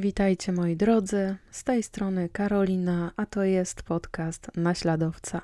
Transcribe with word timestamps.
Witajcie 0.00 0.52
moi 0.52 0.76
drodzy, 0.76 1.36
z 1.50 1.64
tej 1.64 1.82
strony 1.82 2.28
Karolina, 2.28 3.12
a 3.16 3.26
to 3.26 3.44
jest 3.44 3.82
podcast 3.82 4.50
Naśladowca. 4.56 5.42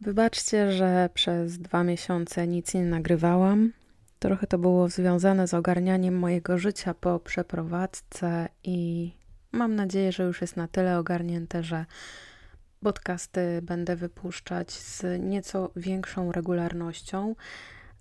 Wybaczcie, 0.00 0.72
że 0.72 1.08
przez 1.14 1.58
dwa 1.58 1.84
miesiące 1.84 2.46
nic 2.46 2.74
nie 2.74 2.84
nagrywałam. 2.84 3.72
Trochę 4.18 4.46
to 4.46 4.58
było 4.58 4.88
związane 4.88 5.48
z 5.48 5.54
ogarnianiem 5.54 6.18
mojego 6.18 6.58
życia 6.58 6.94
po 6.94 7.20
przeprowadzce 7.20 8.48
i 8.64 9.10
mam 9.52 9.74
nadzieję, 9.74 10.12
że 10.12 10.22
już 10.22 10.40
jest 10.40 10.56
na 10.56 10.68
tyle 10.68 10.98
ogarnięte, 10.98 11.62
że 11.62 11.86
podcasty 12.80 13.60
będę 13.62 13.96
wypuszczać 13.96 14.72
z 14.72 15.22
nieco 15.22 15.70
większą 15.76 16.32
regularnością. 16.32 17.34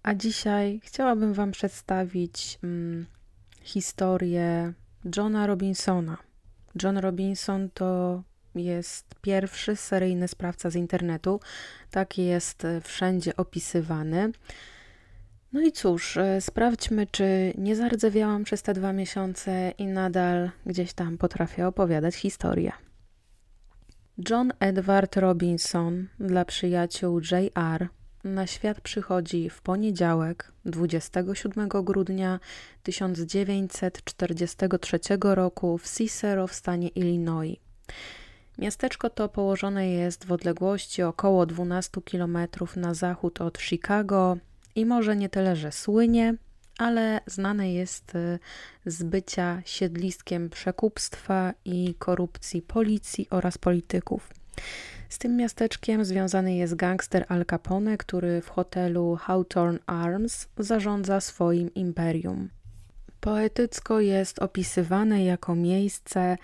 A 0.03 0.15
dzisiaj 0.15 0.79
chciałabym 0.83 1.33
Wam 1.33 1.51
przedstawić. 1.51 2.59
Mm, 2.63 3.05
historię 3.63 4.73
Johna 5.17 5.47
Robinsona. 5.47 6.17
John 6.83 6.97
Robinson 6.97 7.69
to 7.73 8.23
jest 8.55 9.15
pierwszy 9.21 9.75
seryjny 9.75 10.27
sprawca 10.27 10.69
z 10.69 10.75
internetu. 10.75 11.39
Tak 11.91 12.17
jest 12.17 12.67
wszędzie 12.83 13.35
opisywany. 13.35 14.31
No 15.53 15.61
i 15.61 15.71
cóż, 15.71 16.17
e, 16.17 16.41
sprawdźmy, 16.41 17.07
czy 17.07 17.53
nie 17.57 17.75
zardzewiałam 17.75 18.43
przez 18.43 18.61
te 18.61 18.73
dwa 18.73 18.93
miesiące 18.93 19.73
i 19.77 19.87
nadal 19.87 20.51
gdzieś 20.65 20.93
tam 20.93 21.17
potrafię 21.17 21.67
opowiadać 21.67 22.15
historię. 22.15 22.71
John 24.29 24.53
Edward 24.59 25.17
Robinson 25.17 26.07
dla 26.19 26.45
przyjaciół 26.45 27.21
J.R 27.31 27.89
na 28.23 28.47
świat 28.47 28.81
przychodzi 28.81 29.49
w 29.49 29.61
poniedziałek 29.61 30.51
27 30.65 31.69
grudnia 31.69 32.39
1943 32.83 34.99
roku 35.21 35.77
w 35.77 35.97
Cicero 35.97 36.47
w 36.47 36.53
stanie 36.53 36.87
Illinois. 36.87 37.57
Miasteczko 38.57 39.09
to 39.09 39.29
położone 39.29 39.89
jest 39.89 40.25
w 40.25 40.31
odległości 40.31 41.03
około 41.03 41.45
12 41.45 42.01
km 42.11 42.37
na 42.75 42.93
zachód 42.93 43.41
od 43.41 43.59
Chicago 43.59 44.37
i 44.75 44.85
może 44.85 45.15
nie 45.15 45.29
tyle, 45.29 45.55
że 45.55 45.71
słynie, 45.71 46.35
ale 46.77 47.21
znane 47.25 47.73
jest 47.73 48.15
y, 48.15 48.39
z 48.85 49.03
bycia 49.03 49.61
siedliskiem 49.65 50.49
przekupstwa 50.49 51.53
i 51.65 51.95
korupcji 51.99 52.61
policji 52.61 53.27
oraz 53.29 53.57
polityków. 53.57 54.29
Z 55.13 55.17
tym 55.17 55.37
miasteczkiem 55.37 56.05
związany 56.05 56.55
jest 56.55 56.75
gangster 56.75 57.25
Al 57.29 57.45
Capone, 57.45 57.97
który 57.97 58.41
w 58.41 58.49
hotelu 58.49 59.15
Hawthorne 59.15 59.79
Arms 59.85 60.47
zarządza 60.57 61.21
swoim 61.21 61.73
imperium. 61.73 62.49
Poetycko 63.19 63.99
jest 63.99 64.39
opisywane 64.39 65.23
jako 65.23 65.55
miejsce, 65.55 66.37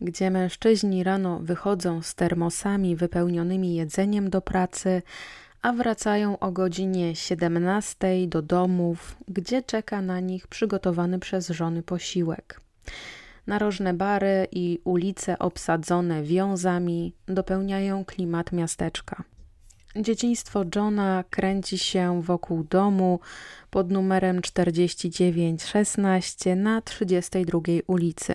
gdzie 0.00 0.30
mężczyźni 0.30 1.04
rano 1.04 1.38
wychodzą 1.42 2.02
z 2.02 2.14
termosami 2.14 2.96
wypełnionymi 2.96 3.74
jedzeniem 3.74 4.30
do 4.30 4.40
pracy, 4.40 5.02
a 5.62 5.72
wracają 5.72 6.38
o 6.38 6.52
godzinie 6.52 7.16
17 7.16 8.26
do 8.26 8.42
domów, 8.42 9.16
gdzie 9.28 9.62
czeka 9.62 10.02
na 10.02 10.20
nich 10.20 10.46
przygotowany 10.46 11.18
przez 11.18 11.48
żony 11.48 11.82
posiłek. 11.82 12.60
Narożne 13.46 13.94
bary 13.94 14.46
i 14.52 14.80
ulice 14.84 15.38
obsadzone 15.38 16.22
wiązami 16.22 17.12
dopełniają 17.26 18.04
klimat 18.04 18.52
miasteczka. 18.52 19.24
Dzieciństwo 19.96 20.64
Johna 20.76 21.24
kręci 21.30 21.78
się 21.78 22.22
wokół 22.22 22.64
domu 22.64 23.20
pod 23.70 23.90
numerem 23.90 24.42
4916 24.42 26.56
na 26.56 26.82
32 26.82 27.60
ulicy. 27.86 28.34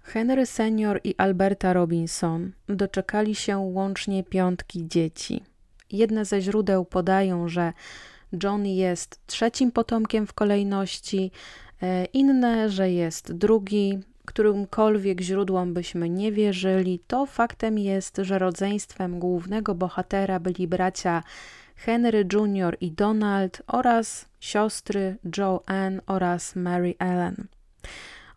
Henry 0.00 0.46
senior 0.46 1.00
i 1.04 1.14
Alberta 1.18 1.72
Robinson 1.72 2.52
doczekali 2.68 3.34
się 3.34 3.58
łącznie 3.58 4.24
piątki 4.24 4.88
dzieci. 4.88 5.42
Jedne 5.92 6.24
ze 6.24 6.40
źródeł 6.40 6.84
podają, 6.84 7.48
że 7.48 7.72
John 8.42 8.66
jest 8.66 9.26
trzecim 9.26 9.72
potomkiem 9.72 10.26
w 10.26 10.32
kolejności, 10.32 11.30
e, 11.82 12.04
inne, 12.04 12.70
że 12.70 12.90
jest 12.90 13.32
drugi, 13.32 13.98
którymkolwiek 14.26 15.20
źródłom 15.20 15.74
byśmy 15.74 16.10
nie 16.10 16.32
wierzyli, 16.32 17.00
to 17.06 17.26
faktem 17.26 17.78
jest, 17.78 18.16
że 18.16 18.38
rodzeństwem 18.38 19.18
głównego 19.18 19.74
bohatera 19.74 20.40
byli 20.40 20.68
bracia 20.68 21.22
Henry 21.76 22.26
Jr. 22.32 22.76
i 22.80 22.92
Donald 22.92 23.62
oraz 23.66 24.26
siostry 24.40 25.16
Joanne 25.38 26.00
oraz 26.06 26.56
Mary 26.56 26.94
Ellen. 26.98 27.46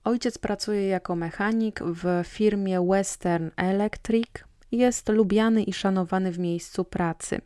Ojciec 0.03 0.37
pracuje 0.37 0.87
jako 0.87 1.15
mechanik 1.15 1.79
w 1.83 2.27
firmie 2.27 2.81
Western 2.81 3.49
Electric. 3.57 4.27
Jest 4.71 5.09
lubiany 5.09 5.63
i 5.63 5.73
szanowany 5.73 6.31
w 6.31 6.39
miejscu 6.39 6.83
pracy. 6.83 7.41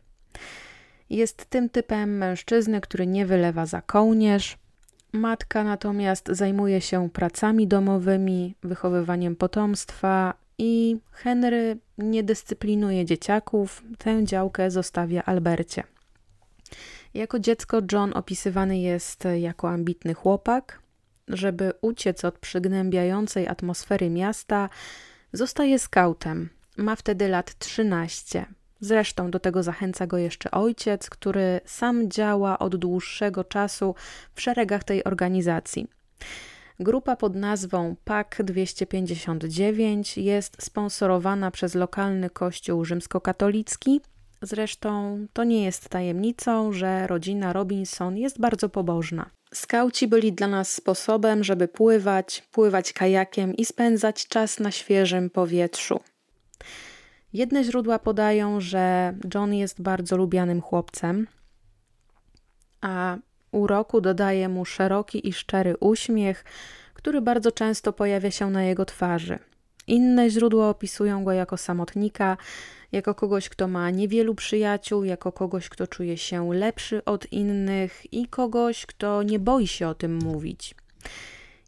Jest 1.10 1.44
tym 1.44 1.68
typem 1.68 2.18
mężczyzny, 2.18 2.80
który 2.80 3.06
nie 3.06 3.26
wylewa 3.26 3.66
za 3.66 3.82
kołnierz, 3.82 4.58
Matka 5.12 5.64
natomiast 5.64 6.28
zajmuje 6.28 6.80
się 6.80 7.10
pracami 7.10 7.68
domowymi, 7.68 8.54
wychowywaniem 8.62 9.36
potomstwa 9.36 10.34
i 10.58 10.96
Henry 11.10 11.78
nie 11.98 12.22
dyscyplinuje 12.22 13.04
dzieciaków, 13.04 13.82
tę 13.98 14.24
działkę 14.24 14.70
zostawia 14.70 15.22
Albercie. 15.22 15.84
Jako 17.14 17.38
dziecko 17.38 17.80
John 17.92 18.12
opisywany 18.14 18.78
jest 18.78 19.24
jako 19.40 19.70
ambitny 19.70 20.14
chłopak. 20.14 20.82
Żeby 21.28 21.72
uciec 21.80 22.24
od 22.24 22.38
przygnębiającej 22.38 23.48
atmosfery 23.48 24.10
miasta, 24.10 24.68
zostaje 25.32 25.78
skautem. 25.78 26.48
Ma 26.76 26.96
wtedy 26.96 27.28
lat 27.28 27.58
13. 27.58 28.46
Zresztą 28.84 29.30
do 29.30 29.40
tego 29.40 29.62
zachęca 29.62 30.06
go 30.06 30.18
jeszcze 30.18 30.50
ojciec, 30.50 31.10
który 31.10 31.60
sam 31.64 32.10
działa 32.10 32.58
od 32.58 32.76
dłuższego 32.76 33.44
czasu 33.44 33.94
w 34.34 34.40
szeregach 34.40 34.84
tej 34.84 35.04
organizacji. 35.04 35.86
Grupa 36.80 37.16
pod 37.16 37.36
nazwą 37.36 37.96
PAK 38.04 38.42
259 38.42 40.18
jest 40.18 40.62
sponsorowana 40.62 41.50
przez 41.50 41.74
lokalny 41.74 42.30
kościół 42.30 42.84
rzymskokatolicki. 42.84 44.00
Zresztą 44.42 45.18
to 45.32 45.44
nie 45.44 45.64
jest 45.64 45.88
tajemnicą, 45.88 46.72
że 46.72 47.06
rodzina 47.06 47.52
Robinson 47.52 48.16
jest 48.16 48.40
bardzo 48.40 48.68
pobożna. 48.68 49.30
Skauci 49.54 50.08
byli 50.08 50.32
dla 50.32 50.48
nas 50.48 50.72
sposobem, 50.72 51.44
żeby 51.44 51.68
pływać, 51.68 52.42
pływać 52.50 52.92
kajakiem 52.92 53.56
i 53.56 53.64
spędzać 53.64 54.28
czas 54.28 54.60
na 54.60 54.70
świeżym 54.70 55.30
powietrzu. 55.30 56.00
Jedne 57.32 57.64
źródła 57.64 57.98
podają, 57.98 58.60
że 58.60 59.14
John 59.34 59.54
jest 59.54 59.82
bardzo 59.82 60.16
lubianym 60.16 60.60
chłopcem, 60.60 61.26
a 62.80 63.16
uroku 63.52 64.00
dodaje 64.00 64.48
mu 64.48 64.64
szeroki 64.64 65.28
i 65.28 65.32
szczery 65.32 65.76
uśmiech, 65.80 66.44
który 66.94 67.20
bardzo 67.20 67.52
często 67.52 67.92
pojawia 67.92 68.30
się 68.30 68.50
na 68.50 68.62
jego 68.62 68.84
twarzy. 68.84 69.38
Inne 69.86 70.30
źródła 70.30 70.68
opisują 70.68 71.24
go 71.24 71.32
jako 71.32 71.56
samotnika, 71.56 72.36
jako 72.92 73.14
kogoś, 73.14 73.48
kto 73.48 73.68
ma 73.68 73.90
niewielu 73.90 74.34
przyjaciół, 74.34 75.04
jako 75.04 75.32
kogoś, 75.32 75.68
kto 75.68 75.86
czuje 75.86 76.16
się 76.16 76.54
lepszy 76.54 77.04
od 77.04 77.32
innych 77.32 78.12
i 78.12 78.26
kogoś, 78.26 78.86
kto 78.86 79.22
nie 79.22 79.38
boi 79.38 79.66
się 79.66 79.88
o 79.88 79.94
tym 79.94 80.18
mówić. 80.18 80.74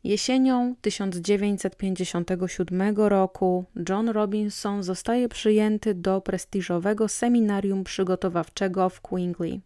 Jesienią 0.05 0.75
1957 0.81 2.97
roku 2.97 3.65
John 3.89 4.09
Robinson 4.09 4.83
zostaje 4.83 5.29
przyjęty 5.29 5.95
do 5.95 6.21
prestiżowego 6.21 7.09
seminarium 7.09 7.85
przygotowawczego 7.85 8.89
w 8.89 9.01
Quingley. 9.01 9.61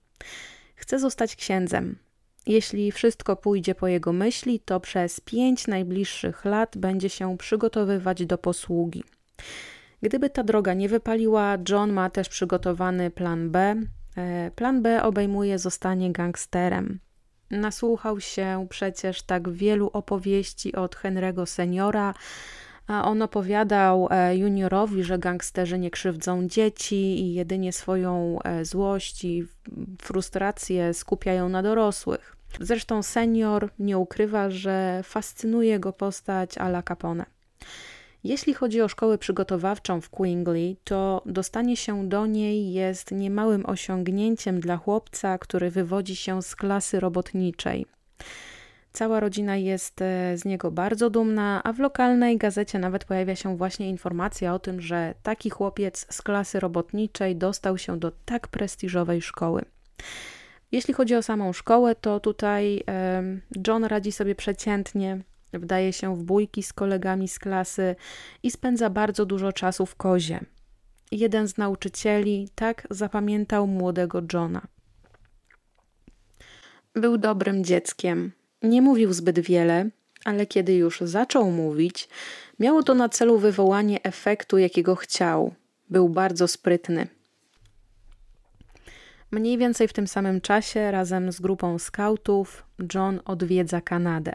Chce 0.74 0.98
zostać 0.98 1.36
księdzem. 1.36 1.98
Jeśli 2.46 2.92
wszystko 2.92 3.36
pójdzie 3.36 3.74
po 3.74 3.88
jego 3.88 4.12
myśli, 4.12 4.60
to 4.60 4.80
przez 4.80 5.20
pięć 5.20 5.66
najbliższych 5.66 6.44
lat 6.44 6.78
będzie 6.78 7.08
się 7.08 7.38
przygotowywać 7.38 8.26
do 8.26 8.38
posługi. 8.38 9.04
Gdyby 10.02 10.30
ta 10.30 10.42
droga 10.42 10.74
nie 10.74 10.88
wypaliła, 10.88 11.58
John 11.68 11.92
ma 11.92 12.10
też 12.10 12.28
przygotowany 12.28 13.10
plan 13.10 13.50
B. 13.50 13.74
E, 14.16 14.50
plan 14.50 14.82
B 14.82 15.02
obejmuje 15.02 15.58
zostanie 15.58 16.12
gangsterem. 16.12 16.98
Nasłuchał 17.50 18.20
się 18.20 18.66
przecież 18.70 19.22
tak 19.22 19.50
wielu 19.50 19.90
opowieści 19.92 20.74
od 20.74 20.96
Henry'ego 20.96 21.46
seniora, 21.46 22.14
a 22.86 23.04
on 23.04 23.22
opowiadał 23.22 24.08
e, 24.10 24.36
juniorowi, 24.36 25.02
że 25.04 25.18
gangsterzy 25.18 25.78
nie 25.78 25.90
krzywdzą 25.90 26.48
dzieci 26.48 26.96
i 26.96 27.34
jedynie 27.34 27.72
swoją 27.72 28.38
e, 28.44 28.64
złość 28.64 29.24
i 29.24 29.46
frustrację 30.02 30.94
skupiają 30.94 31.48
na 31.48 31.62
dorosłych. 31.62 32.36
Zresztą 32.60 33.02
senior 33.02 33.70
nie 33.78 33.98
ukrywa, 33.98 34.50
że 34.50 35.00
fascynuje 35.04 35.80
go 35.80 35.92
postać 35.92 36.58
Ala 36.58 36.82
Capone. 36.82 37.24
Jeśli 38.24 38.54
chodzi 38.54 38.82
o 38.82 38.88
szkołę 38.88 39.18
przygotowawczą 39.18 40.00
w 40.00 40.10
Quingley, 40.10 40.76
to 40.84 41.22
dostanie 41.26 41.76
się 41.76 42.08
do 42.08 42.26
niej 42.26 42.72
jest 42.72 43.12
niemałym 43.12 43.66
osiągnięciem 43.66 44.60
dla 44.60 44.76
chłopca, 44.76 45.38
który 45.38 45.70
wywodzi 45.70 46.16
się 46.16 46.42
z 46.42 46.56
klasy 46.56 47.00
robotniczej. 47.00 47.86
Cała 48.92 49.20
rodzina 49.20 49.56
jest 49.56 50.02
e, 50.02 50.38
z 50.38 50.44
niego 50.44 50.70
bardzo 50.70 51.10
dumna, 51.10 51.60
a 51.64 51.72
w 51.72 51.78
lokalnej 51.78 52.36
gazecie 52.36 52.78
nawet 52.78 53.04
pojawia 53.04 53.36
się 53.36 53.56
właśnie 53.56 53.88
informacja 53.88 54.54
o 54.54 54.58
tym, 54.58 54.80
że 54.80 55.14
taki 55.22 55.50
chłopiec 55.50 56.06
z 56.10 56.22
klasy 56.22 56.60
robotniczej 56.60 57.36
dostał 57.36 57.78
się 57.78 57.98
do 57.98 58.12
tak 58.24 58.48
prestiżowej 58.48 59.22
szkoły. 59.22 59.64
Jeśli 60.72 60.94
chodzi 60.94 61.16
o 61.16 61.22
samą 61.22 61.52
szkołę, 61.52 61.94
to 61.94 62.20
tutaj 62.20 62.84
John 63.66 63.84
radzi 63.84 64.12
sobie 64.12 64.34
przeciętnie, 64.34 65.18
wdaje 65.52 65.92
się 65.92 66.16
w 66.16 66.22
bójki 66.22 66.62
z 66.62 66.72
kolegami 66.72 67.28
z 67.28 67.38
klasy 67.38 67.96
i 68.42 68.50
spędza 68.50 68.90
bardzo 68.90 69.26
dużo 69.26 69.52
czasu 69.52 69.86
w 69.86 69.96
kozie. 69.96 70.40
Jeden 71.12 71.48
z 71.48 71.58
nauczycieli 71.58 72.48
tak 72.54 72.86
zapamiętał 72.90 73.66
młodego 73.66 74.22
Johna. 74.32 74.62
Był 76.94 77.18
dobrym 77.18 77.64
dzieckiem. 77.64 78.32
Nie 78.62 78.82
mówił 78.82 79.12
zbyt 79.12 79.40
wiele, 79.40 79.90
ale 80.24 80.46
kiedy 80.46 80.74
już 80.74 81.00
zaczął 81.00 81.50
mówić, 81.50 82.08
miało 82.58 82.82
to 82.82 82.94
na 82.94 83.08
celu 83.08 83.38
wywołanie 83.38 84.02
efektu, 84.02 84.58
jakiego 84.58 84.96
chciał. 84.96 85.54
Był 85.90 86.08
bardzo 86.08 86.48
sprytny. 86.48 87.08
Mniej 89.30 89.58
więcej 89.58 89.88
w 89.88 89.92
tym 89.92 90.06
samym 90.06 90.40
czasie, 90.40 90.90
razem 90.90 91.32
z 91.32 91.40
grupą 91.40 91.78
skautów, 91.78 92.64
John 92.94 93.20
odwiedza 93.24 93.80
Kanadę. 93.80 94.34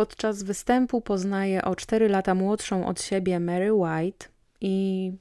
Podczas 0.00 0.42
występu 0.42 1.00
poznaje 1.00 1.64
o 1.64 1.76
4 1.76 2.08
lata 2.08 2.34
młodszą 2.34 2.86
od 2.86 3.02
siebie 3.02 3.40
Mary 3.40 3.72
White 3.72 4.26
i 4.60 5.12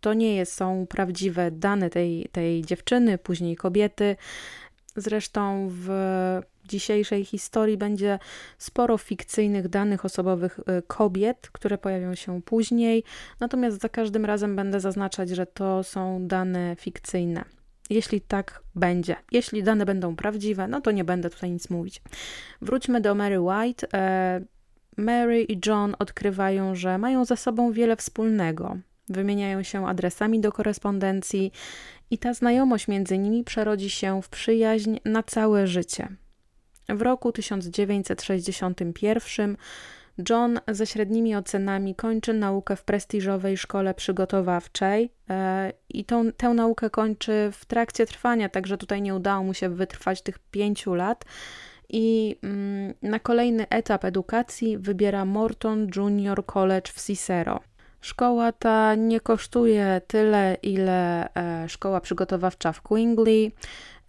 to 0.00 0.14
nie 0.14 0.46
są 0.46 0.86
prawdziwe 0.86 1.50
dane 1.50 1.90
tej, 1.90 2.28
tej 2.32 2.64
dziewczyny, 2.64 3.18
później 3.18 3.56
kobiety. 3.56 4.16
Zresztą 4.96 5.68
w 5.70 5.88
dzisiejszej 6.64 7.24
historii 7.24 7.76
będzie 7.76 8.18
sporo 8.58 8.98
fikcyjnych 8.98 9.68
danych 9.68 10.04
osobowych 10.04 10.58
y, 10.58 10.82
kobiet, 10.86 11.48
które 11.52 11.78
pojawią 11.78 12.14
się 12.14 12.42
później, 12.42 13.04
natomiast 13.40 13.80
za 13.80 13.88
każdym 13.88 14.24
razem 14.24 14.56
będę 14.56 14.80
zaznaczać, 14.80 15.28
że 15.28 15.46
to 15.46 15.82
są 15.82 16.26
dane 16.26 16.76
fikcyjne. 16.76 17.57
Jeśli 17.90 18.20
tak 18.20 18.62
będzie, 18.74 19.16
jeśli 19.32 19.62
dane 19.62 19.86
będą 19.86 20.16
prawdziwe, 20.16 20.68
no 20.68 20.80
to 20.80 20.90
nie 20.90 21.04
będę 21.04 21.30
tutaj 21.30 21.50
nic 21.50 21.70
mówić. 21.70 22.02
Wróćmy 22.62 23.00
do 23.00 23.14
Mary 23.14 23.40
White. 23.40 23.86
E, 23.94 24.40
Mary 24.96 25.42
i 25.42 25.60
John 25.66 25.96
odkrywają, 25.98 26.74
że 26.74 26.98
mają 26.98 27.24
ze 27.24 27.36
sobą 27.36 27.72
wiele 27.72 27.96
wspólnego. 27.96 28.76
Wymieniają 29.08 29.62
się 29.62 29.88
adresami 29.88 30.40
do 30.40 30.52
korespondencji 30.52 31.52
i 32.10 32.18
ta 32.18 32.34
znajomość 32.34 32.88
między 32.88 33.18
nimi 33.18 33.44
przerodzi 33.44 33.90
się 33.90 34.22
w 34.22 34.28
przyjaźń 34.28 34.96
na 35.04 35.22
całe 35.22 35.66
życie. 35.66 36.08
W 36.88 37.02
roku 37.02 37.32
1961 37.32 39.56
John 40.30 40.60
ze 40.68 40.86
średnimi 40.86 41.36
ocenami 41.36 41.94
kończy 41.94 42.34
naukę 42.34 42.76
w 42.76 42.84
prestiżowej 42.84 43.56
szkole 43.56 43.94
przygotowawczej 43.94 45.12
e, 45.30 45.72
i 45.88 46.04
tą, 46.04 46.32
tę 46.32 46.48
naukę 46.48 46.90
kończy 46.90 47.50
w 47.52 47.64
trakcie 47.64 48.06
trwania, 48.06 48.48
także 48.48 48.78
tutaj 48.78 49.02
nie 49.02 49.14
udało 49.14 49.44
mu 49.44 49.54
się 49.54 49.68
wytrwać 49.68 50.22
tych 50.22 50.38
pięciu 50.38 50.94
lat. 50.94 51.24
I 51.88 52.36
mm, 52.42 52.94
na 53.02 53.18
kolejny 53.18 53.68
etap 53.68 54.04
edukacji 54.04 54.78
wybiera 54.78 55.24
Morton 55.24 55.86
Junior 55.96 56.46
College 56.46 56.92
w 56.94 57.06
Cicero. 57.06 57.60
Szkoła 58.00 58.52
ta 58.52 58.94
nie 58.94 59.20
kosztuje 59.20 60.00
tyle, 60.06 60.56
ile 60.62 61.28
e, 61.34 61.68
szkoła 61.68 62.00
przygotowawcza 62.00 62.72
w 62.72 62.82
Quingley, 62.82 63.52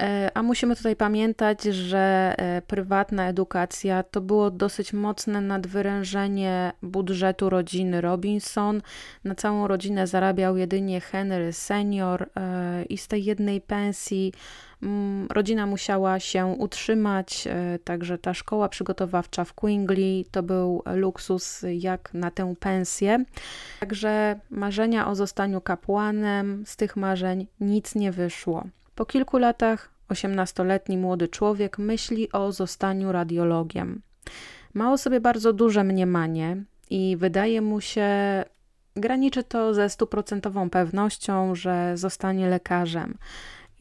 e, 0.01 0.31
a 0.33 0.43
musimy 0.43 0.75
tutaj 0.75 0.95
pamiętać, 0.95 1.63
że 1.63 2.35
e, 2.37 2.61
prywatna 2.61 3.27
edukacja 3.29 4.03
to 4.03 4.21
było 4.21 4.51
dosyć 4.51 4.93
mocne 4.93 5.41
nadwyrężenie 5.41 6.71
budżetu 6.83 7.49
rodziny 7.49 8.01
Robinson. 8.01 8.81
Na 9.23 9.35
całą 9.35 9.67
rodzinę 9.67 10.07
zarabiał 10.07 10.57
jedynie 10.57 11.01
Henry 11.01 11.53
senior 11.53 12.29
i 12.89 12.97
z 12.97 13.07
tej 13.07 13.25
jednej 13.25 13.61
pensji 13.61 14.33
rodzina 15.29 15.65
musiała 15.65 16.19
się 16.19 16.45
utrzymać, 16.45 17.47
e, 17.47 17.79
także 17.83 18.17
ta 18.17 18.33
szkoła 18.33 18.69
przygotowawcza 18.69 19.43
w 19.43 19.53
Quingley 19.53 20.25
to 20.31 20.43
był 20.43 20.83
luksus 20.95 21.65
jak 21.73 22.13
na 22.13 22.31
tę 22.31 22.55
pensję. 22.59 23.25
Także 23.79 24.39
marzenia 24.49 25.07
o 25.07 25.15
zostaniu 25.15 25.61
kapłanem, 25.61 26.63
z 26.65 26.75
tych 26.75 26.95
marzeń 26.95 27.47
nic 27.59 27.95
nie 27.95 28.11
wyszło. 28.11 28.63
Po 28.95 29.05
kilku 29.05 29.37
latach 29.37 29.89
18-letni 30.09 30.97
młody 30.97 31.27
człowiek 31.27 31.77
myśli 31.77 32.31
o 32.31 32.51
zostaniu 32.51 33.11
radiologiem. 33.11 34.01
Ma 34.73 34.93
o 34.93 34.97
sobie 34.97 35.21
bardzo 35.21 35.53
duże 35.53 35.83
mniemanie 35.83 36.63
i 36.89 37.17
wydaje 37.17 37.61
mu 37.61 37.81
się, 37.81 38.09
graniczy 38.95 39.43
to 39.43 39.73
ze 39.73 39.89
stuprocentową 39.89 40.69
pewnością, 40.69 41.55
że 41.55 41.97
zostanie 41.97 42.49
lekarzem. 42.49 43.17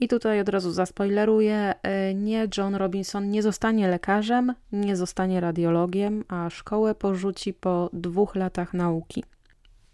I 0.01 0.09
tutaj 0.09 0.41
od 0.41 0.49
razu 0.49 0.71
zaspoileruję, 0.71 1.75
e, 1.83 2.15
nie 2.15 2.49
John 2.57 2.75
Robinson 2.75 3.31
nie 3.31 3.43
zostanie 3.43 3.89
lekarzem, 3.89 4.55
nie 4.73 4.97
zostanie 4.97 5.41
radiologiem, 5.41 6.25
a 6.29 6.51
szkołę 6.51 6.95
porzuci 6.95 7.55
po 7.55 7.91
dwóch 7.93 8.35
latach 8.35 8.75
nauki. 8.75 9.25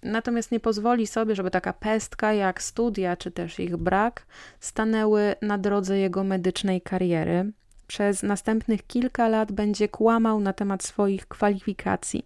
Natomiast 0.03 0.53
nie 0.53 0.61
pozwoli 0.61 1.07
sobie, 1.07 1.35
żeby 1.35 1.51
taka 1.51 1.73
pestka 1.73 2.33
jak 2.33 2.63
studia 2.63 3.17
czy 3.17 3.31
też 3.31 3.61
ich 3.61 3.77
brak 3.77 4.27
stanęły 4.61 5.35
na 5.43 5.59
drodze 5.59 5.99
jego 5.99 6.25
medycznej 6.25 6.81
kariery 6.81 7.53
przez 7.87 8.23
następnych 8.23 8.87
kilka 8.87 9.29
lat 9.29 9.53
będzie 9.53 9.89
kłamał 9.89 10.41
na 10.41 10.53
temat 10.53 10.83
swoich 10.83 11.27
kwalifikacji. 11.27 12.25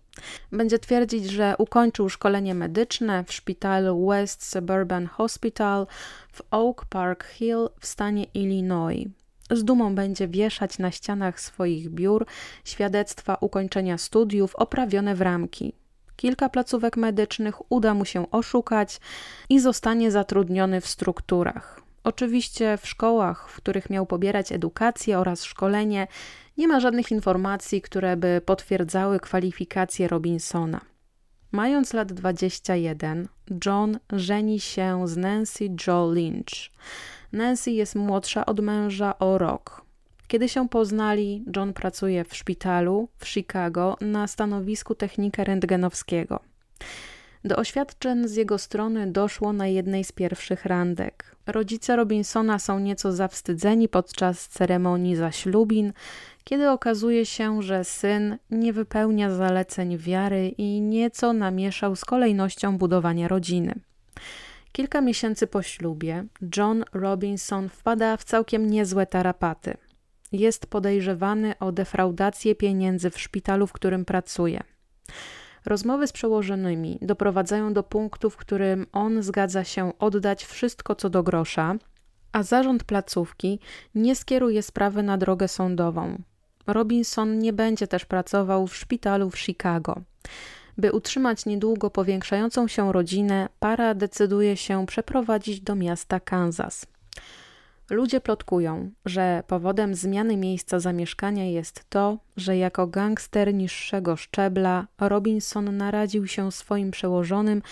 Będzie 0.53 0.79
twierdzić, 0.79 1.25
że 1.31 1.55
ukończył 1.59 2.09
szkolenie 2.09 2.55
medyczne 2.55 3.25
w 3.25 3.33
szpitalu 3.33 4.07
West 4.07 4.51
Suburban 4.51 5.07
Hospital 5.07 5.87
w 6.33 6.43
Oak 6.51 6.85
Park 6.85 7.25
Hill 7.25 7.69
w 7.81 7.87
stanie 7.87 8.25
Illinois. 8.35 9.09
Z 9.51 9.65
dumą 9.65 9.95
będzie 9.95 10.29
wieszać 10.29 10.79
na 10.79 10.91
ścianach 10.91 11.41
swoich 11.41 11.91
biur 11.91 12.27
świadectwa 12.65 13.35
ukończenia 13.41 13.99
studiów 13.99 14.57
oprawione 14.57 15.15
w 15.15 15.21
ramki. 15.21 15.73
Kilka 16.17 16.49
placówek 16.49 16.97
medycznych 16.97 17.73
uda 17.73 17.95
mu 17.95 18.05
się 18.05 18.31
oszukać 18.31 19.01
i 19.49 19.61
zostanie 19.61 20.11
zatrudniony 20.11 20.81
w 20.81 20.87
strukturach. 20.87 21.78
Oczywiście 22.09 22.77
w 22.77 22.89
szkołach, 22.89 23.51
w 23.51 23.57
których 23.57 23.91
miał 23.91 24.07
pobierać 24.07 24.53
edukację 24.53 25.19
oraz 25.19 25.45
szkolenie, 25.45 26.07
nie 26.57 26.69
ma 26.69 26.81
żadnych 26.81 27.11
informacji, 27.11 27.83
które 27.83 28.17
by 28.17 28.41
potwierdzały 28.47 29.21
kwalifikacje 29.21 30.09
Robinsona. 30.09 30.81
Mając 31.53 31.93
lat 31.93 32.13
21, 32.13 33.29
John 33.67 33.99
żeni 34.13 34.61
się 34.61 35.09
z 35.09 35.17
Nancy 35.17 35.65
Joe 35.87 36.11
Lynch. 36.13 36.71
Nancy 37.33 37.71
jest 37.71 37.95
młodsza 37.95 38.47
od 38.47 38.61
męża 38.61 39.19
o 39.19 39.39
rok. 39.39 39.83
Kiedy 40.29 40.49
się 40.49 40.69
poznali, 40.69 41.45
John 41.57 41.73
pracuje 41.73 42.25
w 42.25 42.37
szpitalu 42.37 43.09
w 43.19 43.29
Chicago 43.29 43.97
na 44.01 44.27
stanowisku 44.27 44.95
technika 44.95 45.45
rentgenowskiego. 45.45 46.41
Do 47.45 47.57
oświadczeń 47.57 48.29
z 48.29 48.37
jego 48.37 48.59
strony 48.59 49.13
doszło 49.13 49.53
na 49.53 49.67
jednej 49.67 50.05
z 50.05 50.13
pierwszych 50.13 50.65
randek. 50.65 51.37
Rodzice 51.47 51.97
Robinsona 51.97 52.59
są 52.59 52.79
nieco 52.79 53.13
zawstydzeni 53.13 53.89
podczas 53.89 54.49
ceremonii 54.49 55.17
zaślubin, 55.17 55.93
kiedy 56.45 56.71
okazuje 56.71 57.27
się, 57.27 57.63
że 57.63 57.85
syn 57.85 58.39
nie 58.51 58.73
wypełnia 58.73 59.31
zaleceń 59.31 59.99
wiary 59.99 60.49
i 60.49 60.81
nieco 60.81 61.33
namieszał 61.33 61.97
z 61.97 62.05
kolejnością 62.05 62.79
budowania 62.79 63.29
rodziny. 63.29 63.75
Kilka 64.73 65.01
miesięcy 65.01 65.47
po 65.47 65.63
ślubie 65.63 66.25
John 66.57 66.85
Robinson 66.93 67.69
wpada 67.69 68.17
w 68.17 68.25
całkiem 68.25 68.71
niezłe 68.71 69.07
tarapaty. 69.07 69.77
Jest 70.33 70.67
podejrzewany 70.67 71.59
o 71.59 71.73
defraudację 71.73 72.55
pieniędzy 72.55 73.11
w 73.11 73.21
szpitalu, 73.21 73.67
w 73.67 73.73
którym 73.73 74.05
pracuje. 74.05 74.63
Rozmowy 75.69 76.07
z 76.07 76.13
przełożonymi 76.13 76.99
doprowadzają 77.03 77.73
do 77.73 77.83
punktu, 77.83 78.31
w 78.31 78.37
którym 78.37 78.87
on 78.93 79.23
zgadza 79.23 79.65
się 79.65 79.99
oddać 79.99 80.45
wszystko 80.45 80.95
co 80.95 81.11
do 81.11 81.23
grosza, 81.23 81.75
a 82.33 82.43
zarząd 82.43 82.85
placówki 82.85 83.61
nie 83.95 84.17
skieruje 84.17 84.63
sprawy 84.63 85.03
na 85.03 85.19
drogę 85.19 85.49
sądową. 85.49 86.23
Robinson 86.67 87.39
nie 87.39 87.53
będzie 87.53 87.87
też 87.87 88.05
pracował 88.05 88.67
w 88.67 88.77
szpitalu 88.77 89.31
w 89.31 89.39
Chicago. 89.39 90.01
By 90.79 90.93
utrzymać 90.93 91.47
niedługo 91.47 91.91
powiększającą 91.91 92.69
się 92.69 92.93
rodzinę, 92.93 93.49
para 93.61 93.95
decyduje 93.95 94.57
się 94.57 94.87
przeprowadzić 94.87 95.61
do 95.61 95.75
miasta 95.75 96.21
Kansas. 96.21 96.87
Ludzie 97.91 98.21
plotkują, 98.21 98.91
że 99.05 99.43
powodem 99.47 99.95
zmiany 99.95 100.37
miejsca 100.37 100.81
zamieszkania 100.81 101.45
jest 101.45 101.85
to, 101.89 102.19
że 102.37 102.57
jako 102.57 102.87
gangster 102.87 103.55
niższego 103.55 104.17
szczebla 104.17 104.87
Robinson 105.01 105.77
naradził 105.77 106.27
się 106.27 106.53
swoim 106.53 106.91
przełożonym 106.91 107.63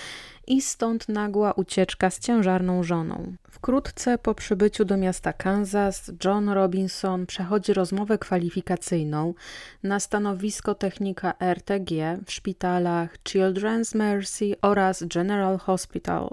i 0.47 0.63
stąd 0.63 1.09
nagła 1.09 1.53
ucieczka 1.53 2.11
z 2.11 2.21
ciężarną 2.21 2.83
żoną. 2.83 3.35
Wkrótce 3.51 4.19
po 4.19 4.35
przybyciu 4.35 4.85
do 4.85 4.97
miasta 4.97 5.33
Kansas, 5.33 6.13
John 6.25 6.49
Robinson 6.49 7.27
przechodzi 7.27 7.73
rozmowę 7.73 8.19
kwalifikacyjną 8.19 9.35
na 9.83 10.01
stanowisko 10.01 10.75
technika 10.75 11.35
RTG 11.41 12.19
w 12.27 12.33
szpitalach 12.33 13.19
Children's 13.25 13.97
Mercy 13.97 14.55
oraz 14.63 15.05
General 15.05 15.59
Hospital. 15.59 16.31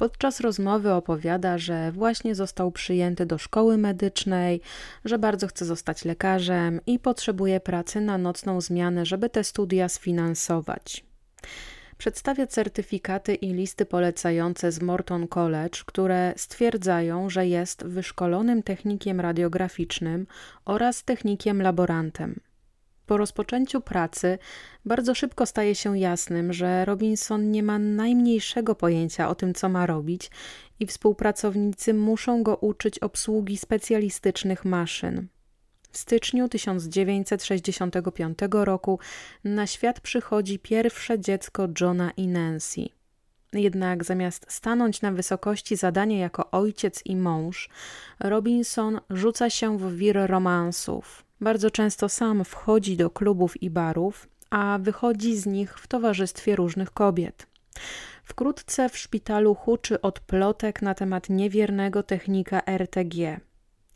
Podczas 0.00 0.40
rozmowy 0.40 0.92
opowiada, 0.92 1.58
że 1.58 1.92
właśnie 1.92 2.34
został 2.34 2.72
przyjęty 2.72 3.26
do 3.26 3.38
szkoły 3.38 3.78
medycznej, 3.78 4.60
że 5.04 5.18
bardzo 5.18 5.46
chce 5.46 5.64
zostać 5.64 6.04
lekarzem 6.04 6.80
i 6.86 6.98
potrzebuje 6.98 7.60
pracy 7.60 8.00
na 8.00 8.18
nocną 8.18 8.60
zmianę, 8.60 9.06
żeby 9.06 9.30
te 9.30 9.44
studia 9.44 9.88
sfinansować. 9.88 11.04
Przedstawia 11.98 12.46
certyfikaty 12.46 13.34
i 13.34 13.52
listy 13.52 13.86
polecające 13.86 14.72
z 14.72 14.82
Morton 14.82 15.28
College, 15.28 15.80
które 15.86 16.34
stwierdzają, 16.36 17.30
że 17.30 17.46
jest 17.46 17.84
wyszkolonym 17.84 18.62
technikiem 18.62 19.20
radiograficznym 19.20 20.26
oraz 20.64 21.04
technikiem 21.04 21.62
laborantem. 21.62 22.40
Po 23.10 23.16
rozpoczęciu 23.16 23.80
pracy 23.80 24.38
bardzo 24.84 25.14
szybko 25.14 25.46
staje 25.46 25.74
się 25.74 25.98
jasnym, 25.98 26.52
że 26.52 26.84
Robinson 26.84 27.50
nie 27.50 27.62
ma 27.62 27.78
najmniejszego 27.78 28.74
pojęcia 28.74 29.28
o 29.28 29.34
tym, 29.34 29.54
co 29.54 29.68
ma 29.68 29.86
robić, 29.86 30.30
i 30.80 30.86
współpracownicy 30.86 31.94
muszą 31.94 32.42
go 32.42 32.56
uczyć 32.56 32.98
obsługi 32.98 33.56
specjalistycznych 33.56 34.64
maszyn. 34.64 35.26
W 35.90 35.98
styczniu 35.98 36.48
1965 36.48 38.38
roku 38.52 38.98
na 39.44 39.66
świat 39.66 40.00
przychodzi 40.00 40.58
pierwsze 40.58 41.20
dziecko 41.20 41.68
Johna 41.80 42.10
i 42.16 42.26
Nancy. 42.28 42.80
Jednak 43.52 44.04
zamiast 44.04 44.46
stanąć 44.48 45.02
na 45.02 45.12
wysokości 45.12 45.76
zadania 45.76 46.18
jako 46.18 46.50
ojciec 46.50 47.02
i 47.04 47.16
mąż, 47.16 47.68
Robinson 48.20 49.00
rzuca 49.10 49.50
się 49.50 49.78
w 49.78 49.96
wir 49.96 50.26
romansów. 50.26 51.29
Bardzo 51.40 51.70
często 51.70 52.08
sam 52.08 52.44
wchodzi 52.44 52.96
do 52.96 53.10
klubów 53.10 53.62
i 53.62 53.70
barów, 53.70 54.28
a 54.50 54.78
wychodzi 54.82 55.36
z 55.36 55.46
nich 55.46 55.78
w 55.78 55.86
towarzystwie 55.86 56.56
różnych 56.56 56.90
kobiet. 56.90 57.46
Wkrótce 58.24 58.88
w 58.88 58.98
szpitalu 58.98 59.54
huczy 59.54 60.00
od 60.00 60.20
plotek 60.20 60.82
na 60.82 60.94
temat 60.94 61.28
niewiernego 61.28 62.02
technika 62.02 62.62
RTG. 62.66 63.40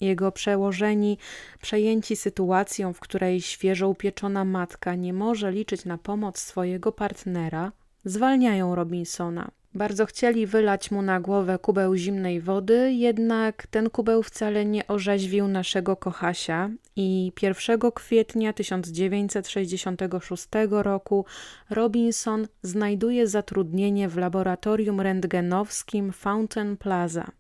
Jego 0.01 0.33
przełożeni, 0.33 1.19
przejęci 1.63 2.17
sytuacją, 2.17 2.93
w 2.93 3.01
której 3.01 3.41
świeżo 3.41 3.89
upieczona 3.89 4.45
matka 4.45 4.95
nie 4.95 5.13
może 5.13 5.53
liczyć 5.53 5.85
na 5.85 5.99
pomoc 5.99 6.39
swojego 6.39 6.93
partnera, 6.93 7.73
zwalniają 8.05 8.75
Robinsona. 8.75 9.51
Bardzo 9.75 10.07
chcieli 10.07 10.47
wylać 10.47 10.90
mu 10.90 11.02
na 11.02 11.21
głowę 11.21 11.59
kubeł 11.59 11.97
zimnej 11.97 12.40
wody, 12.40 12.93
jednak 12.93 13.66
ten 13.66 13.90
kubeł 13.90 14.23
wcale 14.23 14.64
nie 14.64 14.87
orzeźwił 14.87 15.49
naszego 15.49 15.97
kochasia 15.97 16.71
i 16.97 17.33
1 17.43 17.81
kwietnia 17.95 18.52
1966 18.52 20.49
roku 20.71 21.25
Robinson 21.71 22.47
znajduje 22.62 23.26
zatrudnienie 23.26 24.09
w 24.09 24.16
laboratorium 24.16 25.00
rentgenowskim 25.00 26.12
Fountain 26.12 26.76
Plaza. 26.76 27.31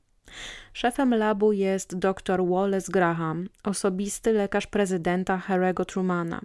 Szefem 0.72 1.14
labu 1.14 1.52
jest 1.52 1.98
dr 1.98 2.46
Wallace 2.48 2.92
Graham, 2.92 3.48
osobisty 3.64 4.32
lekarz 4.32 4.66
prezydenta 4.66 5.42
Harry'ego 5.48 5.84
Trumana. 5.84 6.40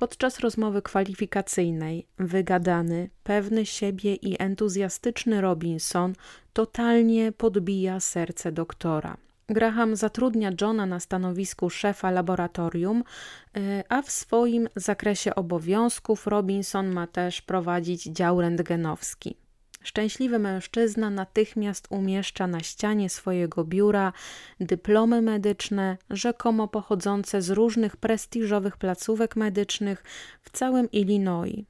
Podczas 0.00 0.40
rozmowy 0.40 0.82
kwalifikacyjnej, 0.82 2.06
wygadany, 2.18 3.10
pewny 3.22 3.66
siebie 3.66 4.14
i 4.14 4.42
entuzjastyczny 4.42 5.40
Robinson 5.40 6.12
totalnie 6.52 7.32
podbija 7.32 8.00
serce 8.00 8.52
doktora. 8.52 9.16
Graham 9.48 9.96
zatrudnia 9.96 10.50
Johna 10.60 10.86
na 10.86 11.00
stanowisku 11.00 11.70
szefa 11.70 12.10
laboratorium, 12.10 13.04
y, 13.56 13.82
a 13.88 14.02
w 14.02 14.10
swoim 14.10 14.68
zakresie 14.76 15.34
obowiązków 15.34 16.26
Robinson 16.26 16.92
ma 16.92 17.06
też 17.06 17.42
prowadzić 17.42 18.02
dział 18.02 18.40
rentgenowski. 18.40 19.36
Szczęśliwy 19.82 20.38
mężczyzna 20.38 21.10
natychmiast 21.10 21.86
umieszcza 21.90 22.46
na 22.46 22.60
ścianie 22.60 23.10
swojego 23.10 23.64
biura 23.64 24.12
dyplomy 24.60 25.22
medyczne, 25.22 25.96
rzekomo 26.10 26.68
pochodzące 26.68 27.42
z 27.42 27.50
różnych 27.50 27.96
prestiżowych 27.96 28.76
placówek 28.76 29.36
medycznych 29.36 30.04
w 30.42 30.50
całym 30.50 30.90
Illinois. 30.90 31.64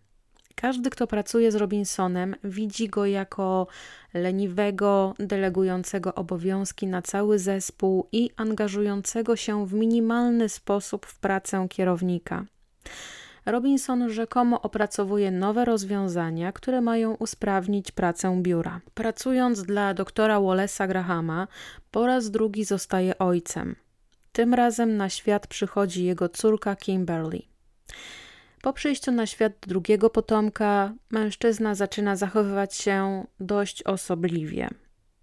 Każdy, 0.55 0.91
kto 0.91 1.07
pracuje 1.07 1.53
z 1.53 1.55
Robinsonem, 1.55 2.37
widzi 2.45 2.89
go 2.89 3.07
jako 3.07 3.67
leniwego, 4.15 5.15
delegującego 5.19 6.15
obowiązki 6.15 6.87
na 6.87 7.03
cały 7.03 7.39
zespół 7.39 8.09
i 8.13 8.31
angażującego 8.37 9.37
się 9.37 9.67
w 9.67 9.75
minimalny 9.75 10.49
sposób 10.49 11.07
w 11.07 11.19
pracę 11.19 11.67
kierownika. 11.71 12.45
Robinson 13.47 14.11
rzekomo 14.11 14.63
opracowuje 14.63 15.31
nowe 15.31 15.65
rozwiązania, 15.65 16.53
które 16.53 16.81
mają 16.81 17.15
usprawnić 17.15 17.93
pracę 17.93 18.41
biura. 18.43 18.81
Pracując 18.95 19.63
dla 19.63 19.95
doktora 19.95 20.37
Wallace'a 20.39 20.89
Grahama, 20.89 21.49
po 21.91 22.07
raz 22.07 22.31
drugi 22.31 22.65
zostaje 22.65 23.19
ojcem. 23.19 23.77
Tym 24.33 24.55
razem 24.55 24.97
na 24.97 25.09
świat 25.09 25.47
przychodzi 25.47 26.05
jego 26.05 26.29
córka 26.29 26.77
Kimberly. 26.77 27.43
Po 28.63 28.73
przyjściu 28.73 29.13
na 29.13 29.27
świat 29.27 29.53
drugiego 29.61 30.11
potomka, 30.11 30.93
mężczyzna 31.11 31.75
zaczyna 31.75 32.17
zachowywać 32.17 32.75
się 32.75 33.27
dość 33.41 33.83
osobliwie. 33.83 34.69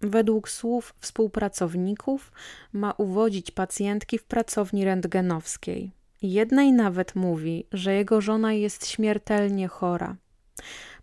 Według 0.00 0.48
słów 0.48 0.94
współpracowników, 0.98 2.32
ma 2.72 2.92
uwodzić 2.92 3.50
pacjentki 3.50 4.18
w 4.18 4.24
pracowni 4.24 4.84
rentgenowskiej. 4.84 5.92
Jednej 6.22 6.72
nawet 6.72 7.14
mówi, 7.14 7.66
że 7.72 7.94
jego 7.94 8.20
żona 8.20 8.52
jest 8.52 8.86
śmiertelnie 8.86 9.68
chora. 9.68 10.16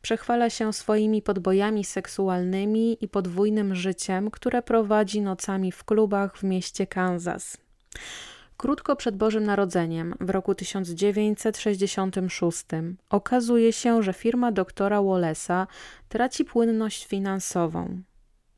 Przechwala 0.01 0.49
się 0.49 0.73
swoimi 0.73 1.21
podbojami 1.21 1.83
seksualnymi 1.83 2.97
i 3.01 3.07
podwójnym 3.07 3.75
życiem, 3.75 4.31
które 4.31 4.61
prowadzi 4.61 5.21
nocami 5.21 5.71
w 5.71 5.83
klubach 5.83 6.37
w 6.37 6.43
mieście 6.43 6.87
Kansas. 6.87 7.57
Krótko 8.57 8.95
przed 8.95 9.17
Bożym 9.17 9.43
Narodzeniem, 9.43 10.15
w 10.19 10.29
roku 10.29 10.55
1966, 10.55 12.65
okazuje 13.09 13.73
się, 13.73 14.03
że 14.03 14.13
firma 14.13 14.51
doktora 14.51 14.99
Wallace'a 14.99 15.67
traci 16.09 16.45
płynność 16.45 17.05
finansową. 17.05 18.01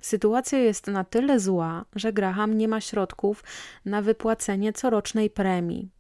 Sytuacja 0.02 0.60
jest 0.60 0.88
na 0.88 1.04
tyle 1.04 1.40
zła, 1.40 1.86
że 1.96 2.14
Graham 2.14 2.58
nie 2.58 2.68
ma 2.68 2.82
środków 2.82 3.44
na 3.86 4.02
wypłacenie 4.02 4.74
corocznej 4.74 5.30
premii. 5.30 5.97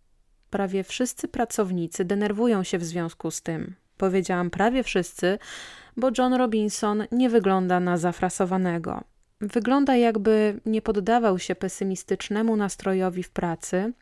Prawie 0.50 0.84
wszyscy 0.84 1.27
pracownicy 1.27 2.06
denerwują 2.06 2.63
się 2.63 2.77
w 2.77 2.84
związku 2.84 3.32
z 3.32 3.42
tym. 3.42 3.75
Powiedziałam 3.98 4.50
prawie 4.50 4.84
wszyscy, 4.84 5.39
bo 5.98 6.10
John 6.18 6.34
Robinson 6.34 7.04
nie 7.12 7.30
wygląda 7.30 7.80
na 7.80 7.98
zafrasowanego. 7.98 9.04
Wygląda 9.42 9.96
jakby 9.96 10.60
nie 10.66 10.82
poddawał 10.82 11.39
się 11.39 11.56
pesymistycznemu 11.56 12.56
nastrojowi 12.56 13.24
w 13.24 13.30
pracy, 13.30 13.94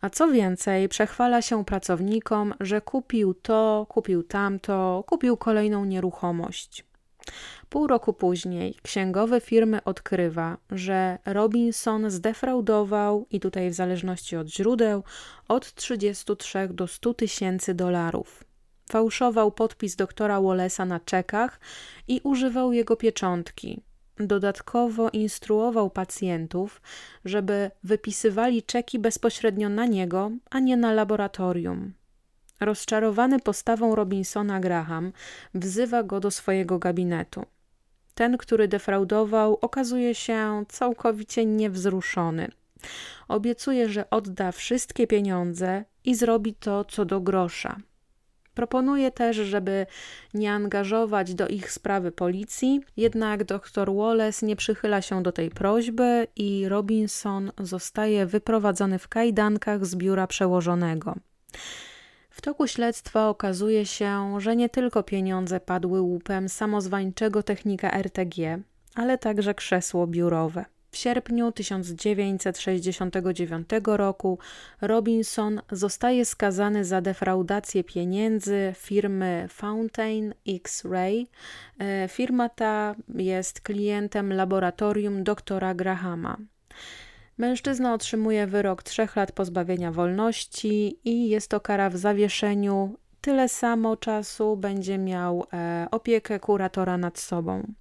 a 0.00 0.10
co 0.10 0.28
więcej, 0.28 0.88
przechwala 0.88 1.42
się 1.42 1.64
pracownikom, 1.64 2.54
że 2.60 2.80
kupił 2.80 3.34
to, 3.34 3.86
kupił 3.88 4.22
tamto, 4.22 5.04
kupił 5.06 5.36
kolejną 5.36 5.84
nieruchomość. 5.84 6.84
Pół 7.68 7.86
roku 7.86 8.12
później 8.12 8.74
księgowy 8.82 9.40
firmy 9.40 9.84
odkrywa, 9.84 10.56
że 10.70 11.18
Robinson 11.26 12.10
zdefraudował, 12.10 13.26
i 13.30 13.40
tutaj 13.40 13.70
w 13.70 13.74
zależności 13.74 14.36
od 14.36 14.48
źródeł, 14.48 15.04
od 15.48 15.74
33 15.74 16.68
do 16.68 16.86
100 16.86 17.14
tysięcy 17.14 17.74
dolarów. 17.74 18.44
Fałszował 18.90 19.52
podpis 19.52 19.96
doktora 19.96 20.38
Wallace'a 20.38 20.86
na 20.86 21.00
czekach 21.00 21.60
i 22.08 22.20
używał 22.24 22.72
jego 22.72 22.96
pieczątki. 22.96 23.82
Dodatkowo 24.16 25.10
instruował 25.10 25.90
pacjentów, 25.90 26.82
żeby 27.24 27.70
wypisywali 27.84 28.62
czeki 28.62 28.98
bezpośrednio 28.98 29.68
na 29.68 29.86
niego, 29.86 30.30
a 30.50 30.60
nie 30.60 30.76
na 30.76 30.92
laboratorium. 30.92 31.92
Rozczarowany 32.60 33.40
postawą 33.40 33.94
Robinsona 33.94 34.60
Graham 34.60 35.12
wzywa 35.54 36.02
go 36.02 36.20
do 36.20 36.30
swojego 36.30 36.78
gabinetu. 36.78 37.44
Ten, 38.14 38.38
który 38.38 38.68
defraudował, 38.68 39.58
okazuje 39.60 40.14
się 40.14 40.64
całkowicie 40.68 41.46
niewzruszony. 41.46 42.48
Obiecuje, 43.28 43.88
że 43.88 44.10
odda 44.10 44.52
wszystkie 44.52 45.06
pieniądze 45.06 45.84
i 46.04 46.14
zrobi 46.14 46.54
to 46.54 46.84
co 46.84 47.04
do 47.04 47.20
grosza. 47.20 47.76
Proponuje 48.54 49.10
też, 49.10 49.36
żeby 49.36 49.86
nie 50.34 50.52
angażować 50.52 51.34
do 51.34 51.48
ich 51.48 51.72
sprawy 51.72 52.12
policji, 52.12 52.80
jednak 52.96 53.44
dr 53.44 53.94
Wallace 53.94 54.46
nie 54.46 54.56
przychyla 54.56 55.02
się 55.02 55.22
do 55.22 55.32
tej 55.32 55.50
prośby 55.50 56.26
i 56.36 56.68
Robinson 56.68 57.52
zostaje 57.60 58.26
wyprowadzony 58.26 58.98
w 58.98 59.08
kajdankach 59.08 59.86
z 59.86 59.96
biura 59.96 60.26
przełożonego. 60.26 61.14
W 62.30 62.40
toku 62.40 62.66
śledztwa 62.66 63.28
okazuje 63.28 63.86
się, 63.86 64.40
że 64.40 64.56
nie 64.56 64.68
tylko 64.68 65.02
pieniądze 65.02 65.60
padły 65.60 66.00
łupem 66.00 66.48
samozwańczego 66.48 67.42
technika 67.42 67.90
RTG, 67.90 68.58
ale 68.94 69.18
także 69.18 69.54
krzesło 69.54 70.06
biurowe. 70.06 70.64
W 70.90 70.96
sierpniu 70.96 71.52
1969 71.52 73.68
roku 73.84 74.38
Robinson 74.80 75.60
zostaje 75.72 76.24
skazany 76.24 76.84
za 76.84 77.00
defraudację 77.00 77.84
pieniędzy 77.84 78.72
firmy 78.76 79.46
Fountain 79.48 80.34
X-Ray. 80.48 81.26
E, 81.78 82.08
firma 82.08 82.48
ta 82.48 82.94
jest 83.14 83.60
klientem 83.60 84.32
laboratorium 84.32 85.24
doktora 85.24 85.74
Grahama. 85.74 86.36
Mężczyzna 87.40 87.94
otrzymuje 87.94 88.46
wyrok 88.46 88.82
trzech 88.82 89.16
lat 89.16 89.32
pozbawienia 89.32 89.92
wolności 89.92 90.98
i 91.04 91.28
jest 91.28 91.50
to 91.50 91.60
kara 91.60 91.90
w 91.90 91.96
zawieszeniu. 91.96 92.98
Tyle 93.20 93.48
samo 93.48 93.96
czasu 93.96 94.56
będzie 94.56 94.98
miał 94.98 95.46
e, 95.52 95.86
opiekę 95.90 96.40
kuratora 96.40 96.98
nad 96.98 97.18
sobą. 97.18 97.72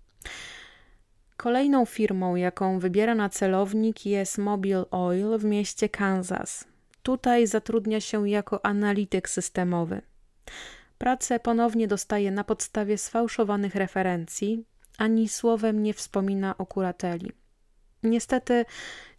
Kolejną 1.38 1.86
firmą, 1.86 2.36
jaką 2.36 2.80
wybiera 2.80 3.16
na 3.16 3.30
celownik 3.30 4.06
jest 4.06 4.38
Mobile 4.38 4.90
Oil 4.92 5.38
w 5.38 5.46
mieście 5.46 5.90
Kansas. 5.90 6.68
Tutaj 7.04 7.48
zatrudnia 7.48 8.02
się 8.02 8.30
jako 8.30 8.66
analityk 8.66 9.30
systemowy. 9.30 10.02
Pracę 10.98 11.40
ponownie 11.40 11.88
dostaje 11.88 12.32
na 12.32 12.44
podstawie 12.44 12.98
sfałszowanych 12.98 13.76
referencji, 13.76 14.66
ani 14.98 15.30
słowem 15.30 15.84
nie 15.84 15.94
wspomina 15.94 16.58
o 16.58 16.66
kurateli. 16.66 17.39
Niestety 18.04 18.66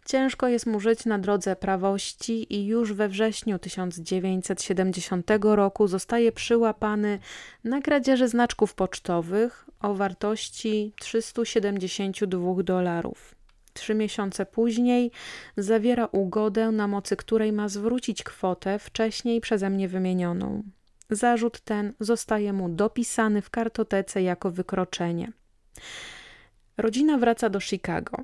ciężko 0.05 0.47
jest 0.47 0.65
mu 0.65 0.79
żyć 0.79 1.05
na 1.05 1.19
drodze 1.19 1.55
prawości 1.55 2.55
i 2.55 2.65
już 2.65 2.93
we 2.93 3.09
wrześniu 3.09 3.59
1970 3.59 5.31
roku 5.41 5.87
zostaje 5.87 6.31
przyłapany 6.31 7.19
na 7.63 7.81
kradzieży 7.81 8.27
znaczków 8.27 8.73
pocztowych 8.73 9.69
o 9.79 9.93
wartości 9.93 10.93
372 10.99 12.63
dolarów. 12.63 13.35
Trzy 13.73 13.95
miesiące 13.95 14.45
później 14.45 15.11
zawiera 15.57 16.05
ugodę, 16.05 16.71
na 16.71 16.87
mocy 16.87 17.15
której 17.15 17.51
ma 17.51 17.69
zwrócić 17.69 18.23
kwotę 18.23 18.79
wcześniej 18.79 19.41
przeze 19.41 19.69
mnie 19.69 19.87
wymienioną. 19.87 20.63
Zarzut 21.09 21.59
ten 21.59 21.93
zostaje 21.99 22.53
mu 22.53 22.69
dopisany 22.69 23.41
w 23.41 23.49
kartotece 23.49 24.21
jako 24.21 24.51
wykroczenie. 24.51 25.31
Rodzina 26.77 27.17
wraca 27.17 27.49
do 27.49 27.59
Chicago 27.59 28.23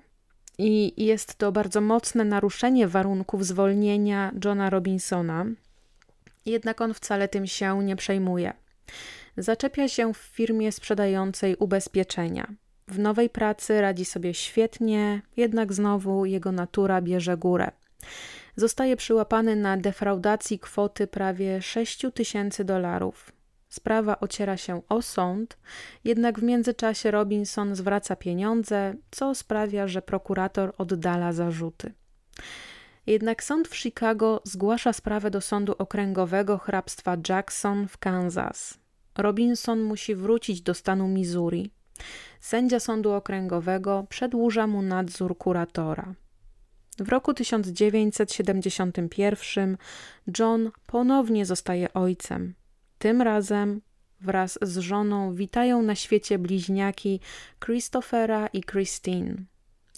i 0.57 1.03
jest 1.05 1.35
to 1.35 1.51
bardzo 1.51 1.81
mocne 1.81 2.25
naruszenie 2.25 2.87
warunków 2.87 3.45
zwolnienia 3.45 4.31
Johna 4.45 4.69
Robinsona, 4.69 5.45
jednak 6.45 6.81
on 6.81 6.93
wcale 6.93 7.27
tym 7.27 7.47
się 7.47 7.83
nie 7.83 7.95
przejmuje. 7.95 8.53
Zaczepia 9.37 9.87
się 9.87 10.13
w 10.13 10.17
firmie 10.17 10.71
sprzedającej 10.71 11.55
ubezpieczenia. 11.55 12.47
W 12.87 12.99
nowej 12.99 13.29
pracy 13.29 13.81
radzi 13.81 14.05
sobie 14.05 14.33
świetnie, 14.33 15.21
jednak 15.37 15.73
znowu 15.73 16.25
jego 16.25 16.51
natura 16.51 17.01
bierze 17.01 17.37
górę. 17.37 17.71
Zostaje 18.55 18.95
przyłapany 18.95 19.55
na 19.55 19.77
defraudacji 19.77 20.59
kwoty 20.59 21.07
prawie 21.07 21.61
6 21.61 22.05
tysięcy 22.13 22.63
dolarów. 22.63 23.31
Sprawa 23.69 24.19
ociera 24.19 24.57
się 24.57 24.81
o 24.89 25.01
sąd, 25.01 25.57
jednak 26.03 26.39
w 26.39 26.43
międzyczasie 26.43 27.12
Robinson 27.12 27.75
zwraca 27.75 28.15
pieniądze, 28.15 28.93
co 29.12 29.36
sprawia, 29.36 29.88
że 29.88 30.01
prokurator 30.01 30.74
oddala 30.77 31.33
zarzuty. 31.33 31.93
Jednak 33.07 33.43
sąd 33.43 33.67
w 33.67 33.75
Chicago 33.75 34.41
zgłasza 34.43 34.93
sprawę 34.93 35.31
do 35.31 35.41
sądu 35.41 35.75
okręgowego 35.77 36.57
hrabstwa 36.57 37.17
Jackson 37.29 37.88
w 37.88 37.97
Kansas. 37.97 38.79
Robinson 39.17 39.81
musi 39.81 40.15
wrócić 40.15 40.62
do 40.62 40.74
stanu 40.74 41.07
Missouri. 41.07 41.71
Sędzia 42.39 42.79
sądu 42.79 43.12
okręgowego 43.12 44.05
przedłuża 44.09 44.67
mu 44.67 44.81
nadzór 44.81 45.38
kuratora. 45.38 46.13
W 47.00 47.09
roku 47.09 47.33
1971 47.33 49.77
John 50.39 50.71
ponownie 50.88 51.45
zostaje 51.45 51.93
ojcem. 51.93 52.53
Tym 52.99 53.21
razem 53.21 53.81
wraz 54.21 54.59
z 54.61 54.77
żoną 54.77 55.35
witają 55.35 55.81
na 55.81 55.95
świecie 55.95 56.39
bliźniaki 56.39 57.19
Christophera 57.65 58.47
i 58.47 58.63
Christine. 58.63 59.36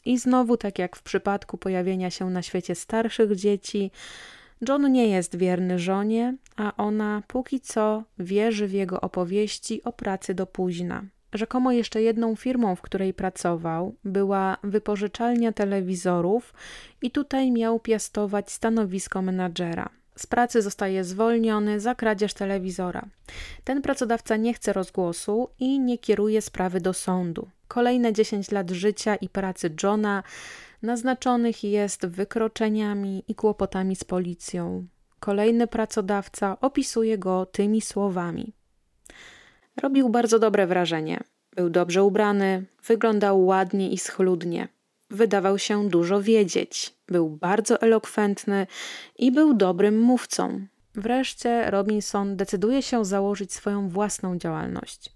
I 0.05 0.17
znowu, 0.17 0.57
tak 0.57 0.79
jak 0.79 0.95
w 0.95 1.03
przypadku 1.03 1.57
pojawienia 1.57 2.09
się 2.09 2.29
na 2.29 2.41
świecie 2.41 2.75
starszych 2.75 3.35
dzieci, 3.35 3.91
John 4.69 4.91
nie 4.91 5.07
jest 5.07 5.35
wierny 5.35 5.79
żonie, 5.79 6.35
a 6.55 6.73
ona 6.77 7.23
póki 7.27 7.59
co 7.59 8.03
wierzy 8.19 8.67
w 8.67 8.73
jego 8.73 9.01
opowieści 9.01 9.83
o 9.83 9.93
pracy 9.93 10.33
do 10.33 10.45
późna. 10.45 11.03
Rzekomo 11.33 11.71
jeszcze 11.71 12.01
jedną 12.01 12.35
firmą, 12.35 12.75
w 12.75 12.81
której 12.81 13.13
pracował, 13.13 13.95
była 14.03 14.57
wypożyczalnia 14.63 15.51
telewizorów 15.51 16.53
i 17.01 17.11
tutaj 17.11 17.51
miał 17.51 17.79
piastować 17.79 18.51
stanowisko 18.51 19.21
menadżera. 19.21 19.98
Z 20.19 20.27
pracy 20.27 20.61
zostaje 20.61 21.03
zwolniony 21.03 21.79
za 21.79 21.95
kradzież 21.95 22.33
telewizora. 22.33 23.05
Ten 23.63 23.81
pracodawca 23.81 24.37
nie 24.37 24.53
chce 24.53 24.73
rozgłosu 24.73 25.49
i 25.59 25.79
nie 25.79 25.97
kieruje 25.97 26.41
sprawy 26.41 26.81
do 26.81 26.93
sądu. 26.93 27.49
Kolejne 27.67 28.13
10 28.13 28.51
lat 28.51 28.71
życia 28.71 29.15
i 29.15 29.29
pracy 29.29 29.75
Johna 29.83 30.23
naznaczonych 30.81 31.63
jest 31.63 32.05
wykroczeniami 32.05 33.23
i 33.27 33.35
kłopotami 33.35 33.95
z 33.95 34.03
policją. 34.03 34.87
Kolejny 35.19 35.67
pracodawca 35.67 36.57
opisuje 36.61 37.17
go 37.17 37.45
tymi 37.45 37.81
słowami. 37.81 38.53
Robił 39.81 40.09
bardzo 40.09 40.39
dobre 40.39 40.67
wrażenie. 40.67 41.19
Był 41.55 41.69
dobrze 41.69 42.03
ubrany, 42.03 42.65
wyglądał 42.85 43.45
ładnie 43.45 43.91
i 43.91 43.97
schludnie. 43.97 44.67
Wydawał 45.09 45.59
się 45.59 45.89
dużo 45.89 46.21
wiedzieć, 46.21 46.95
był 47.07 47.29
bardzo 47.29 47.81
elokwentny 47.81 48.67
i 49.17 49.31
był 49.31 49.53
dobrym 49.53 49.99
mówcą. 49.99 50.65
Wreszcie 50.95 51.71
Robinson 51.71 52.35
decyduje 52.35 52.81
się 52.81 53.05
założyć 53.05 53.53
swoją 53.53 53.89
własną 53.89 54.37
działalność. 54.37 55.15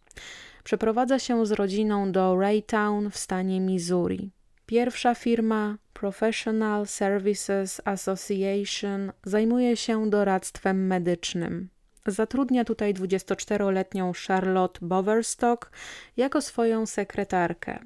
Przeprowadza 0.63 1.19
się 1.19 1.45
z 1.45 1.51
rodziną 1.51 2.11
do 2.11 2.39
Raytown 2.39 3.09
w 3.09 3.17
stanie 3.17 3.59
Missouri. 3.59 4.31
Pierwsza 4.65 5.15
firma, 5.15 5.77
Professional 5.93 6.87
Services 6.87 7.81
Association, 7.85 9.11
zajmuje 9.23 9.77
się 9.77 10.09
doradztwem 10.09 10.87
medycznym. 10.87 11.69
Zatrudnia 12.07 12.65
tutaj 12.65 12.93
24-letnią 12.93 14.27
Charlotte 14.27 14.79
Boverstock 14.81 15.71
jako 16.17 16.41
swoją 16.41 16.85
sekretarkę. 16.85 17.79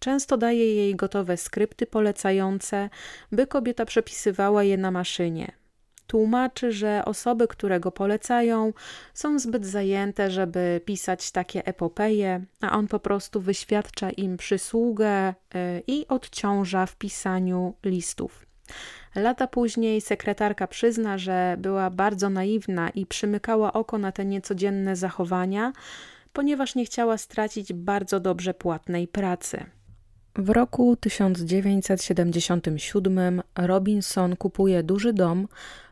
Często 0.00 0.36
daje 0.36 0.74
jej 0.74 0.96
gotowe 0.96 1.36
skrypty 1.36 1.86
polecające, 1.86 2.90
by 3.32 3.46
kobieta 3.46 3.84
przepisywała 3.84 4.64
je 4.64 4.76
na 4.76 4.90
maszynie. 4.90 5.52
Tłumaczy, 6.06 6.72
że 6.72 7.02
osoby, 7.04 7.48
które 7.48 7.80
go 7.80 7.92
polecają, 7.92 8.72
są 9.14 9.38
zbyt 9.38 9.66
zajęte, 9.66 10.30
żeby 10.30 10.80
pisać 10.84 11.30
takie 11.30 11.66
epopeje, 11.66 12.44
a 12.60 12.72
on 12.72 12.88
po 12.88 13.00
prostu 13.00 13.40
wyświadcza 13.40 14.10
im 14.10 14.36
przysługę 14.36 15.28
y, 15.28 15.34
i 15.86 16.08
odciąża 16.08 16.86
w 16.86 16.96
pisaniu 16.96 17.74
listów. 17.84 18.46
Lata 19.14 19.46
później 19.46 20.00
sekretarka 20.00 20.66
przyzna, 20.66 21.18
że 21.18 21.56
była 21.58 21.90
bardzo 21.90 22.30
naiwna 22.30 22.90
i 22.90 23.06
przymykała 23.06 23.72
oko 23.72 23.98
na 23.98 24.12
te 24.12 24.24
niecodzienne 24.24 24.96
zachowania, 24.96 25.72
ponieważ 26.32 26.74
nie 26.74 26.84
chciała 26.84 27.18
stracić 27.18 27.72
bardzo 27.72 28.20
dobrze 28.20 28.54
płatnej 28.54 29.08
pracy. 29.08 29.64
W 30.36 30.50
roku 30.50 30.96
1977 30.96 33.42
Robinson 33.56 34.36
kupuje 34.36 34.82
duży 34.82 35.12
dom 35.12 35.48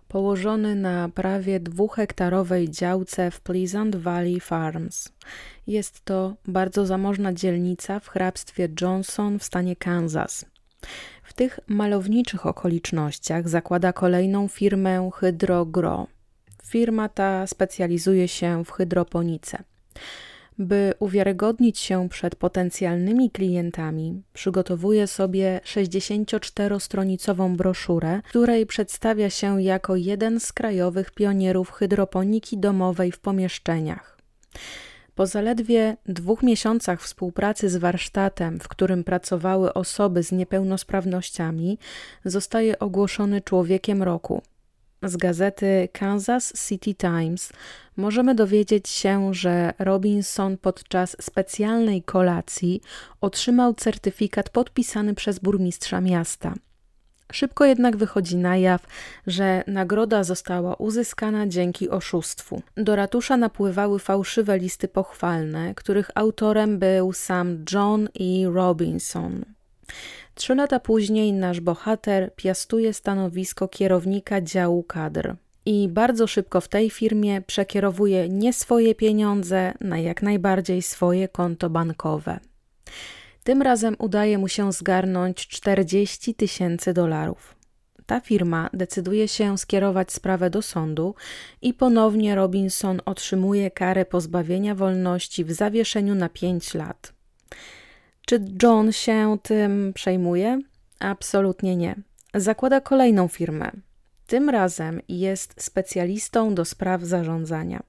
położony 0.09 0.75
na 0.75 1.09
prawie 1.09 1.61
dwuhektarowej 1.61 2.71
działce 2.71 3.31
w 3.31 3.41
Pleasant 3.41 3.97
Valley 3.97 4.41
Farms. 4.41 5.09
Jest 5.67 6.05
to 6.05 6.37
bardzo 6.47 6.87
zamożna 6.87 7.33
dzielnica 7.33 8.01
w 8.01 8.09
hrabstwie 8.09 8.69
Johnson 8.81 9.39
w 9.39 9.45
stanie 9.45 9.77
Kansas. 9.77 10.45
W 11.23 11.33
tych 11.33 11.61
malowniczych 11.67 12.47
okolicznościach 12.47 13.49
zakłada 13.49 13.93
kolejną 13.93 14.49
firmę 14.49 15.11
Hydrogro. 15.15 16.07
Firma 16.65 17.09
ta 17.09 17.47
specjalizuje 17.47 18.29
się 18.29 18.65
w 18.65 18.71
hydroponice. 18.71 19.63
By 20.59 20.95
uwiarygodnić 20.99 21.79
się 21.79 22.09
przed 22.09 22.37
potencjalnymi 22.37 23.31
klientami, 23.31 24.23
przygotowuje 24.33 25.07
sobie 25.07 25.61
64-stronicową 25.65 27.57
broszurę, 27.57 28.21
której 28.29 28.67
przedstawia 28.67 29.31
się 29.31 29.63
jako 29.63 29.97
jeden 29.97 30.41
z 30.41 30.53
krajowych 30.53 31.11
pionierów 31.11 31.71
hydroponiki 31.71 32.59
domowej 32.59 33.13
w 33.13 33.21
pomieszczeniach. 33.21 34.19
Po 35.15 35.27
zaledwie 35.27 35.97
dwóch 36.07 36.43
miesiącach 36.43 37.03
współpracy 37.03 37.69
z 37.69 37.77
warsztatem, 37.77 38.61
w 38.61 38.69
którym 38.69 39.05
pracowały 39.05 39.75
osoby 39.75 40.23
z 40.23 40.33
niepełnosprawnościami, 40.33 41.79
zostaje 42.25 42.79
ogłoszony 42.79 43.41
człowiekiem 43.41 44.03
roku. 44.03 44.43
Z 45.03 45.17
gazety 45.17 45.89
Kansas 45.93 46.69
City 46.69 46.95
Times 46.95 47.53
możemy 47.97 48.35
dowiedzieć 48.35 48.89
się, 48.89 49.35
że 49.35 49.73
Robinson 49.79 50.57
podczas 50.57 51.17
specjalnej 51.21 52.03
kolacji 52.03 52.81
otrzymał 53.21 53.75
certyfikat 53.75 54.51
podpisany 54.51 55.15
przez 55.15 55.39
burmistrza 55.39 56.01
miasta. 56.01 56.55
Szybko 57.33 57.65
jednak 57.65 57.97
wychodzi 57.97 58.37
na 58.37 58.57
jaw, 58.57 58.87
że 59.27 59.65
nagroda 59.67 60.25
została 60.25 60.75
uzyskana 60.75 61.47
dzięki 61.47 61.91
oszustwu. 61.91 62.63
Do 62.77 62.97
ratusza 62.97 63.37
napływały 63.37 63.99
fałszywe 63.99 64.59
listy 64.59 64.89
pochwalne, 64.89 65.75
których 65.75 66.11
autorem 66.15 66.79
był 66.79 67.13
sam 67.13 67.65
John 67.73 68.09
E. 68.21 68.51
Robinson. 68.53 69.45
Trzy 70.39 70.55
lata 70.55 70.81
później 70.81 71.33
nasz 71.33 71.61
bohater 71.61 72.35
piastuje 72.37 72.93
stanowisko 72.93 73.69
kierownika 73.69 74.41
działu 74.41 74.83
kadr. 74.83 75.37
I 75.67 75.89
bardzo 75.89 76.27
szybko 76.27 76.61
w 76.61 76.69
tej 76.69 76.91
firmie 76.91 77.43
przekierowuje 77.43 78.29
nie 78.29 78.53
swoje 78.53 78.95
pieniądze 78.95 79.73
na 79.81 79.99
jak 79.99 80.23
najbardziej 80.23 80.83
swoje 80.83 81.29
konto 81.29 81.71
bankowe. 81.71 82.41
Tym 83.45 83.63
razem 83.63 83.97
udaje 83.99 84.39
mu 84.39 84.49
się 84.49 84.73
zgarnąć 84.73 85.49
40 85.49 86.35
tysięcy 86.35 86.93
dolarów. 86.93 87.57
Ta 88.07 88.21
firma 88.21 88.71
decyduje 88.73 89.29
się 89.29 89.59
skierować 89.59 90.13
sprawę 90.13 90.51
do 90.51 90.63
sądu 90.63 91.15
i 91.63 91.75
ponownie 91.75 92.35
Robinson 92.35 93.01
otrzymuje 93.05 93.71
karę 93.71 94.05
pozbawienia 94.05 94.75
wolności 94.75 95.45
w 95.45 95.53
zawieszeniu 95.53 96.15
na 96.15 96.29
5 96.29 96.75
lat. 96.75 97.13
Czy 98.29 98.45
John 98.63 98.93
się 98.93 99.39
tym 99.43 99.93
przejmuje? 99.95 100.61
Absolutnie 100.99 101.77
nie. 101.77 101.95
Zakłada 102.35 102.81
kolejną 102.81 103.29
firmę. 103.29 103.71
Tym 104.27 104.51
razem 104.51 105.01
jest 105.09 105.63
specjalistą 105.63 106.55
do 106.55 106.65
spraw 106.65 107.03
zarządzania. 107.03 107.83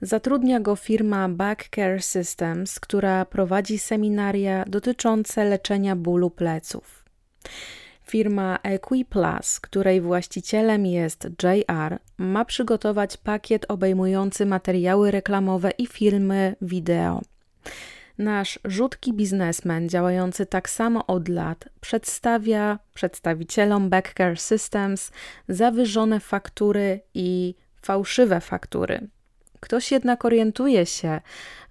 Zatrudnia 0.00 0.60
go 0.60 0.76
firma 0.76 1.28
Backcare 1.28 2.02
Systems, 2.02 2.80
która 2.80 3.24
prowadzi 3.24 3.78
seminaria 3.78 4.64
dotyczące 4.66 5.44
leczenia 5.44 5.96
bólu 5.96 6.30
pleców. 6.30 7.04
Firma 8.02 8.58
EquiPlus, 8.62 9.60
której 9.60 10.00
właścicielem 10.00 10.86
jest 10.86 11.28
JR, 11.42 11.98
ma 12.18 12.44
przygotować 12.44 13.16
pakiet 13.16 13.66
obejmujący 13.68 14.46
materiały 14.46 15.10
reklamowe 15.10 15.70
i 15.70 15.86
filmy 15.86 16.56
wideo. 16.62 17.20
Nasz 18.18 18.58
rzutki 18.64 19.12
biznesmen, 19.12 19.88
działający 19.88 20.46
tak 20.46 20.70
samo 20.70 21.06
od 21.06 21.28
lat, 21.28 21.68
przedstawia 21.80 22.78
przedstawicielom 22.94 23.90
Backcare 23.90 24.40
Systems 24.40 25.10
zawyżone 25.48 26.20
faktury 26.20 27.00
i 27.14 27.54
fałszywe 27.82 28.40
faktury. 28.40 29.08
Ktoś 29.60 29.92
jednak 29.92 30.24
orientuje 30.24 30.86
się, 30.86 31.20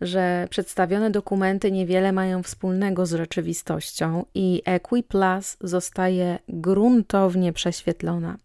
że 0.01 0.47
przedstawione 0.49 1.10
dokumenty 1.10 1.71
niewiele 1.71 2.12
mają 2.12 2.43
wspólnego 2.43 3.06
z 3.06 3.13
rzeczywistością 3.13 4.25
i 4.36 4.62
EquiPlus 4.65 5.58
zostaje 5.62 6.39
gruntownie 6.47 7.54
prześwietlona. 7.54 8.38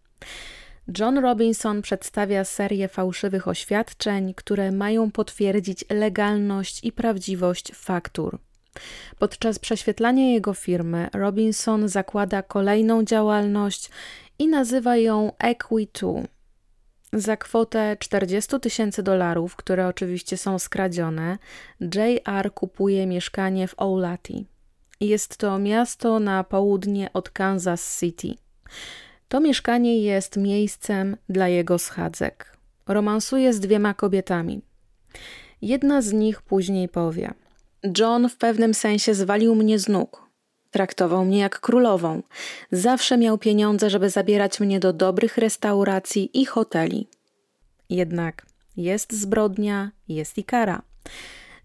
John 0.99 1.17
Robinson 1.17 1.81
przedstawia 1.81 2.43
serię 2.43 2.87
fałszywych 2.87 3.47
oświadczeń, 3.47 4.33
które 4.33 4.71
mają 4.71 5.11
potwierdzić 5.11 5.85
legalność 5.89 6.83
i 6.83 6.91
prawdziwość 6.91 7.71
faktur. 7.73 8.39
Podczas 9.19 9.59
prześwietlania 9.59 10.29
jego 10.29 10.53
firmy 10.53 11.09
Robinson 11.13 11.89
zakłada 11.89 12.41
kolejną 12.43 13.03
działalność 13.03 13.89
i 14.39 14.47
nazywa 14.47 14.97
ją 14.97 15.31
Equi2. 15.43 16.23
Za 17.13 17.37
kwotę 17.37 17.97
40 17.99 18.59
tysięcy 18.59 19.03
dolarów, 19.03 19.55
które 19.55 19.87
oczywiście 19.87 20.37
są 20.37 20.59
skradzione, 20.59 21.37
JR 21.81 22.53
kupuje 22.53 23.07
mieszkanie 23.07 23.67
w 23.67 23.73
Oulati. 23.77 24.45
Jest 24.99 25.37
to 25.37 25.59
miasto 25.59 26.19
na 26.19 26.43
południe 26.43 27.13
od 27.13 27.29
Kansas 27.29 27.99
City. 27.99 28.35
To 29.27 29.39
mieszkanie 29.39 30.01
jest 30.01 30.37
miejscem 30.37 31.17
dla 31.29 31.47
jego 31.47 31.79
schadzek. 31.79 32.57
Romansuje 32.87 33.53
z 33.53 33.59
dwiema 33.59 33.93
kobietami. 33.93 34.61
Jedna 35.61 36.01
z 36.01 36.13
nich 36.13 36.41
później 36.41 36.89
powie: 36.89 37.33
John 37.97 38.29
w 38.29 38.37
pewnym 38.37 38.73
sensie 38.73 39.13
zwalił 39.13 39.55
mnie 39.55 39.79
z 39.79 39.87
nóg. 39.87 40.27
Traktował 40.71 41.25
mnie 41.25 41.39
jak 41.39 41.59
królową. 41.59 42.23
Zawsze 42.71 43.17
miał 43.17 43.37
pieniądze, 43.37 43.89
żeby 43.89 44.09
zabierać 44.09 44.59
mnie 44.59 44.79
do 44.79 44.93
dobrych 44.93 45.37
restauracji 45.37 46.41
i 46.41 46.45
hoteli. 46.45 47.07
Jednak 47.89 48.45
jest 48.77 49.13
zbrodnia, 49.13 49.91
jest 50.07 50.37
i 50.37 50.43
kara. 50.43 50.81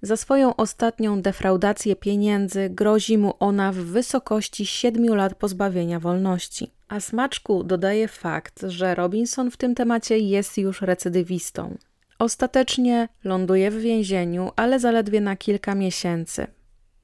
Za 0.03 0.17
swoją 0.17 0.57
ostatnią 0.57 1.23
defraudację 1.23 1.97
pieniędzy 1.97 2.71
grozi 2.71 3.19
mu 3.19 3.35
ona 3.41 3.73
w 3.73 3.77
wysokości 3.77 4.67
siedmiu 4.67 5.15
lat 5.15 5.35
pozbawienia 5.35 6.01
wolności. 6.01 6.71
A 6.93 7.01
smaczku 7.01 7.65
dodaje 7.65 8.09
fakt, 8.09 8.63
że 8.69 8.95
Robinson 8.95 9.51
w 9.51 9.57
tym 9.57 9.75
temacie 9.75 10.19
jest 10.19 10.59
już 10.59 10.81
recydywistą. 10.81 11.79
Ostatecznie 12.19 13.09
ląduje 13.25 13.71
w 13.71 13.79
więzieniu, 13.79 14.51
ale 14.57 14.81
zaledwie 14.81 15.21
na 15.21 15.37
kilka 15.37 15.75
miesięcy. 15.75 16.47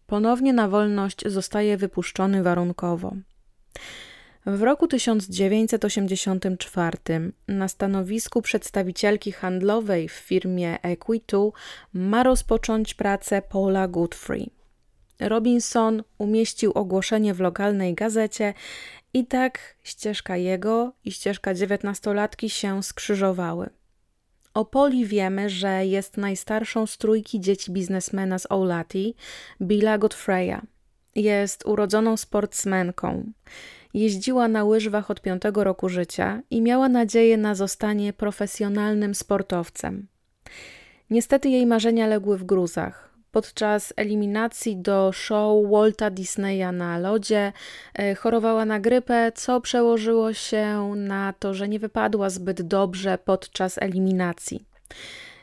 Ponownie 0.06 0.52
na 0.52 0.68
wolność 0.68 1.22
zostaje 1.26 1.76
wypuszczony 1.76 2.42
warunkowo. 2.42 3.12
W 4.46 4.62
roku 4.62 4.88
1984 4.88 6.98
na 7.48 7.68
stanowisku 7.68 8.42
przedstawicielki 8.42 9.32
handlowej 9.32 10.08
w 10.08 10.12
firmie 10.12 10.82
Equitu 10.82 11.52
ma 11.92 12.22
rozpocząć 12.22 12.94
pracę 12.94 13.42
Paula 13.42 13.88
Godfrey. 13.88 14.58
Robinson 15.20 16.02
umieścił 16.18 16.72
ogłoszenie 16.72 17.34
w 17.34 17.40
lokalnej 17.40 17.94
gazecie 17.94 18.54
i 19.14 19.26
tak 19.26 19.76
ścieżka 19.82 20.36
jego 20.36 20.92
i 21.04 21.12
ścieżka 21.12 21.54
dziewiętnastolatki 21.54 22.50
się 22.50 22.82
skrzyżowały. 22.82 23.70
O 24.54 24.64
Poli 24.64 25.06
wiemy, 25.06 25.50
że 25.50 25.86
jest 25.86 26.16
najstarszą 26.16 26.86
z 26.86 26.98
trójki 26.98 27.40
dzieci 27.40 27.72
biznesmena 27.72 28.38
z 28.38 28.46
Oulati, 28.50 29.14
Billa 29.60 29.98
Godfreya. 29.98 30.60
Jest 31.14 31.66
urodzoną 31.66 32.16
sportsmenką. 32.16 33.32
Jeździła 33.94 34.48
na 34.48 34.64
łyżwach 34.64 35.10
od 35.10 35.20
piątego 35.20 35.64
roku 35.64 35.88
życia 35.88 36.42
i 36.50 36.62
miała 36.62 36.88
nadzieję 36.88 37.36
na 37.36 37.54
zostanie 37.54 38.12
profesjonalnym 38.12 39.14
sportowcem. 39.14 40.06
Niestety 41.10 41.48
jej 41.48 41.66
marzenia 41.66 42.06
legły 42.06 42.38
w 42.38 42.44
gruzach. 42.44 43.07
Podczas 43.32 43.92
eliminacji 43.96 44.76
do 44.76 45.12
show 45.12 45.70
Walta 45.70 46.10
Disneya 46.10 46.72
na 46.72 46.98
lodzie 46.98 47.52
e, 47.94 48.14
chorowała 48.14 48.64
na 48.64 48.80
grypę, 48.80 49.32
co 49.34 49.60
przełożyło 49.60 50.32
się 50.32 50.92
na 50.96 51.34
to, 51.38 51.54
że 51.54 51.68
nie 51.68 51.78
wypadła 51.78 52.30
zbyt 52.30 52.62
dobrze 52.62 53.18
podczas 53.18 53.78
eliminacji. 53.78 54.64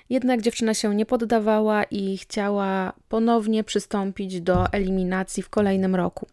Jednak 0.10 0.42
dziewczyna 0.42 0.74
się 0.74 0.96
nie 0.96 1.06
poddawała 1.06 1.84
i 1.84 2.18
chciała 2.18 2.94
ponownie 3.10 3.64
przystąpić 3.64 4.42
do 4.42 4.66
eliminacji 4.72 5.44
w 5.44 5.50
kolejnym 5.50 5.96
roku. 5.96 6.28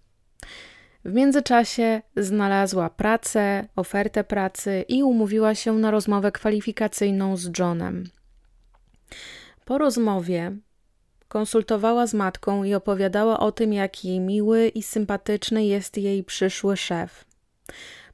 W 1.05 1.13
międzyczasie 1.13 2.03
znalazła 2.17 2.91
pracę, 2.91 3.69
ofertę 3.77 4.25
pracy 4.25 4.85
i 4.89 5.03
umówiła 5.03 5.55
się 5.55 5.73
na 5.73 5.91
rozmowę 5.91 6.33
kwalifikacyjną 6.33 7.37
z 7.37 7.59
Johnem. 7.59 8.05
Po 9.65 9.79
rozmowie 9.79 10.57
konsultowała 11.33 12.07
z 12.07 12.15
matką 12.15 12.65
i 12.65 12.75
opowiadała 12.75 13.41
o 13.41 13.53
tym, 13.53 13.73
jaki 13.73 14.21
miły 14.21 14.69
i 14.69 14.83
sympatyczny 14.83 15.65
jest 15.65 15.99
jej 15.99 16.25
przyszły 16.25 16.77
szef. 16.77 17.25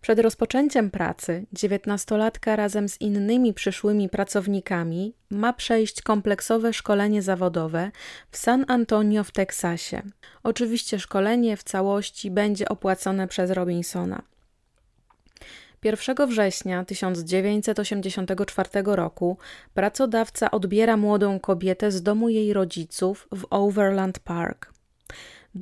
Przed 0.00 0.18
rozpoczęciem 0.18 0.90
pracy 0.90 1.46
dziewiętnastolatka 1.52 2.56
razem 2.56 2.88
z 2.88 3.00
innymi 3.00 3.54
przyszłymi 3.54 4.08
pracownikami 4.08 5.14
ma 5.30 5.52
przejść 5.52 6.02
kompleksowe 6.02 6.72
szkolenie 6.72 7.22
zawodowe 7.22 7.90
w 8.30 8.36
San 8.36 8.64
Antonio 8.68 9.24
w 9.24 9.30
Teksasie. 9.30 10.02
Oczywiście 10.42 10.98
szkolenie 10.98 11.56
w 11.56 11.62
całości 11.62 12.30
będzie 12.30 12.68
opłacone 12.68 13.28
przez 13.28 13.50
Robinsona. 13.50 14.22
1 15.84 16.26
września 16.26 16.84
1984 16.84 18.70
roku 18.84 19.36
pracodawca 19.74 20.50
odbiera 20.50 20.96
młodą 20.96 21.40
kobietę 21.40 21.90
z 21.90 22.02
domu 22.02 22.28
jej 22.28 22.52
rodziców 22.52 23.28
w 23.32 23.44
Overland 23.50 24.18
Park. 24.18 24.72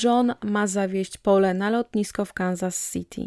John 0.03 0.35
ma 0.45 0.67
zawieźć 0.67 1.19
Pole 1.19 1.55
na 1.55 1.71
lotnisko 1.71 2.25
w 2.25 2.33
Kansas 2.33 2.93
City. 2.93 3.27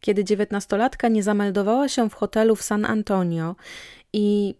Kiedy 0.00 0.24
dziewiętnastolatka 0.24 1.08
nie 1.08 1.22
zameldowała 1.22 1.88
się 1.88 2.10
w 2.10 2.14
hotelu 2.14 2.56
w 2.56 2.62
San 2.62 2.84
Antonio 2.84 3.56
i 4.12 4.54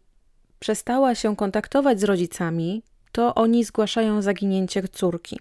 przestała 0.58 1.14
się 1.14 1.36
kontaktować 1.36 2.00
z 2.00 2.04
rodzicami, 2.04 2.82
to 3.12 3.34
oni 3.34 3.64
zgłaszają 3.64 4.22
zaginięcie 4.22 4.88
córki. 4.88 5.38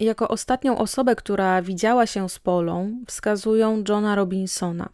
Jako 0.00 0.28
ostatnią 0.28 0.78
osobę, 0.78 1.16
która 1.16 1.62
widziała 1.62 2.06
się 2.06 2.28
z 2.28 2.38
Polą, 2.38 3.04
wskazują 3.06 3.84
Johna 3.88 4.14
Robinsona. 4.14 4.88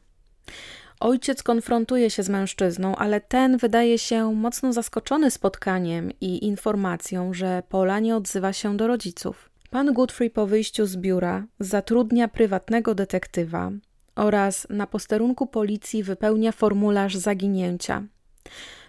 Ojciec 1.01 1.43
konfrontuje 1.43 2.11
się 2.11 2.23
z 2.23 2.29
mężczyzną, 2.29 2.97
ale 2.97 3.21
ten 3.21 3.57
wydaje 3.57 3.99
się 3.99 4.33
mocno 4.33 4.73
zaskoczony 4.73 5.31
spotkaniem 5.31 6.11
i 6.21 6.47
informacją, 6.47 7.35
że 7.35 7.63
Pola 7.69 8.01
nie 8.01 8.17
odzywa 8.17 8.53
się 8.53 8.77
do 8.77 8.87
rodziców. 8.87 9.51
Pan 9.71 9.93
Godfrey 9.93 10.31
po 10.31 10.47
wyjściu 10.47 10.87
z 10.87 10.97
biura 10.97 11.45
zatrudnia 11.61 12.29
prywatnego 12.29 12.95
detektywa 12.95 13.71
oraz 14.17 14.67
na 14.71 14.87
posterunku 14.87 15.47
policji 15.47 16.03
wypełnia 16.03 16.53
formularz 16.53 17.17
zaginięcia. 17.17 18.03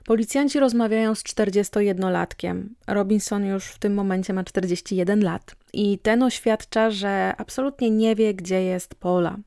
Policjanci 0.05 0.59
rozmawiają 0.59 1.15
z 1.15 1.23
41-latkiem. 1.23 2.63
Robinson 2.87 3.45
już 3.45 3.65
w 3.65 3.79
tym 3.79 3.93
momencie 3.93 4.33
ma 4.33 4.43
41 4.43 5.23
lat 5.23 5.55
i 5.73 5.99
ten 5.99 6.23
oświadcza, 6.23 6.91
że 6.91 7.33
absolutnie 7.37 7.89
nie 7.89 8.15
wie, 8.15 8.33
gdzie 8.33 8.63
jest 8.63 8.95
Pola. 8.95 9.37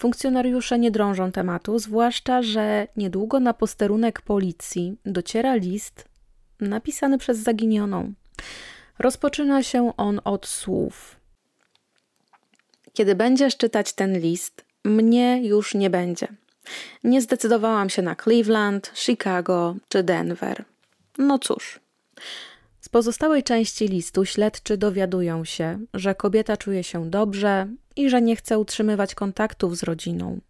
Funkcjonariusze 0.00 0.78
nie 0.78 0.90
drążą 0.90 1.32
tematu, 1.32 1.78
zwłaszcza, 1.78 2.42
że 2.42 2.86
niedługo 2.96 3.40
na 3.40 3.54
posterunek 3.54 4.20
policji 4.20 4.96
dociera 5.04 5.54
list 5.54 6.04
napisany 6.60 7.18
przez 7.18 7.38
zaginioną. 7.38 8.12
Rozpoczyna 8.98 9.62
się 9.62 9.96
on 9.96 10.20
od 10.24 10.46
słów. 10.46 11.16
Kiedy 12.92 13.14
będziesz 13.14 13.56
czytać 13.56 13.92
ten 13.92 14.18
list, 14.18 14.64
mnie 14.84 15.40
już 15.42 15.74
nie 15.74 15.90
będzie. 15.90 16.28
Nie 17.04 17.22
zdecydowałam 17.22 17.90
się 17.90 18.02
na 18.02 18.16
Cleveland, 18.16 18.92
Chicago 18.94 19.76
czy 19.88 20.02
Denver. 20.02 20.64
No 21.18 21.38
cóż. 21.38 21.80
Z 22.80 22.88
pozostałej 22.88 23.42
części 23.42 23.88
listu 23.88 24.24
śledczy 24.24 24.76
dowiadują 24.76 25.44
się, 25.44 25.78
że 25.94 26.14
kobieta 26.14 26.56
czuje 26.56 26.84
się 26.84 27.10
dobrze 27.10 27.68
i 27.96 28.10
że 28.10 28.22
nie 28.22 28.36
chce 28.36 28.58
utrzymywać 28.58 29.14
kontaktów 29.14 29.76
z 29.76 29.82
rodziną. 29.82 30.40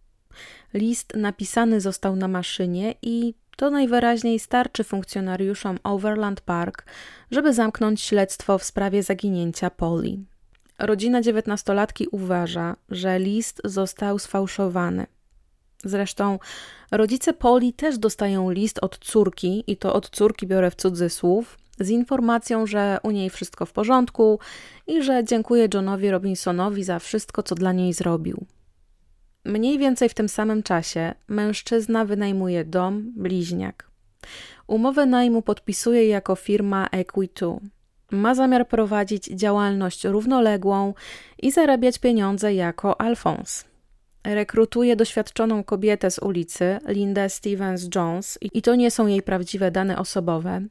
List 0.75 1.15
napisany 1.15 1.81
został 1.81 2.17
na 2.17 2.29
maszynie 2.29 2.95
i 3.03 3.35
to 3.57 3.71
najwyraźniej 3.71 4.39
starczy 4.39 4.85
funkcjonariuszom 4.85 5.79
Overland 5.83 6.41
Park, 6.41 6.85
żeby 7.31 7.55
zamknąć 7.55 8.01
śledztwo 8.01 8.59
w 8.59 8.65
sprawie 8.65 9.03
zaginięcia 9.03 9.71
Polly. 9.71 10.19
Rodzina 10.79 11.23
dziewiętnastolatki 11.23 12.09
uważa, 12.09 12.77
że 12.89 13.19
list 13.19 13.61
został 13.65 14.19
sfałszowany. 14.19 15.07
Zresztą 15.85 16.39
rodzice 16.91 17.33
Poli 17.33 17.73
też 17.73 17.99
dostają 17.99 18.51
list 18.51 18.79
od 18.83 18.99
córki, 18.99 19.65
i 19.67 19.77
to 19.77 19.93
od 19.93 20.11
córki 20.11 20.47
biorę 20.47 20.71
w 20.71 20.75
cudzysłów, 20.75 21.59
z 21.81 21.89
informacją, 21.91 22.67
że 22.67 22.99
u 23.03 23.11
niej 23.11 23.31
wszystko 23.31 23.67
w 23.67 23.73
porządku 23.73 24.39
i 24.87 25.03
że 25.03 25.25
dziękuję 25.25 25.69
Johnowi 25.75 26.11
Robinsonowi 26.11 26.85
za 26.85 26.99
wszystko, 26.99 27.43
co 27.43 27.55
dla 27.55 27.73
niej 27.73 27.93
zrobił. 27.93 28.47
Mniej 29.45 29.79
więcej 29.79 30.09
w 30.09 30.15
tym 30.15 30.29
samym 30.29 30.63
czasie 30.63 31.15
mężczyzna 31.29 32.05
wynajmuje 32.05 32.65
dom 32.65 33.13
bliźniak. 33.17 33.91
Umowę 34.67 35.07
najmu 35.07 35.43
podpisuje 35.43 36.09
jako 36.09 36.37
firma 36.37 36.87
Equity. 36.87 37.57
Ma 38.11 38.35
zamiar 38.35 38.69
prowadzić 38.69 39.25
działalność 39.25 40.05
równoległą 40.05 40.95
i 41.43 41.51
zarabiać 41.51 41.99
pieniądze 41.99 42.55
jako 42.55 43.01
Alphonse. 43.01 43.65
Rekrutuje 44.25 44.97
doświadczoną 44.97 45.65
kobietę 45.65 46.11
z 46.11 46.19
ulicy, 46.19 46.79
Linda 46.89 47.29
Stevens 47.29 47.89
Jones, 47.95 48.39
i 48.53 48.63
to 48.63 48.75
nie 48.75 48.91
są 48.91 49.07
jej 49.07 49.23
prawdziwe 49.23 49.71
dane 49.71 49.99
osobowe. 49.99 50.63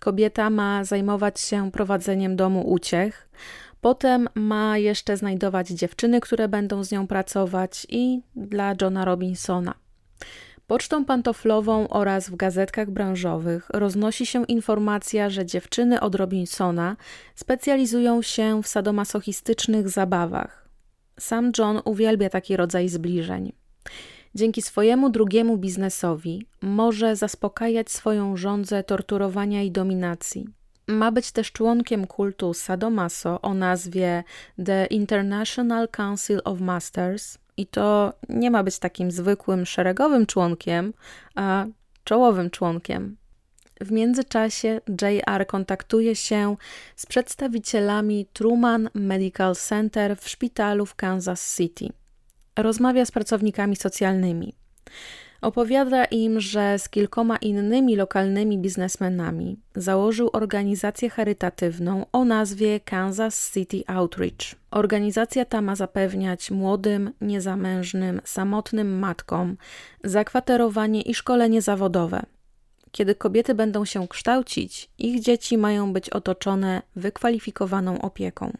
Kobieta 0.00 0.50
ma 0.50 0.84
zajmować 0.84 1.40
się 1.40 1.70
prowadzeniem 1.70 2.36
domu 2.36 2.70
uciech, 2.70 3.28
potem 3.80 4.28
ma 4.34 4.78
jeszcze 4.78 5.16
znajdować 5.16 5.68
dziewczyny, 5.68 6.20
które 6.20 6.48
będą 6.48 6.84
z 6.84 6.92
nią 6.92 7.06
pracować, 7.06 7.86
i 7.88 8.22
dla 8.36 8.74
Johna 8.80 9.04
Robinsona. 9.04 9.74
Pocztą 10.66 11.04
pantoflową 11.04 11.88
oraz 11.88 12.30
w 12.30 12.36
gazetkach 12.36 12.90
branżowych 12.90 13.70
roznosi 13.74 14.26
się 14.26 14.44
informacja, 14.44 15.30
że 15.30 15.46
dziewczyny 15.46 16.00
od 16.00 16.14
Robinsona 16.14 16.96
specjalizują 17.34 18.22
się 18.22 18.62
w 18.62 18.66
sadomasochistycznych 18.66 19.88
zabawach. 19.88 20.68
Sam 21.18 21.52
John 21.58 21.80
uwielbia 21.84 22.30
taki 22.30 22.56
rodzaj 22.56 22.88
zbliżeń. 22.88 23.52
Dzięki 24.34 24.62
swojemu 24.62 25.10
drugiemu 25.10 25.58
biznesowi 25.58 26.46
może 26.62 27.16
zaspokajać 27.16 27.90
swoją 27.90 28.36
żądzę 28.36 28.84
torturowania 28.84 29.62
i 29.62 29.70
dominacji. 29.70 30.46
Ma 30.88 31.12
być 31.12 31.32
też 31.32 31.52
członkiem 31.52 32.06
kultu 32.06 32.54
Sadomaso 32.54 33.40
o 33.40 33.54
nazwie 33.54 34.24
The 34.64 34.86
International 34.86 35.88
Council 35.88 36.40
of 36.44 36.60
Masters 36.60 37.38
i 37.56 37.66
to 37.66 38.12
nie 38.28 38.50
ma 38.50 38.62
być 38.62 38.78
takim 38.78 39.10
zwykłym 39.10 39.66
szeregowym 39.66 40.26
członkiem, 40.26 40.92
a 41.34 41.66
czołowym 42.04 42.50
członkiem. 42.50 43.16
W 43.80 43.92
międzyczasie 43.92 44.80
JR 45.02 45.46
kontaktuje 45.46 46.16
się 46.16 46.56
z 46.96 47.06
przedstawicielami 47.06 48.26
Truman 48.32 48.90
Medical 48.94 49.54
Center 49.56 50.16
w 50.16 50.28
szpitalu 50.28 50.86
w 50.86 50.94
Kansas 50.94 51.56
City. 51.56 51.99
Rozmawia 52.56 53.04
z 53.04 53.10
pracownikami 53.10 53.76
socjalnymi. 53.76 54.54
Opowiada 55.40 56.04
im, 56.04 56.40
że 56.40 56.78
z 56.78 56.88
kilkoma 56.88 57.36
innymi 57.36 57.96
lokalnymi 57.96 58.58
biznesmenami 58.58 59.60
założył 59.76 60.30
organizację 60.32 61.10
charytatywną 61.10 62.06
o 62.12 62.24
nazwie 62.24 62.80
Kansas 62.80 63.52
City 63.52 63.82
Outreach. 63.86 64.54
Organizacja 64.70 65.44
ta 65.44 65.60
ma 65.60 65.76
zapewniać 65.76 66.50
młodym, 66.50 67.12
niezamężnym, 67.20 68.20
samotnym 68.24 68.98
matkom 68.98 69.56
zakwaterowanie 70.04 71.02
i 71.02 71.14
szkolenie 71.14 71.62
zawodowe 71.62 72.26
kiedy 72.92 73.14
kobiety 73.14 73.54
będą 73.54 73.84
się 73.84 74.08
kształcić, 74.08 74.90
ich 74.98 75.20
dzieci 75.20 75.58
mają 75.58 75.92
być 75.92 76.10
otoczone 76.10 76.82
wykwalifikowaną 76.96 78.00
opieką. 78.00 78.52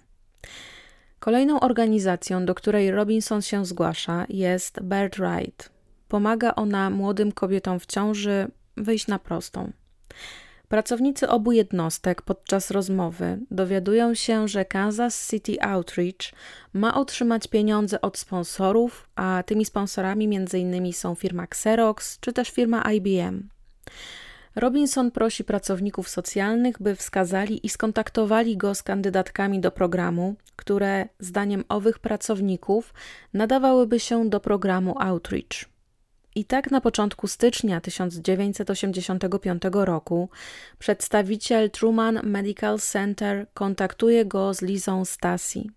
Kolejną 1.20 1.60
organizacją, 1.60 2.46
do 2.46 2.54
której 2.54 2.90
Robinson 2.90 3.42
się 3.42 3.64
zgłasza, 3.64 4.26
jest 4.28 4.80
Bird 4.82 5.16
Right. 5.16 5.70
Pomaga 6.08 6.54
ona 6.54 6.90
młodym 6.90 7.32
kobietom 7.32 7.80
w 7.80 7.86
ciąży 7.86 8.50
wyjść 8.76 9.06
na 9.06 9.18
prostą. 9.18 9.72
Pracownicy 10.68 11.28
obu 11.28 11.52
jednostek 11.52 12.22
podczas 12.22 12.70
rozmowy 12.70 13.38
dowiadują 13.50 14.14
się, 14.14 14.48
że 14.48 14.64
Kansas 14.64 15.30
City 15.30 15.62
Outreach 15.62 16.32
ma 16.72 16.94
otrzymać 16.94 17.46
pieniądze 17.46 18.00
od 18.00 18.18
sponsorów, 18.18 19.08
a 19.14 19.42
tymi 19.46 19.64
sponsorami 19.64 20.36
m.in. 20.36 20.92
są 20.92 21.14
firma 21.14 21.44
Xerox 21.44 22.20
czy 22.20 22.32
też 22.32 22.50
firma 22.50 22.92
IBM. 22.92 23.48
Robinson 24.56 25.10
prosi 25.10 25.44
pracowników 25.44 26.08
socjalnych, 26.08 26.82
by 26.82 26.96
wskazali 26.96 27.66
i 27.66 27.68
skontaktowali 27.68 28.56
go 28.56 28.74
z 28.74 28.82
kandydatkami 28.82 29.60
do 29.60 29.70
programu, 29.70 30.34
które, 30.56 31.08
zdaniem 31.18 31.64
owych 31.68 31.98
pracowników, 31.98 32.94
nadawałyby 33.32 34.00
się 34.00 34.28
do 34.28 34.40
programu 34.40 34.94
Outreach. 34.98 35.70
I 36.34 36.44
tak 36.44 36.70
na 36.70 36.80
początku 36.80 37.28
stycznia 37.28 37.80
1985 37.80 39.62
roku 39.72 40.28
przedstawiciel 40.78 41.70
Truman 41.70 42.20
Medical 42.22 42.78
Center 42.78 43.46
kontaktuje 43.54 44.24
go 44.24 44.54
z 44.54 44.62
Lizą 44.62 45.04
Stasi. 45.04 45.70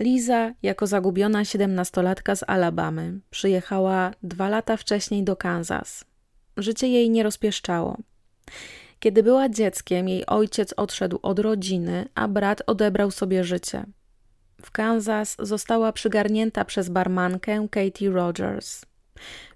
Liza, 0.00 0.52
jako 0.62 0.86
zagubiona 0.86 1.44
siedemnastolatka 1.44 2.36
z 2.36 2.44
Alabamy, 2.46 3.20
przyjechała 3.30 4.10
dwa 4.22 4.48
lata 4.48 4.76
wcześniej 4.76 5.24
do 5.24 5.36
Kansas. 5.36 6.11
Życie 6.56 6.88
jej 6.88 7.10
nie 7.10 7.22
rozpieszczało. 7.22 7.96
Kiedy 9.00 9.22
była 9.22 9.48
dzieckiem, 9.48 10.08
jej 10.08 10.26
ojciec 10.26 10.74
odszedł 10.76 11.18
od 11.22 11.38
rodziny, 11.38 12.08
a 12.14 12.28
brat 12.28 12.62
odebrał 12.66 13.10
sobie 13.10 13.44
życie. 13.44 13.84
W 14.62 14.70
Kansas 14.70 15.36
została 15.38 15.92
przygarnięta 15.92 16.64
przez 16.64 16.88
barmankę 16.88 17.66
Katie 17.70 18.10
Rogers. 18.10 18.84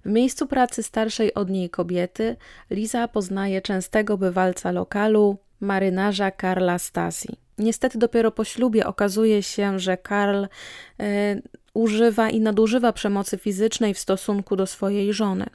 W 0.04 0.08
miejscu 0.08 0.46
pracy 0.46 0.82
starszej 0.82 1.34
od 1.34 1.50
niej 1.50 1.70
kobiety 1.70 2.36
Liza 2.70 3.08
poznaje 3.08 3.62
częstego 3.62 4.18
bywalca 4.18 4.72
lokalu, 4.72 5.38
marynarza 5.60 6.30
Karla 6.30 6.78
Stasi. 6.78 7.28
Niestety 7.58 7.98
dopiero 7.98 8.30
po 8.30 8.44
ślubie 8.44 8.86
okazuje 8.86 9.42
się, 9.42 9.78
że 9.78 9.96
Karl 9.96 10.44
e, 10.44 10.46
używa 11.74 12.30
i 12.30 12.40
nadużywa 12.40 12.92
przemocy 12.92 13.38
fizycznej 13.38 13.94
w 13.94 13.98
stosunku 13.98 14.56
do 14.56 14.66
swojej 14.66 15.12
żony. 15.12 15.46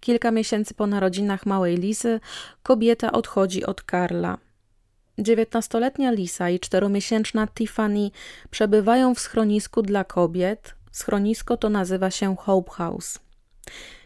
Kilka 0.00 0.30
miesięcy 0.30 0.74
po 0.74 0.86
narodzinach 0.86 1.46
małej 1.46 1.76
Lisy 1.76 2.20
kobieta 2.62 3.12
odchodzi 3.12 3.64
od 3.64 3.82
Karla. 3.82 4.38
Dziewiętnastoletnia 5.18 6.10
Lisa 6.10 6.50
i 6.50 6.60
czteromiesięczna 6.60 7.46
Tiffany 7.46 8.10
przebywają 8.50 9.14
w 9.14 9.20
schronisku 9.20 9.82
dla 9.82 10.04
kobiet. 10.04 10.74
Schronisko 10.92 11.56
to 11.56 11.68
nazywa 11.68 12.10
się 12.10 12.36
Hope 12.36 12.70
House. 12.70 13.18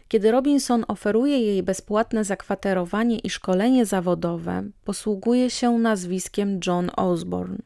Kiedy 0.07 0.31
Robinson 0.31 0.85
oferuje 0.87 1.39
jej 1.39 1.63
bezpłatne 1.63 2.23
zakwaterowanie 2.23 3.19
i 3.19 3.29
szkolenie 3.29 3.85
zawodowe, 3.85 4.63
posługuje 4.85 5.49
się 5.49 5.71
nazwiskiem 5.71 6.59
John 6.67 6.91
Osborne. 6.95 7.57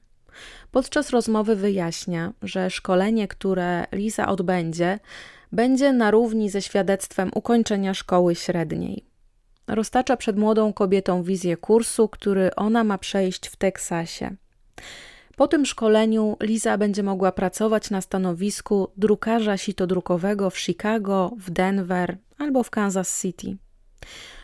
Podczas 0.71 1.09
rozmowy 1.09 1.55
wyjaśnia, 1.55 2.33
że 2.41 2.69
szkolenie, 2.69 3.27
które 3.27 3.85
Lisa 3.91 4.27
odbędzie, 4.27 4.99
będzie 5.51 5.93
na 5.93 6.11
równi 6.11 6.49
ze 6.49 6.61
świadectwem 6.61 7.31
ukończenia 7.35 7.93
szkoły 7.93 8.35
średniej. 8.35 9.05
Roztacza 9.67 10.17
przed 10.17 10.37
młodą 10.37 10.73
kobietą 10.73 11.23
wizję 11.23 11.57
kursu, 11.57 12.07
który 12.09 12.55
ona 12.55 12.83
ma 12.83 12.97
przejść 12.97 13.47
w 13.47 13.55
Teksasie. 13.55 14.35
Po 15.35 15.47
tym 15.47 15.65
szkoleniu 15.65 16.37
Liza 16.41 16.77
będzie 16.77 17.03
mogła 17.03 17.31
pracować 17.31 17.89
na 17.89 18.01
stanowisku 18.01 18.87
drukarza 18.97 19.57
sitodrukowego 19.57 20.49
w 20.49 20.59
Chicago, 20.59 21.31
w 21.37 21.51
Denver 21.51 22.17
albo 22.37 22.63
w 22.63 22.69
Kansas 22.69 23.21
City. 23.21 23.57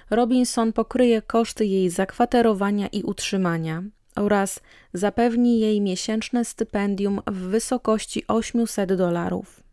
Robinson 0.10 0.74
pokryje 0.74 1.22
koszty 1.22 1.66
jej 1.66 1.90
zakwaterowania 1.90 2.88
i 2.88 3.04
utrzymania 3.04 3.84
oraz 4.16 4.60
zapewni 4.94 5.60
jej 5.60 5.82
miesięczne 5.82 6.46
stypendium 6.46 7.22
w 7.28 7.38
wysokości 7.38 8.24
800 8.28 8.94
dolarów. 8.94 9.64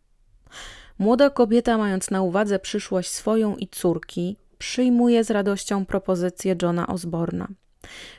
Młoda 0.98 1.30
kobieta, 1.30 1.78
mając 1.78 2.10
na 2.10 2.22
uwadze 2.22 2.58
przyszłość 2.58 3.10
swoją 3.10 3.56
i 3.56 3.68
córki, 3.68 4.36
przyjmuje 4.58 5.24
z 5.24 5.30
radością 5.30 5.86
propozycję 5.86 6.56
Johna 6.62 6.86
Osborna. 6.86 7.48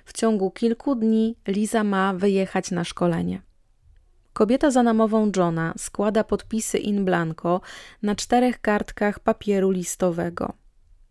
W 0.06 0.14
ciągu 0.14 0.52
kilku 0.52 0.96
dni 0.96 1.36
Liza 1.48 1.84
ma 1.84 2.14
wyjechać 2.14 2.72
na 2.72 2.84
szkolenie. 2.84 3.42
Kobieta 4.34 4.72
za 4.72 4.84
namową 4.84 5.32
Johna 5.38 5.74
składa 5.78 6.24
podpisy 6.24 6.78
in 6.78 7.06
blanco 7.06 7.62
na 8.02 8.16
czterech 8.16 8.62
kartkach 8.62 9.20
papieru 9.20 9.72
listowego. 9.72 10.54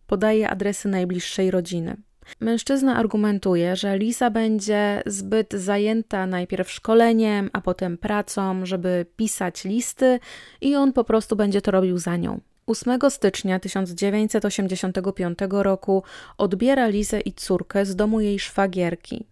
Podaje 0.06 0.50
adresy 0.50 0.88
najbliższej 0.88 1.50
rodziny. 1.50 1.96
Mężczyzna 2.40 2.96
argumentuje, 2.96 3.76
że 3.76 3.98
Lisa 3.98 4.30
będzie 4.30 5.02
zbyt 5.06 5.52
zajęta 5.52 6.26
najpierw 6.26 6.70
szkoleniem, 6.70 7.50
a 7.52 7.60
potem 7.60 7.98
pracą, 7.98 8.66
żeby 8.66 9.06
pisać 9.16 9.64
listy, 9.64 10.20
i 10.60 10.76
on 10.76 10.92
po 10.92 11.04
prostu 11.04 11.36
będzie 11.36 11.62
to 11.62 11.70
robił 11.70 11.98
za 11.98 12.16
nią. 12.16 12.40
8 12.66 12.98
stycznia 13.10 13.58
1985 13.58 15.38
roku 15.50 16.02
odbiera 16.38 16.88
Lizę 16.88 17.20
i 17.20 17.32
córkę 17.32 17.86
z 17.86 17.96
domu 17.96 18.20
jej 18.20 18.38
szwagierki. 18.38 19.26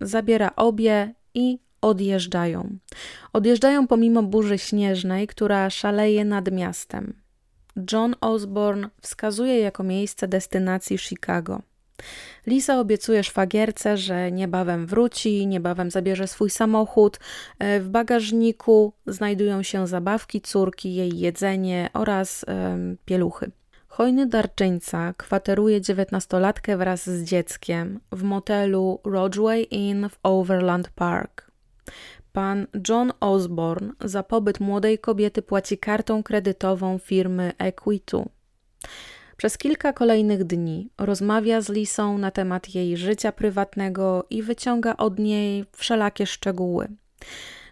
Zabiera 0.00 0.50
obie 0.56 1.14
i 1.34 1.58
odjeżdżają. 1.80 2.78
Odjeżdżają 3.32 3.86
pomimo 3.86 4.22
burzy 4.22 4.58
śnieżnej, 4.58 5.26
która 5.26 5.70
szaleje 5.70 6.24
nad 6.24 6.52
miastem. 6.52 7.14
John 7.92 8.14
Osborne 8.20 8.90
wskazuje 9.00 9.58
jako 9.58 9.82
miejsce 9.82 10.28
destynacji 10.28 10.98
Chicago. 10.98 11.62
Lisa 12.46 12.80
obiecuje 12.80 13.24
szwagierce, 13.24 13.96
że 13.96 14.32
niebawem 14.32 14.86
wróci, 14.86 15.46
niebawem 15.46 15.90
zabierze 15.90 16.26
swój 16.26 16.50
samochód. 16.50 17.18
E, 17.58 17.80
w 17.80 17.88
bagażniku 17.88 18.92
znajdują 19.06 19.62
się 19.62 19.86
zabawki 19.86 20.40
córki, 20.40 20.94
jej 20.94 21.18
jedzenie 21.18 21.90
oraz 21.92 22.44
pieluchy. 23.04 23.50
Hojny 23.96 24.26
darczyńca 24.26 25.14
kwateruje 25.16 25.80
dziewiętnastolatkę 25.80 26.76
wraz 26.76 27.10
z 27.10 27.24
dzieckiem 27.24 28.00
w 28.12 28.22
motelu 28.22 29.00
Rodgway 29.04 29.66
Inn 29.70 30.08
w 30.08 30.18
Overland 30.22 30.88
Park. 30.88 31.50
Pan 32.32 32.66
John 32.88 33.12
Osborne 33.20 33.92
za 34.04 34.22
pobyt 34.22 34.60
młodej 34.60 34.98
kobiety 34.98 35.42
płaci 35.42 35.78
kartą 35.78 36.22
kredytową 36.22 36.98
firmy 36.98 37.52
Equitu. 37.58 38.28
Przez 39.36 39.58
kilka 39.58 39.92
kolejnych 39.92 40.44
dni 40.44 40.90
rozmawia 40.98 41.60
z 41.60 41.68
Lisą 41.68 42.18
na 42.18 42.30
temat 42.30 42.74
jej 42.74 42.96
życia 42.96 43.32
prywatnego 43.32 44.26
i 44.30 44.42
wyciąga 44.42 44.96
od 44.96 45.18
niej 45.18 45.64
wszelakie 45.72 46.26
szczegóły. 46.26 46.88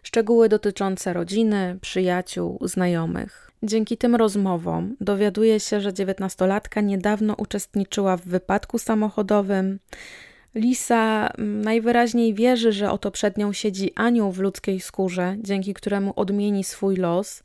Szczegóły 0.03 0.49
dotyczące 0.49 1.13
rodziny, 1.13 1.79
przyjaciół, 1.81 2.59
znajomych. 2.63 3.51
Dzięki 3.63 3.97
tym 3.97 4.15
rozmowom 4.15 4.97
dowiaduje 5.01 5.61
się, 5.61 5.81
że 5.81 5.93
dziewiętnastolatka 5.93 6.81
niedawno 6.81 7.35
uczestniczyła 7.39 8.17
w 8.17 8.25
wypadku 8.25 8.79
samochodowym, 8.79 9.79
Lisa 10.55 11.29
mm, 11.39 11.61
najwyraźniej 11.61 12.35
wierzy, 12.35 12.73
że 12.73 12.91
oto 12.91 13.11
przed 13.11 13.39
nią 13.39 13.53
siedzi 13.53 13.93
anioł 13.95 14.33
w 14.33 14.39
ludzkiej 14.39 14.81
skórze, 14.81 15.37
dzięki 15.39 15.75
któremu 15.75 16.13
odmieni 16.17 16.65
swój 16.65 16.97
los, 16.97 17.43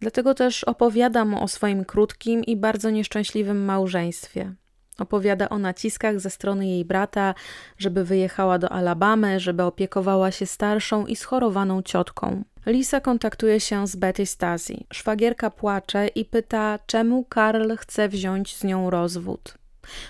dlatego 0.00 0.34
też 0.34 0.64
opowiada 0.64 1.24
mu 1.24 1.42
o 1.42 1.48
swoim 1.48 1.84
krótkim 1.84 2.44
i 2.44 2.56
bardzo 2.56 2.90
nieszczęśliwym 2.90 3.64
małżeństwie. 3.64 4.54
Opowiada 4.98 5.48
o 5.48 5.58
naciskach 5.58 6.20
ze 6.20 6.30
strony 6.30 6.66
jej 6.66 6.84
brata, 6.84 7.34
żeby 7.78 8.04
wyjechała 8.04 8.58
do 8.58 8.72
Alabamy, 8.72 9.40
żeby 9.40 9.62
opiekowała 9.62 10.30
się 10.30 10.46
starszą 10.46 11.06
i 11.06 11.16
schorowaną 11.16 11.82
ciotką. 11.82 12.42
Lisa 12.66 13.00
kontaktuje 13.00 13.60
się 13.60 13.86
z 13.86 13.96
Betty 13.96 14.26
Stasi. 14.26 14.86
Szwagierka 14.92 15.50
płacze 15.50 16.08
i 16.08 16.24
pyta, 16.24 16.78
czemu 16.86 17.24
Karl 17.24 17.76
chce 17.76 18.08
wziąć 18.08 18.56
z 18.56 18.64
nią 18.64 18.90
rozwód. 18.90 19.61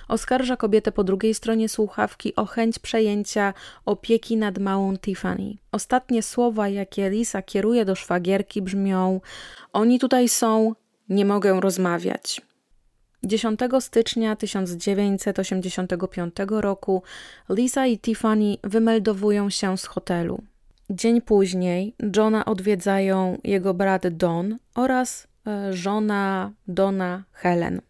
Oskarża 0.08 0.56
kobietę 0.56 0.92
po 0.92 1.04
drugiej 1.04 1.35
stronie 1.35 1.68
słuchawki 1.68 2.37
o 2.37 2.46
chęć 2.46 2.78
przejęcia 2.78 3.54
opieki 3.85 4.37
nad 4.37 4.58
małą 4.58 4.96
Tiffany. 4.98 5.54
Ostatnie 5.72 6.22
słowa, 6.22 6.68
jakie 6.68 7.11
Lisa 7.11 7.42
kieruje 7.42 7.85
do 7.85 7.94
szwagierki, 7.94 8.62
brzmią: 8.62 9.20
Oni 9.72 9.98
tutaj 9.98 10.28
są, 10.28 10.74
nie 11.08 11.24
mogę 11.24 11.61
rozmawiać. 11.61 12.40
10 13.24 13.61
stycznia 13.80 14.37
1985 14.37 16.35
roku 16.48 17.02
Lisa 17.48 17.87
i 17.87 17.98
Tiffany 17.98 18.56
wymeldowują 18.64 19.50
się 19.50 19.78
z 19.78 19.85
hotelu. 19.87 20.42
Dzień 20.90 21.20
później 21.20 21.94
Johna 22.16 22.44
odwiedzają 22.44 23.38
jego 23.44 23.74
brat 23.74 24.08
Don 24.08 24.58
oraz 24.74 25.28
e, 25.46 25.72
żona 25.72 26.52
Dona 26.68 27.24
Helen. 27.32 27.80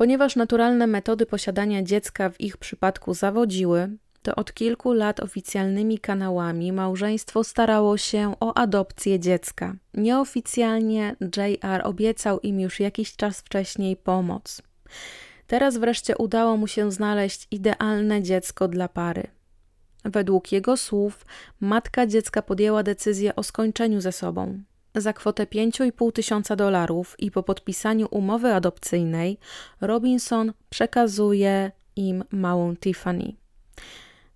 Ponieważ 0.00 0.36
naturalne 0.36 0.86
metody 0.86 1.26
posiadania 1.26 1.82
dziecka 1.82 2.30
w 2.30 2.40
ich 2.40 2.56
przypadku 2.56 3.14
zawodziły, 3.14 3.90
to 4.22 4.34
od 4.34 4.54
kilku 4.54 4.92
lat 4.92 5.20
oficjalnymi 5.20 5.98
kanałami 5.98 6.72
małżeństwo 6.72 7.44
starało 7.44 7.96
się 7.96 8.34
o 8.40 8.56
adopcję 8.56 9.20
dziecka. 9.20 9.76
Nieoficjalnie 9.94 11.16
JR 11.36 11.80
obiecał 11.84 12.40
im 12.40 12.60
już 12.60 12.80
jakiś 12.80 13.16
czas 13.16 13.40
wcześniej 13.40 13.96
pomoc. 13.96 14.62
Teraz 15.46 15.76
wreszcie 15.76 16.16
udało 16.16 16.56
mu 16.56 16.66
się 16.66 16.92
znaleźć 16.92 17.46
idealne 17.50 18.22
dziecko 18.22 18.68
dla 18.68 18.88
pary. 18.88 19.26
Według 20.04 20.52
jego 20.52 20.76
słów, 20.76 21.26
matka 21.60 22.06
dziecka 22.06 22.42
podjęła 22.42 22.82
decyzję 22.82 23.36
o 23.36 23.42
skończeniu 23.42 24.00
ze 24.00 24.12
sobą. 24.12 24.62
Za 24.94 25.12
kwotę 25.12 25.46
5,5 25.46 26.12
tysiąca 26.12 26.56
dolarów 26.56 27.16
i 27.18 27.30
po 27.30 27.42
podpisaniu 27.42 28.08
umowy 28.10 28.54
adopcyjnej 28.54 29.38
Robinson 29.80 30.52
przekazuje 30.70 31.70
im 31.96 32.24
małą 32.30 32.76
Tiffany. 32.76 33.32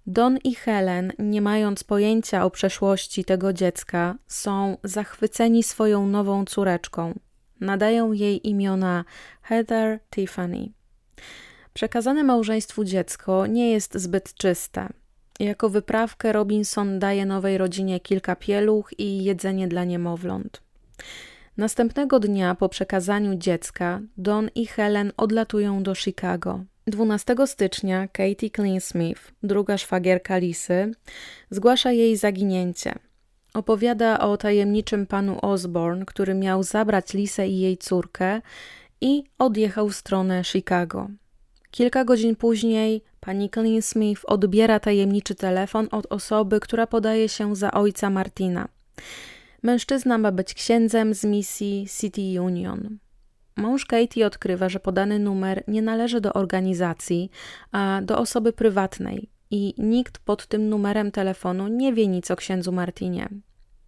Don 0.07 0.39
i 0.45 0.55
Helen, 0.55 1.13
nie 1.19 1.43
mając 1.43 1.85
pojęcia 1.85 2.45
o 2.45 2.51
przeszłości 2.51 3.25
tego 3.25 3.53
dziecka, 3.53 4.15
są 4.27 4.77
zachwyceni 4.85 5.63
swoją 5.63 6.07
nową 6.07 6.45
córeczką. 6.45 7.19
Nadają 7.61 8.13
jej 8.13 8.49
imiona 8.49 9.05
Heather 9.43 10.01
Tiffany. 10.11 10.73
Przekazane 11.75 12.25
małżeństwu 12.25 12.85
dziecko 12.85 13.47
nie 13.47 13.71
jest 13.71 13.95
zbyt 13.99 14.35
czyste. 14.35 14.89
Jako 15.41 15.71
wyprawkę 15.71 16.33
Robinson 16.33 16.99
daje 16.99 17.27
nowej 17.27 17.59
rodzinie 17.59 18.01
kilka 18.01 18.37
pieluch 18.37 18.91
i 18.99 19.25
jedzenie 19.25 19.69
dla 19.69 19.85
niemowląt. 19.85 20.63
Następnego 21.57 22.21
dnia 22.21 22.55
po 22.55 22.69
przekazaniu 22.69 23.35
dziecka 23.35 24.01
Don 24.17 24.51
i 24.55 24.67
Helen 24.67 25.13
odlatują 25.17 25.83
do 25.83 25.95
Chicago. 25.95 26.65
12 26.87 27.35
stycznia 27.47 28.09
Katie 28.09 28.51
Cleansmith, 28.51 29.33
druga 29.43 29.79
szwagierka 29.79 30.39
Lisy, 30.39 30.93
zgłasza 31.51 31.93
jej 31.93 32.17
zaginięcie. 32.17 32.95
Opowiada 33.55 34.19
o 34.19 34.37
tajemniczym 34.37 35.07
panu 35.07 35.39
Osborne, 35.43 36.05
który 36.05 36.35
miał 36.35 36.63
zabrać 36.63 37.15
Lisę 37.15 37.49
i 37.49 37.59
jej 37.59 37.79
córkę 37.79 38.41
i 39.01 39.25
odjechał 39.39 39.89
w 39.89 39.97
stronę 39.97 40.45
Chicago. 40.45 41.09
Kilka 41.75 42.05
godzin 42.05 42.37
później 42.37 43.03
pani 43.21 43.51
Clean 43.51 43.83
Smith 43.83 44.23
odbiera 44.27 44.81
tajemniczy 44.81 45.35
telefon 45.35 45.89
od 45.91 46.07
osoby, 46.11 46.61
która 46.61 46.87
podaje 46.87 47.29
się 47.29 47.57
za 47.57 47.73
ojca 47.73 48.11
Martina. 48.11 48.69
Mężczyzna 49.63 50.19
ma 50.19 50.33
być 50.33 50.55
księdzem 50.55 51.15
z 51.15 51.25
misji 51.25 51.87
City 52.01 52.43
Union. 52.43 52.99
Mąż 53.57 53.87
Katie 53.87 54.27
odkrywa, 54.27 54.69
że 54.69 54.81
podany 54.81 55.19
numer 55.19 55.65
nie 55.69 55.83
należy 55.83 56.21
do 56.21 56.33
organizacji, 56.33 57.31
a 57.73 58.01
do 58.03 58.19
osoby 58.19 58.53
prywatnej 58.53 59.31
i 59.51 59.75
nikt 59.79 60.19
pod 60.19 60.47
tym 60.47 60.69
numerem 60.69 61.11
telefonu 61.11 61.69
nie 61.69 61.93
wie 61.93 62.09
nic 62.09 62.31
o 62.31 62.37
księdzu 62.37 62.73
Martinie. 62.73 63.29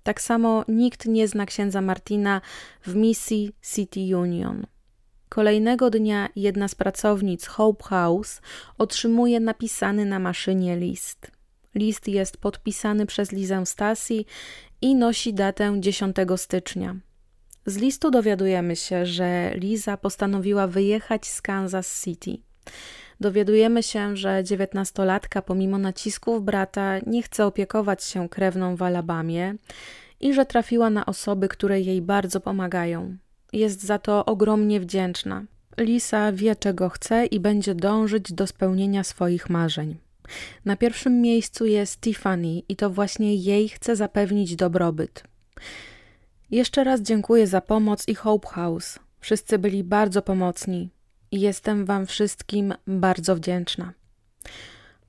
Tak 0.03 0.21
samo 0.21 0.65
nikt 0.69 1.07
nie 1.07 1.29
zna 1.29 1.47
księdza 1.47 1.81
Martina 1.81 2.41
w 2.83 2.95
misji 2.95 3.53
City 3.63 4.17
Union. 4.17 4.67
Kolejnego 5.37 5.91
dnia 5.91 6.29
jedna 6.37 6.69
z 6.69 6.75
pracownic 6.75 7.47
Hope 7.47 7.85
House 7.85 8.41
otrzymuje 8.79 9.41
napisany 9.41 10.05
na 10.05 10.19
maszynie 10.19 10.77
list. 10.77 11.31
List 11.75 12.09
jest 12.09 12.37
podpisany 12.37 13.07
przez 13.07 13.33
Lizę 13.33 13.67
Stasi 13.67 14.27
i 14.81 14.95
nosi 14.95 15.35
datę 15.35 15.77
10 15.81 16.17
stycznia. 16.37 16.97
Z 17.67 17.77
listu 17.77 18.11
dowiadujemy 18.11 18.77
się, 18.77 19.07
że 19.07 19.51
Liza 19.55 19.97
postanowiła 19.97 20.67
wyjechać 20.67 21.27
z 21.27 21.43
Kansas 21.43 22.05
City. 22.05 22.39
Dowiadujemy 23.21 23.83
się, 23.83 24.17
że 24.17 24.45
dziewiętnastolatka 24.45 25.43
pomimo 25.43 25.79
nacisków 25.79 26.45
brata 26.45 26.99
nie 27.07 27.23
chce 27.23 27.47
opiekować 27.47 28.05
się 28.05 28.29
krewną 28.29 28.77
w 28.77 28.83
Alabamie 28.83 29.55
i 30.21 30.35
że 30.35 30.47
trafiła 30.47 30.91
na 30.91 31.07
osoby, 31.07 31.49
które 31.49 31.81
jej 31.81 32.03
bardzo 32.03 32.41
pomagają. 32.41 33.17
Jest 33.53 33.83
za 33.83 33.99
to 33.99 34.25
ogromnie 34.25 34.81
wdzięczna. 34.81 35.45
Lisa 35.79 36.33
wie, 36.33 36.57
czego 36.57 36.89
chce 36.89 37.27
i 37.27 37.41
będzie 37.41 37.75
dążyć 37.75 38.33
do 38.33 38.47
spełnienia 38.47 39.05
swoich 39.05 39.51
marzeń. 39.51 39.97
Na 40.65 40.77
pierwszym 40.77 41.21
miejscu 41.21 41.67
jest 41.67 42.01
Tiffany 42.01 42.63
i 42.69 42.77
to 42.77 42.91
właśnie 42.91 43.35
jej 43.35 43.69
chce 43.69 43.97
zapewnić 43.97 44.57
dobrobyt. 44.57 45.25
Jeszcze 46.51 46.85
raz 46.85 47.01
dziękuję 47.01 47.47
za 47.47 47.61
pomoc 47.61 48.09
i 48.09 48.15
Hope 48.15 48.49
House. 48.49 48.99
Wszyscy 49.21 49.59
byli 49.59 49.85
bardzo 49.85 50.23
pomocni 50.23 50.91
jestem 51.33 51.85
Wam 51.85 52.07
wszystkim 52.07 52.75
bardzo 52.87 53.37
wdzięczna. 53.37 53.93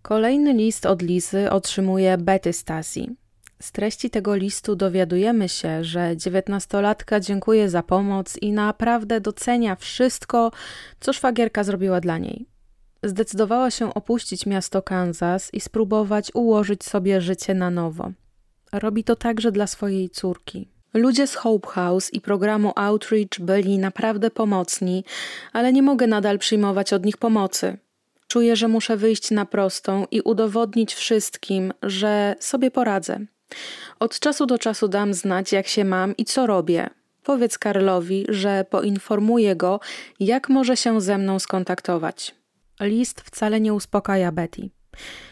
Kolejny 0.01 0.53
list 0.53 0.85
od 0.85 1.01
Lisy 1.01 1.51
otrzymuje 1.51 2.17
Betty 2.17 2.53
Stasi. 2.53 3.15
Z 3.61 3.71
treści 3.71 4.09
tego 4.09 4.35
listu 4.35 4.75
dowiadujemy 4.75 5.49
się, 5.49 5.83
że 5.83 6.17
dziewiętnastolatka 6.17 7.19
dziękuję 7.19 7.69
za 7.69 7.83
pomoc 7.83 8.37
i 8.41 8.51
naprawdę 8.51 9.21
docenia 9.21 9.75
wszystko, 9.75 10.51
co 10.99 11.13
szwagierka 11.13 11.63
zrobiła 11.63 12.01
dla 12.01 12.17
niej. 12.17 12.45
Zdecydowała 13.03 13.71
się 13.71 13.93
opuścić 13.93 14.45
miasto 14.45 14.81
Kansas 14.81 15.53
i 15.53 15.59
spróbować 15.59 16.31
ułożyć 16.33 16.83
sobie 16.83 17.21
życie 17.21 17.53
na 17.53 17.69
nowo. 17.69 18.11
Robi 18.71 19.03
to 19.03 19.15
także 19.15 19.51
dla 19.51 19.67
swojej 19.67 20.09
córki. 20.09 20.67
Ludzie 20.93 21.27
z 21.27 21.35
Hope 21.35 21.67
House 21.67 22.13
i 22.13 22.21
programu 22.21 22.71
Outreach 22.75 23.39
byli 23.39 23.77
naprawdę 23.77 24.31
pomocni, 24.31 25.03
ale 25.53 25.73
nie 25.73 25.81
mogę 25.81 26.07
nadal 26.07 26.39
przyjmować 26.39 26.93
od 26.93 27.05
nich 27.05 27.17
pomocy. 27.17 27.77
Czuję, 28.27 28.55
że 28.55 28.67
muszę 28.67 28.97
wyjść 28.97 29.31
na 29.31 29.45
prostą 29.45 30.05
i 30.11 30.21
udowodnić 30.21 30.93
wszystkim, 30.93 31.73
że 31.83 32.35
sobie 32.39 32.71
poradzę. 32.71 33.19
Od 33.99 34.19
czasu 34.19 34.45
do 34.45 34.57
czasu 34.57 34.87
dam 34.87 35.13
znać, 35.13 35.51
jak 35.51 35.67
się 35.67 35.85
mam 35.85 36.17
i 36.17 36.25
co 36.25 36.47
robię. 36.47 36.89
Powiedz 37.23 37.57
Karlowi, 37.57 38.25
że 38.29 38.65
poinformuję 38.69 39.55
go, 39.55 39.79
jak 40.19 40.49
może 40.49 40.77
się 40.77 41.01
ze 41.01 41.17
mną 41.17 41.39
skontaktować. 41.39 42.35
List 42.79 43.21
wcale 43.21 43.61
nie 43.61 43.73
uspokaja 43.73 44.31
Betty. 44.31 44.69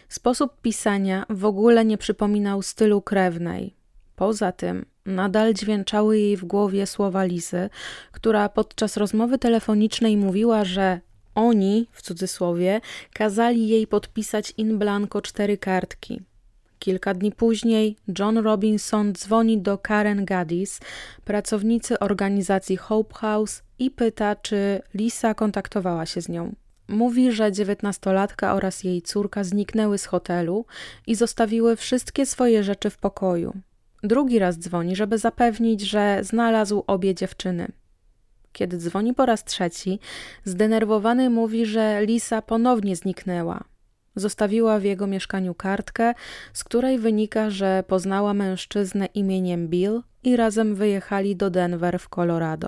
Sposób 0.10 0.62
pisania 0.62 1.26
w 1.30 1.46
ogóle 1.46 1.86
nie 1.86 1.98
przypominał 1.98 2.62
stylu 2.62 3.02
krewnej. 3.02 3.76
Poza 4.16 4.52
tym, 4.52 4.86
nadal 5.06 5.54
dźwięczały 5.54 6.18
jej 6.18 6.38
w 6.38 6.46
głowie 6.46 6.88
słowa 6.88 7.24
Lisy, 7.24 7.70
która 8.12 8.50
podczas 8.50 8.98
rozmowy 8.98 9.38
telefonicznej 9.38 10.18
mówiła, 10.18 10.66
że 10.66 11.00
oni, 11.36 11.88
w 11.92 12.02
cudzysłowie, 12.02 12.82
kazali 13.14 13.68
jej 13.68 13.88
podpisać 13.88 14.54
in 14.58 14.78
blanco 14.78 15.22
cztery 15.22 15.58
kartki. 15.58 16.22
Kilka 16.86 17.14
dni 17.14 17.32
później 17.32 17.96
John 18.20 18.38
Robinson 18.38 19.14
dzwoni 19.14 19.58
do 19.58 19.78
Karen 19.78 20.26
Gaddis, 20.26 20.80
pracownicy 21.24 22.00
organizacji 22.00 22.78
Hope 22.78 23.16
House 23.16 23.64
i 23.80 23.92
pyta, 23.92 24.36
czy 24.36 24.82
Lisa 24.94 25.34
kontaktowała 25.34 26.06
się 26.06 26.22
z 26.22 26.30
nią. 26.30 26.56
Mówi, 26.88 27.32
że 27.32 27.52
dziewiętnastolatka 27.52 28.54
oraz 28.54 28.84
jej 28.84 29.02
córka 29.02 29.44
zniknęły 29.44 29.98
z 29.98 30.06
hotelu 30.06 30.66
i 31.08 31.16
zostawiły 31.16 31.76
wszystkie 31.76 32.26
swoje 32.26 32.64
rzeczy 32.64 32.90
w 32.90 32.98
pokoju. 32.98 33.54
Drugi 34.04 34.40
raz 34.40 34.60
dzwoni, 34.60 34.96
żeby 34.96 35.18
zapewnić, 35.18 35.82
że 35.82 36.20
znalazł 36.22 36.84
obie 36.88 37.16
dziewczyny. 37.16 37.68
Kiedy 38.52 38.78
dzwoni 38.78 39.14
po 39.14 39.26
raz 39.26 39.44
trzeci, 39.44 40.00
zdenerwowany 40.44 41.30
mówi, 41.30 41.66
że 41.66 42.06
Lisa 42.06 42.42
ponownie 42.42 42.96
zniknęła. 42.96 43.64
Zostawiła 44.16 44.80
w 44.80 44.84
jego 44.84 45.08
mieszkaniu 45.08 45.56
kartkę, 45.56 46.14
z 46.54 46.64
której 46.64 47.00
wynika, 47.00 47.50
że 47.50 47.84
poznała 47.88 48.34
mężczyznę 48.34 49.06
imieniem 49.06 49.68
Bill 49.68 50.02
i 50.24 50.38
razem 50.38 50.76
wyjechali 50.76 51.36
do 51.36 51.50
Denver 51.50 52.00
w 52.00 52.10
Colorado. 52.10 52.68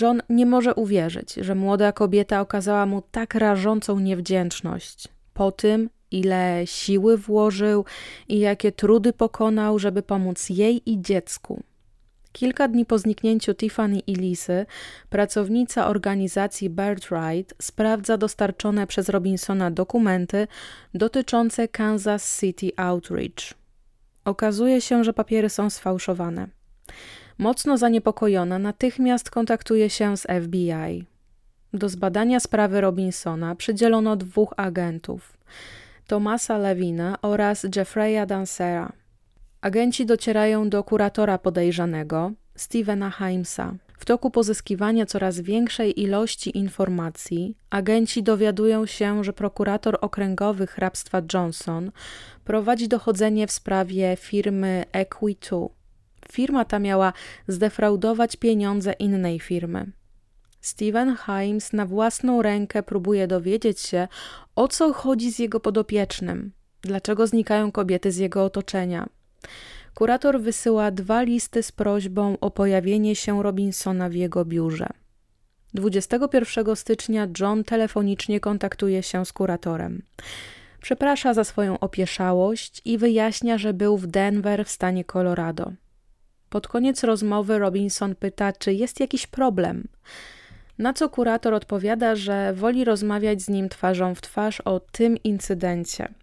John 0.00 0.22
nie 0.28 0.46
może 0.46 0.74
uwierzyć, 0.74 1.34
że 1.34 1.54
młoda 1.54 1.92
kobieta 1.92 2.40
okazała 2.40 2.86
mu 2.86 3.02
tak 3.10 3.34
rażącą 3.34 3.98
niewdzięczność. 3.98 5.08
Po 5.34 5.52
tym, 5.52 5.90
ile 6.10 6.62
siły 6.64 7.16
włożył 7.16 7.84
i 8.28 8.38
jakie 8.38 8.72
trudy 8.72 9.12
pokonał, 9.12 9.78
żeby 9.78 10.02
pomóc 10.02 10.50
jej 10.50 10.90
i 10.90 11.02
dziecku. 11.02 11.62
Kilka 12.32 12.68
dni 12.68 12.86
po 12.86 12.98
zniknięciu 12.98 13.54
Tiffany 13.54 13.98
i 13.98 14.14
Lisy, 14.14 14.66
pracownica 15.10 15.88
organizacji 15.88 16.70
Birthright 16.70 17.54
sprawdza 17.62 18.16
dostarczone 18.16 18.86
przez 18.86 19.08
Robinsona 19.08 19.70
dokumenty 19.70 20.46
dotyczące 20.94 21.68
Kansas 21.68 22.40
City 22.40 22.70
Outreach. 22.76 23.54
Okazuje 24.24 24.80
się, 24.80 25.04
że 25.04 25.12
papiery 25.12 25.48
są 25.48 25.70
sfałszowane. 25.70 26.48
Mocno 27.38 27.78
zaniepokojona, 27.78 28.58
natychmiast 28.58 29.30
kontaktuje 29.30 29.90
się 29.90 30.16
z 30.16 30.22
FBI. 30.22 31.04
Do 31.74 31.88
zbadania 31.88 32.40
sprawy 32.40 32.80
Robinsona 32.80 33.54
przydzielono 33.54 34.16
dwóch 34.16 34.54
agentów: 34.56 35.38
Tomasa 36.06 36.58
Lewina 36.58 37.18
oraz 37.22 37.66
Jeffreya 37.76 38.26
Dansera. 38.26 38.99
Agenci 39.60 40.06
docierają 40.06 40.68
do 40.68 40.84
kuratora 40.84 41.38
podejrzanego, 41.38 42.32
Stevena 42.56 43.10
Heimsa. 43.10 43.74
W 43.98 44.04
toku 44.04 44.30
pozyskiwania 44.30 45.06
coraz 45.06 45.40
większej 45.40 46.00
ilości 46.00 46.58
informacji, 46.58 47.56
agenci 47.70 48.22
dowiadują 48.22 48.86
się, 48.86 49.24
że 49.24 49.32
prokurator 49.32 49.98
okręgowy 50.00 50.66
hrabstwa 50.66 51.22
Johnson 51.34 51.92
prowadzi 52.44 52.88
dochodzenie 52.88 53.46
w 53.46 53.52
sprawie 53.52 54.16
firmy 54.16 54.84
Equi2. 54.92 55.68
Firma 56.32 56.64
ta 56.64 56.78
miała 56.78 57.12
zdefraudować 57.48 58.36
pieniądze 58.36 58.92
innej 58.92 59.40
firmy. 59.40 59.92
Steven 60.60 61.16
Himes 61.16 61.72
na 61.72 61.86
własną 61.86 62.42
rękę 62.42 62.82
próbuje 62.82 63.26
dowiedzieć 63.26 63.80
się, 63.80 64.08
o 64.56 64.68
co 64.68 64.92
chodzi 64.92 65.32
z 65.32 65.38
jego 65.38 65.60
podopiecznym, 65.60 66.52
dlaczego 66.82 67.26
znikają 67.26 67.72
kobiety 67.72 68.12
z 68.12 68.16
jego 68.16 68.44
otoczenia. 68.44 69.08
Kurator 69.94 70.40
wysyła 70.40 70.90
dwa 70.90 71.22
listy 71.22 71.62
z 71.62 71.72
prośbą 71.72 72.36
o 72.40 72.50
pojawienie 72.50 73.16
się 73.16 73.42
Robinsona 73.42 74.08
w 74.08 74.14
jego 74.14 74.44
biurze. 74.44 74.86
21 75.74 76.76
stycznia 76.76 77.28
John 77.40 77.64
telefonicznie 77.64 78.40
kontaktuje 78.40 79.02
się 79.02 79.26
z 79.26 79.32
kuratorem. 79.32 80.02
Przeprasza 80.82 81.34
za 81.34 81.44
swoją 81.44 81.78
opieszałość 81.78 82.82
i 82.84 82.98
wyjaśnia, 82.98 83.58
że 83.58 83.74
był 83.74 83.96
w 83.96 84.06
Denver 84.06 84.64
w 84.64 84.70
stanie 84.70 85.04
Colorado. 85.04 85.72
Pod 86.50 86.68
koniec 86.68 87.04
rozmowy 87.04 87.58
Robinson 87.58 88.14
pyta, 88.14 88.52
czy 88.52 88.72
jest 88.72 89.00
jakiś 89.00 89.26
problem. 89.26 89.88
Na 90.78 90.92
co 90.92 91.08
kurator 91.08 91.54
odpowiada, 91.54 92.16
że 92.16 92.52
woli 92.52 92.84
rozmawiać 92.84 93.42
z 93.42 93.48
nim 93.48 93.68
twarzą 93.68 94.14
w 94.14 94.20
twarz 94.20 94.60
o 94.60 94.80
tym 94.80 95.16
incydencie. 95.16 96.14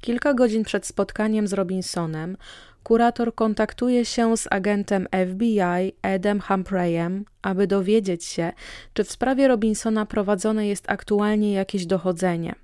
Kilka 0.00 0.34
godzin 0.34 0.64
przed 0.64 0.86
spotkaniem 0.86 1.46
z 1.46 1.52
Robinsonem, 1.52 2.36
kurator 2.82 3.34
kontaktuje 3.34 4.04
się 4.04 4.36
z 4.36 4.46
agentem 4.50 5.06
FBI 5.30 5.92
Edem 6.02 6.40
Humphreyem, 6.40 7.24
aby 7.42 7.66
dowiedzieć 7.66 8.24
się, 8.24 8.52
czy 8.94 9.04
w 9.04 9.10
sprawie 9.10 9.48
Robinsona 9.48 10.06
prowadzone 10.06 10.66
jest 10.66 10.90
aktualnie 10.90 11.52
jakieś 11.52 11.86
dochodzenie. 11.86 12.54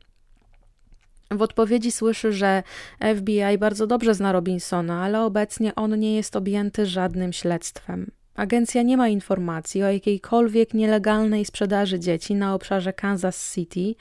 W 1.30 1.43
odpowiedzi 1.43 1.93
słyszy, 1.93 2.32
że 2.32 2.62
FBI 3.16 3.59
bardzo 3.59 3.87
dobrze 3.87 4.14
zna 4.14 4.32
Robinsona, 4.32 5.03
ale 5.03 5.22
obecnie 5.22 5.74
on 5.74 5.99
nie 5.99 6.16
jest 6.16 6.37
objęty 6.37 6.87
żadnym 6.87 7.32
śledztwem. 7.32 8.11
Agencja 8.37 8.82
nie 8.82 8.97
ma 8.97 9.09
informacji 9.09 9.82
o 9.82 9.91
jakiejkolwiek 9.91 10.74
nielegalnej 10.74 11.45
sprzedaży 11.45 12.01
dzieci 12.01 12.34
na 12.34 12.55
obszarze 12.55 12.93
Kansas 12.93 13.55
City, 13.55 13.95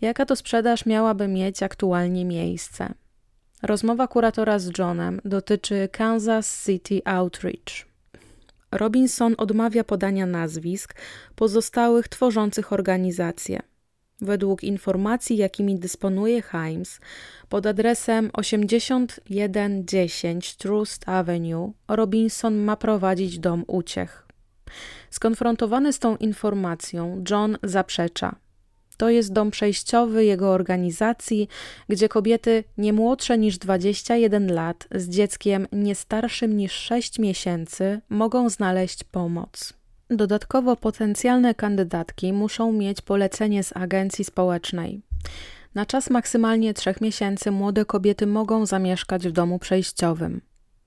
jaka 0.00 0.26
to 0.26 0.36
sprzedaż 0.36 0.86
miałaby 0.86 1.28
mieć 1.28 1.62
aktualnie 1.62 2.24
miejsce. 2.24 2.94
Rozmowa 3.62 4.08
kuratora 4.08 4.58
z 4.58 4.78
Johnem 4.78 5.20
dotyczy 5.24 5.88
Kansas 5.92 6.64
City 6.64 7.00
Outreach. 7.04 7.86
Robinson 8.72 9.34
odmawia 9.38 9.84
podania 9.84 10.26
nazwisk 10.26 10.94
pozostałych 11.34 12.08
tworzących 12.08 12.72
organizację. 12.72 13.60
Według 14.20 14.64
informacji, 14.64 15.36
jakimi 15.36 15.78
dysponuje 15.78 16.42
Himes, 16.42 17.00
pod 17.48 17.66
adresem 17.66 18.30
8110 18.32 20.56
Trust 20.56 21.08
Avenue 21.08 21.72
Robinson 21.88 22.56
ma 22.56 22.76
prowadzić 22.76 23.38
dom 23.38 23.64
uciech. 23.66 24.26
Skonfrontowany 25.10 25.92
z 25.92 25.98
tą 25.98 26.16
informacją, 26.16 27.24
John 27.30 27.58
zaprzecza. 27.62 28.36
To 28.96 29.10
jest 29.10 29.32
dom 29.32 29.50
przejściowy 29.50 30.24
jego 30.24 30.52
organizacji, 30.52 31.48
gdzie 31.88 32.08
kobiety 32.08 32.64
nie 32.78 32.92
młodsze 32.92 33.38
niż 33.38 33.58
21 33.58 34.54
lat 34.54 34.88
z 34.94 35.08
dzieckiem 35.08 35.66
nie 35.72 35.94
starszym 35.94 36.56
niż 36.56 36.72
6 36.72 37.18
miesięcy 37.18 38.00
mogą 38.08 38.48
znaleźć 38.48 39.04
pomoc. 39.04 39.75
Dodatkowo 40.10 40.76
potencjalne 40.76 41.54
kandydatki 41.54 42.32
muszą 42.32 42.72
mieć 42.72 43.00
polecenie 43.00 43.62
z 43.62 43.76
agencji 43.76 44.24
społecznej. 44.24 45.00
Na 45.74 45.86
czas 45.86 46.10
maksymalnie 46.10 46.74
trzech 46.74 47.00
miesięcy 47.00 47.50
młode 47.50 47.84
kobiety 47.84 48.26
mogą 48.26 48.66
zamieszkać 48.66 49.28
w 49.28 49.32
domu 49.32 49.58
przejściowym. 49.58 50.40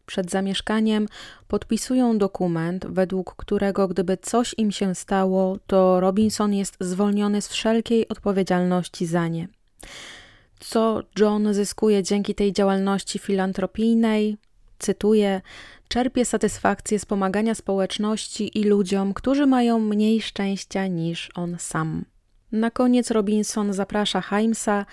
Przed 0.05 0.31
zamieszkaniem 0.31 1.07
podpisują 1.47 2.17
dokument, 2.17 2.85
według 2.89 3.35
którego 3.35 3.87
gdyby 3.87 4.17
coś 4.17 4.55
im 4.57 4.71
się 4.71 4.95
stało, 4.95 5.57
to 5.67 5.99
Robinson 5.99 6.53
jest 6.53 6.77
zwolniony 6.79 7.41
z 7.41 7.47
wszelkiej 7.47 8.07
odpowiedzialności 8.07 9.05
za 9.05 9.27
nie. 9.27 9.47
Co 10.59 11.03
John 11.19 11.53
zyskuje 11.53 12.03
dzięki 12.03 12.35
tej 12.35 12.53
działalności 12.53 13.19
filantropijnej? 13.19 14.37
Cytuję: 14.79 15.41
Czerpie 15.87 16.25
satysfakcję 16.25 16.99
z 16.99 17.05
pomagania 17.05 17.55
społeczności 17.55 18.59
i 18.59 18.63
ludziom, 18.63 19.13
którzy 19.13 19.45
mają 19.45 19.79
mniej 19.79 20.21
szczęścia 20.21 20.87
niż 20.87 21.29
on 21.35 21.55
sam. 21.59 22.05
Na 22.51 22.71
koniec 22.71 23.11
Robinson 23.11 23.73
zaprasza 23.73 24.21
Heimsa, 24.21 24.85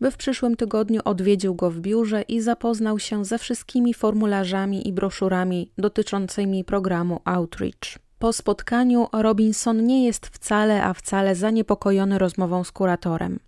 by 0.00 0.10
w 0.10 0.16
przyszłym 0.16 0.56
tygodniu 0.56 1.00
odwiedził 1.04 1.54
go 1.54 1.70
w 1.70 1.80
biurze 1.80 2.22
i 2.22 2.40
zapoznał 2.40 2.98
się 2.98 3.24
ze 3.24 3.38
wszystkimi 3.38 3.94
formularzami 3.94 4.88
i 4.88 4.92
broszurami 4.92 5.70
dotyczącymi 5.78 6.64
programu 6.64 7.20
Outreach. 7.24 7.98
Po 8.18 8.32
spotkaniu 8.32 9.08
Robinson 9.12 9.86
nie 9.86 10.06
jest 10.06 10.26
wcale, 10.26 10.84
a 10.84 10.94
wcale 10.94 11.34
zaniepokojony 11.34 12.18
rozmową 12.18 12.64
z 12.64 12.72
kuratorem. 12.72 13.40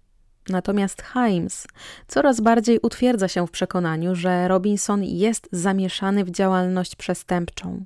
Natomiast 0.49 1.03
Himes 1.13 1.67
coraz 2.09 2.41
bardziej 2.41 2.79
utwierdza 2.83 3.29
się 3.29 3.47
w 3.47 3.51
przekonaniu, 3.51 4.15
że 4.15 4.49
Robinson 4.49 5.05
jest 5.05 5.49
zamieszany 5.53 6.25
w 6.25 6.31
działalność 6.31 6.97
przestępczą. 6.97 7.85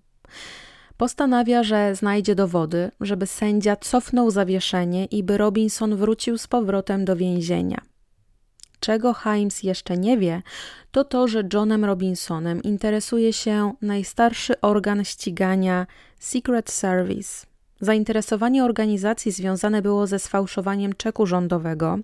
Postanawia, 0.96 1.62
że 1.62 1.94
znajdzie 1.94 2.34
dowody, 2.34 2.90
żeby 3.00 3.26
sędzia 3.26 3.76
cofnął 3.76 4.30
zawieszenie 4.30 5.04
i 5.04 5.22
by 5.22 5.38
Robinson 5.38 5.96
wrócił 5.96 6.38
z 6.38 6.46
powrotem 6.46 7.04
do 7.04 7.16
więzienia. 7.16 7.80
Czego 8.80 9.14
Himes 9.14 9.62
jeszcze 9.62 9.96
nie 9.96 10.18
wie, 10.18 10.42
to 10.90 11.04
to, 11.04 11.28
że 11.28 11.42
Johnem 11.52 11.84
Robinsonem 11.84 12.62
interesuje 12.62 13.32
się 13.32 13.72
najstarszy 13.82 14.60
organ 14.60 15.04
ścigania 15.04 15.86
Secret 16.18 16.70
Service. 16.70 17.49
Zainteresowanie 17.80 18.64
organizacji 18.64 19.32
związane 19.32 19.82
było 19.82 20.06
ze 20.06 20.18
sfałszowaniem 20.18 20.92
czeku 20.92 21.26
rządowego. 21.26 21.98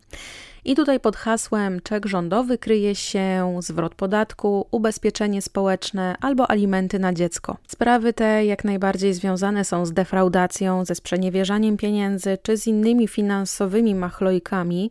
I 0.65 0.75
tutaj 0.75 1.01
pod 1.01 1.17
hasłem 1.17 1.81
czek 1.81 2.07
rządowy 2.07 2.59
kryje 2.59 2.95
się 2.95 3.59
zwrot 3.61 3.95
podatku, 3.95 4.67
ubezpieczenie 4.71 5.43
społeczne 5.43 6.17
albo 6.21 6.51
alimenty 6.51 6.99
na 6.99 7.13
dziecko. 7.13 7.57
Sprawy 7.69 8.13
te 8.13 8.45
jak 8.45 8.65
najbardziej 8.65 9.15
związane 9.15 9.65
są 9.65 9.87
z 9.87 9.93
defraudacją, 9.93 10.85
ze 10.85 10.95
sprzeniewierzaniem 10.95 11.77
pieniędzy 11.77 12.39
czy 12.43 12.57
z 12.57 12.67
innymi 12.67 13.09
finansowymi 13.09 13.95
machlojkami, 13.95 14.91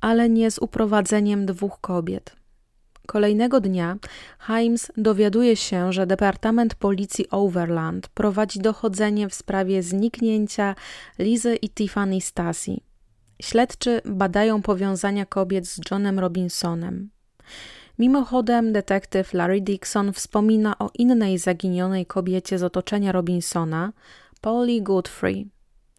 ale 0.00 0.28
nie 0.28 0.50
z 0.50 0.58
uprowadzeniem 0.58 1.46
dwóch 1.46 1.80
kobiet. 1.80 2.36
Kolejnego 3.06 3.60
dnia 3.60 3.96
Himes 4.46 4.92
dowiaduje 4.96 5.56
się, 5.56 5.92
że 5.92 6.06
Departament 6.06 6.74
Policji 6.74 7.30
Overland 7.30 8.08
prowadzi 8.08 8.60
dochodzenie 8.60 9.28
w 9.28 9.34
sprawie 9.34 9.82
zniknięcia 9.82 10.74
Lizy 11.18 11.56
i 11.56 11.70
Tiffany 11.70 12.20
Stasi. 12.20 12.82
Śledczy 13.42 14.00
badają 14.04 14.62
powiązania 14.62 15.26
kobiet 15.26 15.68
z 15.68 15.80
Johnem 15.90 16.18
Robinsonem. 16.18 17.10
Mimochodem, 17.98 18.72
detektyw 18.72 19.34
Larry 19.34 19.60
Dixon 19.60 20.12
wspomina 20.12 20.78
o 20.78 20.90
innej 20.94 21.38
zaginionej 21.38 22.06
kobiecie 22.06 22.58
z 22.58 22.62
otoczenia 22.62 23.12
Robinsona, 23.12 23.92
Polly 24.40 24.82
Godfrey, 24.82 25.48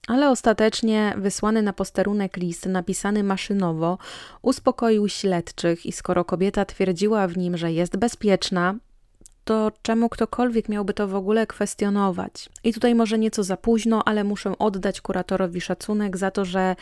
ale 0.07 0.29
ostatecznie 0.29 1.13
wysłany 1.17 1.61
na 1.61 1.73
posterunek 1.73 2.37
list 2.37 2.65
napisany 2.65 3.23
maszynowo 3.23 3.97
uspokoił 4.41 5.09
śledczych 5.09 5.85
i 5.85 5.91
skoro 5.91 6.25
kobieta 6.25 6.65
twierdziła 6.65 7.27
w 7.27 7.37
nim, 7.37 7.57
że 7.57 7.71
jest 7.71 7.97
bezpieczna, 7.97 8.75
to 9.47 9.71
czemu 9.81 10.09
ktokolwiek 10.09 10.69
miałby 10.69 10.93
to 10.93 11.07
w 11.07 11.15
ogóle 11.15 11.47
kwestionować? 11.47 12.49
I 12.63 12.73
tutaj 12.73 12.95
może 12.95 13.19
nieco 13.19 13.43
za 13.43 13.57
późno, 13.57 14.03
ale 14.05 14.23
muszę 14.23 14.57
oddać 14.57 15.01
kuratorowi 15.01 15.61
szacunek 15.61 16.17
za 16.17 16.31
to, 16.31 16.45
że 16.45 16.75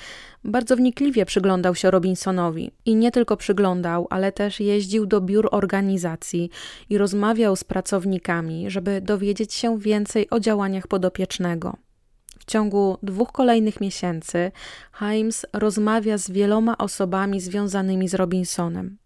bardzo 0.43 0.75
wnikliwie 0.75 1.25
przyglądał 1.25 1.75
się 1.75 1.91
Robinsonowi. 1.91 2.71
I 2.85 2.95
nie 2.95 3.11
tylko 3.11 3.37
przyglądał, 3.37 4.07
ale 4.09 4.31
też 4.31 4.59
jeździł 4.59 5.05
do 5.05 5.21
biur 5.21 5.49
organizacji 5.51 6.49
i 6.89 6.97
rozmawiał 6.97 7.55
z 7.55 7.63
pracownikami, 7.63 8.69
żeby 8.69 9.01
dowiedzieć 9.01 9.53
się 9.53 9.79
więcej 9.79 10.29
o 10.29 10.39
działaniach 10.39 10.87
podopiecznego. 10.87 11.84
W 12.45 12.51
ciągu 12.51 12.97
dwóch 13.03 13.31
kolejnych 13.31 13.81
miesięcy 13.81 14.51
Himes 14.99 15.45
rozmawia 15.53 16.17
z 16.17 16.29
wieloma 16.31 16.77
osobami 16.77 17.41
związanymi 17.41 18.07
z 18.07 18.13
Robinsonem. 18.13 18.97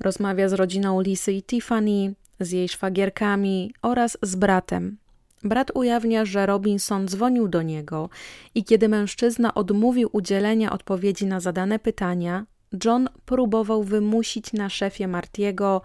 Rozmawia 0.00 0.48
z 0.48 0.52
rodziną 0.52 1.00
Lisy 1.00 1.32
i 1.32 1.42
Tiffany, 1.42 2.14
z 2.40 2.50
jej 2.52 2.68
szwagierkami 2.68 3.74
oraz 3.82 4.18
z 4.22 4.36
bratem. 4.36 4.98
Brat 5.44 5.70
ujawnia, 5.74 6.24
że 6.24 6.46
Robinson 6.46 7.08
dzwonił 7.08 7.48
do 7.48 7.62
niego 7.62 8.08
i 8.54 8.64
kiedy 8.64 8.88
mężczyzna 8.88 9.54
odmówił 9.54 10.08
udzielenia 10.12 10.72
odpowiedzi 10.72 11.26
na 11.26 11.40
zadane 11.40 11.78
pytania, 11.78 12.46
John 12.84 13.08
próbował 13.24 13.84
wymusić 13.84 14.52
na 14.52 14.68
szefie 14.68 15.08
Martiego, 15.08 15.82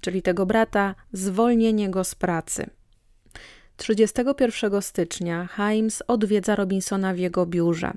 czyli 0.00 0.22
tego 0.22 0.46
brata, 0.46 0.94
zwolnienie 1.12 1.90
go 1.90 2.04
z 2.04 2.14
pracy. 2.14 2.70
31 3.76 4.82
stycznia 4.82 5.48
Himes 5.56 6.02
odwiedza 6.08 6.56
Robinsona 6.56 7.14
w 7.14 7.18
jego 7.18 7.46
biurze. 7.46 7.92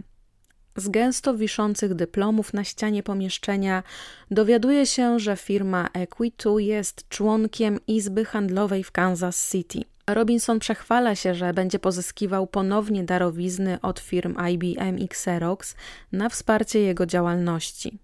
Z 0.75 0.89
gęsto 0.89 1.35
wiszących 1.35 1.93
dyplomów 1.93 2.53
na 2.53 2.63
ścianie 2.63 3.03
pomieszczenia 3.03 3.83
dowiaduje 4.31 4.85
się, 4.85 5.19
że 5.19 5.35
firma 5.35 5.89
Equitu 5.93 6.59
jest 6.59 7.09
członkiem 7.09 7.79
Izby 7.87 8.25
Handlowej 8.25 8.83
w 8.83 8.91
Kansas 8.91 9.51
City. 9.51 9.81
Robinson 10.07 10.59
przechwala 10.59 11.15
się, 11.15 11.35
że 11.35 11.53
będzie 11.53 11.79
pozyskiwał 11.79 12.47
ponownie 12.47 13.03
darowizny 13.03 13.81
od 13.81 13.99
firm 13.99 14.35
IBM 14.51 14.99
i 14.99 15.03
Xerox 15.03 15.75
na 16.11 16.29
wsparcie 16.29 16.79
jego 16.79 17.05
działalności. 17.05 17.99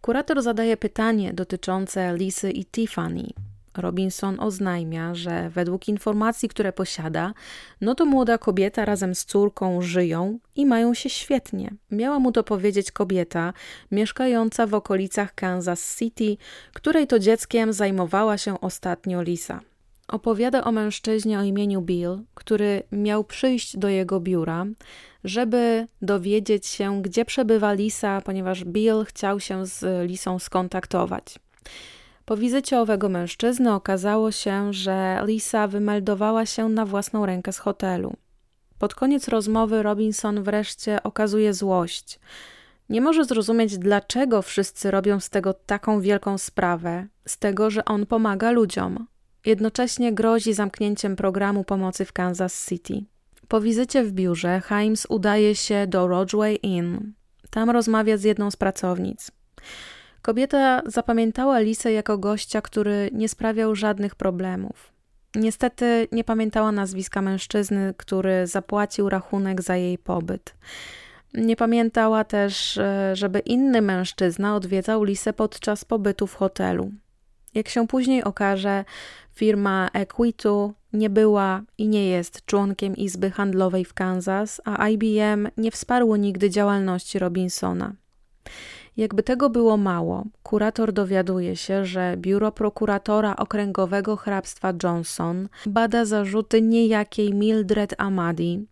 Kurator 0.00 0.42
zadaje 0.42 0.76
pytanie 0.76 1.32
dotyczące 1.32 2.16
Lisy 2.16 2.50
i 2.50 2.64
Tiffany. 2.64 3.28
Robinson 3.78 4.40
oznajmia, 4.40 5.14
że 5.14 5.50
według 5.50 5.88
informacji, 5.88 6.48
które 6.48 6.72
posiada, 6.72 7.34
no 7.80 7.94
to 7.94 8.04
młoda 8.06 8.38
kobieta 8.38 8.84
razem 8.84 9.14
z 9.14 9.24
córką 9.24 9.82
żyją 9.82 10.38
i 10.56 10.66
mają 10.66 10.94
się 10.94 11.10
świetnie. 11.10 11.74
Miała 11.90 12.18
mu 12.18 12.32
to 12.32 12.44
powiedzieć 12.44 12.92
kobieta 12.92 13.52
mieszkająca 13.90 14.66
w 14.66 14.74
okolicach 14.74 15.34
Kansas 15.34 15.98
City, 15.98 16.36
której 16.72 17.06
to 17.06 17.18
dzieckiem 17.18 17.72
zajmowała 17.72 18.38
się 18.38 18.60
ostatnio 18.60 19.22
Lisa. 19.22 19.60
Opowiada 20.08 20.64
o 20.64 20.72
mężczyźnie 20.72 21.38
o 21.38 21.42
imieniu 21.42 21.82
Bill, 21.82 22.18
który 22.34 22.82
miał 22.92 23.24
przyjść 23.24 23.76
do 23.76 23.88
jego 23.88 24.20
biura, 24.20 24.66
żeby 25.24 25.86
dowiedzieć 26.02 26.66
się, 26.66 27.02
gdzie 27.02 27.24
przebywa 27.24 27.72
Lisa, 27.72 28.20
ponieważ 28.20 28.64
Bill 28.64 29.04
chciał 29.04 29.40
się 29.40 29.66
z 29.66 30.08
Lisą 30.10 30.38
skontaktować. 30.38 31.38
Po 32.28 32.36
wizycie 32.36 32.80
owego 32.80 33.08
mężczyzny 33.08 33.74
okazało 33.74 34.32
się, 34.32 34.72
że 34.72 35.22
Lisa 35.26 35.68
wymeldowała 35.68 36.46
się 36.46 36.68
na 36.68 36.86
własną 36.86 37.26
rękę 37.26 37.52
z 37.52 37.58
hotelu. 37.58 38.16
Pod 38.78 38.94
koniec 38.94 39.28
rozmowy 39.28 39.82
Robinson 39.82 40.42
wreszcie 40.42 41.02
okazuje 41.02 41.54
złość. 41.54 42.20
Nie 42.88 43.00
może 43.00 43.24
zrozumieć, 43.24 43.78
dlaczego 43.78 44.42
wszyscy 44.42 44.90
robią 44.90 45.20
z 45.20 45.30
tego 45.30 45.54
taką 45.54 46.00
wielką 46.00 46.38
sprawę, 46.38 47.06
z 47.26 47.38
tego, 47.38 47.70
że 47.70 47.84
on 47.84 48.06
pomaga 48.06 48.50
ludziom. 48.50 49.06
Jednocześnie 49.46 50.12
grozi 50.12 50.54
zamknięciem 50.54 51.16
programu 51.16 51.64
pomocy 51.64 52.04
w 52.04 52.12
Kansas 52.12 52.68
City. 52.68 53.04
Po 53.48 53.60
wizycie 53.60 54.04
w 54.04 54.12
biurze 54.12 54.62
Himes 54.68 55.06
udaje 55.08 55.54
się 55.54 55.86
do 55.86 56.08
Rodgway 56.08 56.58
Inn. 56.62 57.12
Tam 57.50 57.70
rozmawia 57.70 58.16
z 58.16 58.22
jedną 58.22 58.50
z 58.50 58.56
pracownic. 58.56 59.30
Kobieta 60.28 60.82
zapamiętała 60.86 61.58
Lisę 61.58 61.92
jako 61.92 62.18
gościa, 62.18 62.62
który 62.62 63.10
nie 63.12 63.28
sprawiał 63.28 63.74
żadnych 63.74 64.14
problemów. 64.14 64.92
Niestety 65.34 66.08
nie 66.12 66.24
pamiętała 66.24 66.72
nazwiska 66.72 67.22
mężczyzny, 67.22 67.94
który 67.96 68.46
zapłacił 68.46 69.08
rachunek 69.08 69.62
za 69.62 69.76
jej 69.76 69.98
pobyt. 69.98 70.54
Nie 71.34 71.56
pamiętała 71.56 72.24
też, 72.24 72.78
e, 72.78 73.16
żeby 73.16 73.38
inny 73.38 73.82
mężczyzna 73.82 74.56
odwiedzał 74.56 75.04
Lisę 75.04 75.32
podczas 75.32 75.84
pobytu 75.84 76.26
w 76.26 76.34
hotelu. 76.34 76.90
Jak 77.54 77.68
się 77.68 77.86
później 77.86 78.24
okaże, 78.24 78.84
firma 79.34 79.88
Equitu 79.92 80.74
nie 80.92 81.10
była 81.10 81.62
i 81.78 81.88
nie 81.88 82.08
jest 82.08 82.44
członkiem 82.44 82.96
Izby 82.96 83.30
Handlowej 83.30 83.84
w 83.84 83.94
Kansas, 83.94 84.60
a 84.64 84.88
IBM 84.88 85.48
nie 85.56 85.70
wsparło 85.70 86.16
nigdy 86.16 86.50
działalności 86.50 87.18
Robinsona. 87.18 87.92
Jakby 88.98 89.22
tego 89.22 89.50
było 89.50 89.76
mało, 89.76 90.24
kurator 90.42 90.92
dowiaduje 90.92 91.56
się, 91.56 91.84
że 91.84 92.14
biuro 92.16 92.52
prokuratora 92.52 93.36
okręgowego 93.36 94.16
hrabstwa 94.16 94.72
Johnson 94.82 95.48
bada 95.66 96.04
zarzuty 96.04 96.62
niejakiej 96.62 97.34
Mildred 97.34 97.94
Amadi, 97.98 98.66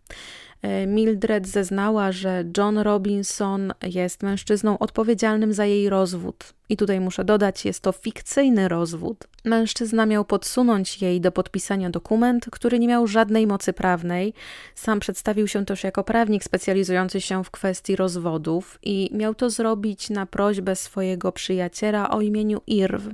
Mildred 0.87 1.47
zeznała, 1.47 2.11
że 2.11 2.43
John 2.57 2.77
Robinson 2.77 3.73
jest 3.83 4.23
mężczyzną 4.23 4.79
odpowiedzialnym 4.79 5.53
za 5.53 5.65
jej 5.65 5.89
rozwód. 5.89 6.53
I 6.69 6.77
tutaj 6.77 6.99
muszę 6.99 7.25
dodać, 7.25 7.65
jest 7.65 7.79
to 7.79 7.91
fikcyjny 7.91 8.67
rozwód. 8.67 9.27
Mężczyzna 9.45 10.05
miał 10.05 10.25
podsunąć 10.25 11.01
jej 11.01 11.21
do 11.21 11.31
podpisania 11.31 11.89
dokument, 11.89 12.45
który 12.51 12.79
nie 12.79 12.87
miał 12.87 13.07
żadnej 13.07 13.47
mocy 13.47 13.73
prawnej. 13.73 14.33
Sam 14.75 14.99
przedstawił 14.99 15.47
się 15.47 15.65
też 15.65 15.83
jako 15.83 16.03
prawnik 16.03 16.43
specjalizujący 16.43 17.21
się 17.21 17.43
w 17.43 17.51
kwestii 17.51 17.95
rozwodów 17.95 18.79
i 18.83 19.09
miał 19.13 19.35
to 19.35 19.49
zrobić 19.49 20.09
na 20.09 20.25
prośbę 20.25 20.75
swojego 20.75 21.31
przyjaciela 21.31 22.09
o 22.09 22.21
imieniu 22.21 22.61
Irv. 22.67 23.09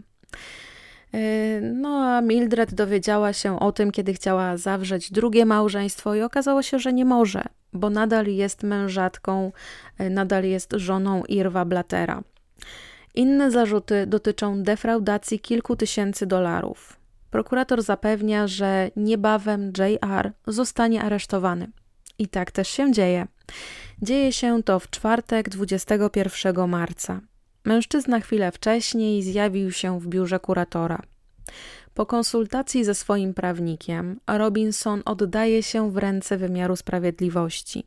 E, 1.13 1.61
no 1.61 1.89
a 1.89 2.21
Mildred 2.21 2.73
dowiedziała 2.73 3.33
się 3.33 3.59
o 3.59 3.71
tym, 3.71 3.91
kiedy 3.91 4.13
chciała 4.13 4.57
zawrzeć 4.57 5.11
drugie 5.11 5.45
małżeństwo 5.45 6.15
i 6.15 6.21
okazało 6.21 6.61
się, 6.61 6.79
że 6.79 6.93
nie 6.93 7.05
może, 7.05 7.43
bo 7.73 7.89
nadal 7.89 8.27
jest 8.27 8.63
mężatką, 8.63 9.51
e, 9.97 10.09
nadal 10.09 10.43
jest 10.43 10.73
żoną 10.73 11.23
Irwa 11.23 11.65
Blatera. 11.65 12.23
Inne 13.15 13.51
zarzuty 13.51 14.07
dotyczą 14.07 14.63
defraudacji 14.63 15.39
kilku 15.39 15.75
tysięcy 15.75 16.25
dolarów. 16.25 16.99
Prokurator 17.31 17.83
zapewnia, 17.83 18.47
że 18.47 18.91
niebawem 18.95 19.71
JR 19.77 20.31
zostanie 20.47 21.01
aresztowany. 21.01 21.67
I 22.19 22.27
tak 22.27 22.51
też 22.51 22.67
się 22.67 22.91
dzieje. 22.91 23.27
Dzieje 24.01 24.33
się 24.33 24.63
to 24.63 24.79
w 24.79 24.89
czwartek 24.89 25.49
21 25.49 26.67
marca. 26.67 27.21
Mężczyzna 27.65 28.19
chwilę 28.19 28.51
wcześniej 28.51 29.23
zjawił 29.23 29.71
się 29.71 29.99
w 29.99 30.07
biurze 30.07 30.39
kuratora. 30.39 31.01
Po 31.93 32.05
konsultacji 32.05 32.83
ze 32.83 32.95
swoim 32.95 33.33
prawnikiem, 33.33 34.19
Robinson 34.27 35.01
oddaje 35.05 35.63
się 35.63 35.91
w 35.91 35.97
ręce 35.97 36.37
wymiaru 36.37 36.75
sprawiedliwości. 36.75 37.83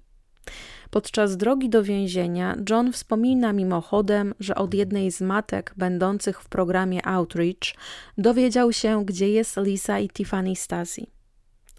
Podczas 0.90 1.36
drogi 1.36 1.68
do 1.68 1.82
więzienia 1.82 2.56
John 2.70 2.92
wspomina 2.92 3.52
mimochodem, 3.52 4.34
że 4.40 4.54
od 4.54 4.74
jednej 4.74 5.10
z 5.10 5.20
matek 5.20 5.74
będących 5.76 6.42
w 6.42 6.48
programie 6.48 7.06
Outreach 7.06 7.74
dowiedział 8.18 8.72
się, 8.72 9.04
gdzie 9.04 9.28
jest 9.28 9.56
Lisa 9.56 9.98
i 9.98 10.08
Tiffany 10.08 10.56
Stasi. 10.56 11.15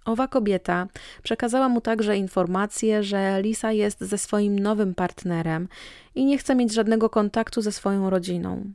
Owa 0.08 0.28
kobieta 0.28 0.88
przekazała 1.24 1.70
mu 1.70 1.82
także 1.82 2.18
informację, 2.18 3.04
że 3.04 3.42
Lisa 3.42 3.72
jest 3.72 4.02
ze 4.02 4.18
swoim 4.18 4.60
nowym 4.60 4.96
partnerem 4.96 5.68
i 6.16 6.26
nie 6.26 6.38
chce 6.38 6.56
mieć 6.56 6.74
żadnego 6.74 7.10
kontaktu 7.10 7.62
ze 7.62 7.72
swoją 7.72 8.10
rodziną. 8.10 8.72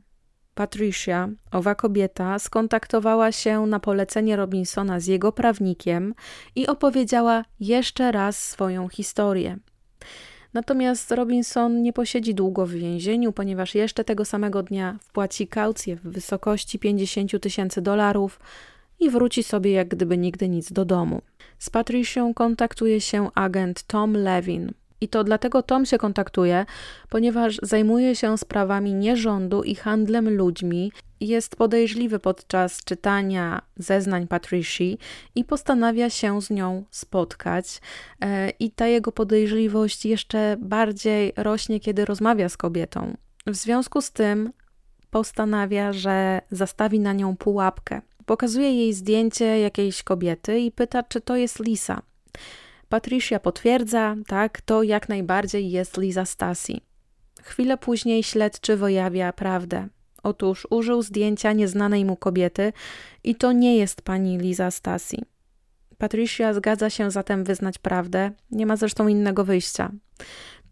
Patricia, 0.55 1.29
owa 1.51 1.75
kobieta, 1.75 2.39
skontaktowała 2.39 3.31
się 3.31 3.65
na 3.65 3.79
polecenie 3.79 4.35
Robinsona 4.35 4.99
z 4.99 5.07
jego 5.07 5.31
prawnikiem 5.31 6.13
i 6.55 6.67
opowiedziała 6.67 7.45
jeszcze 7.59 8.11
raz 8.11 8.49
swoją 8.49 8.87
historię. 8.87 9.57
Natomiast 10.53 11.11
Robinson 11.11 11.81
nie 11.81 11.93
posiedzi 11.93 12.35
długo 12.35 12.65
w 12.65 12.71
więzieniu, 12.71 13.31
ponieważ 13.31 13.75
jeszcze 13.75 14.03
tego 14.03 14.25
samego 14.25 14.63
dnia 14.63 14.97
wpłaci 15.01 15.47
kaucję 15.47 15.95
w 15.95 16.01
wysokości 16.01 16.79
50 16.79 17.41
tysięcy 17.41 17.81
dolarów 17.81 18.39
i 19.03 19.09
wróci 19.09 19.43
sobie 19.43 19.71
jak 19.71 19.87
gdyby 19.87 20.17
nigdy 20.17 20.49
nic 20.49 20.71
do 20.71 20.85
domu. 20.85 21.21
Z 21.59 21.69
Patricią 21.69 22.33
kontaktuje 22.33 23.01
się 23.01 23.29
agent 23.35 23.83
Tom 23.83 24.13
Levin. 24.13 24.71
I 25.01 25.07
to 25.07 25.23
dlatego 25.23 25.63
Tom 25.63 25.85
się 25.85 25.97
kontaktuje, 25.97 26.65
ponieważ 27.09 27.59
zajmuje 27.61 28.15
się 28.15 28.37
sprawami 28.37 28.93
nierządu 28.93 29.63
i 29.63 29.75
handlem 29.75 30.29
ludźmi. 30.29 30.91
Jest 31.19 31.55
podejrzliwy 31.55 32.19
podczas 32.19 32.83
czytania 32.83 33.61
zeznań 33.77 34.27
Patricia 34.27 34.83
i 35.35 35.43
postanawia 35.43 36.09
się 36.09 36.41
z 36.41 36.49
nią 36.49 36.83
spotkać. 36.91 37.81
E, 38.21 38.49
I 38.49 38.71
ta 38.71 38.87
jego 38.87 39.11
podejrzliwość 39.11 40.05
jeszcze 40.05 40.57
bardziej 40.59 41.33
rośnie, 41.37 41.79
kiedy 41.79 42.05
rozmawia 42.05 42.49
z 42.49 42.57
kobietą. 42.57 43.17
W 43.47 43.55
związku 43.55 44.01
z 44.01 44.11
tym 44.11 44.51
postanawia, 45.09 45.93
że 45.93 46.41
zastawi 46.51 46.99
na 46.99 47.13
nią 47.13 47.37
pułapkę. 47.37 48.01
Pokazuje 48.25 48.73
jej 48.73 48.93
zdjęcie 48.93 49.59
jakiejś 49.59 50.03
kobiety 50.03 50.59
i 50.59 50.71
pyta, 50.71 51.03
czy 51.03 51.21
to 51.21 51.35
jest 51.35 51.59
Lisa. 51.59 52.01
Patricia 52.89 53.39
potwierdza, 53.39 54.15
tak, 54.27 54.61
to 54.61 54.83
jak 54.83 55.09
najbardziej 55.09 55.71
jest 55.71 55.97
Liza 55.97 56.25
Stasi. 56.25 56.81
Chwilę 57.41 57.77
później 57.77 58.23
śledczy 58.23 58.77
wyjawia 58.77 59.33
prawdę. 59.33 59.87
Otóż 60.23 60.67
użył 60.69 61.01
zdjęcia 61.01 61.53
nieznanej 61.53 62.05
mu 62.05 62.15
kobiety 62.15 62.73
i 63.23 63.35
to 63.35 63.51
nie 63.51 63.77
jest 63.77 64.01
pani 64.01 64.37
Liza 64.37 64.71
Stasi. 64.71 65.23
Patricia 65.97 66.53
zgadza 66.53 66.89
się 66.89 67.11
zatem 67.11 67.43
wyznać 67.43 67.77
prawdę, 67.77 68.31
nie 68.51 68.65
ma 68.65 68.75
zresztą 68.75 69.07
innego 69.07 69.43
wyjścia. 69.43 69.91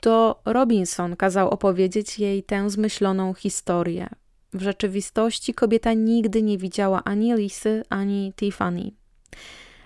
To 0.01 0.41
Robinson 0.45 1.15
kazał 1.15 1.49
opowiedzieć 1.49 2.19
jej 2.19 2.43
tę 2.43 2.69
zmyśloną 2.69 3.33
historię. 3.33 4.09
W 4.53 4.61
rzeczywistości 4.61 5.53
kobieta 5.53 5.93
nigdy 5.93 6.41
nie 6.41 6.57
widziała 6.57 7.03
ani 7.03 7.33
Lisy, 7.35 7.83
ani 7.89 8.33
Tiffany. 8.35 8.91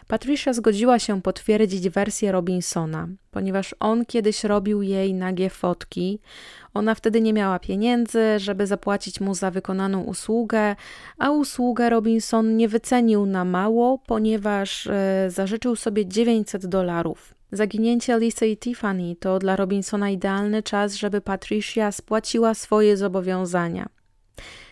Patricia 0.07 0.53
zgodziła 0.53 0.99
się 0.99 1.21
potwierdzić 1.21 1.89
wersję 1.89 2.31
Robinsona, 2.31 3.07
ponieważ 3.31 3.75
on 3.79 4.05
kiedyś 4.05 4.43
robił 4.43 4.81
jej 4.81 5.13
nagie 5.13 5.49
fotki. 5.49 6.19
Ona 6.73 6.95
wtedy 6.95 7.21
nie 7.21 7.33
miała 7.33 7.59
pieniędzy, 7.59 8.19
żeby 8.37 8.67
zapłacić 8.67 9.21
mu 9.21 9.35
za 9.35 9.51
wykonaną 9.51 10.03
usługę, 10.03 10.75
a 11.17 11.29
usługę 11.29 11.89
Robinson 11.89 12.57
nie 12.57 12.67
wycenił 12.67 13.25
na 13.25 13.45
mało, 13.45 13.97
ponieważ 14.07 14.87
e, 14.87 15.27
zażyczył 15.29 15.75
sobie 15.75 16.05
900 16.05 16.65
dolarów. 16.65 17.35
Zaginięcie 17.51 18.19
Lisy 18.19 18.47
i 18.47 18.57
Tiffany 18.57 19.15
to 19.19 19.39
dla 19.39 19.55
Robinsona 19.55 20.09
idealny 20.09 20.63
czas, 20.63 20.93
żeby 20.93 21.21
Patricia 21.21 21.91
spłaciła 21.91 22.53
swoje 22.53 22.97
zobowiązania. 22.97 23.89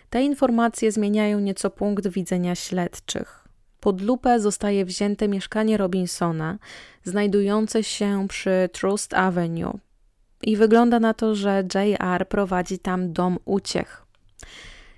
Te 0.09 0.23
informacje 0.23 0.91
zmieniają 0.91 1.39
nieco 1.39 1.69
punkt 1.69 2.07
widzenia 2.07 2.55
śledczych. 2.55 3.47
Pod 3.79 4.01
lupę 4.01 4.39
zostaje 4.39 4.85
wzięte 4.85 5.27
mieszkanie 5.27 5.77
Robinsona, 5.77 6.57
znajdujące 7.03 7.83
się 7.83 8.27
przy 8.29 8.69
Trust 8.73 9.13
Avenue. 9.13 9.79
I 10.41 10.57
wygląda 10.57 10.99
na 10.99 11.13
to, 11.13 11.35
że 11.35 11.63
JR 11.75 12.27
prowadzi 12.27 12.79
tam 12.79 13.13
dom 13.13 13.39
uciech. 13.45 14.05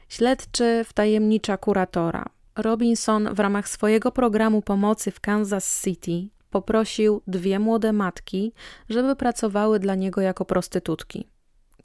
Śledczy 0.10 0.84
wtajemnicza 0.88 1.58
kuratora. 1.58 2.26
Robinson 2.56 3.36
w 3.36 3.40
ramach 3.40 3.70
swojego 3.70 4.12
programu 4.12 4.62
pomocy 4.62 5.12
w 5.12 5.20
Kansas 5.20 5.84
City 5.84 6.28
poprosił 6.50 7.22
dwie 7.28 7.60
młode 7.60 7.94
matki, 7.94 8.54
żeby 8.90 9.16
pracowały 9.16 9.80
dla 9.80 9.96
niego 9.96 10.22
jako 10.22 10.46
prostytutki. 10.46 11.28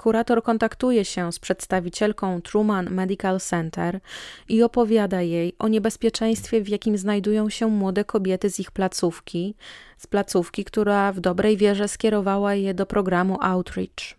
Kurator 0.00 0.42
kontaktuje 0.42 1.04
się 1.04 1.32
z 1.32 1.38
przedstawicielką 1.38 2.42
Truman 2.42 2.90
Medical 2.90 3.40
Center 3.40 4.00
i 4.48 4.62
opowiada 4.62 5.22
jej 5.22 5.54
o 5.58 5.68
niebezpieczeństwie, 5.68 6.60
w 6.60 6.68
jakim 6.68 6.98
znajdują 6.98 7.50
się 7.50 7.66
młode 7.66 8.04
kobiety 8.04 8.50
z 8.50 8.60
ich 8.60 8.70
placówki, 8.70 9.54
z 9.98 10.06
placówki, 10.06 10.64
która 10.64 11.12
w 11.12 11.20
dobrej 11.20 11.56
wierze 11.56 11.88
skierowała 11.88 12.54
je 12.54 12.74
do 12.74 12.86
programu 12.86 13.38
Outreach. 13.40 14.18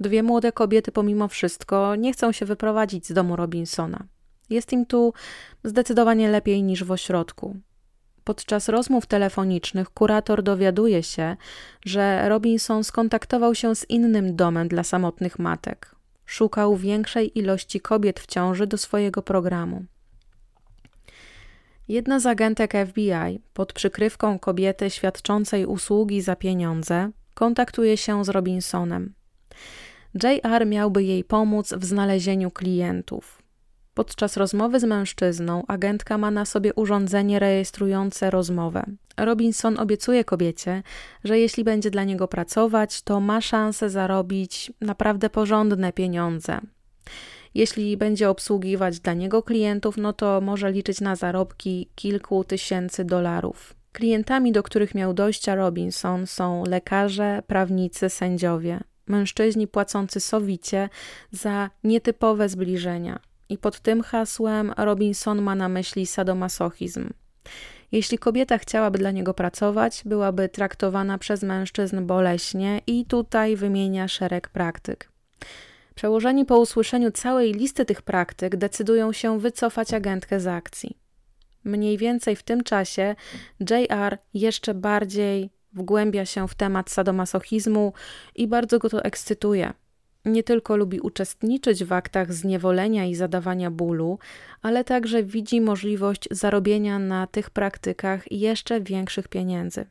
Dwie 0.00 0.22
młode 0.22 0.52
kobiety, 0.52 0.92
pomimo 0.92 1.28
wszystko, 1.28 1.96
nie 1.96 2.12
chcą 2.12 2.32
się 2.32 2.46
wyprowadzić 2.46 3.06
z 3.06 3.12
domu 3.12 3.36
Robinsona. 3.36 4.04
Jest 4.50 4.72
im 4.72 4.86
tu 4.86 5.12
zdecydowanie 5.64 6.28
lepiej 6.28 6.62
niż 6.62 6.84
w 6.84 6.90
ośrodku. 6.90 7.56
Podczas 8.26 8.68
rozmów 8.68 9.06
telefonicznych 9.06 9.90
kurator 9.90 10.42
dowiaduje 10.42 11.02
się, 11.02 11.36
że 11.84 12.28
Robinson 12.28 12.84
skontaktował 12.84 13.54
się 13.54 13.74
z 13.74 13.90
innym 13.90 14.36
domem 14.36 14.68
dla 14.68 14.82
samotnych 14.82 15.38
matek. 15.38 15.94
Szukał 16.24 16.76
większej 16.76 17.38
ilości 17.38 17.80
kobiet 17.80 18.20
w 18.20 18.26
ciąży 18.26 18.66
do 18.66 18.78
swojego 18.78 19.22
programu. 19.22 19.84
Jedna 21.88 22.20
z 22.20 22.26
agentek 22.26 22.72
FBI, 22.86 23.40
pod 23.54 23.72
przykrywką 23.72 24.38
kobiety 24.38 24.90
świadczącej 24.90 25.66
usługi 25.66 26.20
za 26.22 26.36
pieniądze, 26.36 27.10
kontaktuje 27.34 27.96
się 27.96 28.24
z 28.24 28.28
Robinsonem. 28.28 29.14
JR 30.22 30.66
miałby 30.66 31.04
jej 31.04 31.24
pomóc 31.24 31.72
w 31.72 31.84
znalezieniu 31.84 32.50
klientów. 32.50 33.35
Podczas 33.96 34.36
rozmowy 34.36 34.80
z 34.80 34.84
mężczyzną 34.84 35.62
agentka 35.66 36.18
ma 36.18 36.30
na 36.30 36.44
sobie 36.44 36.74
urządzenie 36.74 37.38
rejestrujące 37.38 38.30
rozmowę. 38.30 38.84
Robinson 39.16 39.78
obiecuje 39.80 40.24
kobiecie, 40.24 40.82
że 41.24 41.38
jeśli 41.38 41.64
będzie 41.64 41.90
dla 41.90 42.04
niego 42.04 42.28
pracować, 42.28 43.02
to 43.02 43.20
ma 43.20 43.40
szansę 43.40 43.90
zarobić 43.90 44.72
naprawdę 44.80 45.30
porządne 45.30 45.92
pieniądze. 45.92 46.60
Jeśli 47.54 47.96
będzie 47.96 48.30
obsługiwać 48.30 49.00
dla 49.00 49.14
niego 49.14 49.42
klientów, 49.42 49.96
no 49.96 50.12
to 50.12 50.40
może 50.40 50.72
liczyć 50.72 51.00
na 51.00 51.16
zarobki 51.16 51.90
kilku 51.94 52.44
tysięcy 52.44 53.04
dolarów. 53.04 53.74
Klientami, 53.92 54.52
do 54.52 54.62
których 54.62 54.94
miał 54.94 55.14
dojścia 55.14 55.54
Robinson, 55.54 56.26
są 56.26 56.64
lekarze, 56.64 57.42
prawnicy, 57.46 58.08
sędziowie, 58.08 58.80
mężczyźni 59.06 59.66
płacący 59.66 60.20
sowicie 60.20 60.88
za 61.30 61.70
nietypowe 61.84 62.48
zbliżenia. 62.48 63.20
I 63.48 63.58
pod 63.58 63.80
tym 63.80 64.02
hasłem 64.02 64.72
Robinson 64.76 65.42
ma 65.42 65.54
na 65.54 65.68
myśli 65.68 66.06
sadomasochizm. 66.06 67.10
Jeśli 67.92 68.18
kobieta 68.18 68.58
chciałaby 68.58 68.98
dla 68.98 69.10
niego 69.10 69.34
pracować, 69.34 70.02
byłaby 70.04 70.48
traktowana 70.48 71.18
przez 71.18 71.42
mężczyzn 71.42 72.06
boleśnie 72.06 72.80
i 72.86 73.04
tutaj 73.04 73.56
wymienia 73.56 74.08
szereg 74.08 74.48
praktyk. 74.48 75.10
Przełożeni 75.94 76.44
po 76.44 76.58
usłyszeniu 76.58 77.10
całej 77.10 77.52
listy 77.52 77.84
tych 77.84 78.02
praktyk 78.02 78.56
decydują 78.56 79.12
się 79.12 79.40
wycofać 79.40 79.94
agentkę 79.94 80.40
z 80.40 80.46
akcji. 80.46 80.96
Mniej 81.64 81.98
więcej 81.98 82.36
w 82.36 82.42
tym 82.42 82.64
czasie 82.64 83.14
JR 83.70 84.18
jeszcze 84.34 84.74
bardziej 84.74 85.50
wgłębia 85.72 86.24
się 86.24 86.48
w 86.48 86.54
temat 86.54 86.90
sadomasochizmu 86.90 87.92
i 88.34 88.48
bardzo 88.48 88.78
go 88.78 88.88
to 88.88 89.04
ekscytuje. 89.04 89.72
Nie 90.26 90.42
tylko 90.42 90.76
lubi 90.76 91.00
uczestniczyć 91.00 91.84
w 91.84 91.92
aktach 91.92 92.32
zniewolenia 92.32 93.04
i 93.04 93.14
zadawania 93.14 93.70
bólu, 93.70 94.18
ale 94.62 94.84
także 94.84 95.22
widzi 95.22 95.60
możliwość 95.60 96.28
zarobienia 96.30 96.98
na 96.98 97.26
tych 97.26 97.50
praktykach 97.50 98.32
jeszcze 98.32 98.80
większych 98.80 99.28
pieniędzy. 99.28 99.86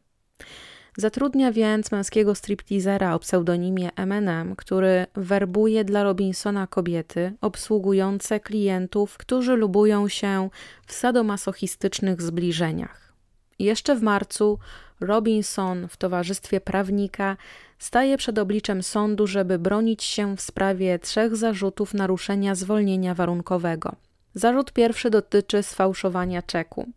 Zatrudnia 0.97 1.51
więc 1.51 1.91
męskiego 1.91 2.36
stripteasera 2.36 3.15
o 3.15 3.19
pseudonimie 3.19 3.89
M&M, 3.95 4.55
który 4.55 5.05
werbuje 5.15 5.83
dla 5.83 6.03
Robinsona 6.03 6.67
kobiety 6.67 7.33
obsługujące 7.41 8.39
klientów, 8.39 9.17
którzy 9.17 9.55
lubują 9.55 10.07
się 10.07 10.49
w 10.88 10.93
sadomasochistycznych 10.93 12.21
zbliżeniach. 12.21 13.13
Jeszcze 13.59 13.95
w 13.95 14.01
marcu 14.01 14.59
Robinson 14.99 15.87
w 15.87 15.97
towarzystwie 15.97 16.61
prawnika 16.61 17.37
staje 17.79 18.17
przed 18.17 18.39
obliczem 18.39 18.83
sądu, 18.83 19.27
żeby 19.27 19.59
bronić 19.59 20.03
się 20.03 20.37
w 20.37 20.41
sprawie 20.41 20.99
trzech 20.99 21.35
zarzutów 21.35 21.93
naruszenia 21.93 22.55
zwolnienia 22.55 23.13
warunkowego. 23.13 23.95
Zarzut 24.33 24.73
pierwszy 24.73 25.09
dotyczy 25.09 25.63
sfałszowania 25.63 26.41
czeku. 26.41 26.89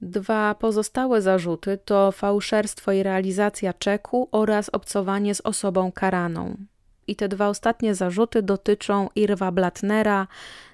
Dwa 0.00 0.54
pozostałe 0.54 1.22
zarzuty 1.22 1.78
to 1.84 2.12
fałszerstwo 2.12 2.92
i 2.92 3.02
realizacja 3.02 3.72
czeku 3.72 4.28
oraz 4.32 4.68
obcowanie 4.72 5.34
z 5.34 5.40
osobą 5.40 5.92
karaną. 5.92 6.56
I 7.06 7.16
te 7.16 7.28
dwa 7.28 7.48
ostatnie 7.48 7.94
zarzuty 7.94 8.42
dotyczą 8.42 9.08
Irwa 9.14 9.52
Blatnera, 9.52 10.26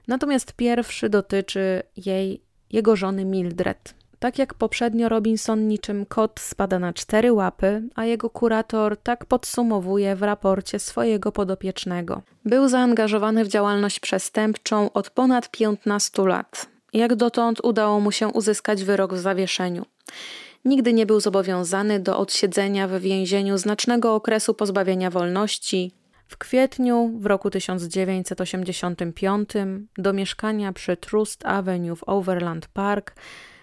natomiast 0.09 0.53
pierwszy 0.53 1.09
dotyczy 1.09 1.83
jej, 1.97 2.43
jego 2.71 2.97
żony 2.97 3.25
Mildred. 3.25 4.00
Tak 4.21 4.39
jak 4.39 4.55
poprzednio 4.55 5.09
Robinson 5.09 5.69
niczym 5.69 6.07
kot 6.07 6.41
spada 6.41 6.79
na 6.79 6.93
cztery 6.93 7.33
łapy, 7.33 7.83
a 7.95 8.05
jego 8.05 8.31
kurator 8.31 8.97
tak 8.97 9.25
podsumowuje 9.25 10.17
w 10.17 10.23
raporcie 10.23 10.79
swojego 10.79 11.33
podopiecznego. 11.33 12.23
Był 12.45 12.69
zaangażowany 12.69 13.45
w 13.45 13.49
działalność 13.49 14.01
przestępczą 14.01 14.93
od 14.93 15.11
ponad 15.11 15.51
15 15.51 16.23
lat. 16.23 16.69
Jak 16.93 17.15
dotąd 17.15 17.61
udało 17.65 18.01
mu 18.01 18.13
się 18.13 18.29
uzyskać 18.29 18.85
wyrok 18.85 19.15
w 19.15 19.19
zawieszeniu. 19.19 19.87
Nigdy 20.65 20.93
nie 20.93 21.07
był 21.07 21.21
zobowiązany 21.21 22.01
do 22.01 22.19
odsiedzenia 22.19 22.89
w 22.89 23.01
więzieniu 23.01 23.59
znacznego 23.59 24.15
okresu 24.15 24.55
pozbawienia 24.55 25.11
wolności. 25.11 25.93
W 26.29 26.37
kwietniu 26.37 27.11
w 27.19 27.27
roku 27.27 27.51
1985 27.51 29.51
do 29.99 30.13
mieszkania 30.13 30.73
przy 30.73 30.97
Trust 30.97 31.47
Avenue 31.47 31.97
w 31.97 32.05
Overland 32.07 32.67
Park 32.67 33.15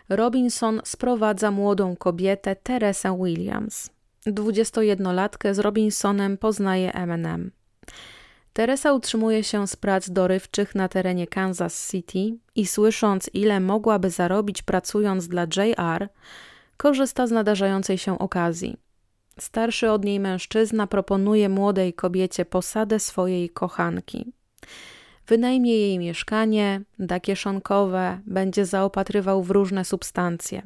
Robinson 0.10 0.82
sprowadza 0.86 1.52
młodą 1.52 1.96
kobietę 1.96 2.56
Teresę 2.56 3.18
Williams. 3.24 3.90
21-latkę 4.28 5.54
z 5.54 5.60
Robinsonem 5.60 6.38
poznaje 6.38 6.94
Eminem. 6.94 7.52
Teresa 8.54 8.94
utrzymuje 8.94 9.44
się 9.44 9.68
z 9.68 9.76
prac 9.76 10.10
dorywczych 10.10 10.76
na 10.76 10.88
terenie 10.88 11.28
Kansas 11.28 11.92
City 11.92 12.38
i 12.56 12.68
słysząc, 12.68 13.30
ile 13.34 13.60
mogłaby 13.60 14.10
zarobić 14.10 14.62
pracując 14.62 15.28
dla 15.28 15.44
JR, 15.44 16.10
korzysta 16.78 17.28
z 17.28 17.32
nadarzającej 17.32 17.98
się 17.98 18.20
okazji. 18.20 18.78
Starszy 19.40 19.92
od 19.92 20.06
niej 20.06 20.20
mężczyzna 20.20 20.88
proponuje 20.88 21.50
młodej 21.50 21.94
kobiecie 21.94 22.46
posadę 22.46 23.00
swojej 23.00 23.50
kochanki. 23.50 24.32
Wynajmie 25.28 25.78
jej 25.78 26.00
mieszkanie, 26.00 26.82
da 27.00 27.20
kieszonkowe, 27.20 28.20
będzie 28.26 28.66
zaopatrywał 28.66 29.44
w 29.44 29.52
różne 29.52 29.86
substancje. 29.86 30.62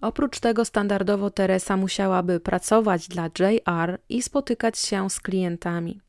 Oprócz 0.00 0.40
tego 0.40 0.64
standardowo 0.64 1.30
Teresa 1.30 1.76
musiałaby 1.76 2.40
pracować 2.40 3.08
dla 3.08 3.30
JR 3.38 3.98
i 4.08 4.22
spotykać 4.22 4.78
się 4.78 5.10
z 5.10 5.20
klientami. 5.20 6.00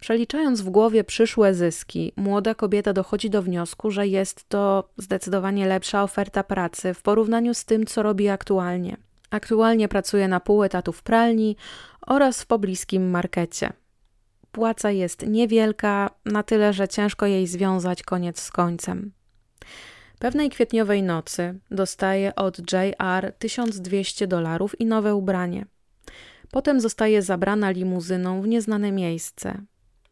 Przeliczając 0.00 0.60
w 0.60 0.70
głowie 0.70 1.04
przyszłe 1.04 1.54
zyski, 1.54 2.12
młoda 2.16 2.54
kobieta 2.54 2.92
dochodzi 2.92 3.30
do 3.30 3.42
wniosku, 3.42 3.90
że 3.90 4.06
jest 4.06 4.48
to 4.48 4.90
zdecydowanie 4.96 5.66
lepsza 5.66 6.02
oferta 6.02 6.44
pracy 6.44 6.94
w 6.94 7.02
porównaniu 7.02 7.54
z 7.54 7.64
tym, 7.64 7.86
co 7.86 8.02
robi 8.02 8.28
aktualnie. 8.28 8.96
Aktualnie 9.30 9.88
pracuje 9.88 10.28
na 10.28 10.40
pół 10.40 10.62
etatu 10.62 10.92
w 10.92 11.02
pralni 11.02 11.56
oraz 12.06 12.42
w 12.42 12.46
pobliskim 12.46 13.10
markecie. 13.10 13.72
Płaca 14.52 14.90
jest 14.90 15.26
niewielka, 15.26 16.10
na 16.24 16.42
tyle, 16.42 16.72
że 16.72 16.88
ciężko 16.88 17.26
jej 17.26 17.46
związać 17.46 18.02
koniec 18.02 18.40
z 18.40 18.50
końcem. 18.50 19.12
Pewnej 20.18 20.50
kwietniowej 20.50 21.02
nocy 21.02 21.58
dostaje 21.70 22.34
od 22.34 22.58
JR 22.58 23.32
1200 23.38 24.26
dolarów 24.26 24.80
i 24.80 24.86
nowe 24.86 25.14
ubranie. 25.14 25.66
Potem 26.50 26.80
zostaje 26.80 27.22
zabrana 27.22 27.70
limuzyną 27.70 28.42
w 28.42 28.48
nieznane 28.48 28.92
miejsce. 28.92 29.62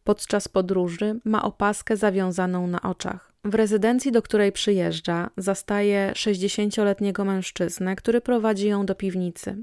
Podczas 0.05 0.49
podróży 0.49 1.21
ma 1.25 1.43
opaskę 1.43 1.97
zawiązaną 1.97 2.67
na 2.67 2.83
oczach. 2.83 3.33
W 3.45 3.55
rezydencji, 3.55 4.13
do 4.13 4.23
której 4.23 4.53
przyjeżdża, 4.53 5.31
zastaje 5.37 6.13
60-letniego 6.15 7.25
mężczyznę, 7.25 7.97
który 7.97 8.21
prowadzi 8.21 8.69
ją 8.69 8.87
do 8.87 8.95
piwnicy. 8.95 9.57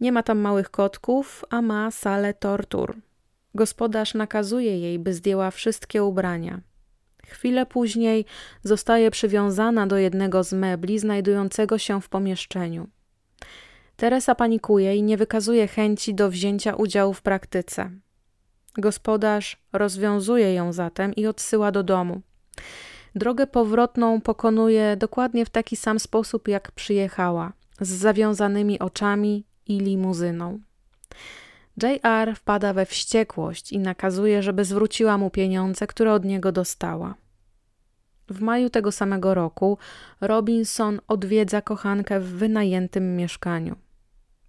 Nie 0.00 0.12
ma 0.12 0.22
tam 0.22 0.38
małych 0.38 0.70
kotków, 0.70 1.44
a 1.50 1.62
ma 1.62 1.90
salę 1.90 2.34
tortur. 2.34 2.96
Gospodarz 3.54 4.14
nakazuje 4.14 4.78
jej, 4.78 4.98
by 4.98 5.14
zdjęła 5.14 5.50
wszystkie 5.50 6.04
ubrania. 6.04 6.60
Chwilę 7.26 7.66
później 7.66 8.24
zostaje 8.62 9.10
przywiązana 9.10 9.86
do 9.86 9.98
jednego 9.98 10.44
z 10.44 10.52
mebli 10.52 10.98
znajdującego 10.98 11.78
się 11.78 12.00
w 12.00 12.08
pomieszczeniu. 12.08 12.88
Teresa 13.96 14.34
panikuje 14.34 14.96
i 14.96 15.02
nie 15.02 15.16
wykazuje 15.16 15.68
chęci 15.68 16.14
do 16.14 16.30
wzięcia 16.30 16.74
udziału 16.74 17.14
w 17.14 17.22
praktyce. 17.22 17.90
Gospodarz 18.78 19.56
rozwiązuje 19.72 20.54
ją 20.54 20.72
zatem 20.72 21.14
i 21.14 21.26
odsyła 21.26 21.72
do 21.72 21.82
domu. 21.82 22.20
Drogę 23.14 23.46
powrotną 23.46 24.20
pokonuje 24.20 24.96
dokładnie 24.96 25.46
w 25.46 25.50
taki 25.50 25.76
sam 25.76 26.00
sposób, 26.00 26.48
jak 26.48 26.72
przyjechała, 26.72 27.52
z 27.80 27.88
zawiązanymi 27.88 28.78
oczami 28.78 29.44
i 29.66 29.78
limuzyną. 29.78 30.60
JR 31.76 32.36
wpada 32.36 32.72
we 32.72 32.86
wściekłość 32.86 33.72
i 33.72 33.78
nakazuje, 33.78 34.42
żeby 34.42 34.64
zwróciła 34.64 35.18
mu 35.18 35.30
pieniądze, 35.30 35.86
które 35.86 36.12
od 36.12 36.24
niego 36.24 36.52
dostała. 36.52 37.14
W 38.28 38.40
maju 38.40 38.70
tego 38.70 38.92
samego 38.92 39.34
roku 39.34 39.78
Robinson 40.20 41.00
odwiedza 41.08 41.62
kochankę 41.62 42.20
w 42.20 42.28
wynajętym 42.28 43.16
mieszkaniu. 43.16 43.76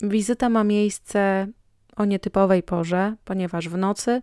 Wizyta 0.02 0.50
ma 0.50 0.64
miejsce 0.64 1.48
o 1.96 2.06
nietypowej 2.06 2.64
porze, 2.64 3.16
ponieważ 3.26 3.70
w 3.70 3.78
nocy, 3.78 4.22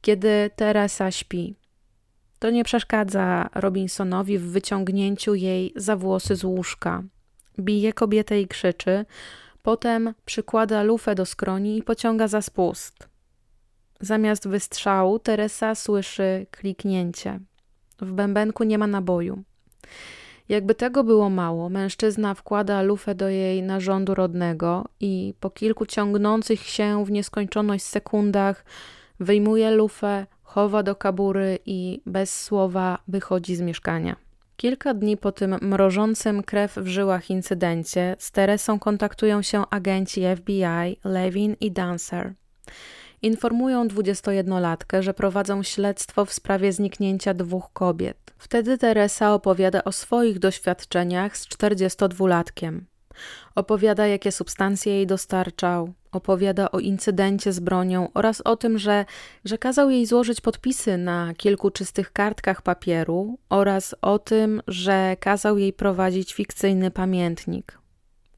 kiedy 0.00 0.50
Teresa 0.56 1.10
śpi. 1.10 1.54
To 2.38 2.50
nie 2.50 2.64
przeszkadza 2.64 3.48
Robinsonowi 3.54 4.38
w 4.38 4.50
wyciągnięciu 4.50 5.34
jej 5.34 5.72
za 5.76 5.96
włosy 5.96 6.36
z 6.36 6.44
łóżka. 6.44 7.02
Bije 7.58 7.92
kobietę 7.92 8.40
i 8.40 8.48
krzyczy, 8.48 9.04
potem 9.66 10.14
przykłada 10.24 10.82
lufę 10.82 11.14
do 11.14 11.26
skroni 11.26 11.78
i 11.78 11.82
pociąga 11.82 12.28
za 12.28 12.42
spust. 12.42 13.08
Zamiast 14.00 14.48
wystrzału 14.48 15.18
Teresa 15.18 15.74
słyszy 15.74 16.46
kliknięcie. 16.50 17.40
W 18.00 18.12
bębenku 18.12 18.64
nie 18.64 18.78
ma 18.78 18.86
naboju. 18.86 19.42
Jakby 20.48 20.74
tego 20.74 21.04
było 21.04 21.30
mało, 21.30 21.68
mężczyzna 21.68 22.34
wkłada 22.34 22.82
lufę 22.82 23.14
do 23.14 23.28
jej 23.28 23.62
narządu 23.62 24.14
rodnego 24.14 24.84
i 25.00 25.34
po 25.40 25.50
kilku 25.50 25.86
ciągnących 25.86 26.60
się 26.60 27.04
w 27.04 27.10
nieskończoność 27.10 27.84
sekundach 27.84 28.64
wyjmuje 29.20 29.70
lufę, 29.70 30.26
chowa 30.42 30.82
do 30.82 30.96
kabury 30.96 31.58
i 31.66 32.00
bez 32.06 32.42
słowa 32.42 32.98
wychodzi 33.08 33.56
z 33.56 33.60
mieszkania. 33.60 34.25
Kilka 34.56 34.94
dni 34.94 35.16
po 35.16 35.32
tym 35.32 35.56
mrożącym 35.60 36.42
krew 36.42 36.74
w 36.74 36.86
żyłach 36.86 37.30
incydencie 37.30 38.16
z 38.18 38.30
Teresą 38.30 38.78
kontaktują 38.78 39.42
się 39.42 39.64
agenci 39.70 40.22
FBI 40.36 40.96
Levin 41.04 41.56
i 41.60 41.72
Dancer. 41.72 42.34
Informują 43.22 43.88
21-latkę, 43.88 45.02
że 45.02 45.14
prowadzą 45.14 45.62
śledztwo 45.62 46.24
w 46.24 46.32
sprawie 46.32 46.72
zniknięcia 46.72 47.34
dwóch 47.34 47.72
kobiet. 47.72 48.34
Wtedy 48.38 48.78
Teresa 48.78 49.34
opowiada 49.34 49.84
o 49.84 49.92
swoich 49.92 50.38
doświadczeniach 50.38 51.36
z 51.36 51.48
42-latkiem. 51.48 52.80
Opowiada, 53.56 54.06
jakie 54.06 54.32
substancje 54.32 54.92
jej 54.92 55.06
dostarczał, 55.06 55.92
opowiada 56.12 56.70
o 56.70 56.78
incydencie 56.78 57.52
z 57.52 57.60
bronią 57.60 58.08
oraz 58.14 58.40
o 58.40 58.56
tym, 58.56 58.78
że, 58.78 59.04
że 59.44 59.58
kazał 59.58 59.90
jej 59.90 60.06
złożyć 60.06 60.40
podpisy 60.40 60.96
na 60.96 61.34
kilku 61.34 61.70
czystych 61.70 62.12
kartkach 62.12 62.62
papieru 62.62 63.38
oraz 63.48 63.94
o 64.02 64.18
tym, 64.18 64.62
że 64.68 65.16
kazał 65.20 65.58
jej 65.58 65.72
prowadzić 65.72 66.34
fikcyjny 66.34 66.90
pamiętnik. 66.90 67.78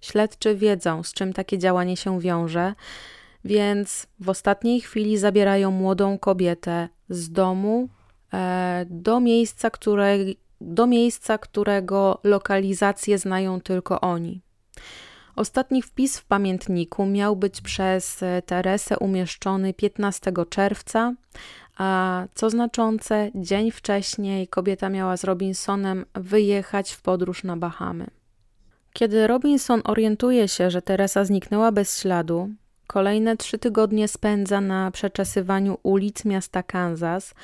Śledczy 0.01 0.55
wiedzą, 0.55 1.03
z 1.03 1.13
czym 1.13 1.33
takie 1.33 1.59
działanie 1.59 1.97
się 1.97 2.21
wiąże, 2.21 2.75
więc 3.45 4.07
w 4.21 4.29
ostatniej 4.29 4.81
chwili 4.81 5.19
zabierają 5.19 5.71
młodą 5.71 6.19
kobietę 6.19 6.89
z 7.09 7.31
domu 7.31 7.89
e, 8.33 8.87
do 8.91 9.21
miejsca, 9.21 9.71
które, 9.71 10.17
do 10.61 10.87
miejsca, 10.87 11.39
którego 11.39 12.21
lokalizację 12.25 13.19
znają 13.19 13.61
tylko 13.61 14.01
oni. 14.01 14.48
Ostatni 15.39 15.83
wpis 15.83 16.19
w 16.19 16.25
pamiętniku 16.25 17.07
miał 17.07 17.37
być 17.37 17.61
przez 17.61 18.21
Teresę 18.47 18.99
umieszczony 18.99 19.75
15 19.75 20.33
czerwca, 20.51 21.15
a 21.77 22.25
co 22.35 22.51
znaczące, 22.51 23.31
dzień 23.35 23.71
wcześniej 23.71 24.49
kobieta 24.49 24.89
miała 24.89 25.17
z 25.17 25.25
Robinsonem 25.25 26.05
wyjechać 26.15 26.93
w 26.93 27.03
podróż 27.03 27.45
na 27.45 27.57
Bahamy. 27.57 28.07
Kiedy 28.93 29.27
Robinson 29.27 29.81
orientuje 29.85 30.49
się, 30.49 30.71
że 30.71 30.83
Teresa 30.83 31.25
zniknęła 31.25 31.73
bez 31.73 32.01
śladu, 32.01 32.51
kolejne 32.87 33.37
trzy 33.37 33.59
tygodnie 33.59 34.09
spędza 34.09 34.61
na 34.61 34.91
przeczesywaniu 34.91 35.79
ulic 35.83 36.25
miasta 36.25 36.63
Kansas, 36.63 37.35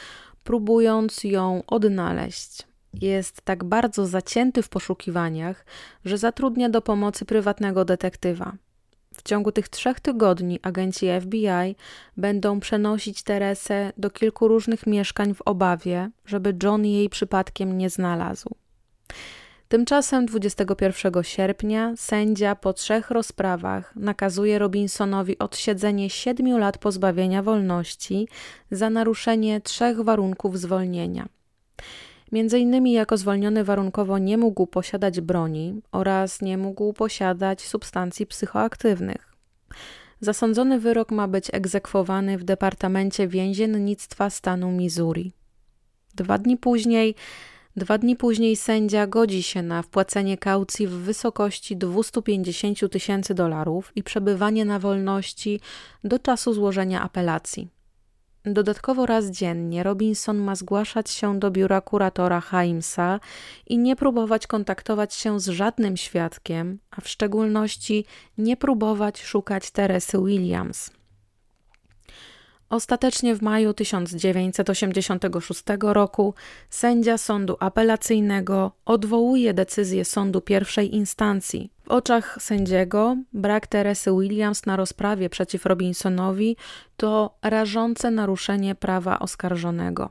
próbując 0.45 1.25
ją 1.25 1.63
odnaleźć 1.67 2.74
jest 3.01 3.43
tak 3.43 3.65
bardzo 3.65 4.07
zacięty 4.07 4.63
w 4.63 4.69
poszukiwaniach, 4.69 5.67
że 6.05 6.19
zatrudnia 6.19 6.69
do 6.69 6.83
pomocy 6.83 7.25
prywatnego 7.25 7.85
detektywa. 7.85 8.53
W 9.17 9.23
ciągu 9.23 9.53
tych 9.53 9.69
trzech 9.69 10.01
tygodni 10.01 10.59
agenci 10.63 11.07
FBI 11.21 11.77
będą 12.17 12.61
przenosić 12.61 13.23
Teresę 13.23 13.93
do 13.97 14.11
kilku 14.11 14.49
różnych 14.49 14.87
mieszkań 14.87 15.35
w 15.35 15.43
obawie, 15.43 16.11
żeby 16.27 16.57
John 16.63 16.85
jej 16.85 17.09
przypadkiem 17.09 17.79
nie 17.79 17.91
znalazł. 17.91 18.55
Tymczasem 19.69 20.27
21 20.27 21.23
sierpnia 21.23 21.93
sędzia 21.97 22.55
po 22.55 22.73
trzech 22.73 23.11
rozprawach 23.11 23.97
nakazuje 23.97 24.59
Robinsonowi 24.59 25.39
odsiedzenie 25.39 26.11
siedmiu 26.11 26.59
lat 26.59 26.79
pozbawienia 26.79 27.43
wolności 27.43 28.29
za 28.71 28.91
naruszenie 28.91 29.61
trzech 29.61 30.01
warunków 30.01 30.59
zwolnienia. 30.59 31.27
Między 32.35 32.59
innymi 32.59 32.93
jako 32.93 33.17
zwolniony 33.17 33.65
warunkowo 33.65 34.19
nie 34.19 34.39
mógł 34.39 34.67
posiadać 34.67 35.21
broni 35.21 35.83
oraz 35.93 36.43
nie 36.43 36.59
mógł 36.59 36.93
posiadać 36.93 37.63
substancji 37.63 38.27
psychoaktywnych. 38.27 39.35
Zasądzony 40.21 40.81
wyrok 40.81 41.11
ma 41.11 41.29
być 41.29 41.51
egzekwowany 41.53 42.39
w 42.39 42.45
Departamencie 42.45 43.29
Więziennictwa 43.29 44.31
stanu 44.31 44.71
Missouri. 44.71 45.33
Dwa 46.15 46.39
dni 46.39 46.57
później 46.57 47.15
Dwa 47.77 47.99
dni 47.99 48.17
później 48.17 48.57
sędzia 48.57 49.07
godzi 49.07 49.43
się 49.43 49.63
na 49.63 49.83
wpłacenie 49.83 50.39
kaucji 50.39 50.87
w 50.87 50.91
wysokości 50.91 51.77
250 51.77 52.91
tysięcy 52.91 53.35
dolarów 53.35 53.93
i 53.97 54.03
przebywanie 54.03 54.65
na 54.65 54.79
wolności 54.79 55.61
do 56.05 56.19
czasu 56.19 56.53
złożenia 56.53 57.03
apelacji. 57.03 57.74
Dodatkowo 58.47 59.07
raz 59.07 59.27
dziennie 59.27 59.83
Robinson 59.83 60.39
ma 60.39 60.55
zgłaszać 60.55 61.11
się 61.11 61.39
do 61.39 61.51
biura 61.51 61.81
kuratora 61.81 62.41
Haimsa 62.41 63.21
i 63.67 63.79
nie 63.79 63.97
próbować 63.97 64.47
kontaktować 64.47 65.15
się 65.15 65.41
z 65.41 65.49
żadnym 65.49 65.97
świadkiem, 65.97 66.79
a 66.91 67.01
w 67.01 67.09
szczególności 67.09 68.05
nie 68.39 68.57
próbować 68.57 69.23
szukać 69.23 69.71
Teresy 69.71 70.19
Williams. 70.19 70.91
Ostatecznie 72.71 73.35
w 73.35 73.43
maju 73.43 73.75
1986 73.75 75.63
roku 75.81 76.35
sędzia 76.71 77.19
sądu 77.19 77.57
apelacyjnego 77.61 78.73
odwołuje 78.85 79.55
decyzję 79.55 80.05
sądu 80.05 80.41
pierwszej 80.41 80.95
instancji. 80.95 81.71
W 81.85 81.89
oczach 81.89 82.37
sędziego 82.41 83.17
brak 83.33 83.67
Teresy 83.67 84.11
Williams 84.21 84.67
na 84.67 84.77
rozprawie 84.77 85.31
przeciw 85.31 85.67
Robinsonowi 85.67 86.57
to 86.97 87.39
rażące 87.43 88.11
naruszenie 88.11 88.75
prawa 88.75 89.19
oskarżonego. 89.19 90.11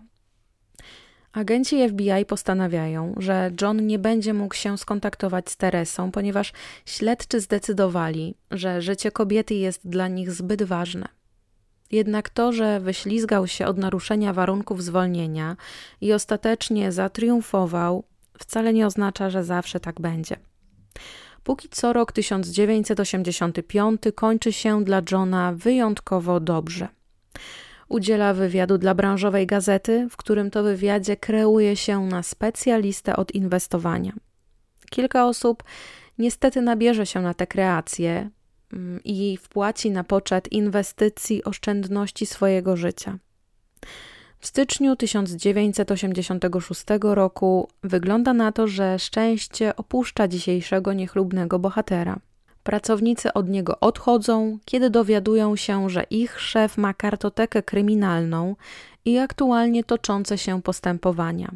Agenci 1.34 1.89
FBI 1.89 2.26
postanawiają, 2.28 3.16
że 3.18 3.51
John 3.62 3.88
nie 3.88 3.99
będzie 3.99 4.34
mógł 4.34 4.56
się 4.56 4.78
skontaktować 4.78 5.49
z 5.49 5.58
Teresą, 5.58 6.12
ponieważ 6.12 6.54
śledczy 6.86 7.39
zdecydowali, 7.39 8.36
że 8.51 8.82
życie 8.82 9.12
kobiety 9.12 9.54
jest 9.54 9.88
dla 9.88 10.08
nich 10.08 10.32
zbyt 10.32 10.64
ważne. 10.64 11.22
Jednak 11.94 12.30
to, 12.30 12.52
że 12.52 12.80
wyślizgał 12.80 13.48
się 13.48 13.66
od 13.66 13.78
naruszenia 13.78 14.34
warunków 14.34 14.84
zwolnienia 14.84 15.56
i 16.02 16.14
ostatecznie 16.14 16.91
zatriumfował, 16.91 18.04
wcale 18.39 18.74
nie 18.74 18.88
oznacza, 18.88 19.30
że 19.30 19.44
zawsze 19.44 19.80
tak 19.80 20.02
będzie. 20.02 20.36
Póki 21.44 21.70
co 21.70 21.94
rok 21.94 22.12
1985 22.12 24.02
kończy 24.16 24.54
się 24.54 24.84
dla 24.84 25.02
Johna 25.12 25.54
wyjątkowo 25.56 26.39
dobrze. 26.39 26.88
Udziela 27.89 28.34
wywiadu 28.34 28.78
dla 28.78 28.96
branżowej 28.96 29.48
gazety, 29.48 30.08
w 30.10 30.18
którym 30.18 30.52
to 30.52 30.64
wywiadzie 30.64 31.18
kreuje 31.18 31.76
się 31.76 32.00
na 32.06 32.24
specjalistę 32.24 33.16
od 33.16 33.32
inwestowania. 33.32 34.14
Kilka 34.89 35.28
osób 35.28 35.64
niestety 36.18 36.62
nabierze 36.62 37.06
się 37.06 37.22
na 37.22 37.34
te 37.34 37.48
kreacje, 37.48 38.30
i 39.05 39.38
wpłaci 39.38 39.91
na 39.91 40.03
poczet 40.03 40.51
inwestycji 40.51 41.43
oszczędności 41.43 42.26
swojego 42.26 42.78
życia. 42.78 43.17
W 44.39 44.47
styczniu 44.47 44.95
1986 44.95 46.84
roku 47.01 47.67
wygląda 47.84 48.34
na 48.34 48.51
to, 48.51 48.67
że 48.67 48.99
szczęście 48.99 49.76
opuszcza 49.76 50.28
dzisiejszego 50.28 50.93
niechlubnego 50.93 51.59
bohatera. 51.59 52.19
Pracownicy 52.63 53.34
od 53.34 53.49
niego 53.49 53.80
odchodzą, 53.80 54.57
kiedy 54.65 54.89
dowiadują 54.89 55.55
się, 55.55 55.89
że 55.89 56.03
ich 56.09 56.39
szef 56.39 56.78
ma 56.78 56.93
kartotekę 56.93 57.63
kryminalną 57.63 58.55
i 59.05 59.17
aktualnie 59.17 59.84
toczące 59.84 60.38
się 60.38 60.61
postępowania. 60.61 61.51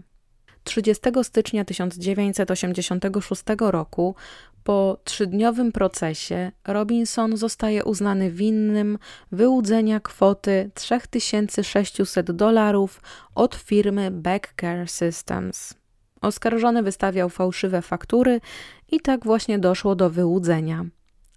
30 0.63 1.03
stycznia 1.23 1.65
1986 1.65 3.43
roku 3.59 4.15
po 4.67 4.97
trzydniowym 5.03 5.71
procesie 5.71 6.51
Robinson 6.67 7.37
zostaje 7.37 7.83
uznany 7.83 8.31
winnym 8.31 8.97
wyłudzenia 9.31 9.99
kwoty 9.99 10.71
3600 10.73 12.31
dolarów 12.31 13.01
od 13.35 13.55
firmy 13.55 14.11
Backcare 14.11 14.89
Systems. 14.89 15.73
Oskarżony 16.21 16.83
wystawiał 16.83 17.29
fałszywe 17.29 17.81
faktury 17.81 18.41
i 18.91 18.99
tak 18.99 19.23
właśnie 19.23 19.59
doszło 19.59 19.95
do 19.95 20.09
wyłudzenia. 20.09 20.85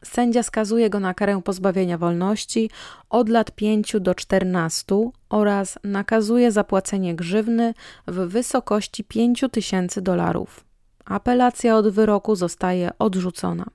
Sędzia 0.04 0.42
skazuje 0.42 0.90
go 0.90 1.00
na 1.00 1.14
karę 1.14 1.40
pozbawienia 1.44 1.98
wolności 1.98 2.70
od 3.10 3.28
lat 3.28 3.50
5 3.50 3.96
do 4.00 4.14
14 4.14 5.10
oraz 5.28 5.78
nakazuje 5.84 6.52
zapłacenie 6.52 7.14
grzywny 7.14 7.74
w 8.06 8.16
wysokości 8.16 9.04
5 9.04 9.44
tysięcy 9.52 10.02
dolarów. 10.02 10.69
Apelacja 11.05 11.76
od 11.76 11.88
wyroku 11.88 12.36
zostaje 12.36 12.90
odrzucona. 12.98 13.66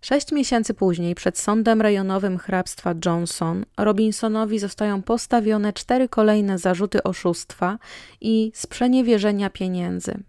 Sześć 0.00 0.32
miesięcy 0.32 0.74
później 0.74 1.14
przed 1.14 1.38
sądem 1.38 1.82
rejonowym 1.82 2.38
hrabstwa 2.38 2.94
Johnson 3.04 3.64
Robinsonowi 3.78 4.58
zostają 4.58 5.02
postawione 5.02 5.72
cztery 5.72 6.08
kolejne 6.08 6.58
zarzuty 6.58 7.02
oszustwa 7.02 7.78
i 8.20 8.52
sprzeniewierzenia 8.54 9.50
pieniędzy. 9.50 10.22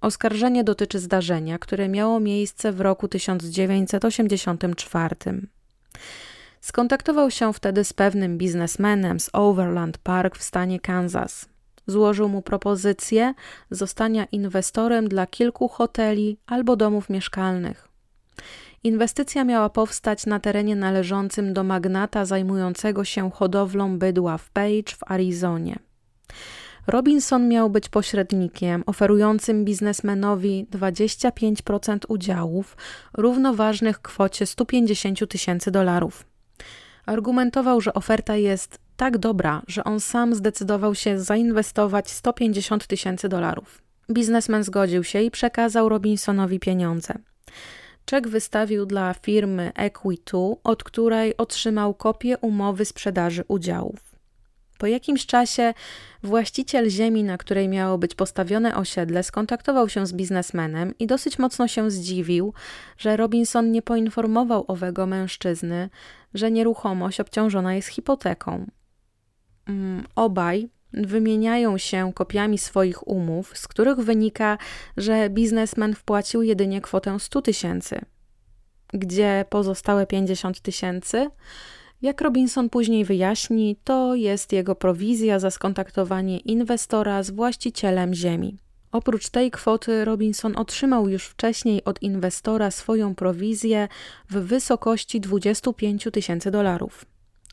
Oskarżenie 0.00 0.64
dotyczy 0.64 0.98
zdarzenia, 0.98 1.58
które 1.58 1.88
miało 1.88 2.20
miejsce 2.20 2.72
w 2.72 2.80
roku 2.80 3.08
1984. 3.08 5.16
Skontaktował 6.60 7.30
się 7.30 7.52
wtedy 7.52 7.84
z 7.84 7.92
pewnym 7.92 8.38
biznesmenem 8.38 9.20
z 9.20 9.30
Overland 9.32 9.98
Park 9.98 10.38
w 10.38 10.42
stanie 10.42 10.80
Kansas. 10.80 11.48
Złożył 11.88 12.28
mu 12.28 12.42
propozycję 12.42 13.34
zostania 13.70 14.24
inwestorem 14.24 15.08
dla 15.08 15.26
kilku 15.26 15.68
hoteli 15.68 16.38
albo 16.46 16.76
domów 16.76 17.10
mieszkalnych. 17.10 17.88
Inwestycja 18.84 19.44
miała 19.44 19.68
powstać 19.68 20.26
na 20.26 20.40
terenie 20.40 20.76
należącym 20.76 21.54
do 21.54 21.64
magnata 21.64 22.24
zajmującego 22.24 23.04
się 23.04 23.30
hodowlą 23.30 23.98
bydła 23.98 24.38
w 24.38 24.50
Page 24.50 24.92
w 24.98 25.10
Arizonie. 25.12 25.78
Robinson 26.86 27.48
miał 27.48 27.70
być 27.70 27.88
pośrednikiem 27.88 28.82
oferującym 28.86 29.64
biznesmenowi 29.64 30.66
25% 30.70 31.98
udziałów 32.08 32.76
równoważnych 33.14 34.02
kwocie 34.02 34.46
150 34.46 35.28
tysięcy 35.28 35.70
dolarów. 35.70 36.27
Argumentował, 37.08 37.80
że 37.80 37.94
oferta 37.94 38.36
jest 38.36 38.78
tak 38.96 39.18
dobra, 39.18 39.62
że 39.66 39.84
on 39.84 40.00
sam 40.00 40.34
zdecydował 40.34 40.94
się 40.94 41.20
zainwestować 41.20 42.10
150 42.10 42.86
tysięcy 42.86 43.28
dolarów. 43.28 43.82
Biznesmen 44.10 44.64
zgodził 44.64 45.04
się 45.04 45.22
i 45.22 45.30
przekazał 45.30 45.88
Robinsonowi 45.88 46.60
pieniądze. 46.60 47.14
Czek 48.04 48.28
wystawił 48.28 48.86
dla 48.86 49.14
firmy 49.14 49.72
Equi2, 49.74 50.56
od 50.64 50.84
której 50.84 51.36
otrzymał 51.36 51.94
kopię 51.94 52.38
umowy 52.38 52.84
sprzedaży 52.84 53.44
udziałów. 53.48 54.07
Po 54.78 54.86
jakimś 54.86 55.26
czasie 55.26 55.74
właściciel 56.22 56.90
ziemi, 56.90 57.24
na 57.24 57.38
której 57.38 57.68
miało 57.68 57.98
być 57.98 58.14
postawione 58.14 58.76
osiedle, 58.76 59.22
skontaktował 59.22 59.88
się 59.88 60.06
z 60.06 60.12
biznesmenem 60.12 60.94
i 60.98 61.06
dosyć 61.06 61.38
mocno 61.38 61.68
się 61.68 61.90
zdziwił, 61.90 62.54
że 62.98 63.16
Robinson 63.16 63.72
nie 63.72 63.82
poinformował 63.82 64.64
owego 64.68 65.06
mężczyzny, 65.06 65.90
że 66.34 66.50
nieruchomość 66.50 67.20
obciążona 67.20 67.74
jest 67.74 67.88
hipoteką. 67.88 68.66
Mm, 69.68 70.04
obaj 70.14 70.68
wymieniają 70.92 71.78
się 71.78 72.12
kopiami 72.14 72.58
swoich 72.58 73.08
umów, 73.08 73.58
z 73.58 73.68
których 73.68 73.98
wynika, 73.98 74.58
że 74.96 75.30
biznesmen 75.30 75.94
wpłacił 75.94 76.42
jedynie 76.42 76.80
kwotę 76.80 77.20
100 77.20 77.42
tysięcy, 77.42 78.00
gdzie 78.92 79.44
pozostałe 79.50 80.06
50 80.06 80.60
tysięcy 80.60 81.30
jak 82.02 82.20
Robinson 82.20 82.70
później 82.70 83.04
wyjaśni, 83.04 83.76
to 83.84 84.14
jest 84.14 84.52
jego 84.52 84.74
prowizja 84.74 85.38
za 85.38 85.50
skontaktowanie 85.50 86.38
inwestora 86.38 87.22
z 87.22 87.30
właścicielem 87.30 88.14
ziemi. 88.14 88.58
Oprócz 88.92 89.28
tej 89.28 89.50
kwoty 89.50 90.04
Robinson 90.04 90.56
otrzymał 90.56 91.08
już 91.08 91.24
wcześniej 91.24 91.84
od 91.84 92.02
inwestora 92.02 92.70
swoją 92.70 93.14
prowizję 93.14 93.88
w 94.30 94.36
wysokości 94.36 95.20
25 95.20 96.08
tysięcy 96.12 96.50
dolarów. 96.50 97.04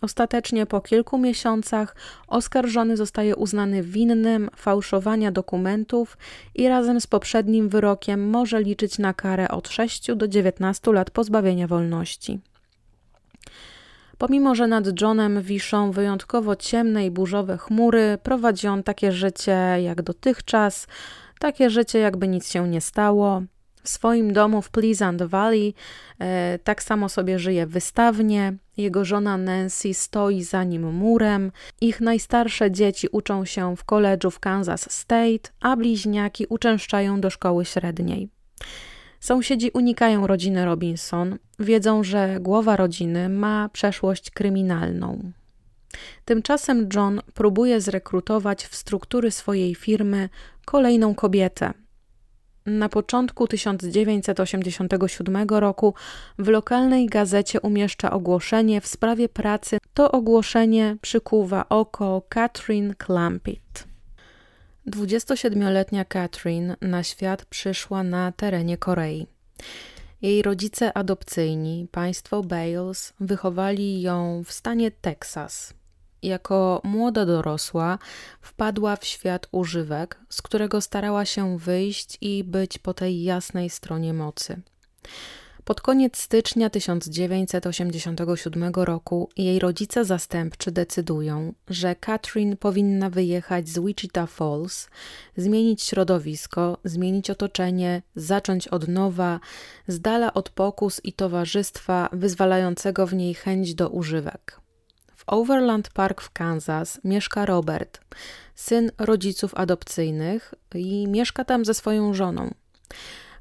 Ostatecznie 0.01 0.65
po 0.65 0.81
kilku 0.81 1.17
miesiącach 1.17 1.95
oskarżony 2.27 2.97
zostaje 2.97 3.35
uznany 3.35 3.83
winnym 3.83 4.49
fałszowania 4.55 5.31
dokumentów 5.31 6.17
i 6.55 6.67
razem 6.67 7.01
z 7.01 7.07
poprzednim 7.07 7.69
wyrokiem 7.69 8.29
może 8.29 8.61
liczyć 8.61 8.99
na 8.99 9.13
karę 9.13 9.47
od 9.47 9.69
6 9.69 10.15
do 10.15 10.27
19 10.27 10.93
lat 10.93 11.11
pozbawienia 11.11 11.67
wolności. 11.67 12.39
Pomimo, 14.17 14.55
że 14.55 14.67
nad 14.67 15.01
Johnem 15.01 15.41
wiszą 15.41 15.91
wyjątkowo 15.91 16.55
ciemne 16.55 17.05
i 17.05 17.11
burzowe 17.11 17.57
chmury, 17.57 18.17
prowadzi 18.23 18.67
on 18.67 18.83
takie 18.83 19.11
życie 19.11 19.57
jak 19.83 20.01
dotychczas, 20.01 20.87
takie 21.39 21.69
życie 21.69 21.99
jakby 21.99 22.27
nic 22.27 22.51
się 22.51 22.67
nie 22.67 22.81
stało. 22.81 23.41
W 23.83 23.89
swoim 23.89 24.33
domu 24.33 24.61
w 24.61 24.69
Pleasant 24.69 25.23
Valley 25.23 25.73
e, 26.19 26.59
tak 26.63 26.83
samo 26.83 27.09
sobie 27.09 27.39
żyje 27.39 27.67
wystawnie. 27.67 28.53
Jego 28.77 29.05
żona 29.05 29.37
Nancy 29.37 29.93
stoi 29.93 30.43
za 30.43 30.63
nim 30.63 30.93
murem. 30.93 31.51
Ich 31.81 32.01
najstarsze 32.01 32.71
dzieci 32.71 33.07
uczą 33.11 33.45
się 33.45 33.75
w 33.75 33.83
koledżu 33.83 34.31
w 34.31 34.39
Kansas 34.39 34.91
State, 34.91 35.49
a 35.61 35.75
bliźniaki 35.75 36.45
uczęszczają 36.49 37.21
do 37.21 37.29
szkoły 37.29 37.65
średniej. 37.65 38.29
Sąsiedzi 39.25 39.71
unikają 39.71 40.27
rodziny 40.27 40.65
Robinson, 40.65 41.37
wiedzą, 41.59 42.03
że 42.03 42.37
głowa 42.39 42.75
rodziny 42.75 43.29
ma 43.29 43.69
przeszłość 43.69 44.31
kryminalną. 44.31 45.31
Tymczasem 46.25 46.89
John 46.95 47.21
próbuje 47.33 47.81
zrekrutować 47.81 48.65
w 48.65 48.75
struktury 48.75 49.31
swojej 49.31 49.75
firmy 49.75 50.29
kolejną 50.65 51.15
kobietę. 51.15 51.73
Na 52.65 52.89
początku 52.89 53.47
1987 53.47 55.47
roku 55.49 55.93
w 56.39 56.47
lokalnej 56.47 57.05
gazecie 57.05 57.61
umieszcza 57.61 58.11
ogłoszenie 58.11 58.81
w 58.81 58.87
sprawie 58.87 59.29
pracy. 59.29 59.77
To 59.93 60.11
ogłoszenie 60.11 60.97
przykuwa 61.01 61.69
oko 61.69 62.21
Catherine 62.29 62.93
Clampett. 63.05 63.94
27-letnia 64.87 66.05
Catherine 66.05 66.75
na 66.81 67.03
świat 67.03 67.45
przyszła 67.45 68.03
na 68.03 68.31
terenie 68.31 68.77
Korei. 68.77 69.27
Jej 70.21 70.41
rodzice 70.41 70.97
adopcyjni, 70.97 71.87
państwo 71.91 72.43
Bales, 72.43 73.13
wychowali 73.19 74.01
ją 74.01 74.43
w 74.45 74.51
stanie 74.51 74.91
Teksas. 74.91 75.73
Jako 76.21 76.81
młoda 76.83 77.25
dorosła 77.25 77.99
wpadła 78.41 78.95
w 78.95 79.05
świat 79.05 79.47
używek, 79.51 80.19
z 80.29 80.41
którego 80.41 80.81
starała 80.81 81.25
się 81.25 81.57
wyjść 81.57 82.17
i 82.21 82.43
być 82.43 82.77
po 82.77 82.93
tej 82.93 83.23
jasnej 83.23 83.69
stronie 83.69 84.13
mocy. 84.13 84.61
Pod 85.65 85.81
koniec 85.81 86.17
stycznia 86.17 86.69
1987 86.69 88.73
roku 88.75 89.29
jej 89.37 89.59
rodzice 89.59 90.05
zastępczy 90.05 90.71
decydują, 90.71 91.53
że 91.69 91.95
Katrin 91.95 92.57
powinna 92.57 93.09
wyjechać 93.09 93.69
z 93.69 93.79
Wichita 93.79 94.25
Falls, 94.25 94.89
zmienić 95.37 95.83
środowisko, 95.83 96.77
zmienić 96.83 97.29
otoczenie, 97.29 98.01
zacząć 98.15 98.67
od 98.67 98.87
nowa, 98.87 99.39
z 99.87 100.01
dala 100.01 100.33
od 100.33 100.49
pokus 100.49 101.01
i 101.03 101.13
towarzystwa 101.13 102.09
wyzwalającego 102.13 103.07
w 103.07 103.13
niej 103.13 103.33
chęć 103.33 103.75
do 103.75 103.89
używek. 103.89 104.59
W 105.15 105.23
Overland 105.27 105.89
Park 105.89 106.21
w 106.21 106.31
Kansas 106.31 106.99
mieszka 107.03 107.45
Robert, 107.45 107.99
syn 108.55 108.91
rodziców 108.97 109.55
adopcyjnych 109.55 110.53
i 110.75 111.07
mieszka 111.07 111.45
tam 111.45 111.65
ze 111.65 111.73
swoją 111.73 112.13
żoną. 112.13 112.53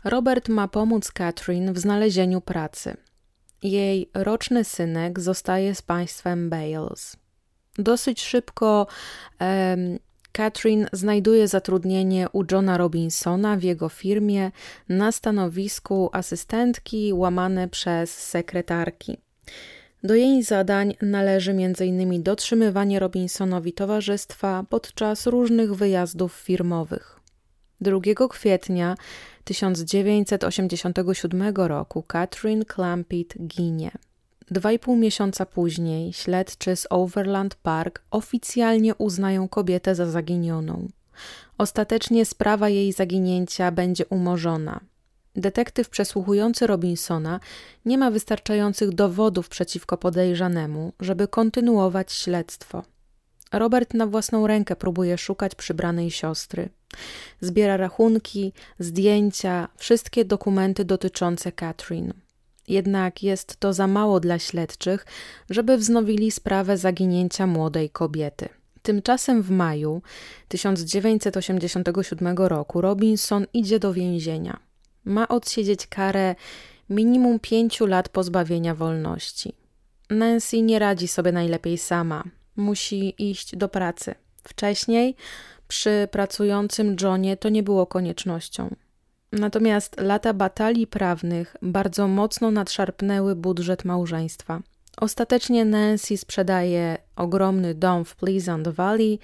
Robert 0.05 0.49
ma 0.49 0.69
pomóc 0.69 1.13
Catherine 1.13 1.73
w 1.73 1.79
znalezieniu 1.79 2.41
pracy. 2.41 2.97
Jej 3.63 4.11
roczny 4.15 4.65
synek 4.65 5.21
zostaje 5.21 5.75
z 5.75 5.83
państwem 5.83 6.51
Bales. 6.51 7.17
Dosyć 7.79 8.23
szybko 8.23 8.87
um, 9.41 9.99
Catherine 10.33 10.87
znajduje 10.93 11.49
zatrudnienie 11.49 12.29
u 12.33 12.45
Johna 12.53 12.79
Robinsona 12.79 13.57
w 13.57 13.63
jego 13.63 13.89
firmie 13.89 14.51
na 14.89 15.13
stanowisku 15.13 16.11
asystentki 16.13 17.13
łamane 17.13 17.69
przez 17.69 18.19
sekretarki. 18.19 19.19
Do 20.03 20.15
jej 20.15 20.43
zadań 20.43 20.95
należy 21.03 21.51
m.in. 21.51 22.23
dotrzymywanie 22.23 22.99
Robinsonowi 22.99 23.73
towarzystwa 23.73 24.65
podczas 24.69 25.27
różnych 25.27 25.75
wyjazdów 25.75 26.33
firmowych. 26.33 27.21
2 27.81 28.29
kwietnia 28.29 28.95
1987 29.45 31.57
roku 31.57 32.03
Catherine 32.03 32.65
Clampett 32.65 33.47
ginie. 33.47 33.91
Dwa 34.51 34.73
i 34.73 34.79
pół 34.79 34.97
miesiąca 34.97 35.47
później 35.47 36.13
śledczy 36.13 36.77
z 36.77 36.87
Overland 36.91 37.55
Park 37.55 38.03
oficjalnie 38.11 38.95
uznają 38.95 39.49
kobietę 39.49 39.95
za 39.95 40.07
zaginioną. 40.07 40.89
Ostatecznie 41.59 42.25
sprawa 42.25 42.69
jej 42.69 42.93
zaginięcia 42.93 43.71
będzie 43.71 44.07
umorzona. 44.07 44.81
Detektyw 45.37 45.89
przesłuchujący 45.89 46.67
Robinsona 46.67 47.41
nie 47.85 47.99
ma 47.99 48.11
wystarczających 48.11 48.91
dowodów 48.91 49.49
przeciwko 49.49 49.97
podejrzanemu, 49.97 50.93
żeby 51.01 51.29
kontynuować 51.29 52.13
śledztwo. 52.13 52.83
Robert 53.53 53.95
na 53.95 54.07
własną 54.07 54.47
rękę 54.47 54.77
próbuje 54.77 55.19
szukać 55.19 55.55
przybranej 55.55 56.11
siostry. 56.11 56.69
Zbiera 57.41 57.77
rachunki, 57.77 58.53
zdjęcia, 58.79 59.69
wszystkie 59.77 60.25
dokumenty 60.25 60.85
dotyczące 60.85 61.53
Catherine. 61.53 62.15
Jednak 62.69 63.23
jest 63.23 63.57
to 63.57 63.73
za 63.73 63.87
mało 63.87 64.21
dla 64.21 64.39
śledczych, 64.39 65.07
żeby 65.51 65.77
wznowili 65.77 66.31
sprawę 66.31 66.77
zaginięcia 66.77 67.47
młodej 67.47 67.91
kobiety. 67.91 68.49
Tymczasem 68.83 69.43
w 69.43 69.51
maju 69.51 70.03
1987 70.49 72.37
roku 72.37 72.81
Robinson 72.81 73.47
idzie 73.53 73.79
do 73.79 73.93
więzienia. 73.93 74.61
Ma 75.05 75.29
odsiedzieć 75.29 75.87
karę 75.87 76.35
minimum 76.91 77.39
pięciu 77.41 77.87
lat 77.87 78.09
pozbawienia 78.09 78.75
wolności. 78.75 79.53
Nancy 80.11 80.63
nie 80.63 80.79
radzi 80.79 81.09
sobie 81.09 81.33
najlepiej 81.33 81.79
sama. 81.79 82.25
Musi 82.57 83.31
iść 83.31 83.57
do 83.57 83.69
pracy. 83.69 84.15
Wcześniej 84.43 85.17
przy 85.69 86.09
pracującym 86.11 86.97
Johnie 87.03 87.37
to 87.37 87.49
nie 87.49 87.63
było 87.63 87.87
koniecznością. 87.87 88.77
Natomiast 89.33 90.01
lata 90.01 90.35
batalii 90.35 90.87
prawnych 90.87 91.57
bardzo 91.63 92.09
mocno 92.09 92.51
nadszarpnęły 92.51 93.37
budżet 93.37 93.85
małżeństwa. 93.85 94.63
Ostatecznie 94.97 95.65
Nancy 95.65 96.17
sprzedaje 96.17 96.99
ogromny 97.17 97.75
dom 97.75 98.05
w 98.05 98.17
Pleasant 98.17 98.69
Valley 98.69 99.19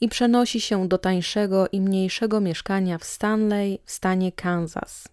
i 0.00 0.08
przenosi 0.08 0.60
się 0.60 0.88
do 0.88 0.98
tańszego 0.98 1.68
i 1.72 1.80
mniejszego 1.80 2.40
mieszkania 2.40 2.98
w 2.98 3.04
Stanley 3.04 3.78
w 3.84 3.90
stanie 3.90 4.32
Kansas. 4.32 5.08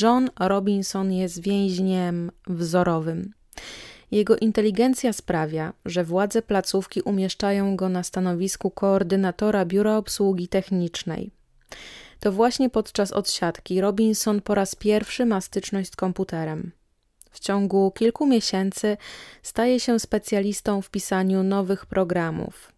John 0.00 0.30
Robinson 0.40 1.12
jest 1.12 1.42
więźniem 1.42 2.30
wzorowym. 2.46 3.32
Jego 4.12 4.36
inteligencja 4.36 5.12
sprawia, 5.12 5.72
że 5.84 6.04
władze 6.04 6.42
placówki 6.42 7.02
umieszczają 7.02 7.76
go 7.76 7.88
na 7.88 8.02
stanowisku 8.02 8.70
koordynatora 8.70 9.64
biura 9.64 9.96
obsługi 9.96 10.48
technicznej. 10.48 11.30
To 12.20 12.32
właśnie 12.32 12.70
podczas 12.70 13.12
odsiadki 13.12 13.80
Robinson 13.80 14.40
po 14.40 14.54
raz 14.54 14.74
pierwszy 14.74 15.26
ma 15.26 15.40
styczność 15.40 15.92
z 15.92 15.96
komputerem. 15.96 16.72
W 17.30 17.40
ciągu 17.40 17.90
kilku 17.90 18.26
miesięcy 18.26 18.96
staje 19.42 19.80
się 19.80 20.00
specjalistą 20.00 20.82
w 20.82 20.90
pisaniu 20.90 21.42
nowych 21.42 21.86
programów. 21.86 22.72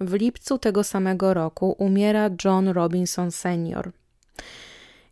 W 0.00 0.12
lipcu 0.12 0.58
tego 0.58 0.84
samego 0.84 1.34
roku 1.34 1.76
umiera 1.78 2.30
John 2.44 2.68
Robinson 2.68 3.30
senior. 3.30 3.92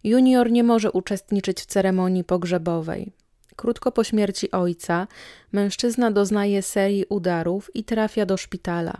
Junior 0.04 0.50
nie 0.50 0.64
może 0.64 0.92
uczestniczyć 0.92 1.60
w 1.60 1.66
ceremonii 1.66 2.24
pogrzebowej. 2.24 3.12
Krótko 3.60 3.92
po 3.92 4.04
śmierci 4.04 4.50
ojca, 4.50 5.06
mężczyzna 5.52 6.10
doznaje 6.10 6.62
serii 6.62 7.04
udarów 7.08 7.70
i 7.74 7.84
trafia 7.84 8.26
do 8.26 8.36
szpitala. 8.36 8.96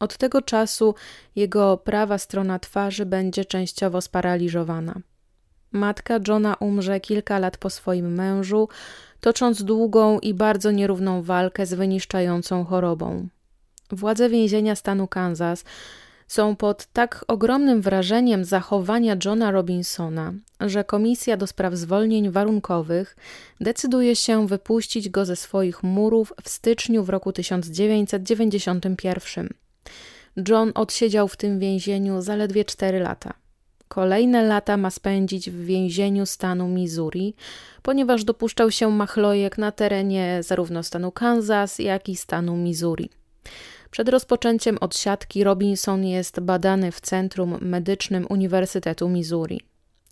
Od 0.00 0.16
tego 0.16 0.42
czasu 0.42 0.94
jego 1.36 1.76
prawa 1.76 2.18
strona 2.18 2.58
twarzy 2.58 3.06
będzie 3.06 3.44
częściowo 3.44 4.00
sparaliżowana. 4.00 4.94
Matka 5.72 6.18
Johna 6.28 6.54
umrze 6.54 7.00
kilka 7.00 7.38
lat 7.38 7.56
po 7.56 7.70
swoim 7.70 8.14
mężu, 8.14 8.68
tocząc 9.20 9.62
długą 9.62 10.18
i 10.18 10.34
bardzo 10.34 10.70
nierówną 10.70 11.22
walkę 11.22 11.66
z 11.66 11.74
wyniszczającą 11.74 12.64
chorobą. 12.64 13.28
Władze 13.92 14.28
więzienia 14.28 14.76
stanu 14.76 15.08
Kansas 15.08 15.64
są 16.30 16.56
pod 16.56 16.86
tak 16.86 17.24
ogromnym 17.28 17.80
wrażeniem 17.80 18.44
zachowania 18.44 19.16
Johna 19.24 19.50
Robinsona, 19.50 20.32
że 20.60 20.84
Komisja 20.84 21.36
do 21.36 21.46
Spraw 21.46 21.74
Zwolnień 21.74 22.30
Warunkowych 22.30 23.16
decyduje 23.60 24.16
się 24.16 24.46
wypuścić 24.46 25.08
go 25.08 25.24
ze 25.24 25.36
swoich 25.36 25.82
murów 25.82 26.32
w 26.42 26.48
styczniu 26.48 27.04
w 27.04 27.08
roku 27.08 27.32
1991. 27.32 29.48
John 30.48 30.72
odsiedział 30.74 31.28
w 31.28 31.36
tym 31.36 31.58
więzieniu 31.58 32.22
zaledwie 32.22 32.64
4 32.64 33.00
lata. 33.00 33.34
Kolejne 33.88 34.42
lata 34.42 34.76
ma 34.76 34.90
spędzić 34.90 35.50
w 35.50 35.64
więzieniu 35.64 36.26
stanu 36.26 36.68
Missouri, 36.68 37.34
ponieważ 37.82 38.24
dopuszczał 38.24 38.70
się 38.70 38.90
machlojek 38.90 39.58
na 39.58 39.72
terenie 39.72 40.40
zarówno 40.42 40.82
stanu 40.82 41.12
Kansas, 41.12 41.78
jak 41.78 42.08
i 42.08 42.16
stanu 42.16 42.56
Missouri. 42.56 43.10
Przed 43.90 44.08
rozpoczęciem 44.08 44.78
odsiadki 44.80 45.44
Robinson 45.44 46.04
jest 46.04 46.40
badany 46.40 46.92
w 46.92 47.00
Centrum 47.00 47.58
Medycznym 47.60 48.26
Uniwersytetu 48.28 49.08
Missouri. 49.08 49.60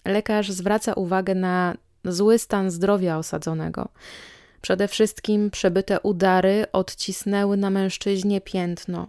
Lekarz 0.05 0.51
zwraca 0.51 0.95
uwagę 0.95 1.35
na 1.35 1.77
zły 2.05 2.39
stan 2.39 2.71
zdrowia 2.71 3.19
osadzonego. 3.19 3.89
Przede 4.61 4.89
wszystkim 4.89 5.51
przebyte 5.51 6.01
udary 6.01 6.67
odcisnęły 6.73 7.57
na 7.57 7.71
mężczyźnie 7.71 8.41
piętno. 8.41 9.09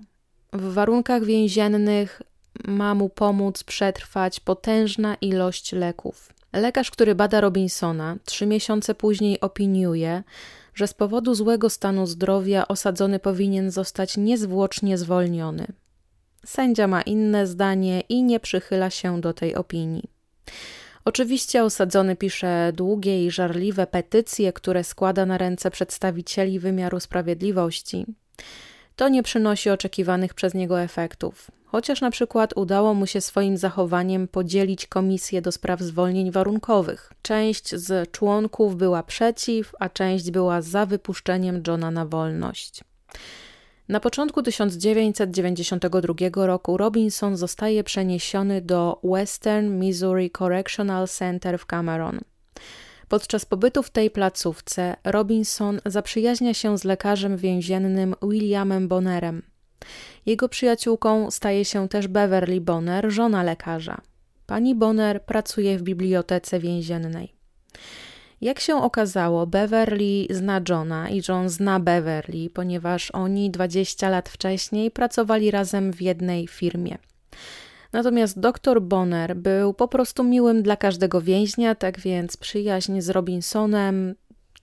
W 0.54 0.74
warunkach 0.74 1.24
więziennych 1.24 2.22
ma 2.68 2.96
mu 2.96 3.10
pomóc 3.10 3.64
przetrwać 3.64 4.40
potężna 4.40 5.16
ilość 5.16 5.72
leków. 5.72 6.34
Lekarz, 6.54 6.92
który 6.92 7.16
bada 7.16 7.42
Robinsona, 7.42 8.18
trzy 8.26 8.46
miesiące 8.46 8.96
później 8.96 9.40
opiniuje, 9.40 10.24
że 10.80 10.88
z 10.88 10.94
powodu 10.94 11.36
złego 11.36 11.70
stanu 11.70 12.06
zdrowia 12.06 12.68
osadzony 12.68 13.20
powinien 13.20 13.72
zostać 13.72 14.18
niezwłocznie 14.18 14.98
zwolniony. 14.98 15.68
Sędzia 16.46 16.88
ma 16.88 17.02
inne 17.02 17.48
zdanie 17.48 18.02
i 18.02 18.24
nie 18.24 18.40
przychyla 18.40 18.90
się 18.90 19.22
do 19.22 19.34
tej 19.34 19.56
opinii. 19.56 20.10
Oczywiście 21.06 21.64
osadzony 21.64 22.16
pisze 22.16 22.72
długie 22.76 23.26
i 23.26 23.32
żarliwe 23.32 23.88
petycje, 23.88 24.54
które 24.54 24.84
składa 24.84 25.26
na 25.26 25.38
ręce 25.38 25.72
przedstawicieli 25.72 26.60
wymiaru 26.60 27.00
sprawiedliwości. 27.00 28.06
To 28.96 29.10
nie 29.10 29.24
przynosi 29.24 29.70
oczekiwanych 29.70 30.34
przez 30.34 30.54
niego 30.54 30.82
efektów 30.82 31.52
chociaż 31.72 32.02
na 32.02 32.12
przykład 32.12 32.54
udało 32.56 32.94
mu 32.94 33.08
się 33.08 33.22
swoim 33.22 33.58
zachowaniem 33.58 34.28
podzielić 34.28 34.88
komisję 34.88 35.42
do 35.42 35.52
spraw 35.52 35.80
zwolnień 35.80 36.32
warunkowych. 36.32 37.14
Część 37.22 37.76
z 37.76 38.12
członków 38.12 38.76
była 38.76 39.04
przeciw, 39.04 39.76
a 39.80 39.90
część 39.90 40.32
była 40.32 40.62
za 40.62 40.86
wypuszczeniem 40.86 41.64
Johna 41.68 41.92
na 41.92 42.06
wolność. 42.06 42.84
Na 43.90 44.00
początku 44.00 44.44
1992 44.44 46.46
roku 46.46 46.78
Robinson 46.78 47.38
zostaje 47.38 47.84
przeniesiony 47.84 48.62
do 48.62 49.00
Western 49.04 49.80
Missouri 49.80 50.32
Correctional 50.32 51.08
Center 51.08 51.60
w 51.60 51.66
Cameron. 51.66 52.20
Podczas 53.08 53.46
pobytu 53.46 53.84
w 53.84 53.90
tej 53.90 54.10
placówce 54.10 54.96
Robinson 55.04 55.82
zaprzyjaźnia 55.86 56.54
się 56.54 56.78
z 56.78 56.84
lekarzem 56.84 57.38
więziennym 57.38 58.16
Williamem 58.22 58.88
Bonnerem. 58.88 59.42
Jego 60.26 60.50
przyjaciółką 60.50 61.32
staje 61.32 61.66
się 61.66 61.90
też 61.90 62.08
Beverly 62.08 62.62
Bonner, 62.62 63.12
żona 63.12 63.44
lekarza. 63.44 64.02
Pani 64.46 64.76
Bonner 64.76 65.24
pracuje 65.24 65.78
w 65.78 65.82
bibliotece 65.82 66.60
więziennej. 66.60 67.34
Jak 68.42 68.60
się 68.60 68.76
okazało, 68.76 69.48
Beverly 69.48 70.28
zna 70.30 70.62
Johna 70.70 71.10
i 71.10 71.22
John 71.28 71.50
zna 71.50 71.80
Beverly, 71.80 72.50
ponieważ 72.50 73.12
oni 73.12 73.52
20 73.52 74.10
lat 74.10 74.30
wcześniej 74.30 74.92
pracowali 74.92 75.52
razem 75.52 75.94
w 75.94 76.02
jednej 76.02 76.48
firmie. 76.48 76.98
Natomiast 77.94 78.40
dr 78.40 78.82
Bonner 78.82 79.36
był 79.36 79.74
po 79.74 79.88
prostu 79.88 80.24
miłym 80.24 80.64
dla 80.64 80.78
każdego 80.78 81.22
więźnia, 81.22 81.76
tak 81.76 82.00
więc 82.00 82.38
przyjaźń 82.38 83.02
z 83.02 83.10
Robinsonem 83.10 84.16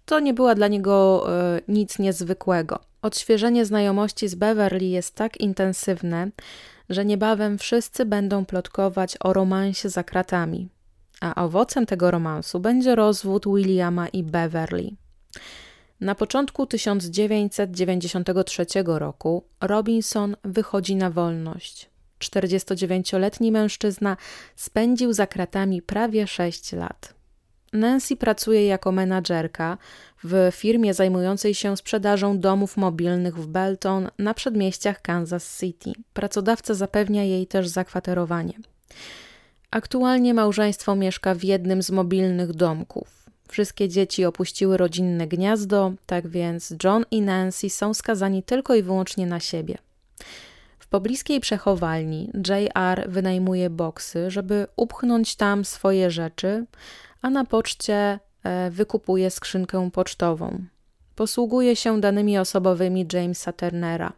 to 0.04 0.20
nie 0.20 0.34
była 0.34 0.54
dla 0.54 0.68
niego 0.68 1.26
y, 1.56 1.62
nic 1.68 1.98
niezwykłego. 1.98 2.80
Odświeżenie 3.06 3.64
znajomości 3.64 4.28
z 4.28 4.34
Beverly 4.34 4.84
jest 4.84 5.14
tak 5.14 5.36
intensywne, 5.36 6.30
że 6.88 7.04
niebawem 7.04 7.58
wszyscy 7.58 8.04
będą 8.04 8.44
plotkować 8.44 9.16
o 9.20 9.32
romansie 9.32 9.88
za 9.88 10.04
kratami, 10.04 10.68
a 11.20 11.44
owocem 11.44 11.86
tego 11.86 12.10
romansu 12.10 12.60
będzie 12.60 12.94
rozwód 12.94 13.44
Williama 13.46 14.08
i 14.08 14.22
Beverly. 14.22 14.90
Na 16.00 16.14
początku 16.14 16.66
1993 16.66 18.66
roku 18.86 19.44
Robinson 19.60 20.36
wychodzi 20.44 20.96
na 20.96 21.10
wolność. 21.10 21.90
49-letni 22.20 23.52
mężczyzna 23.52 24.16
spędził 24.56 25.12
za 25.12 25.26
kratami 25.26 25.82
prawie 25.82 26.26
6 26.26 26.72
lat. 26.72 27.15
Nancy 27.72 28.16
pracuje 28.16 28.66
jako 28.66 28.92
menadżerka 28.92 29.78
w 30.24 30.48
firmie 30.52 30.94
zajmującej 30.94 31.54
się 31.54 31.76
sprzedażą 31.76 32.38
domów 32.38 32.76
mobilnych 32.76 33.36
w 33.36 33.46
Belton 33.46 34.08
na 34.18 34.34
przedmieściach 34.34 35.02
Kansas 35.02 35.60
City. 35.60 35.92
Pracodawca 36.12 36.74
zapewnia 36.74 37.24
jej 37.24 37.46
też 37.46 37.68
zakwaterowanie. 37.68 38.54
Aktualnie 39.70 40.34
małżeństwo 40.34 40.96
mieszka 40.96 41.34
w 41.34 41.44
jednym 41.44 41.82
z 41.82 41.90
mobilnych 41.90 42.52
domków. 42.52 43.26
Wszystkie 43.48 43.88
dzieci 43.88 44.24
opuściły 44.24 44.76
rodzinne 44.76 45.26
gniazdo, 45.26 45.92
tak 46.06 46.28
więc 46.28 46.74
John 46.84 47.04
i 47.10 47.22
Nancy 47.22 47.70
są 47.70 47.94
skazani 47.94 48.42
tylko 48.42 48.74
i 48.74 48.82
wyłącznie 48.82 49.26
na 49.26 49.40
siebie. 49.40 49.78
W 50.78 50.88
pobliskiej 50.88 51.40
przechowalni 51.40 52.30
JR 52.48 53.10
wynajmuje 53.10 53.70
boksy, 53.70 54.30
żeby 54.30 54.66
upchnąć 54.76 55.36
tam 55.36 55.64
swoje 55.64 56.10
rzeczy, 56.10 56.66
a 57.22 57.30
na 57.30 57.44
poczcie 57.44 58.18
e, 58.42 58.70
wykupuje 58.70 59.30
skrzynkę 59.30 59.90
pocztową. 59.90 60.64
Posługuje 61.14 61.76
się 61.76 62.00
danymi 62.00 62.38
osobowymi 62.38 63.06
Jamesa 63.12 63.52
Turnera. 63.52 64.12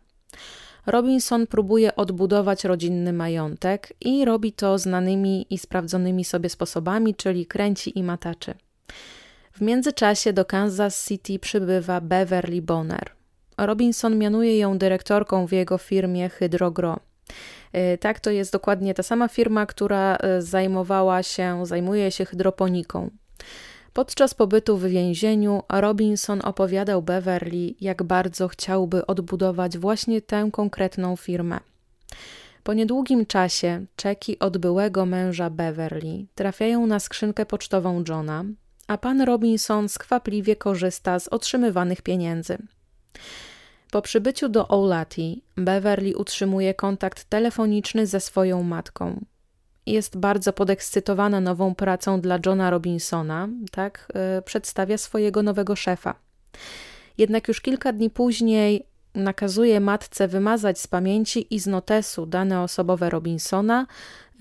Robinson 0.86 1.46
próbuje 1.46 1.96
odbudować 1.96 2.64
rodzinny 2.64 3.12
majątek 3.12 3.92
i 4.00 4.24
robi 4.24 4.52
to 4.52 4.78
znanymi 4.78 5.46
i 5.50 5.58
sprawdzonymi 5.58 6.24
sobie 6.24 6.48
sposobami, 6.48 7.14
czyli 7.14 7.46
kręci 7.46 7.98
i 7.98 8.02
mataczy. 8.02 8.54
W 9.52 9.60
międzyczasie 9.60 10.32
do 10.32 10.44
Kansas 10.44 11.08
City 11.08 11.38
przybywa 11.38 12.00
Beverly 12.00 12.62
Bonner. 12.62 13.10
Robinson 13.58 14.18
mianuje 14.18 14.58
ją 14.58 14.78
dyrektorką 14.78 15.46
w 15.46 15.52
jego 15.52 15.78
firmie 15.78 16.28
Hydrogro. 16.28 17.00
E, 17.72 17.98
tak, 17.98 18.20
to 18.20 18.30
jest 18.30 18.52
dokładnie 18.52 18.94
ta 18.94 19.02
sama 19.02 19.28
firma, 19.28 19.66
która 19.66 20.16
e, 20.16 20.42
zajmowała 20.42 21.22
się, 21.22 21.66
zajmuje 21.66 22.10
się 22.10 22.24
hydroponiką. 22.24 23.10
Podczas 23.92 24.34
pobytu 24.34 24.76
w 24.76 24.84
więzieniu 24.84 25.62
Robinson 25.68 26.40
opowiadał 26.44 27.02
Beverly, 27.02 27.74
jak 27.80 28.02
bardzo 28.02 28.48
chciałby 28.48 29.06
odbudować 29.06 29.78
właśnie 29.78 30.22
tę 30.22 30.48
konkretną 30.52 31.16
firmę. 31.16 31.60
Po 32.64 32.74
niedługim 32.74 33.26
czasie 33.26 33.84
czeki 33.96 34.38
od 34.38 34.58
byłego 34.58 35.06
męża 35.06 35.50
Beverly 35.50 36.26
trafiają 36.34 36.86
na 36.86 37.00
skrzynkę 37.00 37.46
pocztową 37.46 38.04
Johna, 38.08 38.44
a 38.86 38.98
pan 38.98 39.20
Robinson 39.20 39.88
skwapliwie 39.88 40.56
korzysta 40.56 41.18
z 41.18 41.28
otrzymywanych 41.28 42.02
pieniędzy. 42.02 42.58
Po 43.90 44.02
przybyciu 44.02 44.48
do 44.48 44.68
Oulati, 44.68 45.42
Beverly 45.56 46.16
utrzymuje 46.16 46.74
kontakt 46.74 47.24
telefoniczny 47.24 48.06
ze 48.06 48.20
swoją 48.20 48.62
matką. 48.62 49.24
Jest 49.86 50.16
bardzo 50.16 50.52
podekscytowana 50.52 51.40
nową 51.40 51.74
pracą 51.74 52.20
dla 52.20 52.38
Johna 52.46 52.70
Robinsona, 52.70 53.48
tak 53.70 54.08
yy, 54.36 54.42
przedstawia 54.42 54.98
swojego 54.98 55.42
nowego 55.42 55.76
szefa. 55.76 56.14
Jednak 57.18 57.48
już 57.48 57.60
kilka 57.60 57.92
dni 57.92 58.10
później 58.10 58.86
nakazuje 59.14 59.80
matce 59.80 60.28
wymazać 60.28 60.80
z 60.80 60.86
pamięci 60.86 61.54
i 61.54 61.58
z 61.60 61.66
notesu 61.66 62.26
dane 62.26 62.62
osobowe 62.62 63.10
Robinsona, 63.10 63.86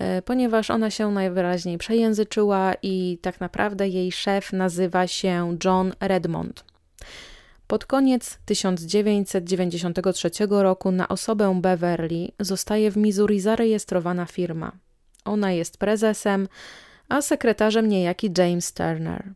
yy, 0.00 0.22
ponieważ 0.22 0.70
ona 0.70 0.90
się 0.90 1.10
najwyraźniej 1.10 1.78
przejęzyczyła 1.78 2.74
i 2.82 3.18
tak 3.22 3.40
naprawdę 3.40 3.88
jej 3.88 4.12
szef 4.12 4.52
nazywa 4.52 5.06
się 5.06 5.56
John 5.64 5.92
Redmond. 6.00 6.64
Pod 7.68 7.84
koniec 7.84 8.38
1993 8.44 10.30
roku 10.50 10.90
na 10.90 11.08
osobę 11.08 11.60
Beverly 11.60 12.28
zostaje 12.40 12.90
w 12.90 12.96
Missouri 12.96 13.40
zarejestrowana 13.40 14.26
firma. 14.26 14.72
Ona 15.24 15.52
jest 15.52 15.76
prezesem, 15.76 16.48
a 17.08 17.22
sekretarzem 17.22 17.88
niejaki 17.88 18.30
James 18.38 18.72
Turner. 18.72 19.34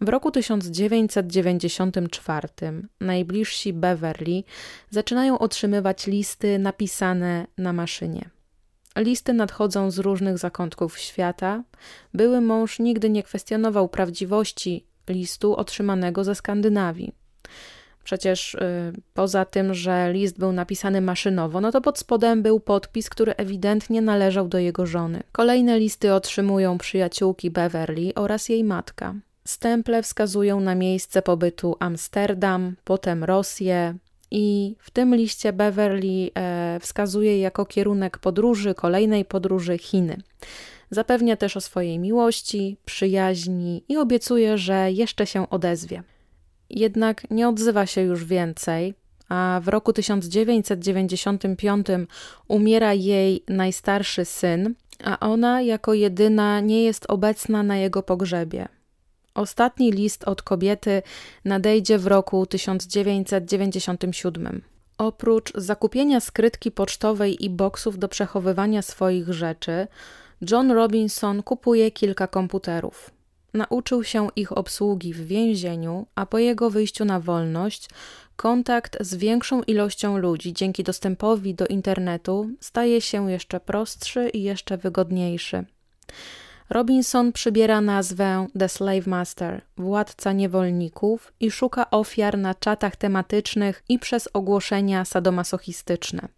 W 0.00 0.08
roku 0.08 0.30
1994 0.30 2.48
najbliżsi 3.00 3.72
Beverly 3.72 4.42
zaczynają 4.90 5.38
otrzymywać 5.38 6.06
listy 6.06 6.58
napisane 6.58 7.46
na 7.58 7.72
maszynie. 7.72 8.30
Listy 8.96 9.32
nadchodzą 9.32 9.90
z 9.90 9.98
różnych 9.98 10.38
zakątków 10.38 10.98
świata. 10.98 11.64
Były 12.14 12.40
mąż 12.40 12.78
nigdy 12.78 13.10
nie 13.10 13.22
kwestionował 13.22 13.88
prawdziwości 13.88 14.86
listu 15.08 15.56
otrzymanego 15.56 16.24
ze 16.24 16.34
Skandynawii. 16.34 17.25
Przecież 18.04 18.54
y, 18.54 18.58
poza 19.14 19.44
tym, 19.44 19.74
że 19.74 20.12
list 20.12 20.38
był 20.38 20.52
napisany 20.52 21.00
maszynowo, 21.00 21.60
no 21.60 21.72
to 21.72 21.80
pod 21.80 21.98
spodem 21.98 22.42
był 22.42 22.60
podpis, 22.60 23.10
który 23.10 23.34
ewidentnie 23.36 24.02
należał 24.02 24.48
do 24.48 24.58
jego 24.58 24.86
żony. 24.86 25.22
Kolejne 25.32 25.78
listy 25.78 26.14
otrzymują 26.14 26.78
przyjaciółki 26.78 27.50
Beverly 27.50 28.14
oraz 28.14 28.48
jej 28.48 28.64
matka. 28.64 29.14
Stemple 29.44 30.02
wskazują 30.02 30.60
na 30.60 30.74
miejsce 30.74 31.22
pobytu 31.22 31.76
Amsterdam, 31.80 32.76
potem 32.84 33.24
Rosję, 33.24 33.94
i 34.30 34.76
w 34.78 34.90
tym 34.90 35.14
liście 35.14 35.52
Beverly 35.52 36.30
e, 36.34 36.78
wskazuje 36.80 37.38
jako 37.40 37.66
kierunek 37.66 38.18
podróży, 38.18 38.74
kolejnej 38.74 39.24
podróży 39.24 39.78
Chiny. 39.78 40.16
Zapewnia 40.90 41.36
też 41.36 41.56
o 41.56 41.60
swojej 41.60 41.98
miłości, 41.98 42.76
przyjaźni 42.84 43.84
i 43.88 43.96
obiecuje, 43.96 44.58
że 44.58 44.92
jeszcze 44.92 45.26
się 45.26 45.50
odezwie 45.50 46.02
jednak 46.70 47.30
nie 47.30 47.48
odzywa 47.48 47.86
się 47.86 48.00
już 48.00 48.24
więcej, 48.24 48.94
a 49.28 49.60
w 49.64 49.68
roku 49.68 49.92
1995 49.92 51.86
umiera 52.48 52.94
jej 52.94 53.44
najstarszy 53.48 54.24
syn, 54.24 54.74
a 55.04 55.20
ona 55.20 55.62
jako 55.62 55.94
jedyna 55.94 56.60
nie 56.60 56.84
jest 56.84 57.04
obecna 57.08 57.62
na 57.62 57.76
jego 57.76 58.02
pogrzebie. 58.02 58.68
Ostatni 59.34 59.92
list 59.92 60.24
od 60.24 60.42
kobiety 60.42 61.02
nadejdzie 61.44 61.98
w 61.98 62.06
roku 62.06 62.46
1997. 62.46 64.62
Oprócz 64.98 65.52
zakupienia 65.54 66.20
skrytki 66.20 66.70
pocztowej 66.70 67.44
i 67.44 67.50
boksów 67.50 67.98
do 67.98 68.08
przechowywania 68.08 68.82
swoich 68.82 69.32
rzeczy, 69.32 69.86
John 70.50 70.70
Robinson 70.70 71.42
kupuje 71.42 71.90
kilka 71.90 72.26
komputerów. 72.26 73.15
Nauczył 73.56 74.04
się 74.04 74.28
ich 74.36 74.58
obsługi 74.58 75.14
w 75.14 75.26
więzieniu, 75.26 76.06
a 76.14 76.26
po 76.26 76.38
jego 76.38 76.70
wyjściu 76.70 77.04
na 77.04 77.20
wolność 77.20 77.88
kontakt 78.36 78.96
z 79.00 79.14
większą 79.14 79.62
ilością 79.62 80.18
ludzi 80.18 80.52
dzięki 80.52 80.84
dostępowi 80.84 81.54
do 81.54 81.66
internetu 81.66 82.50
staje 82.60 83.00
się 83.00 83.30
jeszcze 83.30 83.60
prostszy 83.60 84.28
i 84.28 84.42
jeszcze 84.42 84.76
wygodniejszy. 84.78 85.64
Robinson 86.70 87.32
przybiera 87.32 87.80
nazwę 87.80 88.46
The 88.58 88.68
Slave 88.68 89.06
Master, 89.06 89.62
władca 89.76 90.32
niewolników, 90.32 91.32
i 91.40 91.50
szuka 91.50 91.90
ofiar 91.90 92.38
na 92.38 92.54
czatach 92.54 92.96
tematycznych 92.96 93.82
i 93.88 93.98
przez 93.98 94.28
ogłoszenia 94.32 95.04
sadomasochistyczne. 95.04 96.28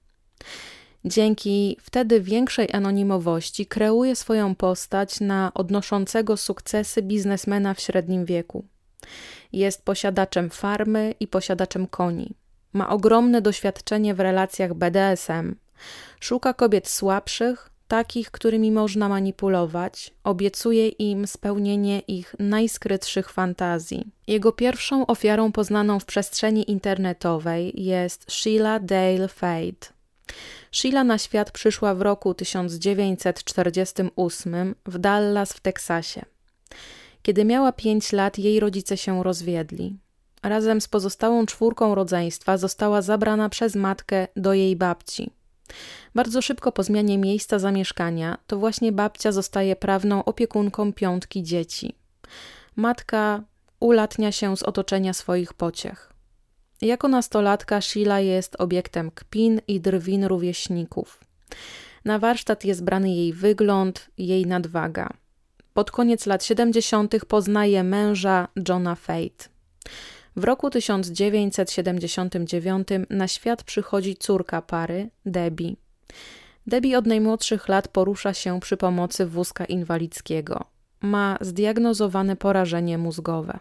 Dzięki 1.05 1.77
wtedy 1.81 2.21
większej 2.21 2.73
anonimowości 2.73 3.67
kreuje 3.67 4.17
swoją 4.17 4.55
postać 4.55 5.21
na 5.21 5.51
odnoszącego 5.55 6.37
sukcesy 6.37 7.03
biznesmena 7.03 7.75
w 7.75 7.81
średnim 7.81 8.25
wieku. 8.25 8.65
Jest 9.53 9.85
posiadaczem 9.85 10.51
farmy 10.51 11.15
i 11.21 11.27
posiadaczem 11.27 11.87
koni. 11.87 12.35
Ma 12.73 12.89
ogromne 12.89 13.43
doświadczenie 13.43 14.15
w 14.15 14.21
relacjach 14.21 14.75
BDSM. 14.75 15.57
Szuka 16.21 16.55
kobiet 16.55 16.89
słabszych, 16.89 17.71
takich, 17.89 18.31
którymi 18.31 18.73
można 18.73 19.09
manipulować, 19.09 20.15
obiecuje 20.25 20.89
im 20.89 21.27
spełnienie 21.27 22.01
ich 22.01 22.35
najskrytszych 22.39 23.31
fantazji. 23.31 24.07
Jego 24.27 24.53
pierwszą 24.53 25.07
ofiarą 25.07 25.53
poznaną 25.53 26.01
w 26.01 26.05
przestrzeni 26.05 26.71
internetowej 26.71 27.85
jest 27.85 28.31
Sheila 28.31 28.81
Dale 28.81 29.29
Fade. 29.29 29.98
Sheila 30.73 31.05
na 31.05 31.19
świat 31.19 31.51
przyszła 31.51 31.95
w 31.95 32.03
roku 32.03 32.35
1948 32.35 34.75
w 34.87 34.99
Dallas 34.99 35.53
w 35.53 35.61
Teksasie. 35.61 36.25
Kiedy 37.23 37.45
miała 37.45 37.73
5 37.73 38.13
lat, 38.13 38.39
jej 38.39 38.61
rodzice 38.61 38.97
się 38.97 39.23
rozwiedli. 39.23 39.97
Razem 40.43 40.81
z 40.81 40.89
pozostałą 40.89 41.47
czwórką 41.47 41.95
rodzeństwa 41.95 42.59
została 42.59 43.03
zabrana 43.03 43.49
przez 43.49 43.75
matkę 43.75 44.29
do 44.37 44.55
jej 44.55 44.77
babci. 44.77 45.31
Bardzo 46.15 46.43
szybko 46.43 46.73
po 46.73 46.83
zmianie 46.83 47.19
miejsca 47.19 47.59
zamieszkania, 47.59 48.39
to 48.47 48.59
właśnie 48.59 48.93
babcia 48.93 49.33
zostaje 49.33 49.77
prawną 49.77 50.25
opiekunką 50.25 50.93
piątki 50.93 51.43
dzieci. 51.43 51.95
Matka 52.77 53.43
ulatnia 53.81 54.33
się 54.33 54.57
z 54.57 54.63
otoczenia 54.63 55.13
swoich 55.13 55.55
pociech. 55.55 56.08
Jako 56.81 57.09
nastolatka 57.09 57.81
Sheila 57.81 58.21
jest 58.21 58.57
obiektem 58.59 59.11
kpin 59.11 59.61
i 59.69 59.81
drwin 59.81 60.25
rówieśników. 60.25 61.21
Na 62.05 62.19
warsztat 62.19 62.65
jest 62.65 62.85
brany 62.85 63.15
jej 63.15 63.33
wygląd, 63.33 64.11
jej 64.19 64.47
nadwaga. 64.47 65.09
Pod 65.75 65.91
koniec 65.91 66.27
lat 66.27 66.45
70. 66.45 67.15
poznaje 67.29 67.85
męża 67.85 68.49
Johna 68.69 68.95
Fate. 68.95 69.49
W 70.37 70.45
roku 70.45 70.71
1979 70.71 72.89
na 73.11 73.29
świat 73.29 73.63
przychodzi 73.63 74.17
córka 74.17 74.63
pary, 74.63 75.11
Debbie. 75.27 75.75
Debbie 76.67 76.99
od 76.99 77.07
najmłodszych 77.07 77.69
lat 77.69 77.89
porusza 77.89 78.35
się 78.35 78.61
przy 78.61 78.77
pomocy 78.77 79.27
wózka 79.27 79.65
inwalidzkiego. 79.65 80.65
Ma 81.01 81.39
zdiagnozowane 81.41 82.37
porażenie 82.37 82.99
mózgowe. 82.99 83.59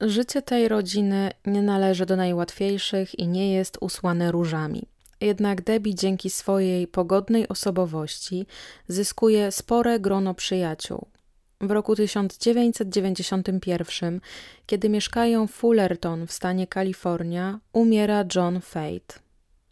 Życie 0.00 0.42
tej 0.42 0.68
rodziny 0.68 1.30
nie 1.46 1.62
należy 1.62 2.06
do 2.06 2.16
najłatwiejszych 2.16 3.18
i 3.18 3.28
nie 3.28 3.52
jest 3.52 3.78
usłane 3.80 4.32
różami. 4.32 4.82
Jednak 5.20 5.62
Debbie 5.62 5.94
dzięki 5.94 6.30
swojej 6.30 6.86
pogodnej 6.86 7.48
osobowości 7.48 8.46
zyskuje 8.88 9.52
spore 9.52 10.00
grono 10.00 10.34
przyjaciół. 10.34 11.06
W 11.60 11.70
roku 11.70 11.96
1991, 11.96 14.20
kiedy 14.66 14.88
mieszkają 14.88 15.46
w 15.46 15.50
Fullerton 15.50 16.26
w 16.26 16.32
stanie 16.32 16.66
Kalifornia, 16.66 17.60
umiera 17.72 18.24
John 18.34 18.60
Fate. 18.60 19.18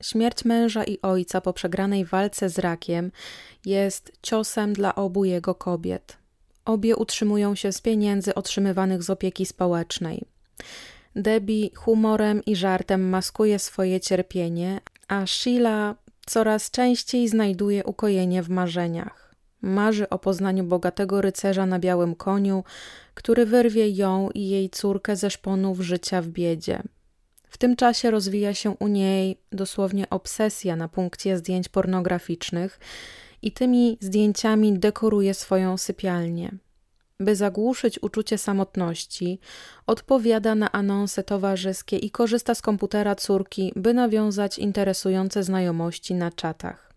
Śmierć 0.02 0.44
męża 0.44 0.84
i 0.84 0.98
ojca 1.02 1.40
po 1.40 1.52
przegranej 1.52 2.04
walce 2.04 2.48
z 2.48 2.58
rakiem 2.58 3.12
jest 3.64 4.12
ciosem 4.22 4.72
dla 4.72 4.94
obu 4.94 5.24
jego 5.24 5.54
kobiet. 5.54 6.23
Obie 6.64 6.96
utrzymują 6.96 7.54
się 7.54 7.72
z 7.72 7.80
pieniędzy 7.80 8.34
otrzymywanych 8.34 9.02
z 9.02 9.10
opieki 9.10 9.46
społecznej. 9.46 10.24
Debbie 11.16 11.70
humorem 11.76 12.44
i 12.44 12.56
żartem 12.56 13.08
maskuje 13.08 13.58
swoje 13.58 14.00
cierpienie, 14.00 14.80
a 15.08 15.26
Sheila 15.26 15.94
coraz 16.26 16.70
częściej 16.70 17.28
znajduje 17.28 17.84
ukojenie 17.84 18.42
w 18.42 18.48
marzeniach. 18.48 19.34
Marzy 19.62 20.08
o 20.08 20.18
poznaniu 20.18 20.64
bogatego 20.64 21.20
rycerza 21.20 21.66
na 21.66 21.78
białym 21.78 22.14
koniu, 22.14 22.64
który 23.14 23.46
wyrwie 23.46 23.88
ją 23.88 24.30
i 24.34 24.48
jej 24.48 24.70
córkę 24.70 25.16
ze 25.16 25.30
szponów 25.30 25.80
życia 25.80 26.22
w 26.22 26.28
biedzie. 26.28 26.82
W 27.48 27.58
tym 27.58 27.76
czasie 27.76 28.10
rozwija 28.10 28.54
się 28.54 28.70
u 28.70 28.88
niej 28.88 29.38
dosłownie 29.52 30.10
obsesja 30.10 30.76
na 30.76 30.88
punkcie 30.88 31.38
zdjęć 31.38 31.68
pornograficznych, 31.68 32.80
i 33.44 33.52
tymi 33.52 33.98
zdjęciami 34.00 34.78
dekoruje 34.78 35.34
swoją 35.34 35.78
sypialnię. 35.78 36.52
By 37.20 37.36
zagłuszyć 37.36 38.02
uczucie 38.02 38.38
samotności, 38.38 39.38
odpowiada 39.86 40.54
na 40.54 40.72
anonse 40.72 41.22
towarzyskie 41.22 41.96
i 41.96 42.10
korzysta 42.10 42.54
z 42.54 42.62
komputera 42.62 43.14
córki, 43.14 43.72
by 43.76 43.94
nawiązać 43.94 44.58
interesujące 44.58 45.42
znajomości 45.42 46.14
na 46.14 46.30
czatach. 46.30 46.94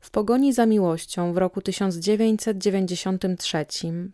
W 0.00 0.10
pogoni 0.10 0.52
za 0.52 0.66
miłością 0.66 1.32
w 1.32 1.36
roku 1.36 1.62
1993 1.62 3.66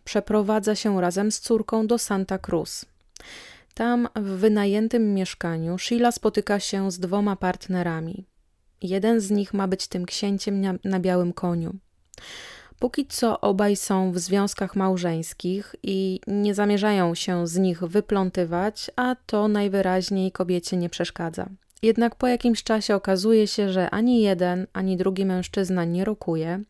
przeprowadza 0.03 0.75
się 0.75 1.01
razem 1.01 1.31
z 1.31 1.39
córką 1.39 1.87
do 1.87 1.97
Santa 1.97 2.37
Cruz. 2.37 2.85
Tam, 3.73 4.07
w 4.15 4.29
wynajętym 4.29 5.13
mieszkaniu, 5.13 5.77
Sheila 5.77 6.11
spotyka 6.11 6.59
się 6.59 6.91
z 6.91 6.99
dwoma 6.99 7.35
partnerami. 7.35 8.25
Jeden 8.83 9.19
z 9.19 9.31
nich 9.31 9.53
ma 9.53 9.67
być 9.67 9.87
tym 9.87 10.05
księciem 10.05 10.61
na, 10.61 10.73
na 10.83 10.99
białym 10.99 11.33
koniu. 11.33 11.75
Póki 12.79 13.05
co 13.05 13.41
obaj 13.41 13.75
są 13.75 14.11
w 14.11 14.19
związkach 14.19 14.75
małżeńskich 14.75 15.75
i 15.83 16.19
nie 16.27 16.53
zamierzają 16.53 17.15
się 17.15 17.47
z 17.47 17.57
nich 17.57 17.83
wyplątywać, 17.83 18.91
a 18.95 19.15
to 19.25 19.47
najwyraźniej 19.47 20.31
kobiecie 20.31 20.77
nie 20.77 20.89
przeszkadza. 20.89 21.49
Jednak 21.81 22.15
po 22.15 22.27
jakimś 22.27 22.63
czasie 22.63 22.95
okazuje 22.95 23.47
się, 23.47 23.69
że 23.69 23.89
ani 23.89 24.21
jeden, 24.21 24.67
ani 24.73 24.97
drugi 24.97 25.25
mężczyzna 25.25 25.85
nie 25.85 26.05
rokuje, 26.05 26.63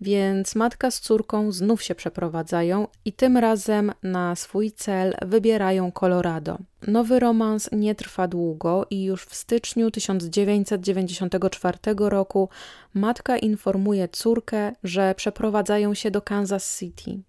więc 0.00 0.54
matka 0.54 0.90
z 0.90 1.00
córką 1.00 1.52
znów 1.52 1.82
się 1.82 1.94
przeprowadzają 1.94 2.88
i 3.04 3.12
tym 3.12 3.36
razem 3.36 3.92
na 4.02 4.36
swój 4.36 4.72
cel 4.72 5.14
wybierają 5.22 5.92
Colorado. 5.92 6.58
Nowy 6.86 7.20
romans 7.20 7.68
nie 7.72 7.94
trwa 7.94 8.28
długo 8.28 8.86
i 8.90 9.04
już 9.04 9.24
w 9.24 9.34
styczniu 9.34 9.90
1994 9.90 11.78
roku 11.98 12.48
matka 12.94 13.36
informuje 13.36 14.08
córkę, 14.08 14.72
że 14.84 15.14
przeprowadzają 15.14 15.94
się 15.94 16.10
do 16.10 16.22
Kansas 16.22 16.78
City. 16.78 17.20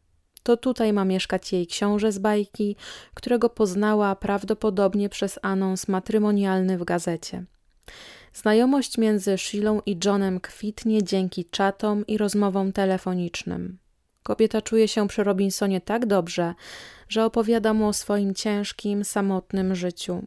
To 0.44 0.58
tutaj 0.58 0.94
ma 0.94 1.06
mieszkać 1.06 1.54
jej 1.54 1.68
książę 1.68 2.12
z 2.12 2.20
bajki, 2.20 2.76
którego 3.14 3.50
poznała 3.50 4.16
prawdopodobnie 4.16 5.10
przez 5.10 5.40
anons 5.42 5.88
matrymonialny 5.88 6.78
w 6.78 6.84
gazecie. 6.84 7.46
Znajomość 8.34 8.98
między 8.98 9.38
Shilą 9.38 9.82
i 9.86 9.98
Johnem 10.06 10.40
kwitnie 10.40 11.04
dzięki 11.04 11.46
czatom 11.46 12.08
i 12.08 12.18
rozmowom 12.18 12.72
telefonicznym. 12.72 13.78
Kobieta 14.24 14.62
czuje 14.62 14.88
się 14.88 15.08
przy 15.08 15.24
Robinsonie 15.24 15.82
tak 15.82 16.06
dobrze, 16.06 16.54
że 17.10 17.26
opowiada 17.26 17.74
mu 17.74 17.88
o 17.88 17.94
swoim 17.94 18.36
ciężkim, 18.36 19.04
samotnym 19.04 19.76
życiu. 19.76 20.24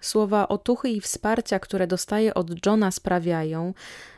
Słowa 0.00 0.48
otuchy 0.48 0.88
i 0.88 1.00
wsparcia, 1.00 1.58
które 1.58 1.86
dostaje 1.86 2.34
od 2.34 2.66
Johna, 2.66 2.90
sprawiają, 2.90 3.74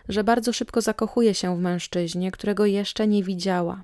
że 0.09 0.25
bardzo 0.25 0.53
szybko 0.53 0.81
zakochuje 0.81 1.35
się 1.35 1.57
w 1.57 1.61
mężczyźnie, 1.61 2.31
którego 2.31 2.67
jeszcze 2.67 3.07
nie 3.07 3.23
widziała. 3.23 3.83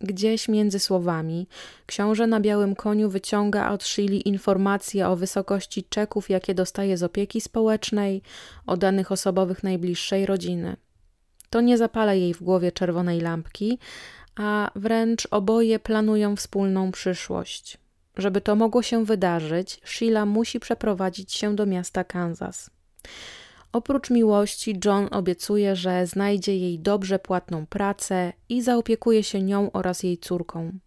Gdzieś 0.00 0.48
między 0.48 0.78
słowami 0.78 1.46
książę 1.86 2.26
na 2.26 2.40
białym 2.40 2.74
koniu 2.74 3.10
wyciąga 3.10 3.70
od 3.70 3.84
Shili 3.84 4.28
informacje 4.28 5.08
o 5.08 5.16
wysokości 5.16 5.84
czeków, 5.84 6.30
jakie 6.30 6.54
dostaje 6.54 6.96
z 6.96 7.02
opieki 7.02 7.40
społecznej, 7.40 8.22
o 8.66 8.76
danych 8.76 9.12
osobowych 9.12 9.62
najbliższej 9.62 10.26
rodziny. 10.26 10.76
To 11.50 11.60
nie 11.60 11.78
zapala 11.78 12.14
jej 12.14 12.34
w 12.34 12.42
głowie 12.42 12.72
czerwonej 12.72 13.20
lampki, 13.20 13.78
a 14.36 14.70
wręcz 14.74 15.28
oboje 15.30 15.78
planują 15.78 16.36
wspólną 16.36 16.92
przyszłość. 16.92 17.78
Żeby 18.16 18.40
to 18.40 18.56
mogło 18.56 18.82
się 18.82 19.04
wydarzyć, 19.04 19.80
Sheila 19.84 20.26
musi 20.26 20.60
przeprowadzić 20.60 21.32
się 21.32 21.56
do 21.56 21.66
miasta 21.66 22.04
Kansas. 22.04 22.70
Oprócz 23.72 24.10
miłości, 24.10 24.80
John 24.84 25.08
obiecuje, 25.10 25.76
że 25.76 26.06
znajdzie 26.06 26.56
jej 26.56 26.78
dobrze 26.78 27.18
płatną 27.18 27.66
pracę 27.66 28.32
i 28.48 28.62
zaopiekuje 28.62 29.22
się 29.22 29.42
nią 29.42 29.72
oraz 29.72 30.02
jej 30.02 30.18
córką. 30.18 30.78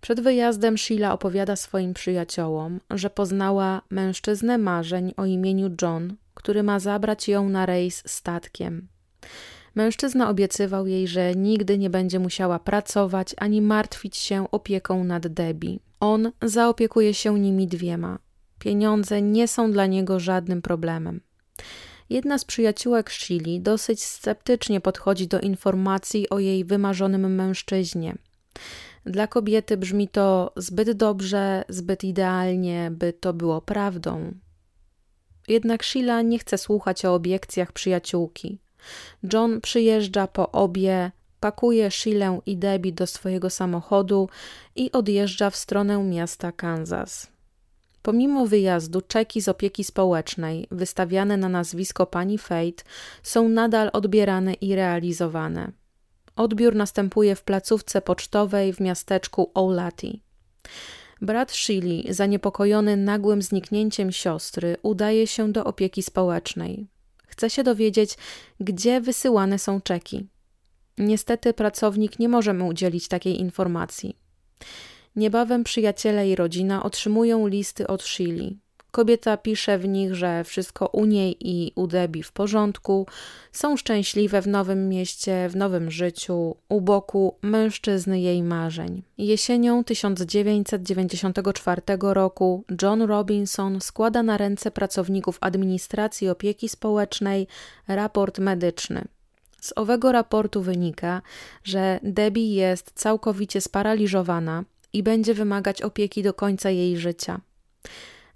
Przed 0.00 0.20
wyjazdem 0.20 0.78
Sheila 0.78 1.12
opowiada 1.12 1.56
swoim 1.56 1.94
przyjaciołom, 1.94 2.80
że 2.90 3.10
poznała 3.10 3.82
mężczyznę 3.90 4.58
marzeń 4.58 5.14
o 5.16 5.26
imieniu 5.26 5.70
John, 5.82 6.16
który 6.34 6.62
ma 6.62 6.80
zabrać 6.80 7.28
ją 7.28 7.48
na 7.48 7.66
rejs 7.66 8.02
statkiem. 8.06 8.88
Mężczyzna 9.74 10.30
obiecywał 10.30 10.86
jej, 10.86 11.08
że 11.08 11.34
nigdy 11.34 11.78
nie 11.78 11.90
będzie 11.90 12.18
musiała 12.18 12.58
pracować 12.58 13.34
ani 13.38 13.62
martwić 13.62 14.16
się 14.16 14.50
opieką 14.50 15.04
nad 15.04 15.26
Debbie. 15.26 15.78
On 16.00 16.32
zaopiekuje 16.42 17.14
się 17.14 17.40
nimi 17.40 17.66
dwiema. 17.66 18.18
Pieniądze 18.58 19.22
nie 19.22 19.48
są 19.48 19.72
dla 19.72 19.86
niego 19.86 20.20
żadnym 20.20 20.62
problemem. 20.62 21.20
Jedna 22.10 22.38
z 22.38 22.44
przyjaciółek 22.44 23.10
Shili 23.10 23.60
dosyć 23.60 24.04
sceptycznie 24.04 24.80
podchodzi 24.80 25.28
do 25.28 25.40
informacji 25.40 26.28
o 26.28 26.38
jej 26.38 26.64
wymarzonym 26.64 27.34
mężczyźnie. 27.34 28.14
Dla 29.06 29.26
kobiety 29.26 29.76
brzmi 29.76 30.08
to 30.08 30.52
zbyt 30.56 30.92
dobrze, 30.92 31.64
zbyt 31.68 32.04
idealnie, 32.04 32.90
by 32.90 33.12
to 33.12 33.32
było 33.32 33.60
prawdą. 33.60 34.34
Jednak 35.48 35.84
Sheila 35.84 36.22
nie 36.22 36.38
chce 36.38 36.58
słuchać 36.58 37.04
o 37.04 37.14
obiekcjach 37.14 37.72
przyjaciółki. 37.72 38.58
John 39.32 39.60
przyjeżdża 39.60 40.26
po 40.26 40.52
obie, 40.52 41.10
pakuje 41.40 41.90
Sheilę 41.90 42.40
i 42.46 42.56
Debbie 42.56 42.92
do 42.92 43.06
swojego 43.06 43.50
samochodu 43.50 44.28
i 44.76 44.92
odjeżdża 44.92 45.50
w 45.50 45.56
stronę 45.56 46.04
miasta 46.04 46.52
Kansas. 46.52 47.35
Pomimo 48.06 48.46
wyjazdu, 48.46 49.00
czeki 49.00 49.40
z 49.40 49.48
opieki 49.48 49.84
społecznej 49.84 50.66
wystawiane 50.70 51.36
na 51.36 51.48
nazwisko 51.48 52.06
pani 52.06 52.38
Fate 52.38 52.84
są 53.22 53.48
nadal 53.48 53.90
odbierane 53.92 54.54
i 54.54 54.74
realizowane. 54.74 55.72
Odbiór 56.36 56.74
następuje 56.74 57.36
w 57.36 57.42
placówce 57.42 58.02
pocztowej 58.02 58.72
w 58.72 58.80
miasteczku 58.80 59.50
Oulati. 59.54 60.22
Brat 61.20 61.52
Shili, 61.52 62.06
zaniepokojony 62.10 62.96
nagłym 62.96 63.42
zniknięciem 63.42 64.12
siostry, 64.12 64.76
udaje 64.82 65.26
się 65.26 65.52
do 65.52 65.64
opieki 65.64 66.02
społecznej. 66.02 66.86
Chce 67.26 67.50
się 67.50 67.62
dowiedzieć, 67.62 68.16
gdzie 68.60 69.00
wysyłane 69.00 69.58
są 69.58 69.80
czeki. 69.80 70.28
Niestety 70.98 71.54
pracownik 71.54 72.18
nie 72.18 72.28
może 72.28 72.54
mu 72.54 72.66
udzielić 72.66 73.08
takiej 73.08 73.40
informacji. 73.40 74.16
Niebawem 75.16 75.64
przyjaciele 75.64 76.28
i 76.28 76.36
rodzina 76.36 76.82
otrzymują 76.82 77.46
listy 77.46 77.86
od 77.86 78.02
Shili. 78.02 78.58
Kobieta 78.90 79.36
pisze 79.36 79.78
w 79.78 79.88
nich, 79.88 80.14
że 80.14 80.44
wszystko 80.44 80.86
u 80.86 81.04
niej 81.04 81.36
i 81.40 81.72
u 81.74 81.86
Debbie 81.86 82.22
w 82.22 82.32
porządku, 82.32 83.06
są 83.52 83.76
szczęśliwe 83.76 84.42
w 84.42 84.48
nowym 84.48 84.88
mieście, 84.88 85.48
w 85.48 85.56
nowym 85.56 85.90
życiu, 85.90 86.56
u 86.68 86.80
boku 86.80 87.36
mężczyzny 87.42 88.20
jej 88.20 88.42
marzeń. 88.42 89.02
Jesienią 89.18 89.84
1994 89.84 91.82
roku 92.00 92.64
John 92.82 93.02
Robinson 93.02 93.80
składa 93.80 94.22
na 94.22 94.36
ręce 94.36 94.70
pracowników 94.70 95.38
administracji 95.40 96.28
opieki 96.28 96.68
społecznej 96.68 97.46
raport 97.88 98.38
medyczny. 98.38 99.04
Z 99.60 99.72
owego 99.76 100.12
raportu 100.12 100.62
wynika, 100.62 101.22
że 101.64 102.00
Debbie 102.02 102.54
jest 102.54 102.92
całkowicie 102.94 103.60
sparaliżowana, 103.60 104.64
i 104.96 105.02
będzie 105.02 105.34
wymagać 105.34 105.82
opieki 105.82 106.22
do 106.22 106.34
końca 106.34 106.70
jej 106.70 106.96
życia. 106.96 107.40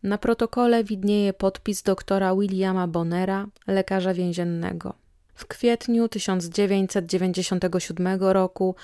Na 0.03 0.19
protokole 0.19 0.85
widnieje 0.85 1.32
podpis 1.32 1.82
doktora 1.82 2.35
Williama 2.35 2.87
Bonera, 2.87 3.47
lekarza 3.66 4.15
więziennego. 4.15 4.95
W 5.35 5.47
kwietniu 5.47 6.09
1997 6.09 8.20
roku 8.20 8.74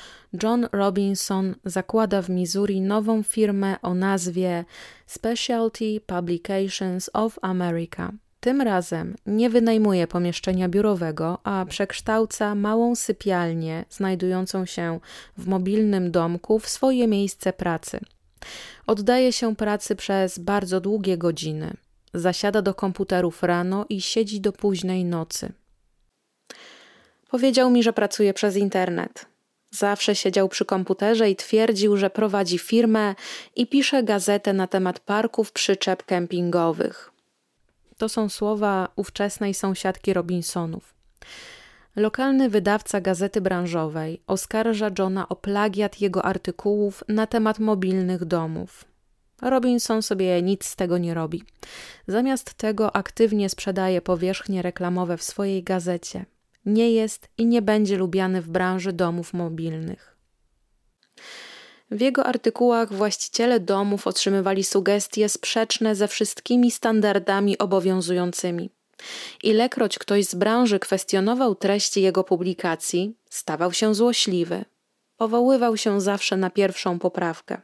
John 0.43 0.69
Robinson 0.73 1.55
zakłada 1.65 2.23
w 2.23 2.31
Missouri 2.31 2.81
nową 2.81 3.23
firmę 3.23 3.77
o 3.83 3.95
nazwie 3.95 4.65
Specialty 5.07 6.01
Publications 6.07 7.11
of 7.13 7.39
America. 7.43 8.13
Tym 8.47 8.61
razem 8.61 9.15
nie 9.27 9.51
wynajmuje 9.51 10.07
pomieszczenia 10.07 10.69
biurowego, 10.69 11.39
a 11.45 11.65
przekształca 11.69 12.55
małą 12.55 12.97
sypialnię 12.97 13.85
znajdującą 13.91 14.67
się 14.67 15.01
w 15.39 15.47
mobilnym 15.47 16.11
domku 16.11 16.59
w 16.59 16.69
swoje 16.69 17.09
miejsce 17.09 17.53
pracy. 17.53 18.01
Oddaje 18.87 19.33
się 19.33 19.57
pracy 19.57 19.97
przez 19.97 20.39
bardzo 20.39 20.81
długie 20.81 21.19
godziny. 21.19 21.73
Zasiada 22.15 22.63
do 22.63 22.75
komputerów 22.75 23.43
rano 23.43 23.87
i 23.89 24.01
siedzi 24.01 24.41
do 24.41 24.53
późnej 24.53 25.05
nocy. 25.05 25.53
Powiedział 27.31 27.71
mi, 27.71 27.83
że 27.83 27.93
pracuje 27.93 28.35
przez 28.35 28.57
internet. 28.57 29.27
Zawsze 29.71 30.15
siedział 30.15 30.49
przy 30.49 30.65
komputerze 30.65 31.31
i 31.31 31.37
twierdził, 31.37 31.97
że 31.97 32.11
prowadzi 32.11 32.59
firmę 32.59 33.15
i 33.57 33.67
pisze 33.67 34.03
gazetę 34.03 34.53
na 34.53 34.67
temat 34.67 35.01
parków 35.01 35.53
przyczep 35.53 36.05
kempingowych. 36.05 37.16
To 37.99 38.09
są 38.09 38.29
słowa 38.29 38.89
ówczesnej 38.97 39.55
sąsiadki 39.55 40.15
Robinsonów. 40.15 40.95
Lokalny 41.97 42.49
wydawca 42.49 43.01
gazety 43.01 43.41
branżowej 43.41 44.23
oskarża 44.27 44.91
Johna 44.99 45.29
o 45.29 45.37
plagiat 45.37 46.01
jego 46.01 46.25
artykułów 46.25 47.05
na 47.09 47.27
temat 47.27 47.59
mobilnych 47.59 48.25
domów. 48.25 48.85
Robinson 49.43 50.03
sobie 50.03 50.43
nic 50.43 50.65
z 50.65 50.77
tego 50.77 50.99
nie 50.99 51.15
robi. 51.15 51.43
Zamiast 52.07 52.55
tego 52.55 52.97
aktywnie 52.97 53.49
sprzedaje 53.49 54.01
powierzchnie 54.01 54.63
reklamowe 54.63 55.17
w 55.17 55.23
swojej 55.23 55.63
gazecie. 55.63 56.27
Nie 56.67 56.91
jest 56.91 57.29
i 57.39 57.47
nie 57.47 57.63
będzie 57.63 57.99
lubiany 57.99 58.43
w 58.43 58.49
branży 58.49 58.93
domów 58.93 59.33
mobilnych. 59.33 60.16
W 61.91 62.01
jego 62.01 62.27
artykułach 62.27 62.93
właściciele 62.93 63.61
domów 63.61 64.07
otrzymywali 64.07 64.65
sugestie 64.65 65.29
sprzeczne 65.29 65.95
ze 65.95 66.09
wszystkimi 66.09 66.71
standardami 66.71 67.59
obowiązującymi. 67.59 68.71
Ilekroć 69.43 69.99
ktoś 69.99 70.25
z 70.25 70.35
branży 70.35 70.79
kwestionował 70.79 71.55
treści 71.55 72.03
jego 72.03 72.25
publikacji, 72.25 73.17
stawał 73.31 73.73
się 73.73 73.95
złośliwy. 73.95 74.65
Powoływał 75.17 75.77
się 75.77 76.01
zawsze 76.01 76.37
na 76.37 76.51
pierwszą 76.51 76.99
poprawkę. 76.99 77.61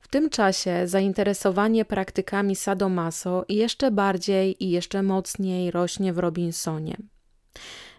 W 0.00 0.08
tym 0.08 0.30
czasie 0.30 0.82
zainteresowanie 0.84 1.84
praktykami 1.84 2.56
sadomaso 2.56 3.44
jeszcze 3.48 3.90
bardziej 3.90 4.64
i 4.64 4.70
jeszcze 4.70 5.02
mocniej 5.02 5.70
rośnie 5.70 6.12
w 6.12 6.18
Robinsonie. 6.18 6.96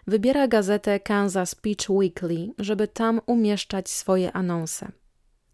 Wybiera 0.08 0.48
gazetę 0.48 1.00
Kansas 1.00 1.50
Speech 1.50 1.90
Weekly, 1.90 2.52
żeby 2.58 2.88
tam 2.88 3.20
umieszczać 3.26 3.90
swoje 3.90 4.32
anonse. 4.32 4.92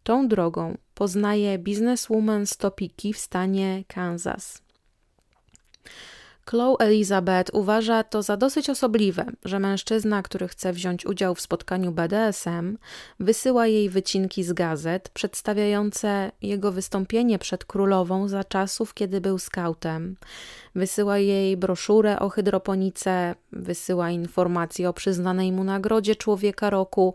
Tą 0.03 0.29
drogą 0.29 0.79
poznaje 0.95 1.59
bizneswoman 1.59 2.47
z 2.47 2.57
Topiki 2.57 3.12
w 3.12 3.19
stanie 3.19 3.85
Kansas. 3.89 4.62
Chloe 6.51 6.77
Elizabeth 6.78 7.55
uważa 7.55 8.05
to 8.05 8.23
za 8.23 8.36
dosyć 8.36 8.70
osobliwe, 8.70 9.27
że 9.44 9.59
mężczyzna, 9.59 10.23
który 10.23 10.48
chce 10.48 10.73
wziąć 10.73 11.06
udział 11.06 11.35
w 11.35 11.40
spotkaniu 11.40 11.93
BDSM, 11.93 12.78
wysyła 13.20 13.66
jej 13.66 13.90
wycinki 13.90 14.44
z 14.44 14.52
gazet 14.52 15.09
przedstawiające 15.09 16.32
jego 16.43 16.73
wystąpienie 16.73 17.39
przed 17.39 17.64
królową 17.64 18.28
za 18.28 18.44
czasów, 18.44 18.94
kiedy 18.94 19.20
był 19.20 19.39
skautem. 19.39 20.16
Wysyła 20.74 21.19
jej 21.19 21.56
broszurę 21.56 22.19
o 22.19 22.28
hydroponice, 22.28 23.35
wysyła 23.52 24.10
informacje 24.10 24.89
o 24.89 24.93
przyznanej 24.93 25.52
mu 25.52 25.64
nagrodzie 25.64 26.16
Człowieka 26.16 26.70
Roku 26.70 27.14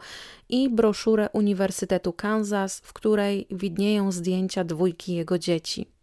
i 0.49 0.69
broszurę 0.69 1.29
Uniwersytetu 1.33 2.13
Kansas, 2.13 2.79
w 2.83 2.93
której 2.93 3.47
widnieją 3.51 4.11
zdjęcia 4.11 4.63
dwójki 4.63 5.15
jego 5.15 5.39
dzieci. 5.39 5.96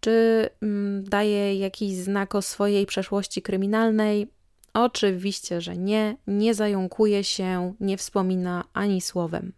Czy 0.00 0.48
mm, 0.62 1.04
daje 1.04 1.54
jakiś 1.58 1.94
znak 1.94 2.34
o 2.34 2.42
swojej 2.42 2.86
przeszłości 2.86 3.42
kryminalnej? 3.42 4.28
Oczywiście, 4.74 5.60
że 5.60 5.76
nie. 5.76 6.16
Nie 6.26 6.54
zająkuje 6.54 7.24
się, 7.24 7.74
nie 7.80 7.96
wspomina 7.96 8.64
ani 8.72 9.00
słowem. 9.00 9.52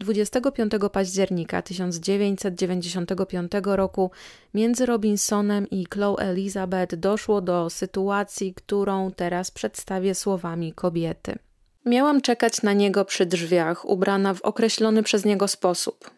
25 0.00 0.72
października 0.92 1.62
1995 1.62 3.52
roku 3.64 4.10
między 4.54 4.86
Robinsonem 4.86 5.70
i 5.70 5.86
Chloe 5.94 6.16
Elizabeth 6.18 6.96
doszło 6.96 7.40
do 7.40 7.70
sytuacji, 7.70 8.54
którą 8.54 9.10
teraz 9.10 9.50
przedstawię 9.50 10.14
słowami 10.14 10.72
kobiety. 10.72 11.38
Miałam 11.86 12.20
czekać 12.20 12.62
na 12.62 12.72
niego 12.72 13.04
przy 13.04 13.26
drzwiach, 13.26 13.84
ubrana 13.84 14.34
w 14.34 14.42
określony 14.42 15.02
przez 15.02 15.24
niego 15.24 15.48
sposób. 15.48 16.17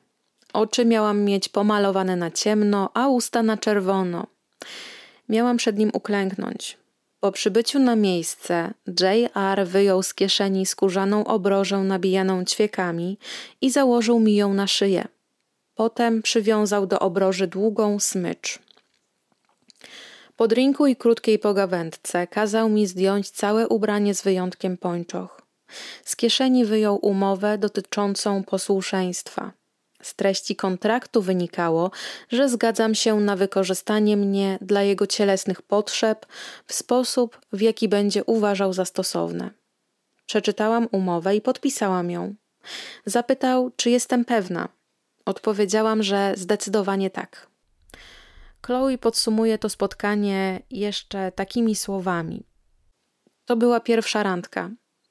Oczy 0.52 0.84
miałam 0.84 1.24
mieć 1.24 1.48
pomalowane 1.48 2.16
na 2.16 2.30
ciemno, 2.30 2.90
a 2.94 3.08
usta 3.08 3.42
na 3.42 3.56
czerwono. 3.56 4.26
Miałam 5.28 5.56
przed 5.56 5.78
nim 5.78 5.90
uklęknąć. 5.94 6.78
Po 7.20 7.32
przybyciu 7.32 7.78
na 7.78 7.96
miejsce, 7.96 8.74
J.R. 9.00 9.66
wyjął 9.66 10.02
z 10.02 10.14
kieszeni 10.14 10.66
skórzaną 10.66 11.24
obrożę 11.24 11.78
nabijaną 11.78 12.44
ćwiekami 12.44 13.18
i 13.60 13.70
założył 13.70 14.20
mi 14.20 14.36
ją 14.36 14.54
na 14.54 14.66
szyję. 14.66 15.08
Potem 15.74 16.22
przywiązał 16.22 16.86
do 16.86 16.98
obroży 16.98 17.46
długą 17.46 18.00
smycz. 18.00 18.58
Po 20.36 20.48
drinku 20.48 20.86
i 20.86 20.96
krótkiej 20.96 21.38
pogawędce 21.38 22.26
kazał 22.26 22.68
mi 22.68 22.86
zdjąć 22.86 23.30
całe 23.30 23.68
ubranie 23.68 24.14
z 24.14 24.22
wyjątkiem 24.22 24.76
pończoch. 24.76 25.42
Z 26.04 26.16
kieszeni 26.16 26.64
wyjął 26.64 26.98
umowę 27.02 27.58
dotyczącą 27.58 28.44
posłuszeństwa. 28.44 29.52
Z 30.02 30.14
treści 30.14 30.56
kontraktu 30.56 31.22
wynikało, 31.22 31.90
że 32.28 32.48
zgadzam 32.48 32.94
się 32.94 33.20
na 33.20 33.36
wykorzystanie 33.36 34.16
mnie 34.16 34.58
dla 34.60 34.82
jego 34.82 35.06
cielesnych 35.06 35.62
potrzeb 35.62 36.26
w 36.66 36.74
sposób, 36.74 37.40
w 37.52 37.60
jaki 37.60 37.88
będzie 37.88 38.24
uważał 38.24 38.72
za 38.72 38.84
stosowne. 38.84 39.50
Przeczytałam 40.26 40.88
umowę 40.92 41.36
i 41.36 41.40
podpisałam 41.40 42.10
ją. 42.10 42.34
Zapytał, 43.06 43.70
czy 43.76 43.90
jestem 43.90 44.24
pewna. 44.24 44.68
Odpowiedziałam, 45.24 46.02
że 46.02 46.32
zdecydowanie 46.36 47.10
tak. 47.10 47.50
Chloe 48.66 48.98
podsumuje 48.98 49.58
to 49.58 49.68
spotkanie 49.68 50.62
jeszcze 50.70 51.32
takimi 51.32 51.74
słowami. 51.74 52.46
To 53.44 53.56
była 53.56 53.80
pierwsza 53.80 54.22
randka. 54.22 54.70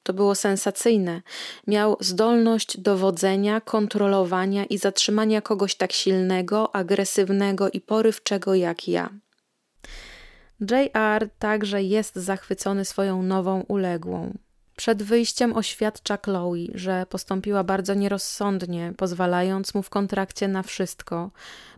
To 0.10 0.14
było 0.14 0.36
sensacyjne. 0.36 1.22
Miał 1.68 1.98
zdolność 2.00 2.78
dowodzenia, 2.78 3.62
kontrolowania 3.62 4.66
i 4.66 4.78
zatrzymania 4.78 5.42
kogoś 5.42 5.76
tak 5.76 5.94
silnego, 5.94 6.76
agresywnego 6.76 7.70
i 7.70 7.82
porywczego 7.82 8.56
jak 8.56 8.88
ja. 8.88 9.10
JR 10.62 11.30
także 11.40 11.84
jest 11.84 12.16
zachwycony 12.16 12.86
swoją 12.86 13.24
nową 13.24 13.62
uległą. 13.68 14.38
Przed 14.76 15.04
wyjściem 15.04 15.56
oświadcza 15.56 16.18
Chloe, 16.18 16.68
że 16.74 17.06
postąpiła 17.10 17.64
bardzo 17.64 17.94
nierozsądnie, 17.94 18.94
pozwalając 18.98 19.74
mu 19.74 19.84
w 19.84 19.90
kontrakcie 19.90 20.48
na 20.48 20.64
wszystko, 20.64 21.32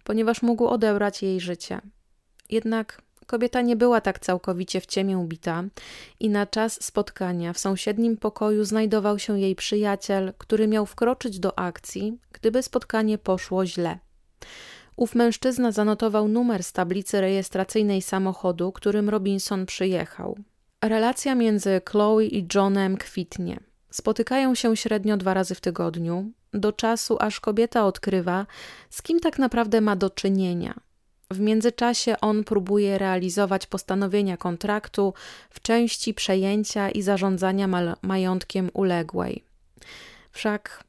ponieważ 0.03 0.41
mógł 0.41 0.68
odebrać 0.68 1.24
jej 1.24 1.40
życie. 1.40 1.82
Jednak 2.49 3.02
Kobieta 3.32 3.62
nie 3.62 3.76
była 3.76 4.02
tak 4.02 4.20
całkowicie 4.20 4.82
w 4.82 4.86
ciemię 4.86 5.18
ubita 5.18 5.64
i 6.20 6.30
na 6.30 6.45
czas 6.45 6.84
spotkania 6.84 7.53
w 7.53 7.60
sąsiednim 7.60 8.18
pokoju 8.18 8.64
znajdował 8.64 9.20
się 9.20 9.40
jej 9.40 9.56
przyjaciel, 9.56 10.34
który 10.38 10.68
miał 10.68 10.86
wkroczyć 10.86 11.40
do 11.40 11.60
akcji, 11.60 12.18
gdyby 12.34 12.64
spotkanie 12.64 13.18
poszło 13.18 13.66
źle. 13.66 13.99
Ów 14.95 15.16
mężczyzna 15.16 15.72
zanotował 15.72 16.28
numer 16.28 16.64
z 16.64 16.72
tablicy 16.72 17.22
rejestracyjnej 17.22 18.02
samochodu, 18.02 18.72
którym 18.72 19.10
Robinson 19.10 19.66
przyjechał. 19.66 20.38
Relacja 20.82 21.36
między 21.36 21.82
Chloe 21.90 22.26
i 22.26 22.48
Johnem 22.56 22.98
kwitnie. 22.98 23.60
Spotykają 23.91 24.56
się 24.56 24.78
średnio 24.78 25.18
dwa 25.18 25.34
razy 25.34 25.56
w 25.56 25.62
tygodniu, 25.62 26.32
do 26.53 26.74
czasu 26.74 27.18
aż 27.20 27.40
kobieta 27.40 27.86
odkrywa, 27.86 28.45
z 28.90 29.02
kim 29.02 29.20
tak 29.20 29.40
naprawdę 29.40 29.82
ma 29.82 29.95
do 29.95 30.10
czynienia 30.10 30.90
w 31.32 31.40
międzyczasie 31.40 32.16
on 32.22 32.44
próbuje 32.44 32.98
realizować 32.98 33.68
postanowienia 33.68 34.38
kontraktu 34.38 35.14
w 35.49 35.62
części 35.62 36.14
przejęcia 36.14 36.90
i 36.90 37.02
zarządzania 37.02 37.68
ma 37.68 37.95
majątkiem 38.02 38.70
uległej. 38.74 39.44
Wszak 40.32 40.84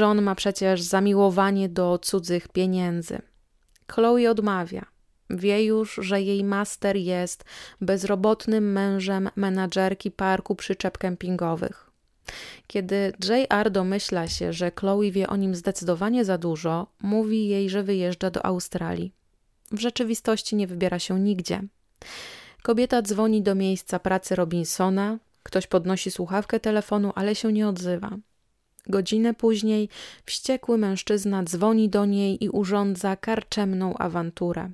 John 0.00 0.22
ma 0.22 0.34
przecież 0.34 0.82
zamiłowanie 0.82 1.68
do 1.68 1.98
cudzych 1.98 2.48
pieniędzy. 2.48 3.18
Chloe 3.92 4.30
odmawia. 4.30 4.86
Wie 5.30 5.64
już, 5.64 5.94
że 6.02 6.22
jej 6.22 6.44
master 6.44 6.96
jest 6.96 7.44
bezrobotnym 7.80 8.72
mężem 8.72 9.30
menadżerki 9.36 10.10
parku 10.10 10.54
przyczep 10.54 10.98
kempingowych. 10.98 11.90
Kiedy 12.66 13.12
J.R. 13.28 13.70
domyśla 13.70 14.28
się, 14.28 14.52
że 14.52 14.72
Chloe 14.80 15.10
wie 15.10 15.28
o 15.28 15.36
nim 15.36 15.54
zdecydowanie 15.54 16.24
za 16.24 16.38
dużo, 16.38 16.86
mówi 17.00 17.48
jej, 17.48 17.70
że 17.70 17.82
wyjeżdża 17.82 18.30
do 18.30 18.46
Australii 18.46 19.12
w 19.72 19.80
rzeczywistości 19.80 20.56
nie 20.56 20.66
wybiera 20.66 20.98
się 20.98 21.20
nigdzie. 21.20 21.62
Kobieta 22.62 23.02
dzwoni 23.02 23.42
do 23.42 23.54
miejsca 23.54 23.98
pracy 23.98 24.36
Robinsona, 24.36 25.18
ktoś 25.42 25.66
podnosi 25.66 26.10
słuchawkę 26.10 26.60
telefonu, 26.60 27.12
ale 27.14 27.34
się 27.34 27.52
nie 27.52 27.68
odzywa. 27.68 28.10
Godzinę 28.86 29.34
później 29.34 29.88
wściekły 30.26 30.78
mężczyzna 30.78 31.42
dzwoni 31.42 31.88
do 31.88 32.04
niej 32.04 32.44
i 32.44 32.48
urządza 32.48 33.16
karczemną 33.16 33.94
awanturę. 33.98 34.70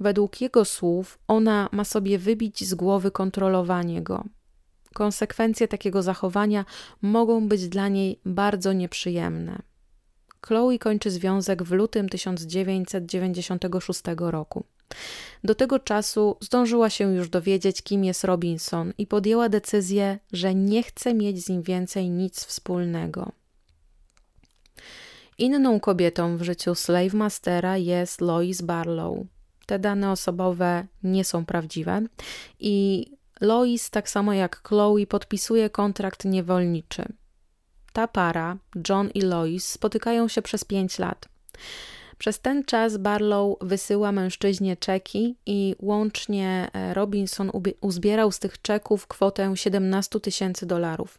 Według 0.00 0.40
jego 0.40 0.64
słów 0.64 1.18
ona 1.28 1.68
ma 1.72 1.84
sobie 1.84 2.18
wybić 2.18 2.64
z 2.64 2.74
głowy 2.74 3.10
kontrolowanie 3.10 4.02
go. 4.02 4.24
Konsekwencje 4.94 5.68
takiego 5.68 6.02
zachowania 6.02 6.64
mogą 7.02 7.48
być 7.48 7.68
dla 7.68 7.88
niej 7.88 8.20
bardzo 8.24 8.72
nieprzyjemne. 8.72 9.62
Chloe 10.46 10.78
kończy 10.78 11.10
związek 11.10 11.62
w 11.62 11.72
lutym 11.72 12.08
1996 12.08 14.02
roku. 14.16 14.64
Do 15.44 15.54
tego 15.54 15.78
czasu 15.78 16.36
zdążyła 16.40 16.90
się 16.90 17.14
już 17.14 17.28
dowiedzieć, 17.28 17.82
kim 17.82 18.04
jest 18.04 18.24
Robinson 18.24 18.92
i 18.98 19.06
podjęła 19.06 19.48
decyzję, 19.48 20.18
że 20.32 20.54
nie 20.54 20.82
chce 20.82 21.14
mieć 21.14 21.44
z 21.44 21.48
nim 21.48 21.62
więcej 21.62 22.10
nic 22.10 22.44
wspólnego. 22.44 23.32
Inną 25.38 25.80
kobietą 25.80 26.36
w 26.36 26.42
życiu 26.42 26.74
Slave 26.74 27.14
Mastera 27.14 27.76
jest 27.76 28.20
Lois 28.20 28.62
Barlow. 28.62 29.16
Te 29.66 29.78
dane 29.78 30.10
osobowe 30.10 30.86
nie 31.02 31.24
są 31.24 31.44
prawdziwe 31.44 32.02
i 32.60 33.06
Lois, 33.40 33.90
tak 33.90 34.10
samo 34.10 34.32
jak 34.32 34.68
Chloe, 34.68 35.06
podpisuje 35.06 35.70
kontrakt 35.70 36.24
niewolniczy. 36.24 37.12
Ta 37.98 38.08
para, 38.08 38.56
John 38.88 39.10
i 39.14 39.20
Lois, 39.20 39.68
spotykają 39.68 40.28
się 40.28 40.42
przez 40.42 40.64
pięć 40.64 40.98
lat. 40.98 41.28
Przez 42.18 42.40
ten 42.40 42.64
czas 42.64 42.96
Barlow 42.96 43.56
wysyła 43.60 44.12
mężczyźnie 44.12 44.76
czeki 44.76 45.36
i 45.46 45.76
łącznie 45.78 46.70
e, 46.72 46.94
Robinson 46.94 47.50
uzbierał 47.80 48.32
z 48.32 48.38
tych 48.38 48.62
czeków 48.62 49.06
kwotę 49.06 49.56
17 49.56 50.20
tysięcy 50.20 50.66
dolarów. 50.66 51.18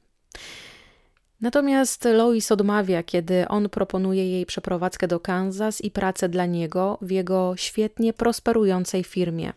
Natomiast 1.42 2.06
Lois 2.06 2.52
odmawia, 2.52 3.04
kiedy 3.04 3.48
on 3.48 3.70
proponuje 3.70 4.32
jej 4.32 4.46
przeprowadzkę 4.46 5.08
do 5.08 5.20
Kansas 5.20 5.82
i 5.82 5.92
pracę 5.92 6.30
dla 6.30 6.46
niego 6.46 6.98
w 7.02 7.12
jego 7.12 7.54
świetnie 7.58 8.14
prosperującej 8.14 9.04
firmie. 9.04 9.54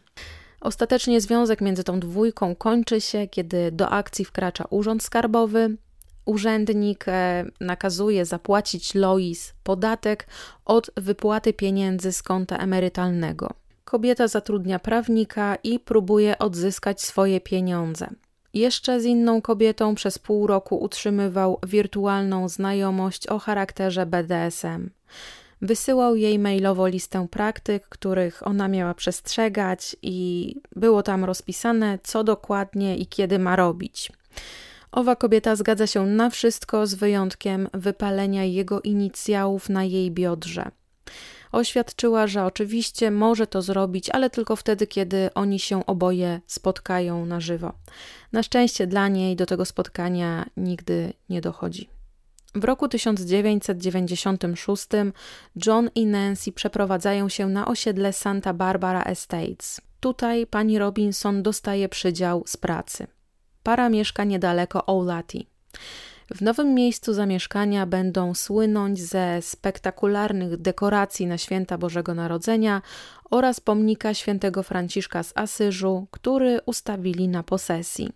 Ostatecznie 0.61 1.21
związek 1.21 1.61
między 1.61 1.85
tą 1.85 2.01
dwójką 2.01 2.55
kończy 2.55 3.01
się, 3.01 3.29
kiedy 3.29 3.73
do 3.73 3.91
akcji 3.91 4.25
wkracza 4.25 4.65
urząd 4.71 5.03
skarbowy, 5.03 5.77
Urzędnik 6.25 7.05
e, 7.09 7.45
nakazuje 7.61 8.25
zapłacić 8.25 8.95
Lois 8.95 9.55
podatek 9.63 10.27
od 10.65 10.91
wypłaty 10.97 11.53
pieniędzy 11.53 12.13
z 12.13 12.23
konta 12.23 12.57
emerytalnego. 12.57 13.51
Kobieta 13.85 14.29
zatrudnia 14.29 14.79
prawnika 14.79 15.57
i 15.65 15.79
próbuje 15.79 16.39
odzyskać 16.39 17.03
swoje 17.03 17.41
pieniądze. 17.41 18.09
Jeszcze 18.55 19.01
z 19.01 19.05
inną 19.05 19.43
kobietą 19.43 19.95
przez 19.95 20.19
pół 20.19 20.47
roku 20.47 20.77
utrzymywał 20.77 21.59
wirtualną 21.67 22.49
znajomość 22.49 23.27
o 23.27 23.39
charakterze 23.39 24.07
BDSM. 24.07 24.91
Wysyłał 25.63 26.17
jej 26.17 26.39
mailowo 26.39 26.87
listę 26.87 27.27
praktyk, 27.31 27.89
których 27.89 28.47
ona 28.47 28.69
miała 28.69 28.95
przestrzegać, 28.95 29.97
i 30.03 30.57
było 30.77 31.03
tam 31.03 31.25
rozpisane, 31.25 31.99
co 32.03 32.25
dokładnie 32.25 32.97
i 32.97 33.07
kiedy 33.07 33.39
ma 33.39 33.57
robić. 33.57 34.13
Owa 34.93 35.17
kobieta 35.17 35.57
zgadza 35.57 35.87
się 35.87 36.07
na 36.07 36.31
wszystko 36.31 36.87
z 36.87 36.95
wyjątkiem 36.95 37.69
wypalenia 37.75 38.45
jego 38.45 38.81
inicjałów 38.81 39.69
na 39.69 39.85
jej 39.85 40.11
biodrze. 40.11 40.71
Oświadczyła, 41.53 42.27
że 42.27 42.45
oczywiście 42.45 43.11
może 43.11 43.47
to 43.47 43.63
zrobić, 43.63 44.11
ale 44.11 44.31
tylko 44.31 44.57
wtedy, 44.57 44.87
kiedy 44.87 45.31
oni 45.35 45.59
się 45.59 45.87
oboje 45.87 46.41
spotkają 46.47 47.27
na 47.27 47.41
żywo. 47.41 47.73
Na 48.33 48.43
szczęście 48.43 48.87
dla 48.87 49.09
niej 49.09 49.37
do 49.37 49.47
tego 49.47 49.65
spotkania 49.65 50.47
nigdy 50.57 51.13
nie 51.29 51.41
dochodzi. 51.41 51.89
W 52.55 52.65
roku 52.65 52.89
1996 52.89 54.87
John 55.67 55.91
i 55.95 56.07
Nancy 56.07 56.53
przeprowadzają 56.53 57.29
się 57.29 57.49
na 57.49 57.67
osiedle 57.67 58.13
Santa 58.13 58.55
Barbara 58.55 59.03
Estates. 59.03 59.81
Tutaj 60.01 60.47
pani 60.47 60.79
Robinson 60.79 61.43
dostaje 61.43 61.89
przydział 61.89 62.43
z 62.47 62.57
pracy. 62.57 63.07
Para 63.63 63.89
mieszka 63.89 64.25
niedaleko 64.25 64.87
Oulati. 64.87 65.47
W 66.35 66.43
nowym 66.43 66.75
miejscu 66.75 67.15
zamieszkania 67.15 67.87
będą 67.87 68.35
słynąć 68.35 69.01
ze 69.01 69.43
spektakularnych 69.43 70.57
dekoracji 70.57 71.27
na 71.27 71.39
święta 71.39 71.79
Bożego 71.79 72.15
Narodzenia 72.15 72.83
oraz 73.31 73.61
pomnika 73.61 74.15
świętego 74.15 74.63
Franciszka 74.63 75.23
z 75.23 75.33
Asyżu, 75.35 76.07
który 76.11 76.61
ustawili 76.67 77.29
na 77.29 77.43
posesji. 77.43 78.13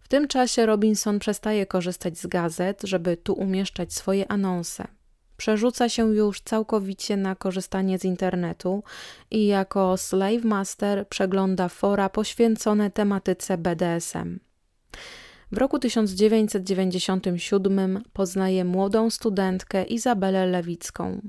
W 0.00 0.08
tym 0.08 0.28
czasie 0.28 0.66
Robinson 0.66 1.18
przestaje 1.18 1.66
korzystać 1.66 2.18
z 2.18 2.26
gazet, 2.26 2.80
żeby 2.84 3.16
tu 3.16 3.32
umieszczać 3.32 3.94
swoje 3.94 4.32
anonse. 4.32 4.84
Przerzuca 5.36 5.88
się 5.88 6.14
już 6.14 6.40
całkowicie 6.40 7.16
na 7.16 7.34
korzystanie 7.34 7.98
z 7.98 8.04
internetu 8.04 8.82
i 9.30 9.46
jako 9.46 9.96
slave 9.96 10.44
master 10.44 11.08
przegląda 11.08 11.68
fora 11.68 12.08
poświęcone 12.08 12.90
tematyce 12.90 13.58
BDSM. 13.58 14.47
W 15.52 15.58
roku 15.58 15.78
1997 15.78 18.02
poznaje 18.12 18.64
młodą 18.64 19.10
studentkę 19.10 19.84
Izabelę 19.84 20.46
Lewicką. 20.46 21.20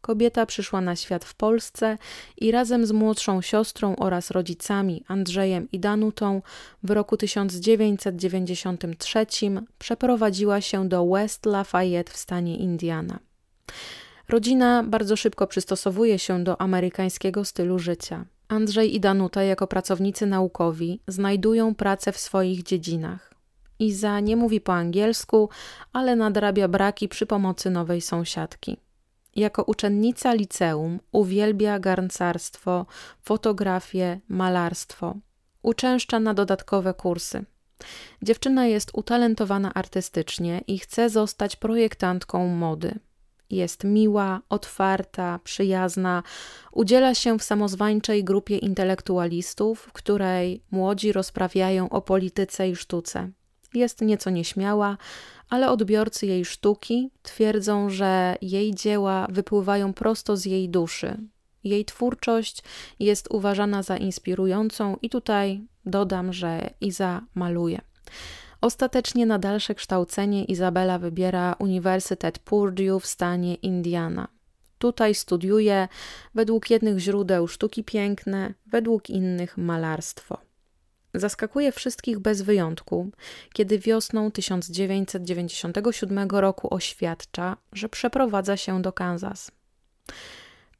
Kobieta 0.00 0.46
przyszła 0.46 0.80
na 0.80 0.96
świat 0.96 1.24
w 1.24 1.34
Polsce 1.34 1.98
i 2.36 2.50
razem 2.50 2.86
z 2.86 2.92
młodszą 2.92 3.42
siostrą 3.42 3.96
oraz 3.96 4.30
rodzicami 4.30 5.04
Andrzejem 5.08 5.68
i 5.72 5.80
Danutą 5.80 6.42
w 6.82 6.90
roku 6.90 7.16
1993 7.16 9.26
przeprowadziła 9.78 10.60
się 10.60 10.88
do 10.88 11.06
West 11.06 11.46
Lafayette 11.46 12.12
w 12.12 12.16
stanie 12.16 12.56
Indiana. 12.56 13.18
Rodzina 14.28 14.82
bardzo 14.82 15.16
szybko 15.16 15.46
przystosowuje 15.46 16.18
się 16.18 16.44
do 16.44 16.60
amerykańskiego 16.60 17.44
stylu 17.44 17.78
życia. 17.78 18.24
Andrzej 18.48 18.94
i 18.94 19.00
Danuta, 19.00 19.42
jako 19.42 19.66
pracownicy 19.66 20.26
naukowi, 20.26 21.00
znajdują 21.08 21.74
pracę 21.74 22.12
w 22.12 22.18
swoich 22.18 22.62
dziedzinach. 22.62 23.34
Iza 23.78 24.20
nie 24.20 24.36
mówi 24.36 24.60
po 24.60 24.74
angielsku, 24.74 25.48
ale 25.92 26.16
nadrabia 26.16 26.68
braki 26.68 27.08
przy 27.08 27.26
pomocy 27.26 27.70
nowej 27.70 28.00
sąsiadki. 28.00 28.76
Jako 29.36 29.62
uczennica 29.62 30.34
liceum 30.34 31.00
uwielbia 31.12 31.78
garncarstwo, 31.78 32.86
fotografię, 33.22 34.20
malarstwo. 34.28 35.14
Uczęszcza 35.62 36.20
na 36.20 36.34
dodatkowe 36.34 36.94
kursy. 36.94 37.44
Dziewczyna 38.22 38.66
jest 38.66 38.90
utalentowana 38.94 39.74
artystycznie 39.74 40.60
i 40.66 40.78
chce 40.78 41.10
zostać 41.10 41.56
projektantką 41.56 42.48
mody. 42.48 42.98
Jest 43.50 43.84
miła, 43.84 44.40
otwarta, 44.48 45.40
przyjazna, 45.44 46.22
udziela 46.72 47.14
się 47.14 47.38
w 47.38 47.42
samozwańczej 47.42 48.24
grupie 48.24 48.58
intelektualistów, 48.58 49.80
w 49.80 49.92
której 49.92 50.62
młodzi 50.70 51.12
rozprawiają 51.12 51.88
o 51.88 52.02
polityce 52.02 52.68
i 52.68 52.76
sztuce. 52.76 53.30
Jest 53.74 54.00
nieco 54.00 54.30
nieśmiała, 54.30 54.96
ale 55.48 55.70
odbiorcy 55.70 56.26
jej 56.26 56.44
sztuki 56.44 57.10
twierdzą, 57.22 57.90
że 57.90 58.36
jej 58.42 58.74
dzieła 58.74 59.26
wypływają 59.30 59.92
prosto 59.92 60.36
z 60.36 60.44
jej 60.44 60.68
duszy. 60.68 61.16
Jej 61.64 61.84
twórczość 61.84 62.62
jest 62.98 63.28
uważana 63.30 63.82
za 63.82 63.96
inspirującą, 63.96 64.96
i 65.02 65.10
tutaj 65.10 65.60
dodam, 65.86 66.32
że 66.32 66.70
Iza 66.80 67.22
maluje. 67.34 67.80
Ostatecznie 68.60 69.26
na 69.26 69.38
dalsze 69.38 69.74
kształcenie 69.74 70.44
Izabela 70.44 70.98
wybiera 70.98 71.56
Uniwersytet 71.58 72.38
Purdue 72.38 73.00
w 73.00 73.06
stanie 73.06 73.54
Indiana. 73.54 74.28
Tutaj 74.78 75.14
studiuje 75.14 75.88
według 76.34 76.70
jednych 76.70 76.98
źródeł 76.98 77.48
sztuki 77.48 77.84
piękne, 77.84 78.54
według 78.66 79.10
innych 79.10 79.58
malarstwo. 79.58 80.38
Zaskakuje 81.14 81.72
wszystkich 81.72 82.18
bez 82.18 82.42
wyjątku, 82.42 83.10
kiedy 83.52 83.78
wiosną 83.78 84.30
1997 84.30 86.28
roku 86.30 86.74
oświadcza, 86.74 87.56
że 87.72 87.88
przeprowadza 87.88 88.56
się 88.56 88.82
do 88.82 88.92
Kansas. 88.92 89.50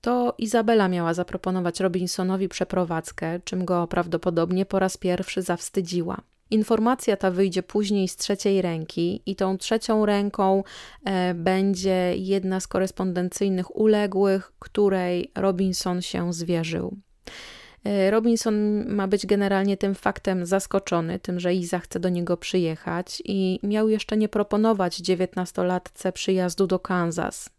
To 0.00 0.34
Izabela 0.38 0.88
miała 0.88 1.14
zaproponować 1.14 1.80
Robinsonowi 1.80 2.48
przeprowadzkę, 2.48 3.40
czym 3.40 3.64
go 3.64 3.86
prawdopodobnie 3.86 4.66
po 4.66 4.78
raz 4.78 4.96
pierwszy 4.96 5.42
zawstydziła. 5.42 6.20
Informacja 6.50 7.16
ta 7.16 7.30
wyjdzie 7.30 7.62
później 7.62 8.08
z 8.08 8.16
trzeciej 8.16 8.62
ręki, 8.62 9.22
i 9.26 9.36
tą 9.36 9.58
trzecią 9.58 10.06
ręką 10.06 10.64
e, 11.04 11.34
będzie 11.34 12.14
jedna 12.16 12.60
z 12.60 12.66
korespondencyjnych 12.66 13.76
uległych, 13.76 14.52
której 14.58 15.30
Robinson 15.34 16.02
się 16.02 16.32
zwierzył. 16.32 16.96
E, 17.84 18.10
Robinson 18.10 18.86
ma 18.88 19.08
być 19.08 19.26
generalnie 19.26 19.76
tym 19.76 19.94
faktem 19.94 20.46
zaskoczony, 20.46 21.18
tym, 21.18 21.40
że 21.40 21.54
Iza 21.54 21.78
chce 21.78 22.00
do 22.00 22.08
niego 22.08 22.36
przyjechać 22.36 23.22
i 23.24 23.60
miał 23.62 23.88
jeszcze 23.88 24.16
nie 24.16 24.28
proponować 24.28 24.96
dziewiętnastolatce 24.96 26.12
przyjazdu 26.12 26.66
do 26.66 26.78
Kansas. 26.78 27.50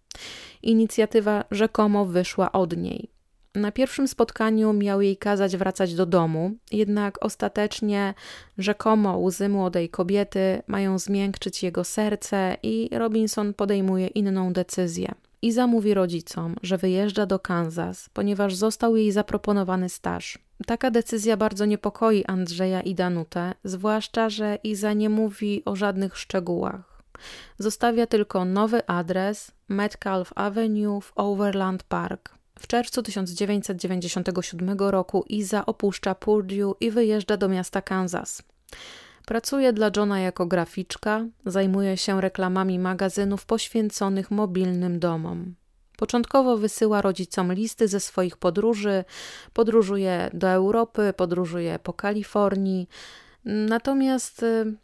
Inicjatywa 0.64 1.46
rzekomo 1.52 2.06
wyszła 2.06 2.52
od 2.52 2.78
niej. 2.78 3.17
Na 3.56 3.72
pierwszym 3.72 4.08
spotkaniu 4.08 4.74
miał 4.74 5.02
jej 5.02 5.18
kazać 5.18 5.58
wracać 5.58 5.96
do 5.96 6.06
domu, 6.06 6.52
jednak 6.72 7.26
ostatecznie 7.26 8.14
rzekomo 8.58 9.18
łzy 9.18 9.50
młodej 9.50 9.90
kobiety 9.90 10.62
mają 10.68 11.00
zmiękczyć 11.00 11.64
jego 11.64 11.84
serce 11.84 12.58
i 12.64 12.90
Robinson 12.92 13.54
podejmuje 13.54 14.08
inną 14.08 14.54
decyzję. 14.54 15.12
Iza 15.42 15.68
mówi 15.68 15.94
rodzicom, 15.94 16.56
że 16.64 16.78
wyjeżdża 16.78 17.26
do 17.26 17.40
Kansas, 17.40 18.10
ponieważ 18.14 18.56
został 18.56 18.96
jej 18.96 19.12
zaproponowany 19.12 19.90
staż. 19.90 20.40
Taka 20.66 20.92
decyzja 20.92 21.38
bardzo 21.38 21.66
niepokoi 21.66 22.24
Andrzeja 22.26 22.82
i 22.82 22.96
Danutę, 22.96 23.54
zwłaszcza, 23.64 24.30
że 24.30 24.58
Iza 24.64 24.94
nie 24.94 25.10
mówi 25.10 25.62
o 25.66 25.76
żadnych 25.76 26.18
szczegółach. 26.18 27.04
Zostawia 27.58 28.08
tylko 28.08 28.46
nowy 28.46 28.88
adres 28.88 29.52
Metcalf 29.68 30.32
Avenue 30.36 31.02
w 31.02 31.12
Overland 31.16 31.84
Park. 31.84 32.37
W 32.60 32.68
czerwcu 32.68 33.04
1997 33.04 34.80
roku 34.80 35.26
Iza 35.28 35.66
opuszcza 35.66 36.16
Purdue 36.16 36.76
i 36.80 36.92
wyjeżdża 36.92 37.38
do 37.38 37.50
miasta 37.50 37.82
Kansas. 37.82 38.44
Pracuje 39.26 39.74
dla 39.74 39.92
Johna 39.98 40.20
jako 40.20 40.46
graficzka, 40.46 41.26
zajmuje 41.46 41.98
się 41.98 42.22
reklamami 42.22 42.80
magazynów 42.80 43.46
poświęconych 43.46 44.32
mobilnym 44.32 45.00
domom. 45.00 45.56
Początkowo 45.98 46.58
wysyła 46.58 47.02
rodzicom 47.02 47.54
listy 47.54 47.88
ze 47.88 48.00
swoich 48.00 48.38
podróży, 48.38 49.04
podróżuje 49.54 50.30
do 50.34 50.50
Europy, 50.50 51.14
podróżuje 51.18 51.80
po 51.80 51.94
Kalifornii, 51.94 52.90
natomiast 53.46 54.44
y, 54.44 54.76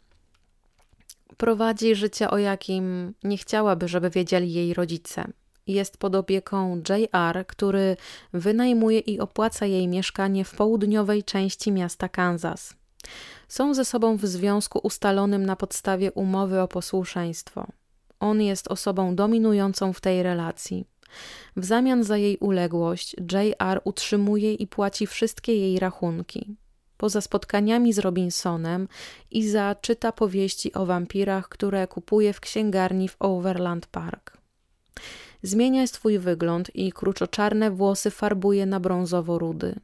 prowadzi 1.36 1.94
życie, 1.94 2.30
o 2.30 2.38
jakim 2.38 3.14
nie 3.24 3.36
chciałaby, 3.36 3.88
żeby 3.88 4.10
wiedzieli 4.10 4.52
jej 4.52 4.74
rodzice. 4.74 5.24
Jest 5.66 5.96
pod 5.96 6.14
opieką 6.14 6.82
JR, 6.88 7.46
który 7.46 7.96
wynajmuje 8.32 8.98
i 8.98 9.20
opłaca 9.20 9.66
jej 9.66 9.88
mieszkanie 9.88 10.44
w 10.44 10.54
południowej 10.54 11.24
części 11.24 11.72
miasta 11.72 12.08
Kansas. 12.08 12.74
Są 13.48 13.74
ze 13.74 13.84
sobą 13.84 14.16
w 14.16 14.26
związku 14.26 14.80
ustalonym 14.82 15.46
na 15.46 15.56
podstawie 15.56 16.12
umowy 16.12 16.60
o 16.60 16.68
posłuszeństwo. 16.68 17.66
On 18.20 18.42
jest 18.42 18.68
osobą 18.68 19.16
dominującą 19.16 19.92
w 19.92 20.00
tej 20.00 20.22
relacji. 20.22 20.86
W 21.56 21.64
zamian 21.64 22.04
za 22.04 22.16
jej 22.16 22.36
uległość, 22.36 23.16
JR 23.32 23.80
utrzymuje 23.84 24.54
i 24.54 24.66
płaci 24.66 25.06
wszystkie 25.06 25.56
jej 25.56 25.78
rachunki. 25.78 26.56
poza 26.96 27.20
spotkaniami 27.20 27.92
z 27.92 27.98
Robinsonem, 27.98 28.88
Iza 29.30 29.74
czyta 29.74 30.12
powieści 30.12 30.74
o 30.74 30.86
wampirach, 30.86 31.48
które 31.48 31.86
kupuje 31.86 32.32
w 32.32 32.40
księgarni 32.40 33.08
w 33.08 33.16
Overland 33.18 33.86
Park. 33.86 34.43
Zmienia 35.44 35.86
swój 35.86 36.18
wygląd 36.18 36.76
i 36.76 36.92
kruczoczarne 36.92 37.70
włosy 37.70 38.10
farbuje 38.10 38.66
na 38.66 38.80
brązowo-rudy. 38.80 39.74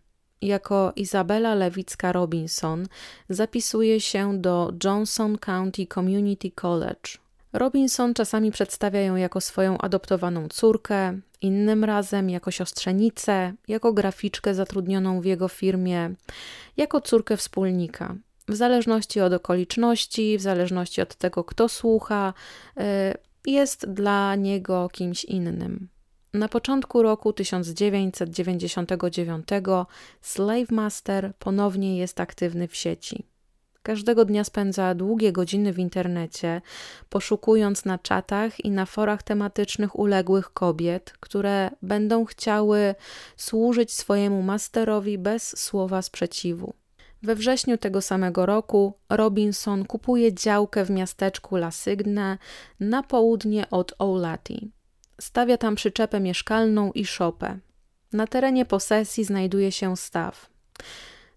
Jako 0.43 0.93
Izabela 0.97 1.55
Lewicka 1.55 2.13
Robinson 2.13 2.87
zapisuje 3.29 4.01
się 4.01 4.39
do 4.41 4.73
Johnson 4.85 5.39
County 5.39 5.87
Community 5.95 6.51
College. 6.51 7.19
Robinson 7.53 8.15
czasami 8.15 8.51
przedstawia 8.51 9.01
ją 9.01 9.17
jako 9.17 9.41
swoją 9.41 9.79
adoptowaną 9.79 10.49
córkę, 10.49 11.21
innym 11.41 11.85
razem 11.85 12.31
jako 12.31 12.51
siostrzenicę, 12.51 13.53
jako 13.69 13.93
graficzkę 13.93 14.55
zatrudnioną 14.55 15.21
w 15.21 15.25
jego 15.25 15.49
firmie, 15.49 16.15
jako 16.77 17.01
córkę 17.01 17.37
wspólnika. 17.37 18.15
W 18.49 18.55
zależności 18.55 19.21
od 19.21 19.33
okoliczności, 19.33 20.39
w 20.39 20.43
zależności 20.43 21.03
od 21.03 21.15
tego, 21.15 21.45
kto 21.45 21.69
słucha, 21.69 22.35
y, 22.81 23.30
jest 23.47 23.93
dla 23.93 24.35
niego 24.35 24.89
kimś 24.93 25.25
innym. 25.25 25.89
Na 26.35 26.49
początku 26.49 27.03
roku 27.03 27.33
1999 27.33 29.49
Slave 30.21 30.71
Master 30.71 31.33
ponownie 31.39 31.99
jest 31.99 32.21
aktywny 32.21 32.69
w 32.69 32.77
sieci. 32.77 33.27
Każdego 33.83 34.25
dnia 34.25 34.45
spędza 34.45 34.95
długie 34.95 35.33
godziny 35.33 35.73
w 35.73 35.79
internecie, 35.79 36.63
poszukując 37.09 37.85
na 37.85 37.99
czatach 37.99 38.65
i 38.65 38.71
na 38.71 38.87
forach 38.87 39.23
tematycznych 39.23 39.99
uległych 39.99 40.53
kobiet, 40.53 41.13
które 41.21 41.71
będą 41.83 42.25
chciały 42.25 42.95
służyć 43.37 43.93
swojemu 43.93 44.43
masterowi 44.43 45.19
bez 45.19 45.59
słowa 45.59 46.03
sprzeciwu. 46.03 46.75
We 47.23 47.35
wrześniu 47.35 47.79
tego 47.79 48.03
samego 48.03 48.47
roku 48.47 48.95
Robinson 49.09 49.85
kupuje 49.85 50.35
działkę 50.35 50.85
w 50.85 50.91
miasteczku 50.91 51.57
Lasygne 51.57 52.39
na 52.81 53.03
południe 53.03 53.71
od 53.71 53.95
Oulati. 53.99 54.71
Stawia 55.21 55.57
tam 55.57 55.75
przyczepę 55.75 56.21
mieszkalną 56.21 56.93
i 56.93 57.05
szopę. 57.05 57.59
Na 58.13 58.27
terenie 58.27 58.65
posesji 58.65 59.25
znajduje 59.25 59.73
się 59.73 59.97
staw. 59.97 60.51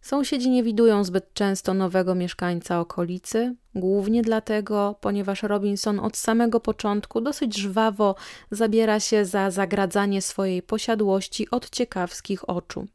Sąsiedzi 0.01 0.49
nie 0.49 0.63
widują 0.63 1.03
zbyt 1.03 1.33
często 1.33 1.73
nowego 1.73 2.15
mieszkańca 2.15 2.79
okolicy, 2.79 3.55
głównie 3.75 4.21
dlatego, 4.21 4.95
ponieważ 5.01 5.43
Robinson 5.43 5.99
od 5.99 6.17
samego 6.17 6.59
początku 6.59 7.21
dosyć 7.21 7.57
żwawo 7.57 8.15
zabiera 8.51 8.99
się 8.99 9.25
za 9.25 9.51
zagradzanie 9.51 10.21
swojej 10.21 10.61
posiadłości 10.61 11.49
od 11.49 11.69
ciekawskich 11.69 12.49
oczu. 12.49 12.87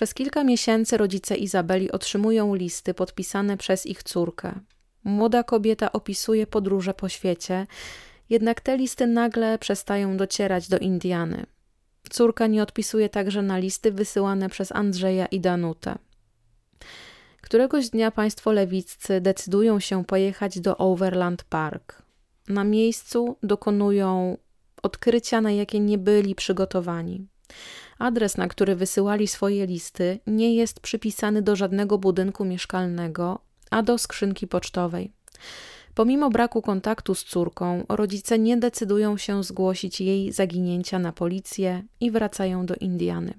Przez 0.00 0.14
kilka 0.14 0.44
miesięcy 0.44 0.96
rodzice 0.96 1.36
Izabeli 1.36 1.92
otrzymują 1.92 2.54
listy 2.54 2.94
podpisane 2.94 3.56
przez 3.56 3.86
ich 3.86 4.02
córkę. 4.02 4.60
Młoda 5.04 5.42
kobieta 5.42 5.92
opisuje 5.92 6.46
podróże 6.46 6.94
po 6.94 7.08
świecie, 7.08 7.66
jednak 8.30 8.60
te 8.60 8.76
listy 8.76 9.06
nagle 9.06 9.58
przestają 9.58 10.16
docierać 10.16 10.68
do 10.68 10.78
Indiany. 10.78 11.46
Córka 12.10 12.46
nie 12.46 12.62
odpisuje 12.62 13.08
także 13.08 13.42
na 13.42 13.58
listy 13.58 13.92
wysyłane 13.92 14.48
przez 14.48 14.72
Andrzeja 14.72 15.26
i 15.26 15.40
Danutę. 15.40 15.98
Któregoś 17.40 17.90
dnia 17.90 18.10
państwo 18.10 18.52
lewiccy 18.52 19.20
decydują 19.20 19.80
się 19.80 20.04
pojechać 20.04 20.60
do 20.60 20.76
Overland 20.76 21.44
Park. 21.44 22.02
Na 22.48 22.64
miejscu 22.64 23.36
dokonują 23.42 24.38
odkrycia, 24.82 25.40
na 25.40 25.52
jakie 25.52 25.80
nie 25.80 25.98
byli 25.98 26.34
przygotowani. 26.34 27.26
Adres, 28.00 28.36
na 28.36 28.48
który 28.48 28.76
wysyłali 28.76 29.28
swoje 29.28 29.66
listy, 29.66 30.18
nie 30.26 30.54
jest 30.54 30.80
przypisany 30.80 31.42
do 31.42 31.56
żadnego 31.56 31.98
budynku 31.98 32.44
mieszkalnego, 32.44 33.38
a 33.70 33.82
do 33.82 33.98
skrzynki 33.98 34.46
pocztowej. 34.46 35.12
Pomimo 35.94 36.30
braku 36.30 36.62
kontaktu 36.62 37.14
z 37.14 37.24
córką, 37.24 37.84
rodzice 37.88 38.38
nie 38.38 38.56
decydują 38.56 39.16
się 39.16 39.44
zgłosić 39.44 40.00
jej 40.00 40.32
zaginięcia 40.32 40.98
na 40.98 41.12
policję 41.12 41.82
i 42.00 42.10
wracają 42.10 42.66
do 42.66 42.74
Indiany. 42.74 43.34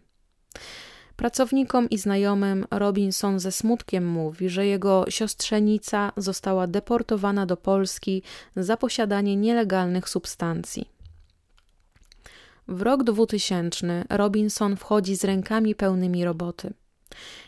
Pracownikom 1.16 1.90
i 1.90 1.98
znajomym 1.98 2.66
Robinson 2.72 3.40
ze 3.40 3.52
smutkiem 3.52 4.08
mówi, 4.08 4.50
że 4.50 4.66
jego 4.66 5.06
siostrzenica 5.10 6.12
została 6.18 6.68
deportowana 6.68 7.46
do 7.46 7.58
Polski 7.58 8.24
za 8.56 8.78
posiadanie 8.78 9.36
nielegalnych 9.36 10.10
substancji. 10.10 10.91
W 12.68 12.82
rok 12.82 13.04
2000 13.04 14.06
Robinson 14.10 14.76
wchodzi 14.76 15.16
z 15.16 15.24
rękami 15.24 15.76
pełnymi 15.76 16.26
roboty. 16.26 16.74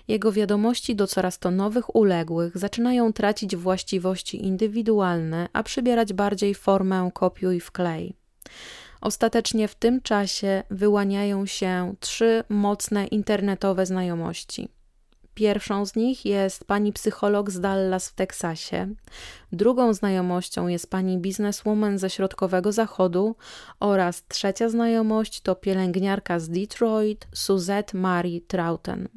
Jego 0.08 0.32
wiadomości 0.32 0.96
do 0.96 1.08
coraz 1.08 1.40
to 1.40 1.52
nowych 1.52 1.96
uległych 1.96 2.58
zaczynają 2.58 3.14
tracić 3.14 3.56
właściwości 3.56 4.46
indywidualne, 4.46 5.50
a 5.54 5.64
przybierać 5.64 6.14
bardziej 6.14 6.56
formę 6.56 7.12
kopiuj 7.14 7.60
wklej. 7.60 8.16
Ostatecznie 9.02 9.68
w 9.68 9.76
tym 9.76 10.02
czasie 10.02 10.64
wyłaniają 10.70 11.46
się 11.46 11.96
trzy 12.00 12.44
mocne 12.50 13.08
internetowe 13.08 13.86
znajomości. 13.86 14.70
Pierwszą 15.34 15.86
z 15.86 15.96
nich 15.96 16.26
jest 16.26 16.66
pani 16.66 16.94
psycholog 16.94 17.52
z 17.52 17.60
Dallas 17.60 18.10
w 18.10 18.14
Teksasie. 18.14 18.96
Drugą 19.52 19.94
znajomością 19.94 20.68
jest 20.68 20.90
pani 20.90 21.18
bizneswoman 21.18 21.98
ze 21.98 22.10
środkowego 22.10 22.72
zachodu 22.72 23.36
oraz 23.80 24.28
trzecia 24.28 24.70
znajomość 24.70 25.42
to 25.42 25.56
pielęgniarka 25.56 26.40
z 26.40 26.50
Detroit, 26.50 27.28
Suzette 27.34 27.98
Marie 27.98 28.42
Trauten. 28.42 29.08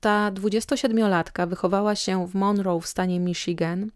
Ta 0.00 0.30
27-latka 0.32 1.48
wychowała 1.48 1.94
się 1.94 2.26
w 2.26 2.34
Monroe 2.34 2.80
w 2.80 2.86
stanie 2.86 3.20
Michigan 3.20 3.90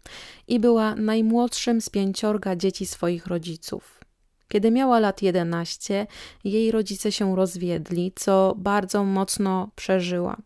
i 0.47 0.59
była 0.59 0.95
najmłodszym 0.95 1.81
z 1.81 1.89
pięciorga 1.89 2.55
dzieci 2.55 2.85
swoich 2.85 3.27
rodziców. 3.27 3.99
Kiedy 4.47 4.71
miała 4.71 4.99
lat 4.99 5.21
11, 5.21 6.07
jej 6.43 6.71
rodzice 6.71 7.11
się 7.11 7.35
rozwiedli, 7.35 8.11
co 8.15 8.55
bardzo 8.57 9.03
mocno 9.03 9.69
przeżyła. 9.75 10.37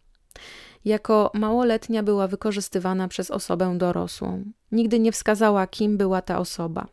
Jako 0.85 1.31
małoletnia 1.33 2.03
była 2.03 2.27
wykorzystywana 2.27 3.07
przez 3.07 3.31
osobę 3.31 3.77
dorosłą. 3.77 4.43
Nigdy 4.71 4.99
nie 4.99 5.11
wskazała, 5.11 5.67
kim 5.67 5.97
była 5.97 6.21
ta 6.21 6.39
osoba. 6.39 6.87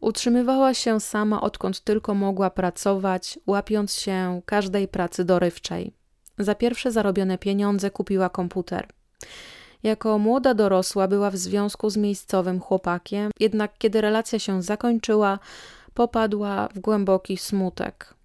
Utrzymywała 0.00 0.74
się 0.74 1.00
sama, 1.00 1.40
odkąd 1.40 1.80
tylko 1.80 2.14
mogła 2.14 2.50
pracować, 2.50 3.38
łapiąc 3.46 3.94
się 3.94 4.40
każdej 4.46 4.88
pracy 4.88 5.24
dorywczej. 5.24 5.92
Za 6.38 6.54
pierwsze 6.54 6.92
zarobione 6.92 7.38
pieniądze 7.38 7.90
kupiła 7.90 8.28
komputer. 8.28 8.88
Jako 9.82 10.18
młoda 10.18 10.54
dorosła 10.54 11.08
była 11.08 11.30
w 11.30 11.36
związku 11.36 11.90
z 11.90 11.96
miejscowym 11.96 12.60
chłopakiem, 12.60 13.30
jednak 13.40 13.78
kiedy 13.78 14.00
relacja 14.00 14.38
się 14.38 14.62
zakończyła, 14.62 15.38
popadła 15.94 16.68
w 16.74 16.78
głęboki 16.78 17.36
smutek. 17.36 18.15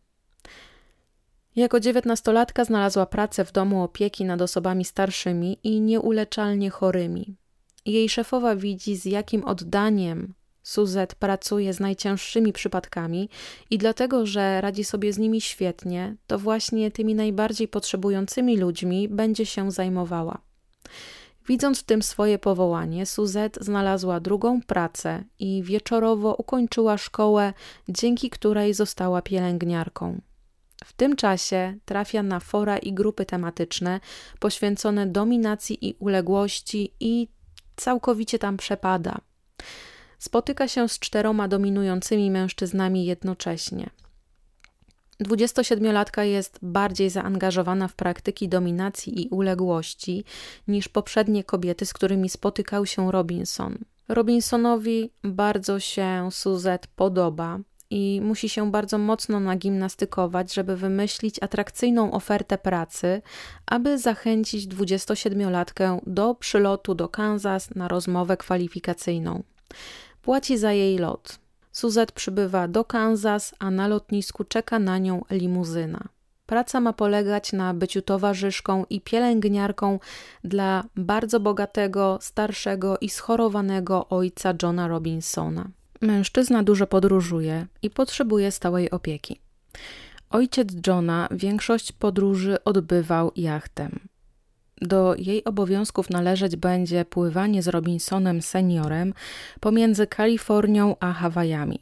Jako 1.55 1.79
dziewiętnastolatka 1.79 2.65
znalazła 2.65 3.05
pracę 3.05 3.45
w 3.45 3.51
domu 3.51 3.83
opieki 3.83 4.25
nad 4.25 4.41
osobami 4.41 4.85
starszymi 4.85 5.57
i 5.63 5.81
nieuleczalnie 5.81 6.69
chorymi. 6.69 7.35
Jej 7.85 8.09
szefowa 8.09 8.55
widzi, 8.55 8.95
z 8.95 9.05
jakim 9.05 9.45
oddaniem 9.45 10.33
Suzette 10.63 11.15
pracuje 11.19 11.73
z 11.73 11.79
najcięższymi 11.79 12.53
przypadkami 12.53 13.29
i 13.69 13.77
dlatego, 13.77 14.25
że 14.25 14.61
radzi 14.61 14.83
sobie 14.83 15.13
z 15.13 15.17
nimi 15.17 15.41
świetnie, 15.41 16.15
to 16.27 16.39
właśnie 16.39 16.91
tymi 16.91 17.15
najbardziej 17.15 17.67
potrzebującymi 17.67 18.57
ludźmi 18.57 19.09
będzie 19.09 19.45
się 19.45 19.71
zajmowała. 19.71 20.41
Widząc 21.47 21.79
w 21.79 21.83
tym 21.83 22.03
swoje 22.03 22.39
powołanie, 22.39 23.05
Suzette 23.05 23.63
znalazła 23.63 24.19
drugą 24.19 24.61
pracę 24.61 25.23
i 25.39 25.63
wieczorowo 25.63 26.35
ukończyła 26.35 26.97
szkołę, 26.97 27.53
dzięki 27.89 28.29
której 28.29 28.73
została 28.73 29.21
pielęgniarką. 29.21 30.21
W 30.83 30.93
tym 30.93 31.15
czasie 31.15 31.77
trafia 31.85 32.23
na 32.23 32.39
fora 32.39 32.77
i 32.77 32.93
grupy 32.93 33.25
tematyczne 33.25 33.99
poświęcone 34.39 35.07
dominacji 35.07 35.87
i 35.89 35.95
uległości 35.99 36.93
i 36.99 37.27
całkowicie 37.75 38.39
tam 38.39 38.57
przepada. 38.57 39.17
Spotyka 40.19 40.67
się 40.67 40.89
z 40.89 40.99
czteroma 40.99 41.47
dominującymi 41.47 42.31
mężczyznami 42.31 43.05
jednocześnie. 43.05 43.89
27-latka 45.23 46.21
jest 46.21 46.59
bardziej 46.61 47.09
zaangażowana 47.09 47.87
w 47.87 47.95
praktyki 47.95 48.49
dominacji 48.49 49.21
i 49.21 49.29
uległości 49.29 50.23
niż 50.67 50.89
poprzednie 50.89 51.43
kobiety, 51.43 51.85
z 51.85 51.93
którymi 51.93 52.29
spotykał 52.29 52.85
się 52.85 53.11
Robinson. 53.11 53.77
Robinsonowi 54.07 55.11
bardzo 55.23 55.79
się 55.79 56.29
Suzette 56.31 56.87
podoba 56.95 57.59
i 57.91 58.21
musi 58.21 58.49
się 58.49 58.71
bardzo 58.71 58.97
mocno 58.97 59.39
nagimnastykować, 59.39 60.53
żeby 60.53 60.75
wymyślić 60.75 61.43
atrakcyjną 61.43 62.11
ofertę 62.11 62.57
pracy, 62.57 63.21
aby 63.65 63.97
zachęcić 63.97 64.67
27-latkę 64.67 65.99
do 66.07 66.35
przylotu 66.35 66.95
do 66.95 67.09
Kansas 67.09 67.75
na 67.75 67.87
rozmowę 67.87 68.37
kwalifikacyjną. 68.37 69.43
Płaci 70.21 70.57
za 70.57 70.71
jej 70.71 70.97
lot. 70.97 71.39
Suzette 71.71 72.13
przybywa 72.13 72.67
do 72.67 72.85
Kansas, 72.85 73.55
a 73.59 73.71
na 73.71 73.87
lotnisku 73.87 74.43
czeka 74.43 74.79
na 74.79 74.97
nią 74.97 75.21
limuzyna. 75.29 76.07
Praca 76.45 76.79
ma 76.79 76.93
polegać 76.93 77.53
na 77.53 77.73
byciu 77.73 78.01
towarzyszką 78.01 78.85
i 78.89 79.01
pielęgniarką 79.01 79.99
dla 80.43 80.83
bardzo 80.95 81.39
bogatego, 81.39 82.17
starszego 82.21 82.97
i 82.97 83.09
schorowanego 83.09 84.09
ojca 84.09 84.53
Johna 84.63 84.87
Robinsona. 84.87 85.69
Mężczyzna 86.01 86.63
dużo 86.63 86.87
podróżuje 86.87 87.67
i 87.81 87.89
potrzebuje 87.89 88.51
stałej 88.51 88.91
opieki. 88.91 89.39
Ojciec 90.29 90.67
Johna 90.87 91.27
większość 91.31 91.91
podróży 91.91 92.63
odbywał 92.63 93.31
jachtem. 93.35 93.99
Do 94.81 95.15
jej 95.17 95.43
obowiązków 95.43 96.09
należeć 96.09 96.55
będzie 96.55 97.05
pływanie 97.05 97.63
z 97.63 97.67
Robinsonem 97.67 98.41
seniorem 98.41 99.13
pomiędzy 99.59 100.07
Kalifornią 100.07 100.95
a 100.99 101.13
Hawajami. 101.13 101.79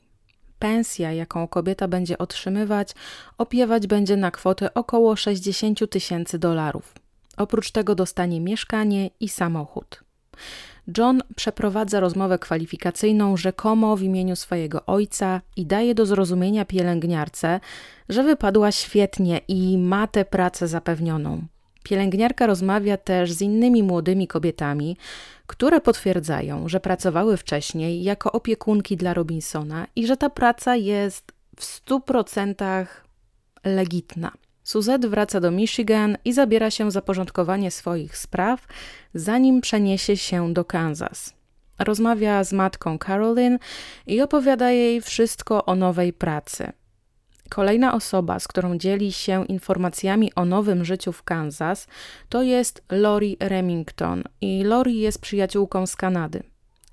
Pensja, 0.59 1.11
jaką 1.11 1.47
kobieta 1.47 1.87
będzie 1.87 2.17
otrzymywać, 2.17 2.95
opiewać 3.37 3.87
będzie 3.87 4.17
na 4.17 4.31
kwotę 4.31 4.73
około 4.73 5.15
60 5.15 5.89
tysięcy 5.89 6.39
dolarów. 6.39 6.93
Oprócz 7.37 7.71
tego 7.71 7.95
dostanie 7.95 8.41
mieszkanie 8.41 9.09
i 9.19 9.29
samochód. 9.29 10.03
John 10.97 11.21
przeprowadza 11.35 11.99
rozmowę 11.99 12.39
kwalifikacyjną 12.39 13.37
rzekomo 13.37 13.97
w 13.97 14.01
imieniu 14.01 14.35
swojego 14.35 14.85
ojca 14.85 15.41
i 15.55 15.65
daje 15.65 15.95
do 15.95 16.05
zrozumienia 16.05 16.65
pielęgniarce, 16.65 17.59
że 18.09 18.23
wypadła 18.23 18.71
świetnie 18.71 19.41
i 19.47 19.77
ma 19.77 20.07
tę 20.07 20.25
pracę 20.25 20.67
zapewnioną. 20.67 21.41
Pielęgniarka 21.83 22.47
rozmawia 22.47 22.97
też 22.97 23.31
z 23.31 23.41
innymi 23.41 23.83
młodymi 23.83 24.27
kobietami, 24.27 24.97
które 25.47 25.81
potwierdzają, 25.81 26.69
że 26.69 26.79
pracowały 26.79 27.37
wcześniej 27.37 28.03
jako 28.03 28.31
opiekunki 28.31 28.97
dla 28.97 29.13
Robinsona 29.13 29.87
i 29.95 30.07
że 30.07 30.17
ta 30.17 30.29
praca 30.29 30.75
jest 30.75 31.31
w 31.55 31.63
stu 31.63 31.99
procentach 31.99 33.05
legitna. 33.63 34.31
Suzette 34.69 35.09
wraca 35.09 35.39
do 35.39 35.51
Michigan 35.51 36.17
i 36.25 36.33
zabiera 36.33 36.71
się 36.71 36.91
za 36.91 37.01
porządkowanie 37.01 37.71
swoich 37.71 38.17
spraw, 38.17 38.67
zanim 39.13 39.61
przeniesie 39.61 40.17
się 40.17 40.53
do 40.53 40.65
Kansas. 40.65 41.33
Rozmawia 41.79 42.43
z 42.43 42.53
matką 42.53 42.97
Carolyn 42.97 43.59
i 44.07 44.21
opowiada 44.21 44.71
jej 44.71 45.01
wszystko 45.01 45.65
o 45.65 45.75
nowej 45.75 46.13
pracy. 46.13 46.71
Kolejna 47.49 47.93
osoba, 47.93 48.39
z 48.39 48.47
którą 48.47 48.77
dzieli 48.77 49.11
się 49.11 49.45
informacjami 49.45 50.33
o 50.35 50.45
nowym 50.45 50.85
życiu 50.85 51.11
w 51.11 51.23
Kansas, 51.23 51.87
to 52.29 52.43
jest 52.43 52.83
Lori 52.91 53.37
Remington 53.39 54.23
i 54.41 54.63
Lori 54.63 54.99
jest 54.99 55.21
przyjaciółką 55.21 55.87
z 55.87 55.95
Kanady. 55.95 56.43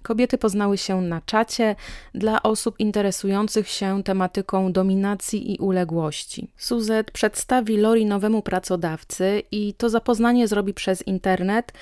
Kobiety 0.07 0.39
poznały 0.39 0.79
się 0.79 1.03
na 1.03 1.21
czacie 1.21 1.77
dla 2.15 2.43
osób 2.43 2.81
interesujących 2.81 3.69
się 3.69 4.03
tematyką 4.03 4.73
dominacji 4.73 5.55
i 5.55 5.59
uległości. 5.59 6.53
Suzette 6.57 7.13
przedstawi 7.13 7.77
Lori 7.77 8.07
nowemu 8.07 8.43
pracodawcy 8.43 9.43
i 9.51 9.75
to 9.75 9.89
zapoznanie 9.89 10.49
zrobi 10.49 10.75
przez 10.75 11.07
internet. 11.07 11.73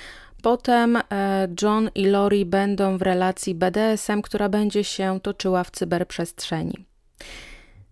Potem 0.42 0.96
e, 0.96 1.02
John 1.62 1.90
i 1.94 2.06
Lori 2.06 2.44
będą 2.44 2.98
w 2.98 3.02
relacji 3.02 3.54
BDSM, 3.54 4.22
która 4.22 4.48
będzie 4.48 4.84
się 4.84 5.20
toczyła 5.20 5.64
w 5.64 5.70
cyberprzestrzeni. 5.70 6.86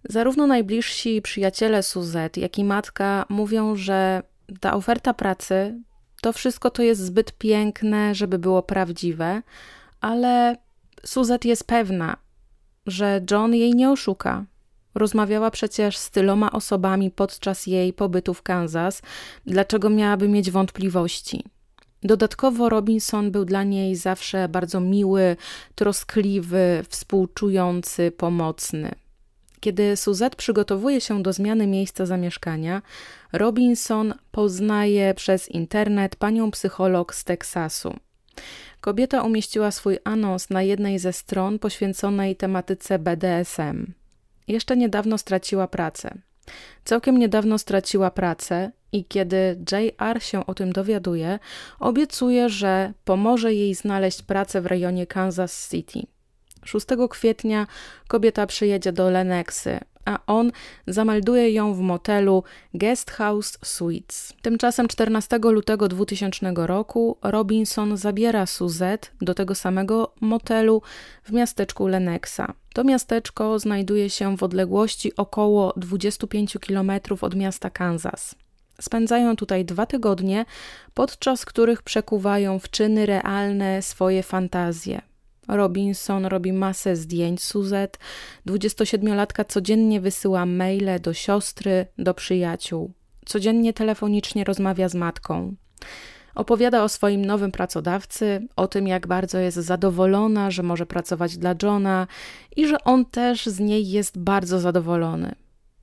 Zarówno 0.05 0.47
najbliżsi 0.47 1.23
przyjaciele 1.23 1.83
Suzette, 1.83 2.41
jak 2.41 2.59
i 2.59 2.65
matka 2.65 3.27
mówią, 3.29 3.77
że 3.77 4.23
ta 4.61 4.75
oferta 4.75 5.15
pracy 5.15 5.81
to 6.23 6.33
wszystko 6.33 6.71
to 6.71 6.83
jest 6.83 7.01
zbyt 7.01 7.33
piękne, 7.33 8.15
żeby 8.15 8.39
było 8.39 8.63
prawdziwe, 8.63 9.43
ale 10.03 10.57
Suzette 11.05 11.49
jest 11.49 11.65
pewna, 11.65 12.17
że 12.87 13.21
John 13.31 13.55
jej 13.55 13.75
nie 13.75 13.91
oszuka. 13.91 14.45
Rozmawiała 14.95 15.51
przecież 15.51 15.97
z 15.97 16.11
tyloma 16.11 16.53
osobami 16.53 17.11
podczas 17.11 17.67
jej 17.67 17.93
pobytu 17.93 18.35
w 18.35 18.43
Kansas, 18.43 19.03
dlaczego 19.47 19.91
miałaby 19.91 20.29
mieć 20.29 20.51
wątpliwości. 20.51 21.45
Dodatkowo 22.03 22.69
Robinson 22.69 23.31
był 23.31 23.45
dla 23.45 23.63
niej 23.63 23.97
zawsze 23.97 24.49
bardzo 24.49 24.81
miły, 24.81 25.37
troskliwy, 25.75 26.85
współczujący, 26.89 28.11
pomocny. 28.11 28.95
Kiedy 29.61 29.97
Suzette 29.97 30.37
przygotowuje 30.37 31.01
się 31.01 31.23
do 31.23 31.33
zmiany 31.33 31.67
miejsca 31.67 32.07
zamieszkania, 32.07 32.83
Robinson 33.33 34.15
poznaje 34.31 35.15
przez 35.15 35.49
internet 35.49 36.17
panią 36.17 36.51
psycholog 36.51 37.15
z 37.15 37.25
Teksasu. 37.25 37.95
Kobieta 38.83 39.23
umieściła 39.23 39.71
swój 39.71 39.99
anons 40.05 40.51
na 40.51 40.63
jednej 40.63 40.99
ze 40.99 41.13
stron 41.13 41.59
poświęconej 41.59 42.37
tematyce 42.37 42.99
BDSM. 42.99 43.93
Jeszcze 44.49 44.77
niedawno 44.77 45.19
straciła 45.19 45.69
pracę. 45.69 46.19
Całkiem 46.85 47.19
niedawno 47.19 47.59
straciła 47.59 48.11
pracę 48.11 48.71
i 48.93 49.05
kiedy 49.05 49.59
JR 49.73 50.23
się 50.23 50.47
o 50.47 50.55
tym 50.55 50.73
dowiaduje, 50.73 51.39
obiecuje, 51.81 52.49
że 52.49 52.93
pomoże 53.05 53.55
jej 53.55 53.75
znaleźć 53.75 54.23
pracę 54.23 54.61
w 54.61 54.67
rejonie 54.67 55.07
Kansas 55.07 55.71
City. 55.71 56.03
6 56.65 56.87
kwietnia 57.11 57.67
kobieta 58.09 58.47
przyjedzie 58.47 58.93
do 58.93 59.11
Lenexy, 59.11 59.81
a 60.05 60.19
on 60.27 60.53
zamelduje 60.87 61.51
ją 61.51 61.75
w 61.75 61.81
motelu 61.81 62.45
Guest 62.75 63.11
House 63.11 63.59
Suites. 63.65 64.33
Tymczasem 64.43 64.89
14 64.89 65.39
lutego 65.43 65.89
2000 65.89 66.53
roku 66.57 67.19
Robinson 67.23 67.97
zabiera 67.97 68.47
Suzette 68.47 69.09
do 69.21 69.35
tego 69.35 69.55
samego 69.55 70.15
motelu 70.21 70.83
w 71.25 71.33
miasteczku 71.33 71.87
Lenexa. 71.87 72.55
To 72.75 72.85
miasteczko 72.85 73.59
znajduje 73.59 74.11
się 74.11 74.37
w 74.37 74.43
odległości 74.43 75.17
około 75.17 75.73
25 75.77 76.59
km 76.67 76.93
od 77.21 77.35
miasta 77.35 77.71
Kansas. 77.71 78.35
Spędzają 78.81 79.37
tutaj 79.37 79.65
dwa 79.65 79.87
tygodnie, 79.87 80.45
podczas 80.95 81.45
których 81.45 81.83
przekuwają 81.83 82.59
w 82.59 82.71
czyny 82.71 83.07
realne 83.07 83.83
swoje 83.83 84.23
fantazje. 84.23 85.12
Robinson 85.49 86.27
robi 86.27 86.53
masę 86.53 86.97
zdjęć 86.97 87.43
Suzette. 87.43 87.99
27-latka 88.47 89.45
codziennie 89.45 90.01
wysyła 90.01 90.47
maile 90.47 91.01
do 91.01 91.15
siostry, 91.15 91.87
do 91.99 92.15
przyjaciół. 92.15 92.93
Codziennie 93.27 93.73
telefonicznie 93.73 94.45
rozmawia 94.45 94.89
z 94.89 94.95
matką. 94.95 95.55
Opowiada 96.35 96.85
o 96.85 96.89
swoim 96.89 97.25
nowym 97.25 97.53
pracodawcy, 97.53 98.49
o 98.57 98.69
tym, 98.69 98.87
jak 98.87 99.07
bardzo 99.07 99.39
jest 99.39 99.57
zadowolona, 99.57 100.51
że 100.51 100.63
może 100.63 100.87
pracować 100.87 101.37
dla 101.37 101.55
Johna 101.63 102.07
i 102.57 102.67
że 102.67 102.85
on 102.85 103.05
też 103.05 103.47
z 103.47 103.61
niej 103.61 103.91
jest 103.91 104.19
bardzo 104.19 104.61
zadowolony. 104.61 105.35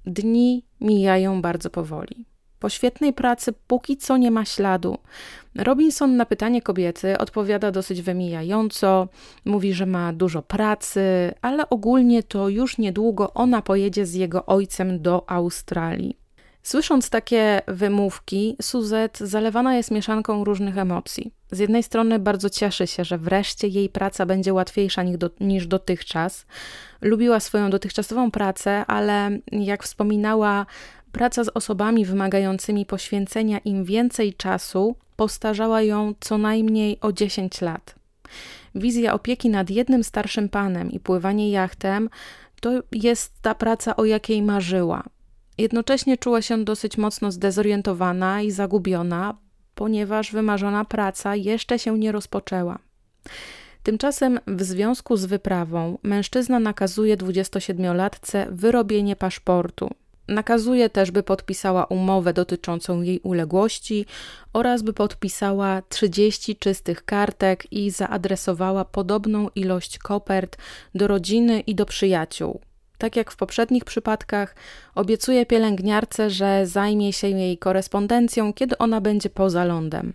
Dni 0.05 0.65
mijają 0.81 1.41
bardzo 1.41 1.69
powoli. 1.69 2.28
Po 2.59 2.69
świetnej 2.69 3.13
pracy 3.13 3.53
póki 3.67 3.97
co 3.97 4.17
nie 4.17 4.31
ma 4.31 4.45
śladu. 4.45 4.97
Robinson 5.55 6.17
na 6.17 6.25
pytanie 6.25 6.61
kobiety 6.61 7.17
odpowiada 7.17 7.71
dosyć 7.71 8.01
wymijająco, 8.01 9.07
mówi, 9.45 9.73
że 9.73 9.85
ma 9.85 10.13
dużo 10.13 10.41
pracy, 10.41 11.01
ale 11.41 11.69
ogólnie 11.69 12.23
to 12.23 12.49
już 12.49 12.77
niedługo 12.77 13.33
ona 13.33 13.61
pojedzie 13.61 14.05
z 14.05 14.13
jego 14.13 14.45
ojcem 14.45 15.01
do 15.01 15.29
Australii. 15.29 16.19
Słysząc 16.63 17.09
takie 17.09 17.61
wymówki, 17.67 18.55
Suzette 18.61 19.27
zalewana 19.27 19.75
jest 19.75 19.91
mieszanką 19.91 20.43
różnych 20.43 20.77
emocji. 20.77 21.33
Z 21.51 21.59
jednej 21.59 21.83
strony 21.83 22.19
bardzo 22.19 22.49
cieszy 22.49 22.87
się, 22.87 23.03
że 23.03 23.17
wreszcie 23.17 23.67
jej 23.67 23.89
praca 23.89 24.25
będzie 24.25 24.53
łatwiejsza 24.53 25.03
niż 25.39 25.67
dotychczas. 25.67 26.45
Lubiła 27.01 27.39
swoją 27.39 27.69
dotychczasową 27.69 28.31
pracę, 28.31 28.85
ale 28.85 29.29
jak 29.51 29.83
wspominała, 29.83 30.65
Praca 31.11 31.43
z 31.43 31.49
osobami 31.49 32.05
wymagającymi 32.05 32.85
poświęcenia 32.85 33.57
im 33.57 33.85
więcej 33.85 34.33
czasu 34.33 34.95
postarzała 35.15 35.81
ją 35.81 36.13
co 36.19 36.37
najmniej 36.37 36.97
o 37.01 37.11
10 37.11 37.61
lat. 37.61 37.95
Wizja 38.75 39.13
opieki 39.13 39.49
nad 39.49 39.69
jednym 39.69 40.03
starszym 40.03 40.49
panem 40.49 40.91
i 40.91 40.99
pływanie 40.99 41.51
jachtem 41.51 42.09
to 42.61 42.71
jest 42.91 43.33
ta 43.41 43.55
praca, 43.55 43.95
o 43.95 44.05
jakiej 44.05 44.41
marzyła. 44.41 45.03
Jednocześnie 45.57 46.17
czuła 46.17 46.41
się 46.41 46.63
dosyć 46.63 46.97
mocno 46.97 47.31
zdezorientowana 47.31 48.41
i 48.41 48.51
zagubiona, 48.51 49.37
ponieważ 49.75 50.31
wymarzona 50.31 50.85
praca 50.85 51.35
jeszcze 51.35 51.79
się 51.79 51.99
nie 51.99 52.11
rozpoczęła. 52.11 52.79
Tymczasem 53.83 54.39
w 54.47 54.63
związku 54.63 55.17
z 55.17 55.25
wyprawą 55.25 55.97
mężczyzna 56.03 56.59
nakazuje 56.59 57.17
27-latce 57.17 58.47
wyrobienie 58.51 59.15
paszportu. 59.15 59.89
Nakazuje 60.29 60.89
też, 60.89 61.11
by 61.11 61.23
podpisała 61.23 61.85
umowę 61.85 62.33
dotyczącą 62.33 63.01
jej 63.01 63.19
uległości 63.19 64.05
oraz 64.53 64.81
by 64.81 64.93
podpisała 64.93 65.81
30 65.89 66.55
czystych 66.55 67.05
kartek 67.05 67.73
i 67.73 67.91
zaadresowała 67.91 68.85
podobną 68.85 69.47
ilość 69.55 69.97
kopert 69.97 70.57
do 70.95 71.07
rodziny 71.07 71.59
i 71.59 71.75
do 71.75 71.85
przyjaciół. 71.85 72.61
Tak 72.97 73.15
jak 73.15 73.31
w 73.31 73.35
poprzednich 73.35 73.85
przypadkach, 73.85 74.55
obiecuje 74.95 75.45
pielęgniarce, 75.45 76.29
że 76.29 76.67
zajmie 76.67 77.13
się 77.13 77.27
jej 77.27 77.57
korespondencją, 77.57 78.53
kiedy 78.53 78.77
ona 78.77 79.01
będzie 79.01 79.29
poza 79.29 79.65
lądem. 79.65 80.13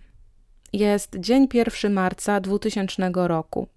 Jest 0.73 1.15
dzień 1.19 1.47
1 1.53 1.93
marca 1.93 2.39
2000 2.39 3.11
roku. 3.13 3.67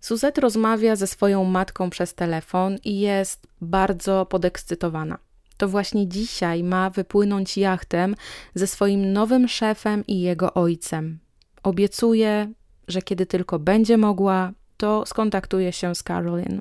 Suzette 0.00 0.40
rozmawia 0.40 0.96
ze 0.96 1.06
swoją 1.06 1.44
matką 1.44 1.90
przez 1.90 2.14
telefon 2.14 2.76
i 2.84 3.00
jest 3.00 3.46
bardzo 3.60 4.26
podekscytowana. 4.26 5.25
To 5.56 5.68
właśnie 5.68 6.08
dzisiaj 6.08 6.62
ma 6.62 6.90
wypłynąć 6.90 7.56
jachtem 7.56 8.14
ze 8.54 8.66
swoim 8.66 9.12
nowym 9.12 9.48
szefem 9.48 10.04
i 10.06 10.20
jego 10.20 10.54
ojcem. 10.54 11.18
Obiecuje, 11.62 12.52
że 12.88 13.02
kiedy 13.02 13.26
tylko 13.26 13.58
będzie 13.58 13.96
mogła, 13.96 14.52
to 14.76 15.06
skontaktuje 15.06 15.72
się 15.72 15.94
z 15.94 16.02
Caroline. 16.02 16.60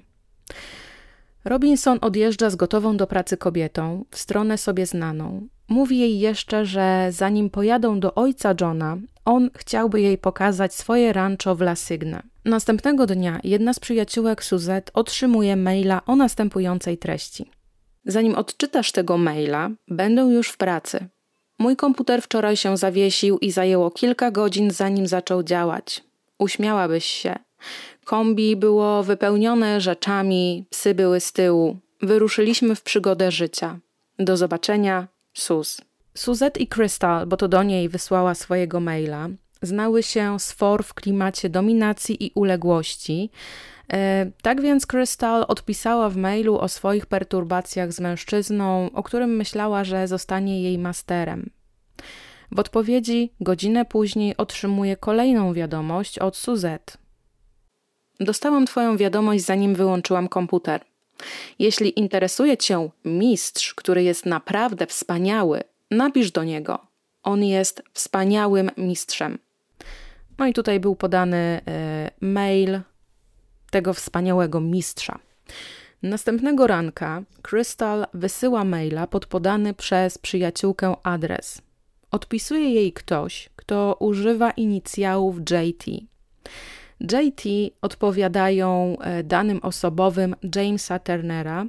Robinson 1.46 1.98
odjeżdża 2.02 2.50
z 2.50 2.56
gotową 2.56 2.98
do 2.98 3.08
pracy 3.08 3.38
kobietą 3.38 4.06
w 4.12 4.18
stronę 4.18 4.58
sobie 4.58 4.86
znaną. 4.86 5.48
Mówi 5.68 6.00
jej 6.00 6.20
jeszcze, 6.20 6.66
że 6.66 7.08
zanim 7.12 7.50
pojadą 7.50 8.00
do 8.00 8.16
ojca 8.16 8.56
Johna, 8.62 8.98
on 9.26 9.50
chciałby 9.56 10.02
jej 10.02 10.18
pokazać 10.18 10.74
swoje 10.74 11.14
rancho 11.14 11.56
w 11.56 11.62
La 11.62 11.76
Sygne. 11.76 12.24
Następnego 12.46 13.06
dnia 13.06 13.40
jedna 13.44 13.74
z 13.74 13.80
przyjaciółek 13.80 14.44
Suzette 14.44 14.94
otrzymuje 14.94 15.56
maila 15.56 16.02
o 16.06 16.16
następującej 16.16 16.98
treści. 16.98 17.52
Zanim 18.06 18.36
odczytasz 18.36 18.91
tego 18.91 19.18
maila, 19.18 19.69
będę 19.88 20.22
już 20.22 20.49
w 20.49 20.57
pracy. 20.57 21.07
Mój 21.60 21.76
komputer 21.76 22.22
wczoraj 22.22 22.57
się 22.57 22.77
zawiesił 22.77 23.38
i 23.38 23.52
zajęło 23.52 23.91
kilka 23.91 24.32
godzin, 24.32 24.72
zanim 24.72 25.07
zaczął 25.07 25.44
działać. 25.44 26.03
Uśmiałabyś 26.40 27.06
się. 27.06 27.36
Kombi 28.06 28.56
było 28.56 29.03
wypełnione 29.03 29.82
rzeczami, 29.82 30.65
psy 30.69 30.95
były 30.95 31.19
z 31.19 31.34
tyłu. 31.34 31.77
Wyruszyliśmy 32.02 32.76
w 32.76 32.82
przygodę 32.82 33.32
życia. 33.32 33.80
Do 34.19 34.38
zobaczenia, 34.38 35.07
Sus. 35.34 35.82
Suzette 36.14 36.60
i 36.60 36.68
Crystal, 36.68 37.27
bo 37.27 37.38
to 37.38 37.48
do 37.48 37.64
niej 37.64 37.90
wysłała 37.90 38.36
swojego 38.36 38.80
maila, 38.80 39.30
znały 39.61 40.03
się 40.03 40.40
z 40.40 40.52
for 40.52 40.84
w 40.84 40.94
klimacie 40.94 41.49
dominacji 41.49 42.26
i 42.26 42.32
uległości. 42.36 43.30
E, 43.94 44.32
tak 44.41 44.62
więc 44.62 44.86
Crystal 44.86 45.45
odpisała 45.48 46.10
w 46.10 46.18
mailu 46.18 46.57
o 46.60 46.68
swoich 46.68 47.06
perturbacjach 47.06 47.94
z 47.94 47.99
mężczyzną, 47.99 48.90
o 48.94 49.03
którym 49.03 49.36
myślała, 49.36 49.84
że 49.84 50.07
zostanie 50.07 50.62
jej 50.62 50.78
masterem. 50.78 51.49
W 52.52 52.60
odpowiedzi 52.60 53.34
godzinę 53.41 53.86
później 53.86 54.38
otrzymuje 54.38 54.98
kolejną 54.98 55.53
wiadomość 55.53 56.20
od 56.20 56.38
Suzette. 56.38 56.94
Dostałam 58.20 58.66
Twoją 58.66 58.98
wiadomość, 58.98 59.45
zanim 59.45 59.76
wyłączyłam 59.76 60.28
komputer. 60.28 60.82
Jeśli 61.60 61.99
interesuje 61.99 62.57
Cię 62.57 62.90
mistrz, 63.06 63.74
który 63.74 64.03
jest 64.03 64.26
naprawdę 64.26 64.88
wspaniały, 64.88 65.64
napisz 65.91 66.32
do 66.32 66.44
niego. 66.44 66.80
On 67.24 67.44
jest 67.44 67.84
wspaniałym 67.94 68.72
mistrzem. 68.78 69.40
No 70.38 70.48
i 70.48 70.53
tutaj 70.53 70.80
był 70.80 70.95
podany 70.95 71.62
y, 72.22 72.26
mail 72.26 72.80
tego 73.72 73.94
wspaniałego 73.94 74.62
mistrza. 74.62 75.20
Następnego 76.04 76.68
ranka 76.68 77.24
Crystal 77.42 78.06
wysyła 78.14 78.64
maila 78.64 79.08
podany 79.08 79.74
przez 79.74 80.18
przyjaciółkę 80.18 80.96
adres. 81.04 81.62
Odpisuje 82.12 82.70
jej 82.70 82.94
ktoś, 82.94 83.50
kto 83.56 83.98
używa 84.00 84.52
inicjałów 84.52 85.38
JT. 85.40 85.86
JT 87.02 87.44
odpowiadają 87.82 88.98
e, 89.00 89.24
danym 89.24 89.60
osobowym 89.64 90.36
Jamesa 90.56 91.00
Turnera 91.00 91.66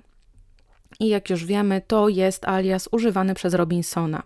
i 1.01 1.09
jak 1.09 1.31
już 1.31 1.45
wiemy, 1.45 1.83
to 1.87 2.09
jest 2.09 2.49
alias 2.49 2.89
używany 2.93 3.35
przez 3.35 3.55
Robinsona. 3.55 4.23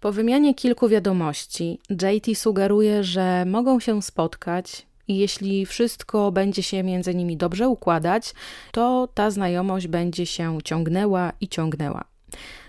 Po 0.00 0.12
wymianie 0.12 0.54
kilku 0.54 0.88
wiadomości, 0.88 1.80
JT 1.90 2.38
sugeruje, 2.38 3.04
że 3.04 3.44
mogą 3.44 3.80
się 3.80 4.02
spotkać 4.02 4.86
i 5.08 5.16
jeśli 5.16 5.66
wszystko 5.66 6.32
będzie 6.32 6.62
się 6.62 6.82
między 6.82 7.14
nimi 7.14 7.36
dobrze 7.36 7.68
układać, 7.68 8.34
to 8.72 9.08
ta 9.14 9.30
znajomość 9.30 9.86
będzie 9.86 10.26
się 10.26 10.58
ciągnęła 10.64 11.32
i 11.40 11.48
ciągnęła. 11.48 12.04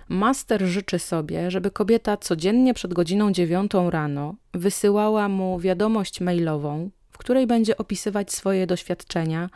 Master 0.10 0.66
życzy 0.66 1.00
sobie, 1.00 1.52
żeby 1.52 1.72
kobieta 1.72 2.18
codziennie 2.18 2.74
przed 2.74 2.94
godziną 2.94 3.32
dziewiątą 3.32 3.90
rano 3.90 4.36
wysyłała 4.54 5.30
mu 5.30 5.60
wiadomość 5.60 6.22
mailową, 6.22 6.90
w 7.12 7.18
której 7.18 7.48
będzie 7.48 7.78
opisywać 7.78 8.32
swoje 8.32 8.68
doświadczenia, 8.68 9.50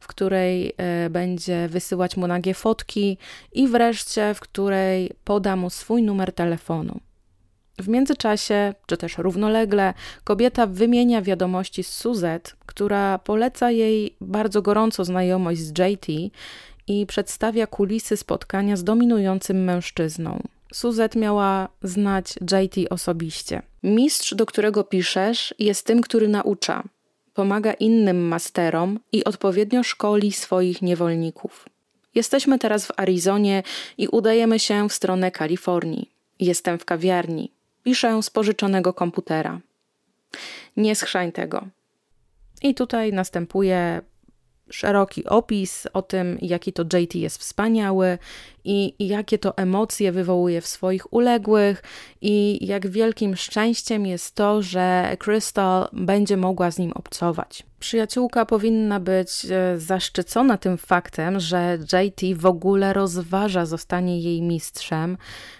w 0.00 0.06
której 0.06 0.72
e, 0.76 1.10
będzie 1.10 1.68
wysyłać 1.68 2.16
mu 2.16 2.26
nagie 2.26 2.54
fotki 2.54 3.18
i 3.52 3.68
wreszcie 3.68 4.34
w 4.34 4.40
której 4.40 5.10
poda 5.24 5.56
mu 5.56 5.70
swój 5.70 6.02
numer 6.02 6.32
telefonu. 6.32 7.00
W 7.78 7.88
międzyczasie, 7.88 8.74
czy 8.86 8.96
też 8.96 9.18
równolegle, 9.18 9.94
kobieta 10.24 10.66
wymienia 10.66 11.22
wiadomości 11.22 11.84
z 11.84 11.88
Suzette, 11.88 12.50
która 12.66 13.18
poleca 13.18 13.70
jej 13.70 14.16
bardzo 14.20 14.62
gorąco 14.62 15.04
znajomość 15.04 15.60
z 15.60 15.78
JT 15.78 16.32
i 16.88 17.06
przedstawia 17.06 17.66
kulisy 17.66 18.16
spotkania 18.16 18.76
z 18.76 18.84
dominującym 18.84 19.64
mężczyzną. 19.64 20.42
Suzette 20.72 21.18
miała 21.18 21.68
znać 21.82 22.34
JT 22.36 22.92
osobiście. 22.92 23.62
Mistrz, 23.82 24.34
do 24.34 24.46
którego 24.46 24.84
piszesz, 24.84 25.54
jest 25.58 25.86
tym, 25.86 26.00
który 26.00 26.28
naucza, 26.28 26.82
pomaga 27.34 27.72
innym 27.72 28.28
masterom 28.28 29.00
i 29.12 29.24
odpowiednio 29.24 29.82
szkoli 29.82 30.32
swoich 30.32 30.82
niewolników. 30.82 31.68
Jesteśmy 32.14 32.58
teraz 32.58 32.86
w 32.86 32.92
Arizonie 32.96 33.62
i 33.98 34.08
udajemy 34.08 34.58
się 34.58 34.88
w 34.88 34.92
stronę 34.92 35.30
Kalifornii. 35.30 36.10
Jestem 36.40 36.78
w 36.78 36.84
kawiarni. 36.84 37.53
Piszę 37.84 38.22
z 38.22 38.30
pożyczonego 38.30 38.92
komputera. 38.92 39.60
Nie 40.76 40.96
schrzań 40.96 41.32
tego. 41.32 41.66
I 42.62 42.74
tutaj 42.74 43.12
następuje 43.12 44.00
szeroki 44.70 45.24
opis 45.24 45.86
o 45.92 46.02
tym, 46.02 46.38
jaki 46.42 46.72
to 46.72 46.82
JT 46.82 47.14
jest 47.14 47.38
wspaniały 47.38 48.18
i, 48.64 48.94
jakie 48.98 49.38
to 49.38 49.56
emocje 49.56 50.12
wywołuje 50.12 50.60
w 50.60 50.66
swoich 50.66 51.12
uległych, 51.12 51.82
i 52.20 52.66
jak 52.66 52.86
wielkim 52.86 53.36
szczęściem 53.36 54.06
jest 54.06 54.34
to, 54.34 54.62
że 54.62 55.16
Crystal 55.18 55.88
będzie 55.92 56.36
mogła 56.36 56.70
z 56.70 56.78
nim 56.78 56.92
obcować. 56.92 57.62
Przyjaciółka 57.80 58.46
powinna 58.46 59.00
być 59.00 59.46
e, 59.50 59.78
zaszczycona 59.78 60.58
tym 60.58 60.78
faktem, 60.78 61.40
że 61.40 61.78
JT 61.92 62.38
w 62.38 62.46
ogóle 62.46 62.92
rozważa 62.92 63.66
zostanie 63.66 64.20
jej 64.20 64.42
mistrzem, 64.42 65.16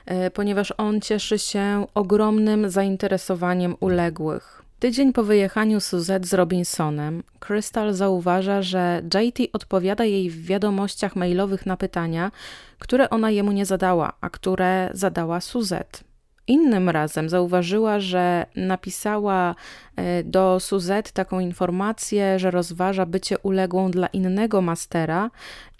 e, 0.06 0.30
ponieważ 0.30 0.72
on 0.76 1.00
cieszy 1.00 1.38
się 1.38 1.86
ogromnym 1.94 2.70
zainteresowaniem 2.70 3.76
uległych. 3.80 4.63
Tydzień 4.84 5.12
po 5.12 5.22
wyjechaniu 5.22 5.80
Suzette 5.80 6.26
z 6.26 6.34
Robinsonem, 6.34 7.22
Crystal 7.38 7.94
zauważa, 7.94 8.62
że 8.62 9.02
JT 9.14 9.38
odpowiada 9.52 10.04
jej 10.04 10.30
w 10.30 10.46
wiadomościach 10.46 11.16
mailowych 11.16 11.66
na 11.66 11.76
pytania, 11.76 12.30
które 12.78 13.10
ona 13.10 13.30
jemu 13.30 13.52
nie 13.52 13.66
zadała, 13.66 14.12
a 14.20 14.30
które 14.30 14.90
zadała 14.92 15.40
Suzette. 15.40 15.98
Innym 16.46 16.90
razem 16.90 17.28
zauważyła, 17.28 18.00
że 18.00 18.46
napisała 18.56 19.54
e, 19.96 20.24
do 20.24 20.60
Suzette 20.60 21.12
taką 21.12 21.40
informację, 21.40 22.38
że 22.38 22.50
rozważa 22.50 23.06
bycie 23.06 23.38
uległą 23.38 23.90
dla 23.90 24.06
innego 24.06 24.60
mastera 24.62 25.30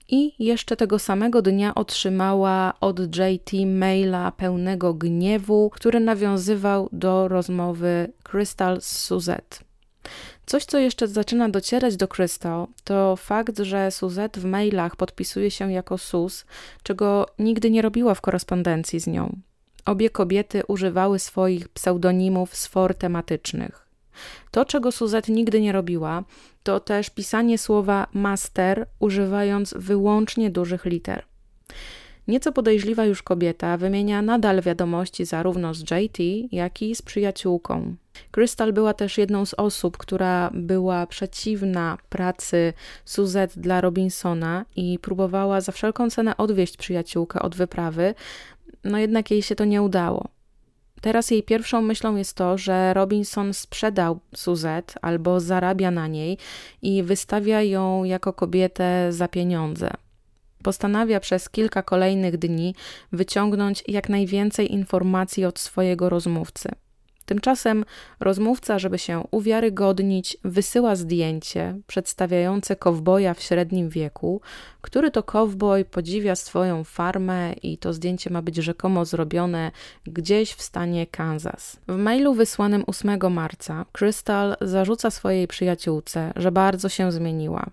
i 0.09 0.45
jeszcze 0.45 0.77
tego 0.77 0.99
samego 0.99 1.43
dnia 1.43 1.75
otrzymała 1.75 2.75
od 2.81 3.01
JT 3.17 3.53
maila 3.67 4.33
pełnego 4.33 4.95
gniewu, 4.95 5.71
który 5.71 6.01
nawiązywał 6.01 6.89
do 6.93 7.29
rozmowy 7.29 8.13
Crystal 8.23 8.81
z 8.81 8.99
Suzette. 8.99 9.57
Coś, 10.47 10.65
co 10.65 10.79
jeszcze 10.79 11.09
zaczyna 11.09 11.49
docierać 11.49 11.97
do 11.97 12.09
Crystal, 12.09 12.67
to 12.85 13.17
fakt, 13.17 13.59
że 13.59 13.91
Suzette 13.91 14.41
w 14.41 14.45
mailach 14.45 14.97
podpisuje 14.97 15.51
się 15.51 15.73
jako 15.73 15.99
Sus, 15.99 16.45
czego 16.83 17.27
nigdy 17.39 17.71
nie 17.71 17.83
robiła 17.83 18.15
w 18.15 18.21
korespondencji 18.21 19.01
z 19.01 19.07
nią. 19.07 19.37
Obie 19.87 20.11
kobiety 20.11 20.63
używały 20.69 21.19
swoich 21.19 21.69
pseudonimów 21.69 22.57
sfor 22.57 22.95
tematycznych. 22.95 23.84
To, 24.51 24.65
czego 24.65 24.93
Suzette 24.93 25.33
nigdy 25.33 25.61
nie 25.61 25.73
robiła, 25.73 26.25
to 26.63 26.81
też 26.81 27.11
pisanie 27.11 27.59
słowa 27.59 28.07
master 28.13 28.87
używając 28.99 29.75
wyłącznie 29.77 30.51
dużych 30.51 30.85
liter. 30.85 31.25
Nieco 32.29 32.53
podejrzliwa 32.53 33.05
już 33.05 33.23
kobieta 33.23 33.77
wymienia 33.77 34.23
nadal 34.23 34.61
wiadomości 34.61 35.25
zarówno 35.25 35.75
z 35.75 35.81
JT, 35.81 36.19
jak 36.53 36.83
i 36.83 36.95
z 36.95 37.03
przyjaciółką. 37.03 37.97
Crystal 38.31 38.73
była 38.73 38.95
też 38.95 39.19
jedną 39.19 39.47
z 39.47 39.55
osób, 39.55 39.97
która 39.97 40.51
była 40.55 41.07
przeciwna 41.07 41.99
pracy 42.09 42.73
Suzette 43.05 43.61
dla 43.61 43.81
Robinsona 43.81 44.65
i 44.77 44.99
próbowała 44.99 45.61
za 45.61 45.73
wszelką 45.73 46.11
cenę 46.11 46.37
odwieść 46.37 46.77
przyjaciółkę 46.77 47.43
od 47.43 47.55
wyprawy, 47.57 48.15
no 48.85 48.99
jednak 48.99 49.31
jej 49.31 49.43
się 49.43 49.55
to 49.55 49.65
nie 49.65 49.83
udało. 49.83 50.29
Teraz 51.05 51.31
jej 51.31 51.43
pierwszą 51.43 51.83
myślą 51.83 52.17
jest 52.17 52.37
to, 52.37 52.59
że 52.59 52.95
Robinson 52.95 53.55
sprzedał 53.55 54.21
Suzette 54.35 54.95
albo 55.03 55.41
zarabia 55.41 55.91
na 55.91 56.07
niej 56.07 56.39
i 56.83 57.03
wystawia 57.03 57.63
ją 57.63 58.05
jako 58.05 58.33
kobietę 58.33 59.13
za 59.13 59.29
pieniądze. 59.29 59.91
Postanawia 60.63 61.21
przez 61.21 61.51
kilka 61.51 61.83
kolejnych 61.83 62.39
dni 62.39 62.75
wyciągnąć 63.13 63.85
jak 63.89 64.09
najwięcej 64.09 64.73
informacji 64.73 65.45
od 65.45 65.59
swojego 65.59 66.09
rozmówcy. 66.09 66.69
Tymczasem 67.27 67.85
rozmówca, 68.21 68.79
żeby 68.79 68.99
się 68.99 69.25
uwiarygodnić, 69.31 70.37
wysyła 70.45 70.97
zdjęcie 70.97 71.79
przedstawiające 71.87 72.77
kowboja 72.77 73.35
w 73.35 73.43
średnim 73.43 73.89
wieku, 73.89 74.41
który 74.81 75.11
to 75.11 75.23
kowboj 75.23 75.85
podziwia 75.85 76.37
swoją 76.37 76.85
farmę 76.85 77.53
i 77.53 77.79
to 77.79 77.93
zdjęcie 77.93 78.31
ma 78.31 78.43
być 78.43 78.57
rzekomo 78.57 79.05
zrobione 79.05 79.71
gdzieś 80.07 80.53
w 80.53 80.63
stanie 80.63 81.07
Kansas. 81.07 81.77
W 81.89 81.97
mailu 81.97 82.35
wysłanym 82.35 82.85
8 82.87 83.33
marca 83.33 83.85
Crystal 83.93 84.57
zarzuca 84.61 85.11
swojej 85.11 85.49
przyjaciółce, 85.49 86.33
że 86.37 86.53
bardzo 86.53 86.89
się 86.89 87.13
zmieniła. 87.13 87.71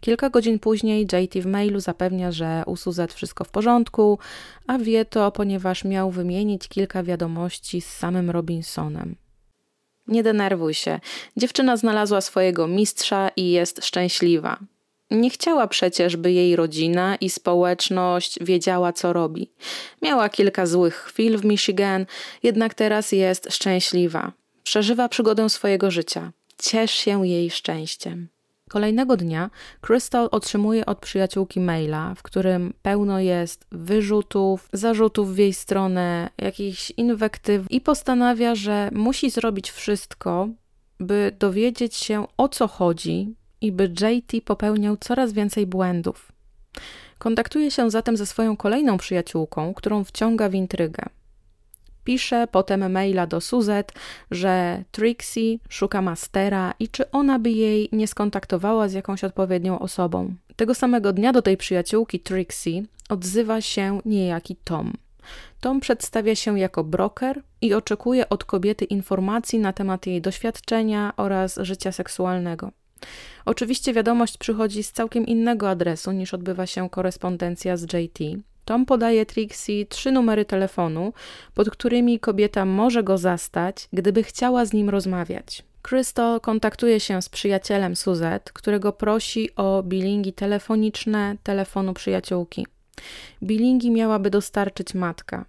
Kilka 0.00 0.30
godzin 0.30 0.58
później 0.58 1.02
JT 1.02 1.42
w 1.42 1.46
mailu 1.46 1.80
zapewnia, 1.80 2.32
że 2.32 2.62
u 2.66 2.76
Suzette 2.76 3.14
wszystko 3.14 3.44
w 3.44 3.48
porządku, 3.48 4.18
a 4.66 4.78
wie 4.78 5.04
to, 5.04 5.32
ponieważ 5.32 5.84
miał 5.84 6.10
wymienić 6.10 6.68
kilka 6.68 7.02
wiadomości 7.02 7.80
z 7.80 7.86
samym 7.86 8.30
Robinsonem. 8.30 9.16
Nie 10.06 10.22
denerwuj 10.22 10.74
się. 10.74 11.00
Dziewczyna 11.36 11.76
znalazła 11.76 12.20
swojego 12.20 12.68
mistrza 12.68 13.28
i 13.36 13.50
jest 13.50 13.84
szczęśliwa. 13.84 14.58
Nie 15.10 15.30
chciała 15.30 15.66
przecież, 15.66 16.16
by 16.16 16.32
jej 16.32 16.56
rodzina 16.56 17.16
i 17.16 17.30
społeczność 17.30 18.38
wiedziała, 18.40 18.92
co 18.92 19.12
robi. 19.12 19.52
Miała 20.02 20.28
kilka 20.28 20.66
złych 20.66 20.94
chwil 20.94 21.38
w 21.38 21.44
Michigan, 21.44 22.06
jednak 22.42 22.74
teraz 22.74 23.12
jest 23.12 23.48
szczęśliwa. 23.50 24.32
Przeżywa 24.62 25.08
przygodę 25.08 25.50
swojego 25.50 25.90
życia. 25.90 26.32
Ciesz 26.58 26.90
się 26.90 27.26
jej 27.26 27.50
szczęściem. 27.50 28.28
Kolejnego 28.70 29.16
dnia 29.16 29.50
Crystal 29.80 30.28
otrzymuje 30.30 30.86
od 30.86 30.98
przyjaciółki 30.98 31.60
maila, 31.60 32.14
w 32.14 32.22
którym 32.22 32.74
pełno 32.82 33.20
jest 33.20 33.66
wyrzutów, 33.72 34.68
zarzutów 34.72 35.34
w 35.34 35.38
jej 35.38 35.52
stronę, 35.54 36.30
jakichś 36.38 36.90
inwektyw 36.96 37.66
i 37.70 37.80
postanawia, 37.80 38.54
że 38.54 38.90
musi 38.92 39.30
zrobić 39.30 39.70
wszystko, 39.70 40.48
by 41.00 41.32
dowiedzieć 41.38 41.94
się 41.94 42.26
o 42.36 42.48
co 42.48 42.68
chodzi 42.68 43.34
i 43.60 43.72
by 43.72 43.84
JT 43.84 44.44
popełniał 44.44 44.96
coraz 44.96 45.32
więcej 45.32 45.66
błędów. 45.66 46.32
Kontaktuje 47.18 47.70
się 47.70 47.90
zatem 47.90 48.16
ze 48.16 48.26
swoją 48.26 48.56
kolejną 48.56 48.98
przyjaciółką, 48.98 49.74
którą 49.74 50.04
wciąga 50.04 50.48
w 50.48 50.54
intrygę. 50.54 51.02
Pisze 52.06 52.46
potem 52.50 52.92
maila 52.92 53.26
do 53.26 53.40
Suzette, 53.40 53.94
że 54.30 54.84
Trixie 54.90 55.58
szuka 55.68 56.02
mastera 56.02 56.74
i 56.78 56.88
czy 56.88 57.10
ona 57.10 57.38
by 57.38 57.50
jej 57.50 57.88
nie 57.92 58.06
skontaktowała 58.06 58.88
z 58.88 58.92
jakąś 58.92 59.24
odpowiednią 59.24 59.78
osobą. 59.78 60.34
Tego 60.56 60.74
samego 60.74 61.12
dnia 61.12 61.32
do 61.32 61.42
tej 61.42 61.56
przyjaciółki 61.56 62.20
Trixie 62.20 62.82
odzywa 63.08 63.60
się 63.60 64.00
niejaki 64.04 64.56
Tom. 64.56 64.92
Tom 65.60 65.80
przedstawia 65.80 66.34
się 66.34 66.58
jako 66.58 66.84
broker 66.84 67.42
i 67.60 67.74
oczekuje 67.74 68.28
od 68.28 68.44
kobiety 68.44 68.84
informacji 68.84 69.58
na 69.58 69.72
temat 69.72 70.06
jej 70.06 70.20
doświadczenia 70.20 71.12
oraz 71.16 71.58
życia 71.62 71.92
seksualnego. 71.92 72.70
Oczywiście 73.44 73.92
wiadomość 73.92 74.38
przychodzi 74.38 74.82
z 74.82 74.92
całkiem 74.92 75.26
innego 75.26 75.70
adresu 75.70 76.12
niż 76.12 76.34
odbywa 76.34 76.66
się 76.66 76.90
korespondencja 76.90 77.76
z 77.76 77.82
JT. 77.82 78.18
Tom 78.66 78.86
podaje 78.86 79.26
Trixie 79.26 79.86
trzy 79.86 80.12
numery 80.12 80.44
telefonu, 80.44 81.12
pod 81.54 81.70
którymi 81.70 82.20
kobieta 82.20 82.64
może 82.64 83.02
go 83.02 83.18
zastać, 83.18 83.88
gdyby 83.92 84.22
chciała 84.22 84.64
z 84.64 84.72
nim 84.72 84.90
rozmawiać. 84.90 85.64
Crystal 85.82 86.40
kontaktuje 86.40 87.00
się 87.00 87.22
z 87.22 87.28
przyjacielem 87.28 87.96
Suzette, 87.96 88.50
którego 88.54 88.92
prosi 88.92 89.56
o 89.56 89.82
bilingi 89.82 90.32
telefoniczne 90.32 91.36
telefonu 91.42 91.94
przyjaciółki. 91.94 92.66
Bilingi 93.42 93.90
miałaby 93.90 94.30
dostarczyć 94.30 94.94
matka. 94.94 95.44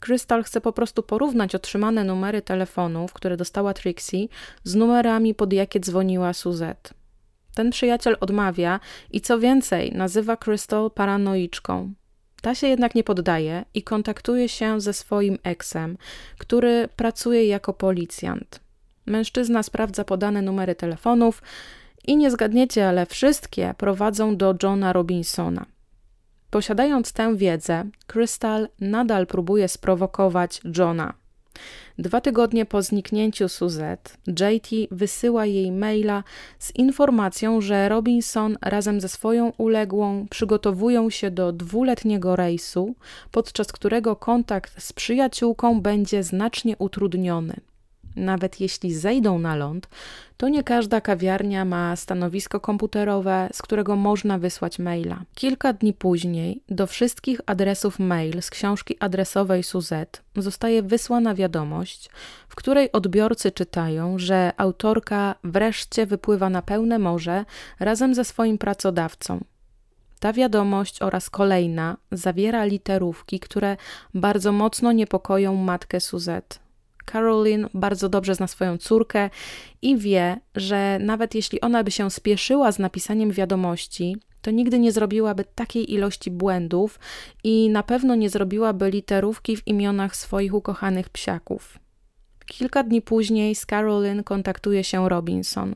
Crystal 0.00 0.42
chce 0.42 0.60
po 0.60 0.72
prostu 0.72 1.02
porównać 1.02 1.54
otrzymane 1.54 2.04
numery 2.04 2.42
telefonów, 2.42 3.12
które 3.12 3.36
dostała 3.36 3.74
Trixie, 3.74 4.28
z 4.64 4.74
numerami, 4.74 5.34
pod 5.34 5.52
jakie 5.52 5.80
dzwoniła 5.80 6.32
Suzette. 6.32 6.90
Ten 7.54 7.70
przyjaciel 7.70 8.16
odmawia 8.20 8.80
i 9.10 9.20
co 9.20 9.38
więcej, 9.38 9.92
nazywa 9.92 10.36
Crystal 10.36 10.90
paranoiczką. 10.90 11.94
Ta 12.44 12.54
się 12.54 12.66
jednak 12.66 12.94
nie 12.94 13.04
poddaje 13.04 13.64
i 13.74 13.82
kontaktuje 13.82 14.48
się 14.48 14.80
ze 14.80 14.92
swoim 14.92 15.38
eksem, 15.42 15.96
który 16.38 16.88
pracuje 16.96 17.46
jako 17.46 17.72
policjant. 17.72 18.60
Mężczyzna 19.06 19.62
sprawdza 19.62 20.04
podane 20.04 20.42
numery 20.42 20.74
telefonów 20.74 21.42
i 22.06 22.16
nie 22.16 22.30
zgadniecie, 22.30 22.88
ale 22.88 23.06
wszystkie 23.06 23.74
prowadzą 23.78 24.36
do 24.36 24.54
Johna 24.62 24.92
Robinsona. 24.92 25.66
Posiadając 26.50 27.12
tę 27.12 27.36
wiedzę, 27.36 27.84
Crystal 28.06 28.68
nadal 28.80 29.26
próbuje 29.26 29.68
sprowokować 29.68 30.60
Johna. 30.78 31.14
Dwa 31.98 32.20
tygodnie 32.20 32.66
po 32.66 32.82
zniknięciu 32.82 33.48
Suzette, 33.48 34.10
JT 34.26 34.70
wysyła 34.90 35.46
jej 35.46 35.72
maila 35.72 36.24
z 36.58 36.76
informacją, 36.76 37.60
że 37.60 37.88
Robinson 37.88 38.56
razem 38.62 39.00
ze 39.00 39.08
swoją 39.08 39.52
uległą 39.58 40.26
przygotowują 40.30 41.10
się 41.10 41.30
do 41.30 41.52
dwuletniego 41.52 42.36
rejsu, 42.36 42.94
podczas 43.30 43.72
którego 43.72 44.16
kontakt 44.16 44.82
z 44.82 44.92
przyjaciółką 44.92 45.80
będzie 45.80 46.22
znacznie 46.22 46.76
utrudniony. 46.78 47.60
Nawet 48.16 48.60
jeśli 48.60 48.94
zejdą 48.94 49.38
na 49.38 49.56
ląd, 49.56 49.88
to 50.36 50.48
nie 50.48 50.64
każda 50.64 51.00
kawiarnia 51.00 51.64
ma 51.64 51.96
stanowisko 51.96 52.60
komputerowe, 52.60 53.48
z 53.52 53.62
którego 53.62 53.96
można 53.96 54.38
wysłać 54.38 54.78
maila. 54.78 55.22
Kilka 55.34 55.72
dni 55.72 55.92
później 55.92 56.62
do 56.68 56.86
wszystkich 56.86 57.40
adresów 57.46 57.98
mail 57.98 58.42
z 58.42 58.50
książki 58.50 58.96
adresowej 59.00 59.62
Suzette 59.62 60.20
zostaje 60.36 60.82
wysłana 60.82 61.34
wiadomość, 61.34 62.10
w 62.48 62.54
której 62.54 62.92
odbiorcy 62.92 63.52
czytają, 63.52 64.18
że 64.18 64.52
autorka 64.56 65.34
wreszcie 65.44 66.06
wypływa 66.06 66.50
na 66.50 66.62
pełne 66.62 66.98
morze 66.98 67.44
razem 67.80 68.14
ze 68.14 68.24
swoim 68.24 68.58
pracodawcą. 68.58 69.44
Ta 70.20 70.32
wiadomość 70.32 71.02
oraz 71.02 71.30
kolejna 71.30 71.96
zawiera 72.12 72.64
literówki, 72.64 73.40
które 73.40 73.76
bardzo 74.14 74.52
mocno 74.52 74.92
niepokoją 74.92 75.54
matkę 75.54 76.00
Suzette. 76.00 76.63
Caroline 77.04 77.68
bardzo 77.74 78.08
dobrze 78.08 78.34
zna 78.34 78.46
swoją 78.46 78.78
córkę 78.78 79.30
i 79.82 79.96
wie, 79.96 80.40
że 80.54 80.98
nawet 81.00 81.34
jeśli 81.34 81.60
ona 81.60 81.84
by 81.84 81.90
się 81.90 82.10
spieszyła 82.10 82.72
z 82.72 82.78
napisaniem 82.78 83.30
wiadomości, 83.30 84.16
to 84.42 84.50
nigdy 84.50 84.78
nie 84.78 84.92
zrobiłaby 84.92 85.44
takiej 85.54 85.92
ilości 85.92 86.30
błędów 86.30 86.98
i 87.44 87.70
na 87.70 87.82
pewno 87.82 88.14
nie 88.14 88.30
zrobiłaby 88.30 88.90
literówki 88.90 89.56
w 89.56 89.66
imionach 89.66 90.16
swoich 90.16 90.54
ukochanych 90.54 91.08
psiaków. 91.08 91.78
Kilka 92.46 92.82
dni 92.82 93.02
później 93.02 93.54
z 93.54 93.66
Caroline 93.66 94.24
kontaktuje 94.24 94.84
się 94.84 95.08
Robinson. 95.08 95.74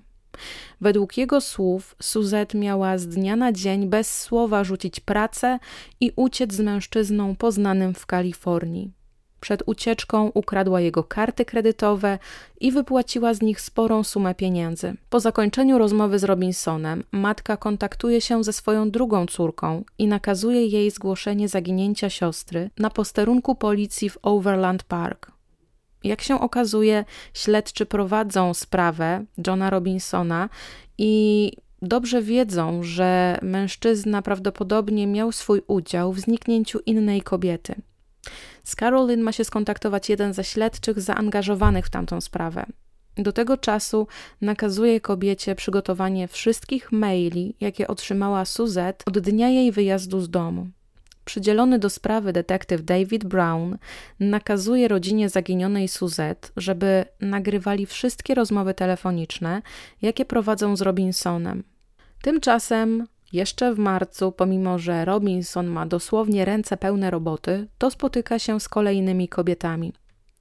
Według 0.80 1.16
jego 1.16 1.40
słów, 1.40 1.96
Suzette 2.02 2.58
miała 2.58 2.98
z 2.98 3.08
dnia 3.08 3.36
na 3.36 3.52
dzień 3.52 3.88
bez 3.88 4.20
słowa 4.20 4.64
rzucić 4.64 5.00
pracę 5.00 5.58
i 6.00 6.12
uciec 6.16 6.52
z 6.52 6.60
mężczyzną 6.60 7.36
poznanym 7.36 7.94
w 7.94 8.06
Kalifornii. 8.06 8.97
Przed 9.40 9.62
ucieczką 9.66 10.30
ukradła 10.34 10.80
jego 10.80 11.04
karty 11.04 11.44
kredytowe 11.44 12.18
i 12.60 12.72
wypłaciła 12.72 13.34
z 13.34 13.42
nich 13.42 13.60
sporą 13.60 14.04
sumę 14.04 14.34
pieniędzy. 14.34 14.94
Po 15.10 15.20
zakończeniu 15.20 15.78
rozmowy 15.78 16.18
z 16.18 16.24
Robinsonem, 16.24 17.04
matka 17.12 17.56
kontaktuje 17.56 18.20
się 18.20 18.44
ze 18.44 18.52
swoją 18.52 18.90
drugą 18.90 19.26
córką 19.26 19.84
i 19.98 20.06
nakazuje 20.06 20.66
jej 20.66 20.90
zgłoszenie 20.90 21.48
zaginięcia 21.48 22.10
siostry 22.10 22.70
na 22.78 22.90
posterunku 22.90 23.54
policji 23.54 24.10
w 24.10 24.18
Overland 24.22 24.82
Park. 24.82 25.32
Jak 26.04 26.22
się 26.22 26.40
okazuje, 26.40 27.04
śledczy 27.34 27.86
prowadzą 27.86 28.54
sprawę 28.54 29.24
Johna 29.46 29.70
Robinsona 29.70 30.48
i 30.98 31.52
dobrze 31.82 32.22
wiedzą, 32.22 32.82
że 32.82 33.38
mężczyzna 33.42 34.22
prawdopodobnie 34.22 35.06
miał 35.06 35.32
swój 35.32 35.62
udział 35.66 36.12
w 36.12 36.20
zniknięciu 36.20 36.78
innej 36.86 37.22
kobiety. 37.22 37.74
Z 38.68 38.76
Carolyn 38.76 39.20
ma 39.20 39.32
się 39.32 39.44
skontaktować 39.44 40.08
jeden 40.08 40.34
ze 40.34 40.44
śledczych 40.44 41.00
zaangażowanych 41.00 41.86
w 41.86 41.90
tamtą 41.90 42.20
sprawę. 42.20 42.66
Do 43.16 43.32
tego 43.32 43.56
czasu 43.56 44.06
nakazuje 44.40 45.00
kobiecie 45.00 45.54
przygotowanie 45.54 46.28
wszystkich 46.28 46.92
maili, 46.92 47.54
jakie 47.60 47.86
otrzymała 47.86 48.44
Suzette 48.44 49.04
od 49.06 49.18
dnia 49.18 49.48
jej 49.48 49.72
wyjazdu 49.72 50.20
z 50.20 50.30
domu. 50.30 50.66
Przydzielony 51.24 51.78
do 51.78 51.90
sprawy 51.90 52.32
detektyw 52.32 52.84
David 52.84 53.24
Brown 53.24 53.78
nakazuje 54.20 54.88
rodzinie 54.88 55.28
zaginionej 55.28 55.88
Suzette, 55.88 56.48
żeby 56.56 57.04
nagrywali 57.20 57.86
wszystkie 57.86 58.34
rozmowy 58.34 58.74
telefoniczne, 58.74 59.62
jakie 60.02 60.24
prowadzą 60.24 60.76
z 60.76 60.80
Robinsonem. 60.80 61.64
Tymczasem 62.22 63.06
jeszcze 63.32 63.74
w 63.74 63.78
marcu, 63.78 64.32
pomimo 64.32 64.78
że 64.78 65.04
Robinson 65.04 65.66
ma 65.66 65.86
dosłownie 65.86 66.44
ręce 66.44 66.76
pełne 66.76 67.10
roboty, 67.10 67.68
to 67.78 67.90
spotyka 67.90 68.38
się 68.38 68.60
z 68.60 68.68
kolejnymi 68.68 69.28
kobietami. 69.28 69.92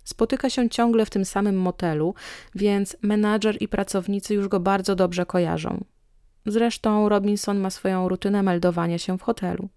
Spotyka 0.04 0.50
się 0.50 0.70
ciągle 0.70 1.06
w 1.06 1.10
tym 1.10 1.26
samym 1.26 1.56
motelu, 1.56 2.14
więc 2.56 2.98
menadżer 3.02 3.58
i 3.60 3.68
pracownicy 3.68 4.34
już 4.34 4.48
go 4.48 4.60
bardzo 4.60 4.96
dobrze 4.96 5.26
kojarzą. 5.26 5.84
Zresztą 6.46 7.10
Robinson 7.10 7.60
ma 7.60 7.70
swoją 7.70 8.10
rutynę 8.10 8.44
meldowania 8.44 8.98
się 8.98 9.18
w 9.18 9.22
hotelu. 9.22 9.70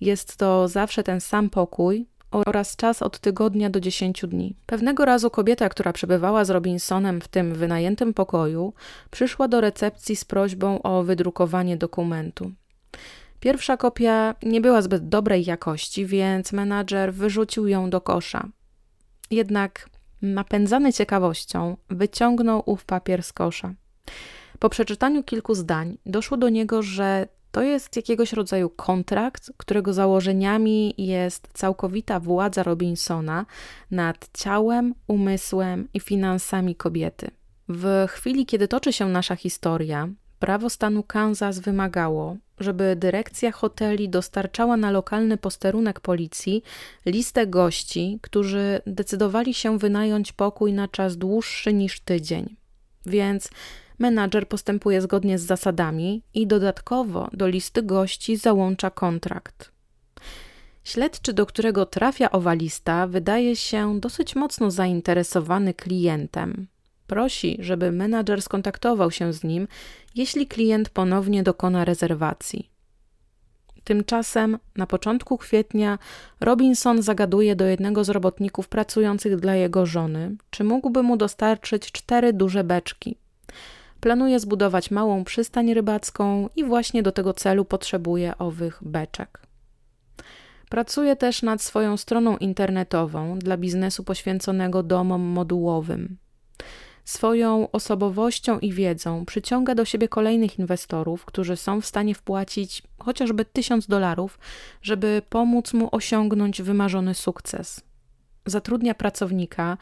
Jest 0.00 0.36
to 0.36 0.68
zawsze 0.68 1.02
ten 1.02 1.20
sam 1.20 1.50
pokój, 1.50 2.06
oraz 2.30 2.76
czas 2.76 3.02
od 3.02 3.18
tygodnia 3.18 3.70
do 3.70 3.80
10 3.80 4.24
dni. 4.28 4.56
Pewnego 4.66 5.04
razu 5.04 5.30
kobieta, 5.30 5.68
która 5.68 5.92
przebywała 5.92 6.44
z 6.44 6.50
Robinsonem 6.50 7.20
w 7.20 7.28
tym 7.28 7.54
wynajętym 7.54 8.14
pokoju, 8.14 8.72
przyszła 9.10 9.48
do 9.48 9.60
recepcji 9.60 10.16
z 10.16 10.24
prośbą 10.24 10.82
o 10.82 11.02
wydrukowanie 11.02 11.76
dokumentu. 11.76 12.52
Pierwsza 13.40 13.76
kopia 13.76 14.34
nie 14.42 14.60
była 14.60 14.82
zbyt 14.82 15.08
dobrej 15.08 15.44
jakości, 15.44 16.06
więc 16.06 16.52
menadżer 16.52 17.14
wyrzucił 17.14 17.66
ją 17.66 17.90
do 17.90 18.00
kosza. 18.00 18.48
Jednak 19.30 19.90
napędzany 20.22 20.92
ciekawością 20.92 21.76
wyciągnął 21.90 22.62
ów 22.66 22.84
papier 22.84 23.22
z 23.22 23.32
kosza. 23.32 23.74
Po 24.58 24.68
przeczytaniu 24.68 25.22
kilku 25.22 25.54
zdań 25.54 25.98
doszło 26.06 26.36
do 26.36 26.48
niego, 26.48 26.82
że 26.82 27.28
to 27.50 27.62
jest 27.62 27.96
jakiegoś 27.96 28.32
rodzaju 28.32 28.70
kontrakt, 28.70 29.52
którego 29.56 29.92
założeniami 29.92 30.94
jest 30.98 31.48
całkowita 31.52 32.20
władza 32.20 32.62
Robinsona 32.62 33.46
nad 33.90 34.28
ciałem, 34.34 34.94
umysłem 35.06 35.88
i 35.94 36.00
finansami 36.00 36.76
kobiety. 36.76 37.30
W 37.68 38.06
chwili, 38.08 38.46
kiedy 38.46 38.68
toczy 38.68 38.92
się 38.92 39.08
nasza 39.08 39.36
historia, 39.36 40.08
prawo 40.38 40.70
stanu 40.70 41.02
Kansas 41.02 41.58
wymagało, 41.58 42.36
żeby 42.58 42.96
dyrekcja 42.96 43.52
hoteli 43.52 44.08
dostarczała 44.08 44.76
na 44.76 44.90
lokalny 44.90 45.36
posterunek 45.36 46.00
policji 46.00 46.62
listę 47.06 47.46
gości, 47.46 48.18
którzy 48.22 48.80
decydowali 48.86 49.54
się 49.54 49.78
wynająć 49.78 50.32
pokój 50.32 50.72
na 50.72 50.88
czas 50.88 51.16
dłuższy 51.16 51.72
niż 51.72 52.00
tydzień. 52.00 52.56
Więc 53.06 53.50
menadżer 54.00 54.48
postępuje 54.48 55.00
zgodnie 55.00 55.38
z 55.38 55.42
zasadami 55.42 56.22
i 56.34 56.46
dodatkowo 56.46 57.28
do 57.32 57.48
listy 57.48 57.82
gości 57.82 58.36
załącza 58.36 58.90
kontrakt. 58.90 59.72
Śledczy, 60.84 61.32
do 61.32 61.46
którego 61.46 61.86
trafia 61.86 62.30
owa 62.30 62.54
lista, 62.54 63.06
wydaje 63.06 63.56
się 63.56 64.00
dosyć 64.00 64.36
mocno 64.36 64.70
zainteresowany 64.70 65.74
klientem. 65.74 66.66
Prosi, 67.06 67.56
żeby 67.60 67.92
menadżer 67.92 68.42
skontaktował 68.42 69.10
się 69.10 69.32
z 69.32 69.44
nim, 69.44 69.68
jeśli 70.14 70.46
klient 70.46 70.88
ponownie 70.88 71.42
dokona 71.42 71.84
rezerwacji. 71.84 72.70
Tymczasem 73.84 74.58
na 74.76 74.86
początku 74.86 75.38
kwietnia 75.38 75.98
Robinson 76.40 77.02
zagaduje 77.02 77.56
do 77.56 77.64
jednego 77.64 78.04
z 78.04 78.08
robotników 78.08 78.68
pracujących 78.68 79.36
dla 79.36 79.54
jego 79.54 79.86
żony, 79.86 80.36
czy 80.50 80.64
mógłby 80.64 81.02
mu 81.02 81.16
dostarczyć 81.16 81.92
cztery 81.92 82.32
duże 82.32 82.64
beczki. 82.64 83.16
Planuje 84.00 84.40
zbudować 84.40 84.90
małą 84.90 85.24
przystań 85.24 85.74
rybacką 85.74 86.48
i 86.56 86.64
właśnie 86.64 87.02
do 87.02 87.12
tego 87.12 87.34
celu 87.34 87.64
potrzebuje 87.64 88.38
owych 88.38 88.78
beczek. 88.82 89.40
Pracuje 90.68 91.16
też 91.16 91.42
nad 91.42 91.62
swoją 91.62 91.96
stroną 91.96 92.36
internetową 92.36 93.38
dla 93.38 93.56
biznesu 93.56 94.04
poświęconego 94.04 94.82
domom 94.82 95.20
modułowym. 95.20 96.16
Swoją 97.04 97.70
osobowością 97.70 98.58
i 98.58 98.72
wiedzą 98.72 99.24
przyciąga 99.24 99.74
do 99.74 99.84
siebie 99.84 100.08
kolejnych 100.08 100.58
inwestorów, 100.58 101.24
którzy 101.24 101.56
są 101.56 101.80
w 101.80 101.86
stanie 101.86 102.14
wpłacić 102.14 102.82
chociażby 102.98 103.44
tysiąc 103.44 103.86
dolarów, 103.86 104.38
żeby 104.82 105.22
pomóc 105.28 105.72
mu 105.72 105.88
osiągnąć 105.92 106.62
wymarzony 106.62 107.14
sukces. 107.14 107.89
Zatrudnia 108.46 108.94
pracownika, 108.94 109.76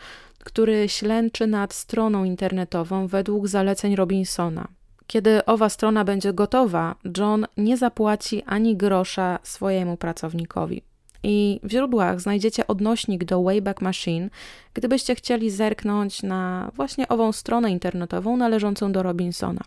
który 0.44 0.88
ślęczy 0.88 1.46
nad 1.46 1.74
stroną 1.74 2.24
internetową 2.24 3.06
według 3.06 3.48
zaleceń 3.48 3.96
Robinsona. 3.96 4.68
Kiedy 5.06 5.44
owa 5.44 5.68
strona 5.68 6.04
będzie 6.04 6.32
gotowa, 6.32 6.94
John 7.18 7.46
nie 7.56 7.76
zapłaci 7.76 8.42
ani 8.46 8.76
grosza 8.76 9.38
swojemu 9.42 9.96
pracownikowi. 9.96 10.82
I 11.22 11.60
w 11.62 11.70
źródłach 11.70 12.20
znajdziecie 12.20 12.66
odnośnik 12.66 13.24
do 13.24 13.42
Wayback 13.42 13.80
Machine, 13.82 14.30
gdybyście 14.74 15.14
chcieli 15.14 15.50
zerknąć 15.50 16.22
na 16.22 16.70
właśnie 16.74 17.08
ową 17.08 17.32
stronę 17.32 17.70
internetową 17.70 18.36
należącą 18.36 18.92
do 18.92 19.02
Robinsona. 19.02 19.60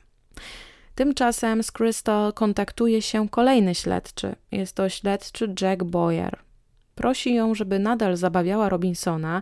Tymczasem 0.95 1.63
z 1.63 1.71
Crystal 1.71 2.33
kontaktuje 2.33 3.01
się 3.01 3.29
kolejny 3.29 3.75
śledczy. 3.75 4.35
Jest 4.51 4.75
to 4.75 4.89
śledczy 4.89 5.53
Jack 5.61 5.83
Boyer. 5.83 6.39
Prosi 6.95 7.33
ją, 7.33 7.55
żeby 7.55 7.79
nadal 7.79 8.17
zabawiała 8.17 8.69
Robinsona 8.69 9.41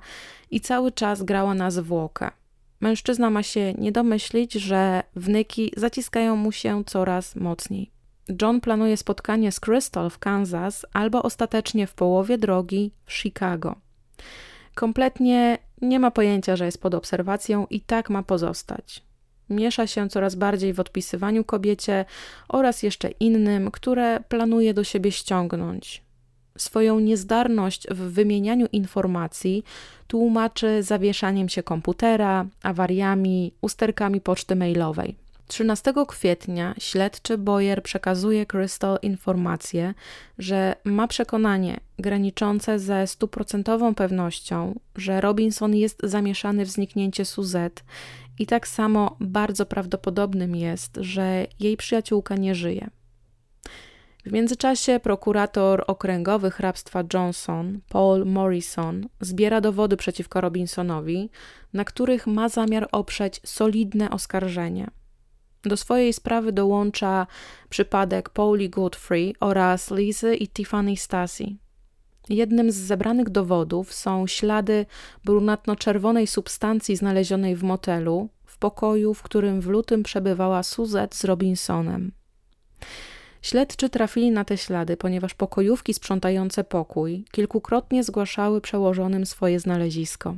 i 0.52 0.62
cały 0.62 0.92
czas 0.92 1.24
grała 1.24 1.54
na 1.54 1.72
zwłokę. 1.72 2.32
Mężczyzna 2.82 3.30
ma 3.30 3.44
się 3.44 3.74
nie 3.74 3.92
domyślić, 3.92 4.54
że 4.54 5.04
wnyki 5.16 5.72
zaciskają 5.78 6.36
mu 6.36 6.52
się 6.52 6.84
coraz 6.86 7.36
mocniej. 7.36 7.92
John 8.42 8.62
planuje 8.62 8.98
spotkanie 8.98 9.52
z 9.52 9.60
Crystal 9.60 10.10
w 10.10 10.20
Kansas 10.20 10.86
albo 10.94 11.24
ostatecznie 11.24 11.88
w 11.88 11.94
połowie 11.94 12.38
drogi 12.38 12.92
w 13.06 13.14
Chicago. 13.14 13.76
Kompletnie 14.76 15.58
nie 15.82 16.00
ma 16.00 16.12
pojęcia, 16.12 16.56
że 16.56 16.66
jest 16.66 16.82
pod 16.82 16.96
obserwacją 16.96 17.68
i 17.70 17.82
tak 17.82 18.10
ma 18.10 18.24
pozostać. 18.24 19.04
Miesza 19.50 19.88
się 19.88 20.10
coraz 20.10 20.36
bardziej 20.36 20.74
w 20.74 20.80
odpisywaniu 20.80 21.44
kobiecie 21.44 22.06
oraz 22.50 22.84
jeszcze 22.84 23.10
innym, 23.10 23.72
które 23.72 24.20
planuje 24.20 24.74
do 24.74 24.84
siebie 24.84 25.12
ściągnąć. 25.12 26.09
Swoją 26.62 27.00
niezdarność 27.00 27.88
w 27.88 27.98
wymienianiu 27.98 28.68
informacji 28.72 29.64
tłumaczy 30.08 30.84
zawieszaniem 30.84 31.50
się 31.50 31.64
komputera, 31.64 32.46
awariami, 32.64 33.54
usterkami 33.62 34.22
poczty 34.22 34.56
mailowej. 34.56 35.16
13 35.50 35.94
kwietnia 36.08 36.76
śledczy 36.80 37.38
Boyer 37.38 37.84
przekazuje 37.84 38.46
Crystal 38.46 39.00
informację, 39.02 39.94
że 40.38 40.76
ma 40.84 41.08
przekonanie 41.08 41.80
graniczące 42.00 42.80
ze 42.80 43.08
stuprocentową 43.08 43.96
pewnością, 43.96 44.80
że 44.96 45.22
Robinson 45.22 45.76
jest 45.76 46.00
zamieszany 46.04 46.66
w 46.66 46.70
zniknięcie 46.70 47.26
Suzette 47.26 47.82
i 48.40 48.46
tak 48.46 48.68
samo 48.68 49.18
bardzo 49.20 49.66
prawdopodobnym 49.66 50.56
jest, 50.56 50.98
że 51.02 51.48
jej 51.60 51.78
przyjaciółka 51.78 52.36
nie 52.36 52.56
żyje. 52.56 52.90
W 54.26 54.32
międzyczasie 54.32 55.00
prokurator 55.00 55.84
okręgowy 55.88 56.52
hrabstwa 56.52 57.04
Johnson, 57.14 57.82
Paul 57.90 58.26
Morrison, 58.26 59.08
zbiera 59.22 59.62
dowody 59.62 59.98
przeciwko 59.98 60.42
Robinsonowi, 60.42 61.30
na 61.74 61.86
których 61.86 62.28
ma 62.28 62.50
zamiar 62.50 62.88
oprzeć 62.92 63.42
solidne 63.46 64.10
oskarżenie. 64.10 64.88
Do 65.64 65.78
swojej 65.78 66.14
sprawy 66.14 66.52
dołącza 66.52 67.28
przypadek 67.70 68.30
Pauli 68.30 68.70
Godfrey 68.70 69.36
oraz 69.40 69.92
Lizy 69.92 70.36
i 70.36 70.48
Tiffany 70.48 70.98
Stasi. 70.98 71.60
Jednym 72.30 72.72
z 72.72 72.76
zebranych 72.76 73.30
dowodów 73.30 73.94
są 73.94 74.28
ślady 74.28 74.86
brunatno-czerwonej 75.26 76.28
substancji 76.28 76.96
znalezionej 76.96 77.56
w 77.56 77.64
motelu, 77.64 78.30
w 78.46 78.58
pokoju, 78.58 79.14
w 79.14 79.22
którym 79.22 79.62
w 79.62 79.68
lutym 79.68 80.04
przebywała 80.04 80.64
Suzette 80.64 81.18
z 81.18 81.24
Robinsonem. 81.24 82.12
Śledczy 83.42 83.90
trafili 83.90 84.32
na 84.32 84.46
te 84.46 84.58
ślady, 84.58 84.98
ponieważ 84.98 85.34
pokojówki 85.34 85.94
sprzątające 85.94 86.64
pokój 86.64 87.26
kilkukrotnie 87.32 88.04
zgłaszały 88.04 88.62
przełożonym 88.62 89.26
swoje 89.26 89.60
znalezisko. 89.60 90.36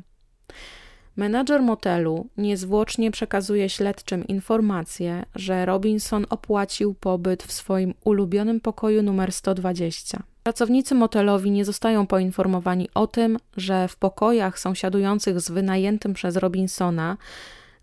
Menadżer 1.16 1.62
motelu 1.62 2.28
niezwłocznie 2.38 3.12
przekazuje 3.12 3.70
śledczym 3.70 4.28
informację, 4.28 5.26
że 5.36 5.66
Robinson 5.66 6.26
opłacił 6.30 6.94
pobyt 6.94 7.44
w 7.44 7.52
swoim 7.52 7.94
ulubionym 8.04 8.60
pokoju 8.60 9.04
numer 9.04 9.32
120. 9.32 10.24
Pracownicy 10.44 10.96
motelowi 10.96 11.52
nie 11.52 11.66
zostają 11.66 12.08
poinformowani 12.08 12.90
o 12.94 13.08
tym, 13.08 13.38
że 13.58 13.88
w 13.88 13.96
pokojach 13.96 14.60
sąsiadujących 14.60 15.42
z 15.42 15.52
wynajętym 15.52 16.14
przez 16.14 16.36
Robinsona 16.36 17.18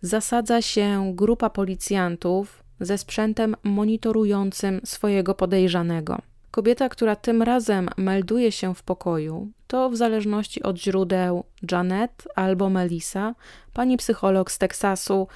zasadza 0.01 0.61
się 0.61 1.11
grupa 1.15 1.49
policjantów 1.49 2.58
ze 2.79 2.97
sprzętem 2.97 3.55
monitorującym 3.63 4.81
swojego 4.85 5.35
podejrzanego. 5.35 6.21
Kobieta, 6.51 6.89
która 6.89 7.15
tym 7.15 7.41
razem 7.41 7.89
melduje 7.97 8.51
się 8.51 8.75
w 8.75 8.83
pokoju, 8.83 9.51
to 9.67 9.89
w 9.89 9.95
zależności 9.95 10.63
od 10.63 10.77
źródeł 10.77 11.43
Janet 11.71 12.27
albo 12.35 12.69
Melissa, 12.69 13.35
pani 13.73 13.97
psycholog 13.97 14.51
z 14.51 14.57
Teksasu. 14.57 15.27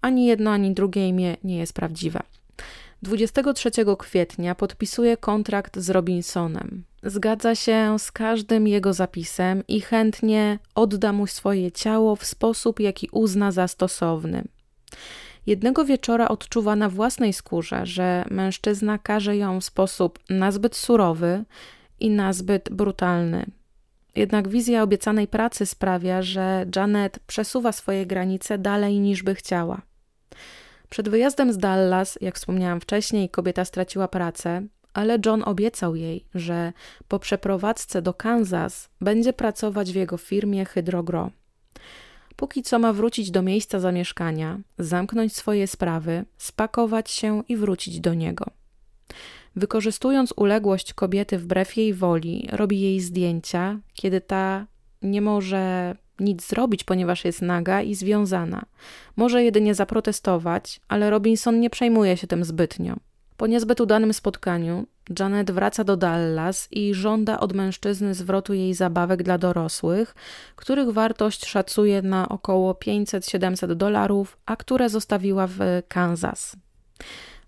Ani 0.00 0.26
jedno, 0.26 0.50
ani 0.50 0.74
drugie 0.74 1.08
imię 1.08 1.36
nie 1.44 1.58
jest 1.58 1.72
prawdziwe. 1.72 2.20
23 3.02 3.70
kwietnia 3.98 4.54
podpisuje 4.54 5.16
kontrakt 5.16 5.78
z 5.78 5.90
Robinsonem. 5.90 6.84
Zgadza 7.02 7.54
się 7.54 7.98
z 7.98 8.12
każdym 8.12 8.68
jego 8.68 8.92
zapisem 8.92 9.62
i 9.68 9.80
chętnie 9.80 10.58
odda 10.74 11.12
mu 11.12 11.26
swoje 11.26 11.72
ciało 11.72 12.16
w 12.16 12.24
sposób, 12.24 12.80
jaki 12.80 13.08
uzna 13.12 13.52
za 13.52 13.68
stosowny. 13.68 14.44
Jednego 15.48 15.84
wieczora 15.84 16.28
odczuwa 16.28 16.76
na 16.76 16.88
własnej 16.88 17.32
skórze, 17.32 17.86
że 17.86 18.24
mężczyzna 18.30 18.98
każe 18.98 19.36
ją 19.36 19.60
w 19.60 19.64
sposób 19.64 20.18
nazbyt 20.30 20.76
surowy 20.76 21.44
i 22.00 22.10
nazbyt 22.10 22.70
brutalny. 22.70 23.46
Jednak 24.16 24.48
wizja 24.48 24.82
obiecanej 24.82 25.28
pracy 25.28 25.66
sprawia, 25.66 26.22
że 26.22 26.66
Janet 26.76 27.18
przesuwa 27.18 27.72
swoje 27.72 28.06
granice 28.06 28.58
dalej 28.58 29.00
niż 29.00 29.22
by 29.22 29.34
chciała. 29.34 29.82
Przed 30.88 31.08
wyjazdem 31.08 31.52
z 31.52 31.58
Dallas, 31.58 32.18
jak 32.20 32.34
wspomniałam 32.34 32.80
wcześniej, 32.80 33.28
kobieta 33.28 33.64
straciła 33.64 34.08
pracę, 34.08 34.62
ale 34.94 35.18
John 35.26 35.42
obiecał 35.46 35.96
jej, 35.96 36.24
że 36.34 36.72
po 37.08 37.18
przeprowadzce 37.18 38.02
do 38.02 38.14
Kansas 38.14 38.88
będzie 39.00 39.32
pracować 39.32 39.92
w 39.92 39.96
jego 39.96 40.16
firmie 40.16 40.64
Hydrogro. 40.64 41.30
Póki 42.38 42.62
co 42.62 42.78
ma 42.78 42.92
wrócić 42.92 43.30
do 43.30 43.42
miejsca 43.42 43.80
zamieszkania, 43.80 44.60
zamknąć 44.78 45.36
swoje 45.36 45.66
sprawy, 45.66 46.24
spakować 46.36 47.10
się 47.10 47.42
i 47.48 47.56
wrócić 47.56 48.00
do 48.00 48.14
niego. 48.14 48.46
Wykorzystując 49.56 50.32
uległość 50.36 50.94
kobiety 50.94 51.38
wbrew 51.38 51.76
jej 51.76 51.94
woli, 51.94 52.48
robi 52.52 52.80
jej 52.80 53.00
zdjęcia, 53.00 53.78
kiedy 53.94 54.20
ta 54.20 54.66
nie 55.02 55.20
może 55.20 55.96
nic 56.20 56.48
zrobić, 56.48 56.84
ponieważ 56.84 57.24
jest 57.24 57.42
naga 57.42 57.82
i 57.82 57.94
związana. 57.94 58.66
Może 59.16 59.44
jedynie 59.44 59.74
zaprotestować, 59.74 60.80
ale 60.88 61.10
Robinson 61.10 61.60
nie 61.60 61.70
przejmuje 61.70 62.16
się 62.16 62.26
tym 62.26 62.44
zbytnio. 62.44 62.96
Po 63.38 63.46
niezbyt 63.46 63.80
udanym 63.80 64.12
spotkaniu, 64.12 64.86
Janet 65.18 65.50
wraca 65.50 65.84
do 65.84 65.96
Dallas 65.96 66.68
i 66.70 66.94
żąda 66.94 67.40
od 67.40 67.52
mężczyzny 67.52 68.14
zwrotu 68.14 68.54
jej 68.54 68.74
zabawek 68.74 69.22
dla 69.22 69.38
dorosłych, 69.38 70.14
których 70.56 70.90
wartość 70.90 71.46
szacuje 71.46 72.02
na 72.02 72.28
około 72.28 72.72
500-700 72.72 73.74
dolarów, 73.74 74.38
a 74.46 74.56
które 74.56 74.88
zostawiła 74.88 75.46
w 75.46 75.58
Kansas. 75.88 76.56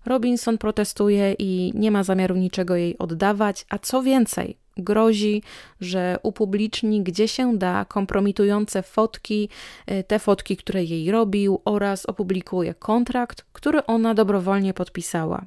Robinson 0.05 0.57
protestuje 0.57 1.35
i 1.39 1.71
nie 1.75 1.91
ma 1.91 2.03
zamiaru 2.03 2.35
niczego 2.35 2.75
jej 2.75 2.97
oddawać, 2.97 3.65
a 3.69 3.79
co 3.79 4.01
więcej, 4.01 4.57
grozi, 4.77 5.43
że 5.81 6.17
upubliczni 6.23 7.03
gdzie 7.03 7.27
się 7.27 7.57
da 7.57 7.85
kompromitujące 7.85 8.83
fotki, 8.83 9.49
e, 9.85 10.03
te 10.03 10.19
fotki, 10.19 10.57
które 10.57 10.83
jej 10.83 11.11
robił, 11.11 11.61
oraz 11.65 12.05
opublikuje 12.05 12.73
kontrakt, 12.73 13.45
który 13.53 13.85
ona 13.85 14.13
dobrowolnie 14.13 14.73
podpisała. 14.73 15.45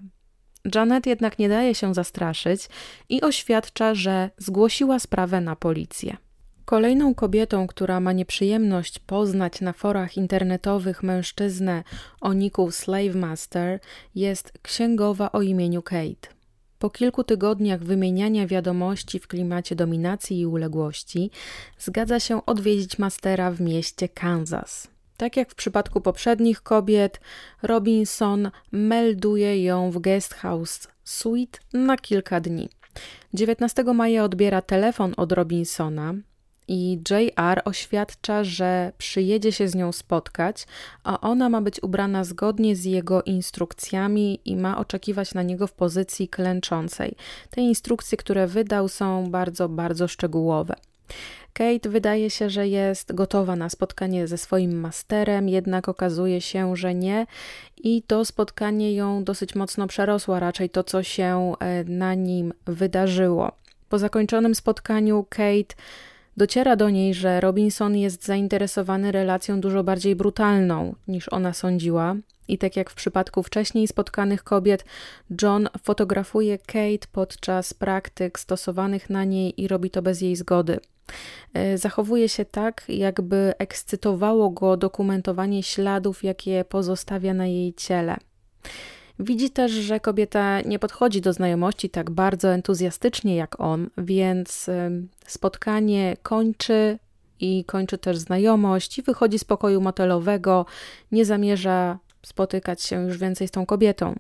Janet 0.74 1.06
jednak 1.06 1.38
nie 1.38 1.48
daje 1.48 1.74
się 1.74 1.94
zastraszyć 1.94 2.68
i 3.08 3.20
oświadcza, 3.20 3.94
że 3.94 4.30
zgłosiła 4.38 4.98
sprawę 4.98 5.40
na 5.40 5.56
policję. 5.56 6.16
Kolejną 6.64 7.14
kobietą, 7.14 7.66
która 7.66 8.00
ma 8.00 8.12
nieprzyjemność 8.12 8.98
poznać 8.98 9.60
na 9.60 9.72
forach 9.72 10.16
internetowych 10.16 11.02
mężczyznę 11.02 11.84
o 12.20 12.32
niku 12.32 12.70
Slave 12.70 13.14
Master, 13.14 13.80
jest 14.14 14.52
księgowa 14.62 15.32
o 15.32 15.42
imieniu 15.42 15.82
Kate. 15.82 16.28
Po 16.78 16.90
kilku 16.90 17.24
tygodniach 17.24 17.82
wymieniania 17.82 18.46
wiadomości 18.46 19.18
w 19.18 19.28
klimacie 19.28 19.76
dominacji 19.76 20.40
i 20.40 20.46
uległości, 20.46 21.30
zgadza 21.78 22.20
się 22.20 22.46
odwiedzić 22.46 22.98
mastera 22.98 23.50
w 23.50 23.60
mieście 23.60 24.08
Kansas. 24.08 24.93
Tak 25.16 25.36
jak 25.36 25.50
w 25.50 25.54
przypadku 25.54 26.00
poprzednich 26.00 26.62
kobiet, 26.62 27.20
Robinson 27.62 28.50
melduje 28.72 29.64
ją 29.64 29.90
w 29.90 29.98
guest 29.98 30.34
house 30.34 30.88
suite 31.04 31.58
na 31.72 31.96
kilka 31.96 32.40
dni. 32.40 32.68
19 33.34 33.84
maja 33.84 34.24
odbiera 34.24 34.62
telefon 34.62 35.14
od 35.16 35.32
Robinsona, 35.32 36.14
i 36.68 37.00
JR 37.10 37.62
oświadcza, 37.64 38.44
że 38.44 38.92
przyjedzie 38.98 39.52
się 39.52 39.68
z 39.68 39.74
nią 39.74 39.92
spotkać, 39.92 40.66
a 41.04 41.20
ona 41.20 41.48
ma 41.48 41.60
być 41.60 41.82
ubrana 41.82 42.24
zgodnie 42.24 42.76
z 42.76 42.84
jego 42.84 43.22
instrukcjami 43.22 44.40
i 44.44 44.56
ma 44.56 44.78
oczekiwać 44.78 45.34
na 45.34 45.42
niego 45.42 45.66
w 45.66 45.72
pozycji 45.72 46.28
klęczącej. 46.28 47.16
Te 47.50 47.60
instrukcje, 47.60 48.18
które 48.18 48.46
wydał, 48.46 48.88
są 48.88 49.30
bardzo, 49.30 49.68
bardzo 49.68 50.08
szczegółowe. 50.08 50.74
Kate 51.52 51.88
wydaje 51.88 52.30
się, 52.30 52.50
że 52.50 52.68
jest 52.68 53.14
gotowa 53.14 53.56
na 53.56 53.68
spotkanie 53.68 54.26
ze 54.26 54.38
swoim 54.38 54.80
masterem, 54.80 55.48
jednak 55.48 55.88
okazuje 55.88 56.40
się, 56.40 56.76
że 56.76 56.94
nie, 56.94 57.26
i 57.76 58.02
to 58.02 58.24
spotkanie 58.24 58.94
ją 58.94 59.24
dosyć 59.24 59.54
mocno 59.54 59.86
przerosło, 59.86 60.40
raczej 60.40 60.70
to, 60.70 60.84
co 60.84 61.02
się 61.02 61.52
e, 61.60 61.84
na 61.84 62.14
nim 62.14 62.52
wydarzyło. 62.66 63.52
Po 63.88 63.98
zakończonym 63.98 64.54
spotkaniu 64.54 65.26
Kate 65.28 65.74
Dociera 66.36 66.76
do 66.76 66.90
niej, 66.90 67.14
że 67.14 67.40
Robinson 67.40 67.96
jest 67.96 68.24
zainteresowany 68.24 69.12
relacją 69.12 69.60
dużo 69.60 69.84
bardziej 69.84 70.16
brutalną 70.16 70.94
niż 71.08 71.28
ona 71.28 71.52
sądziła. 71.52 72.16
I 72.48 72.58
tak 72.58 72.76
jak 72.76 72.90
w 72.90 72.94
przypadku 72.94 73.42
wcześniej 73.42 73.88
spotkanych 73.88 74.44
kobiet, 74.44 74.84
John 75.42 75.68
fotografuje 75.82 76.58
Kate 76.58 77.06
podczas 77.12 77.74
praktyk 77.74 78.38
stosowanych 78.38 79.10
na 79.10 79.24
niej 79.24 79.62
i 79.62 79.68
robi 79.68 79.90
to 79.90 80.02
bez 80.02 80.20
jej 80.20 80.36
zgody. 80.36 80.80
E, 81.54 81.78
zachowuje 81.78 82.28
się 82.28 82.44
tak, 82.44 82.84
jakby 82.88 83.52
ekscytowało 83.58 84.50
go 84.50 84.76
dokumentowanie 84.76 85.62
śladów, 85.62 86.24
jakie 86.24 86.64
pozostawia 86.64 87.34
na 87.34 87.46
jej 87.46 87.74
ciele. 87.74 88.16
Widzi 89.18 89.50
też, 89.50 89.72
że 89.72 90.00
kobieta 90.00 90.60
nie 90.60 90.78
podchodzi 90.78 91.20
do 91.20 91.32
znajomości 91.32 91.90
tak 91.90 92.10
bardzo 92.10 92.48
entuzjastycznie 92.48 93.36
jak 93.36 93.60
on, 93.60 93.90
więc 93.98 94.70
spotkanie 95.26 96.16
kończy 96.22 96.98
i 97.40 97.64
kończy 97.64 97.98
też 97.98 98.18
znajomość 98.18 98.98
i 98.98 99.02
wychodzi 99.02 99.38
z 99.38 99.44
pokoju 99.44 99.80
motelowego, 99.80 100.66
nie 101.12 101.24
zamierza 101.24 101.98
spotykać 102.22 102.82
się 102.82 103.02
już 103.02 103.18
więcej 103.18 103.48
z 103.48 103.50
tą 103.50 103.66
kobietą. 103.66 104.14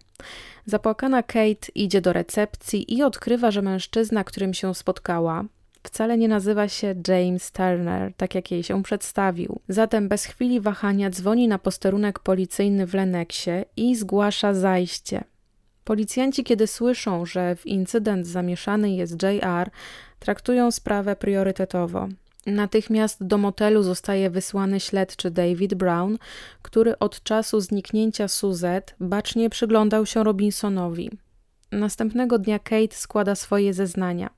Zapłakana 0.66 1.22
Kate 1.22 1.68
idzie 1.74 2.00
do 2.00 2.12
recepcji 2.12 2.94
i 2.94 3.02
odkrywa, 3.02 3.50
że 3.50 3.62
mężczyzna, 3.62 4.24
którym 4.24 4.54
się 4.54 4.74
spotkała, 4.74 5.44
wcale 5.84 6.18
nie 6.18 6.28
nazywa 6.28 6.68
się 6.68 6.94
James 7.08 7.52
Turner, 7.52 8.12
tak 8.16 8.34
jak 8.34 8.50
jej 8.50 8.62
się 8.62 8.82
przedstawił. 8.82 9.60
Zatem 9.68 10.08
bez 10.08 10.24
chwili 10.24 10.60
wahania 10.60 11.10
dzwoni 11.10 11.48
na 11.48 11.58
posterunek 11.58 12.18
policyjny 12.18 12.86
w 12.86 12.94
Leneksie 12.94 13.50
i 13.76 13.96
zgłasza 13.96 14.54
zajście. 14.54 15.24
Policjanci, 15.84 16.44
kiedy 16.44 16.66
słyszą, 16.66 17.26
że 17.26 17.56
w 17.56 17.66
incydent 17.66 18.26
zamieszany 18.26 18.90
jest 18.90 19.22
JR, 19.22 19.70
traktują 20.18 20.70
sprawę 20.70 21.16
priorytetowo. 21.16 22.08
Natychmiast 22.46 23.24
do 23.26 23.38
motelu 23.38 23.82
zostaje 23.82 24.30
wysłany 24.30 24.80
śledczy 24.80 25.30
David 25.30 25.74
Brown, 25.74 26.18
który 26.62 26.98
od 26.98 27.22
czasu 27.22 27.60
zniknięcia 27.60 28.28
Suzette 28.28 28.94
bacznie 29.00 29.50
przyglądał 29.50 30.06
się 30.06 30.24
Robinsonowi. 30.24 31.10
Następnego 31.74 32.38
dnia 32.38 32.58
Kate 32.58 32.94
składa 32.94 33.34
swoje 33.34 33.74
zeznania. 33.74 34.30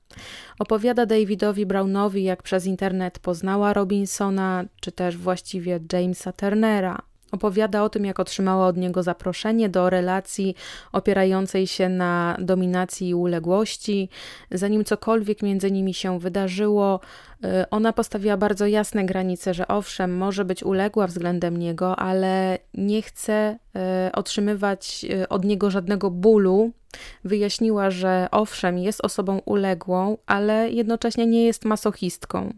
Opowiada 0.59 1.05
Davidowi 1.05 1.65
Brownowi, 1.65 2.23
jak 2.23 2.43
przez 2.43 2.65
internet 2.65 3.19
poznała 3.19 3.73
Robinsona, 3.73 4.65
czy 4.81 4.91
też 4.91 5.17
właściwie 5.17 5.79
Jamesa 5.93 6.31
Turnera. 6.33 7.01
Opowiada 7.31 7.83
o 7.83 7.89
tym, 7.89 8.05
jak 8.05 8.19
otrzymała 8.19 8.67
od 8.67 8.77
niego 8.77 9.03
zaproszenie 9.03 9.69
do 9.69 9.89
relacji 9.89 10.55
opierającej 10.91 11.67
się 11.67 11.89
na 11.89 12.37
dominacji 12.39 13.09
i 13.09 13.15
uległości. 13.15 14.09
Zanim 14.51 14.85
cokolwiek 14.85 15.41
między 15.41 15.71
nimi 15.71 15.93
się 15.93 16.19
wydarzyło, 16.19 16.99
y, 17.45 17.69
ona 17.69 17.93
postawiła 17.93 18.37
bardzo 18.37 18.65
jasne 18.67 19.05
granice, 19.05 19.53
że 19.53 19.67
owszem, 19.67 20.17
może 20.17 20.45
być 20.45 20.63
uległa 20.63 21.07
względem 21.07 21.57
niego, 21.57 21.99
ale 21.99 22.59
nie 22.73 23.01
chce 23.01 23.59
y, 24.07 24.11
otrzymywać 24.11 25.05
y, 25.09 25.29
od 25.29 25.45
niego 25.45 25.71
żadnego 25.71 26.11
bólu. 26.11 26.71
Wyjaśniła, 27.23 27.91
że 27.91 28.27
owszem, 28.31 28.77
jest 28.77 29.05
osobą 29.05 29.41
uległą, 29.45 30.17
ale 30.25 30.69
jednocześnie 30.69 31.25
nie 31.25 31.45
jest 31.45 31.65
masochistką. 31.65 32.53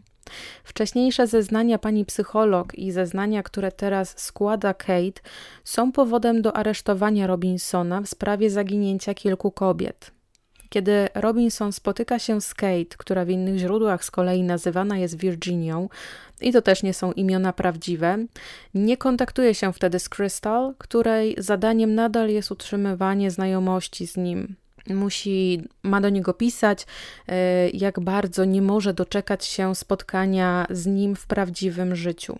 Wcześniejsze 0.63 1.27
zeznania 1.27 1.79
pani 1.79 2.05
psycholog 2.05 2.75
i 2.75 2.91
zeznania, 2.91 3.43
które 3.43 3.71
teraz 3.71 4.13
składa 4.17 4.73
Kate, 4.73 5.21
są 5.63 5.91
powodem 5.91 6.41
do 6.41 6.55
aresztowania 6.55 7.27
Robinsona 7.27 8.01
w 8.01 8.07
sprawie 8.07 8.49
zaginięcia 8.49 9.13
kilku 9.13 9.51
kobiet. 9.51 10.11
Kiedy 10.69 11.07
Robinson 11.15 11.71
spotyka 11.71 12.19
się 12.19 12.41
z 12.41 12.53
Kate, 12.53 12.97
która 12.97 13.25
w 13.25 13.29
innych 13.29 13.57
źródłach 13.57 14.05
z 14.05 14.11
kolei 14.11 14.43
nazywana 14.43 14.97
jest 14.97 15.17
Virginią, 15.17 15.89
i 16.41 16.51
to 16.51 16.61
też 16.61 16.83
nie 16.83 16.93
są 16.93 17.11
imiona 17.11 17.53
prawdziwe, 17.53 18.17
nie 18.73 18.97
kontaktuje 18.97 19.55
się 19.55 19.73
wtedy 19.73 19.99
z 19.99 20.09
Crystal, 20.09 20.73
której 20.77 21.35
zadaniem 21.37 21.95
nadal 21.95 22.29
jest 22.29 22.51
utrzymywanie 22.51 23.31
znajomości 23.31 24.07
z 24.07 24.17
nim 24.17 24.55
musi, 24.95 25.61
ma 25.83 26.01
do 26.01 26.09
niego 26.09 26.33
pisać, 26.33 26.85
e, 27.27 27.69
jak 27.69 27.99
bardzo 27.99 28.45
nie 28.45 28.61
może 28.61 28.93
doczekać 28.93 29.45
się 29.45 29.75
spotkania 29.75 30.67
z 30.69 30.85
nim 30.85 31.15
w 31.15 31.25
prawdziwym 31.25 31.95
życiu. 31.95 32.39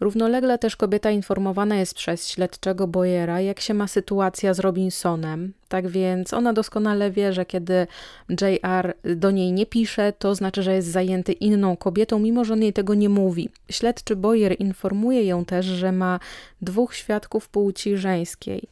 Równolegle 0.00 0.58
też 0.58 0.76
kobieta 0.76 1.10
informowana 1.10 1.76
jest 1.76 1.94
przez 1.94 2.28
śledczego 2.28 2.86
Boyera, 2.86 3.40
jak 3.40 3.60
się 3.60 3.74
ma 3.74 3.88
sytuacja 3.88 4.54
z 4.54 4.58
Robinsonem. 4.58 5.52
Tak 5.68 5.88
więc 5.88 6.34
ona 6.34 6.52
doskonale 6.52 7.10
wie, 7.10 7.32
że 7.32 7.46
kiedy 7.46 7.86
JR 8.28 8.94
do 9.16 9.30
niej 9.30 9.52
nie 9.52 9.66
pisze, 9.66 10.12
to 10.12 10.34
znaczy, 10.34 10.62
że 10.62 10.74
jest 10.74 10.88
zajęty 10.88 11.32
inną 11.32 11.76
kobietą, 11.76 12.18
mimo 12.18 12.44
że 12.44 12.52
on 12.52 12.62
jej 12.62 12.72
tego 12.72 12.94
nie 12.94 13.08
mówi. 13.08 13.48
Śledczy 13.70 14.16
Boyer 14.16 14.60
informuje 14.60 15.24
ją 15.24 15.44
też, 15.44 15.66
że 15.66 15.92
ma 15.92 16.20
dwóch 16.62 16.94
świadków 16.94 17.48
płci 17.48 17.96
żeńskiej 17.96 18.68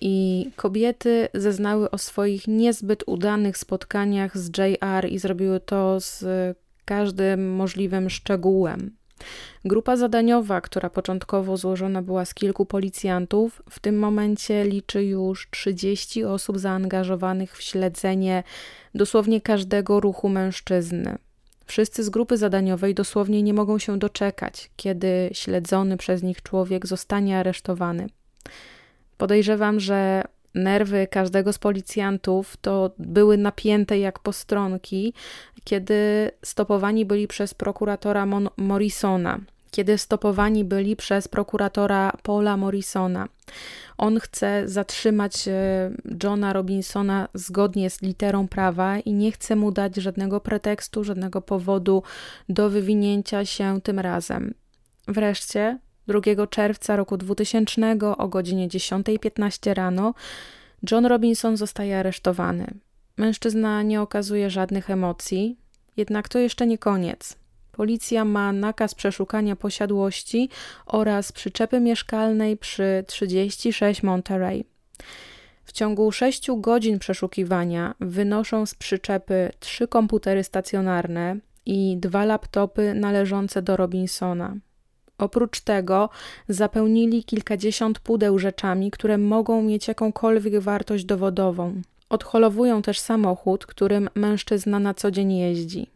i 0.00 0.46
kobiety 0.56 1.28
zeznały 1.34 1.90
o 1.90 1.98
swoich 1.98 2.48
niezbyt 2.48 3.02
udanych 3.06 3.58
spotkaniach 3.58 4.38
z 4.38 4.50
JR 4.58 5.08
i 5.08 5.18
zrobiły 5.18 5.60
to 5.60 6.00
z 6.00 6.24
każdym 6.84 7.54
możliwym 7.54 8.10
szczegółem. 8.10 9.00
Grupa 9.64 9.96
zadaniowa, 9.96 10.60
która 10.60 10.90
początkowo 10.90 11.56
złożona 11.56 12.02
była 12.02 12.24
z 12.24 12.34
kilku 12.34 12.66
policjantów, 12.66 13.62
w 13.70 13.78
tym 13.78 13.98
momencie 13.98 14.64
liczy 14.64 15.04
już 15.04 15.48
30 15.50 16.24
osób 16.24 16.58
zaangażowanych 16.58 17.56
w 17.56 17.62
śledzenie 17.62 18.42
dosłownie 18.94 19.40
każdego 19.40 20.00
ruchu 20.00 20.28
mężczyzny. 20.28 21.18
Wszyscy 21.66 22.04
z 22.04 22.10
grupy 22.10 22.36
zadaniowej 22.36 22.94
dosłownie 22.94 23.42
nie 23.42 23.54
mogą 23.54 23.78
się 23.78 23.98
doczekać, 23.98 24.70
kiedy 24.76 25.30
śledzony 25.32 25.96
przez 25.96 26.22
nich 26.22 26.42
człowiek 26.42 26.86
zostanie 26.86 27.38
aresztowany. 27.38 28.06
Podejrzewam, 29.20 29.80
że 29.80 30.24
nerwy 30.54 31.06
każdego 31.10 31.52
z 31.52 31.58
policjantów 31.58 32.56
to 32.56 32.90
były 32.98 33.36
napięte 33.36 33.98
jak 33.98 34.18
postronki, 34.18 35.14
kiedy 35.64 36.30
stopowani 36.44 37.04
byli 37.06 37.28
przez 37.28 37.54
prokuratora 37.54 38.26
Mon 38.26 38.48
Morrisona, 38.56 39.38
kiedy 39.70 39.98
stopowani 39.98 40.64
byli 40.64 40.96
przez 40.96 41.28
prokuratora 41.28 42.12
Paula 42.22 42.56
Morrisona. 42.56 43.28
On 43.98 44.20
chce 44.20 44.68
zatrzymać 44.68 45.48
e, 45.48 45.90
Johna 46.24 46.52
Robinsona 46.52 47.28
zgodnie 47.34 47.90
z 47.90 48.02
literą 48.02 48.48
prawa 48.48 48.98
i 48.98 49.12
nie 49.12 49.32
chce 49.32 49.56
mu 49.56 49.72
dać 49.72 49.96
żadnego 49.96 50.40
pretekstu, 50.40 51.04
żadnego 51.04 51.40
powodu 51.40 52.02
do 52.48 52.70
wywinięcia 52.70 53.44
się 53.44 53.80
tym 53.80 53.98
razem. 53.98 54.54
Wreszcie 55.08 55.78
2 56.06 56.46
czerwca 56.46 56.96
roku 56.96 57.16
2000 57.16 57.96
o 58.18 58.28
godzinie 58.28 58.68
10.15 58.68 59.74
rano 59.74 60.14
John 60.90 61.06
Robinson 61.06 61.56
zostaje 61.56 61.98
aresztowany. 61.98 62.66
Mężczyzna 63.16 63.82
nie 63.82 64.00
okazuje 64.00 64.50
żadnych 64.50 64.90
emocji, 64.90 65.56
jednak 65.96 66.28
to 66.28 66.38
jeszcze 66.38 66.66
nie 66.66 66.78
koniec. 66.78 67.36
Policja 67.72 68.24
ma 68.24 68.52
nakaz 68.52 68.94
przeszukania 68.94 69.56
posiadłości 69.56 70.48
oraz 70.86 71.32
przyczepy 71.32 71.80
mieszkalnej 71.80 72.56
przy 72.56 73.04
36 73.06 74.02
Monterey. 74.02 74.64
W 75.64 75.72
ciągu 75.72 76.12
6 76.12 76.48
godzin 76.56 76.98
przeszukiwania 76.98 77.94
wynoszą 78.00 78.66
z 78.66 78.74
przyczepy 78.74 79.50
trzy 79.60 79.88
komputery 79.88 80.44
stacjonarne 80.44 81.36
i 81.66 81.96
dwa 81.96 82.24
laptopy 82.24 82.94
należące 82.94 83.62
do 83.62 83.76
Robinsona. 83.76 84.56
Oprócz 85.20 85.60
tego 85.60 86.08
zapełnili 86.48 87.24
kilkadziesiąt 87.24 87.98
pudeł 87.98 88.38
rzeczami, 88.38 88.90
które 88.90 89.18
mogą 89.18 89.62
mieć 89.62 89.88
jakąkolwiek 89.88 90.60
wartość 90.60 91.04
dowodową. 91.04 91.82
Odholowują 92.08 92.82
też 92.82 93.00
samochód, 93.00 93.66
którym 93.66 94.08
mężczyzna 94.14 94.78
na 94.78 94.94
co 94.94 95.10
dzień 95.10 95.32
jeździ. 95.32 95.86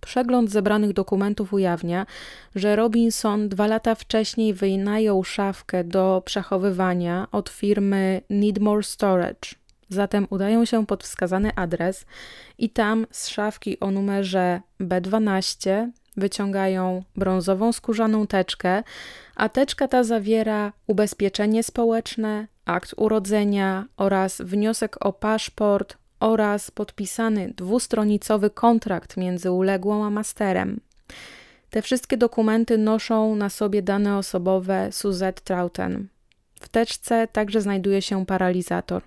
Przegląd 0.00 0.50
zebranych 0.50 0.92
dokumentów 0.92 1.52
ujawnia, 1.52 2.06
że 2.54 2.76
Robinson 2.76 3.48
dwa 3.48 3.66
lata 3.66 3.94
wcześniej 3.94 4.54
wynajął 4.54 5.24
szafkę 5.24 5.84
do 5.84 6.22
przechowywania 6.24 7.26
od 7.32 7.48
firmy 7.48 8.20
Needmore 8.30 8.82
Storage. 8.82 9.54
Zatem 9.88 10.26
udają 10.30 10.64
się 10.64 10.86
pod 10.86 11.04
wskazany 11.04 11.54
adres 11.56 12.06
i 12.58 12.70
tam 12.70 13.06
z 13.10 13.28
szafki 13.28 13.80
o 13.80 13.90
numerze 13.90 14.60
B12 14.80 15.88
wyciągają 16.20 17.02
brązową 17.16 17.72
skórzaną 17.72 18.26
teczkę, 18.26 18.82
a 19.36 19.48
teczka 19.48 19.88
ta 19.88 20.04
zawiera 20.04 20.72
ubezpieczenie 20.86 21.62
społeczne, 21.62 22.46
akt 22.64 22.94
urodzenia 22.96 23.86
oraz 23.96 24.40
wniosek 24.40 25.06
o 25.06 25.12
paszport 25.12 25.96
oraz 26.20 26.70
podpisany 26.70 27.52
dwustronicowy 27.56 28.50
kontrakt 28.50 29.16
między 29.16 29.50
uległą 29.50 30.04
a 30.04 30.10
masterem. 30.10 30.80
Te 31.70 31.82
wszystkie 31.82 32.16
dokumenty 32.16 32.78
noszą 32.78 33.36
na 33.36 33.48
sobie 33.48 33.82
dane 33.82 34.16
osobowe 34.16 34.92
Suzette 34.92 35.42
Trauten. 35.44 36.08
W 36.60 36.68
teczce 36.68 37.28
także 37.32 37.60
znajduje 37.60 38.02
się 38.02 38.26
paralizator. 38.26 39.02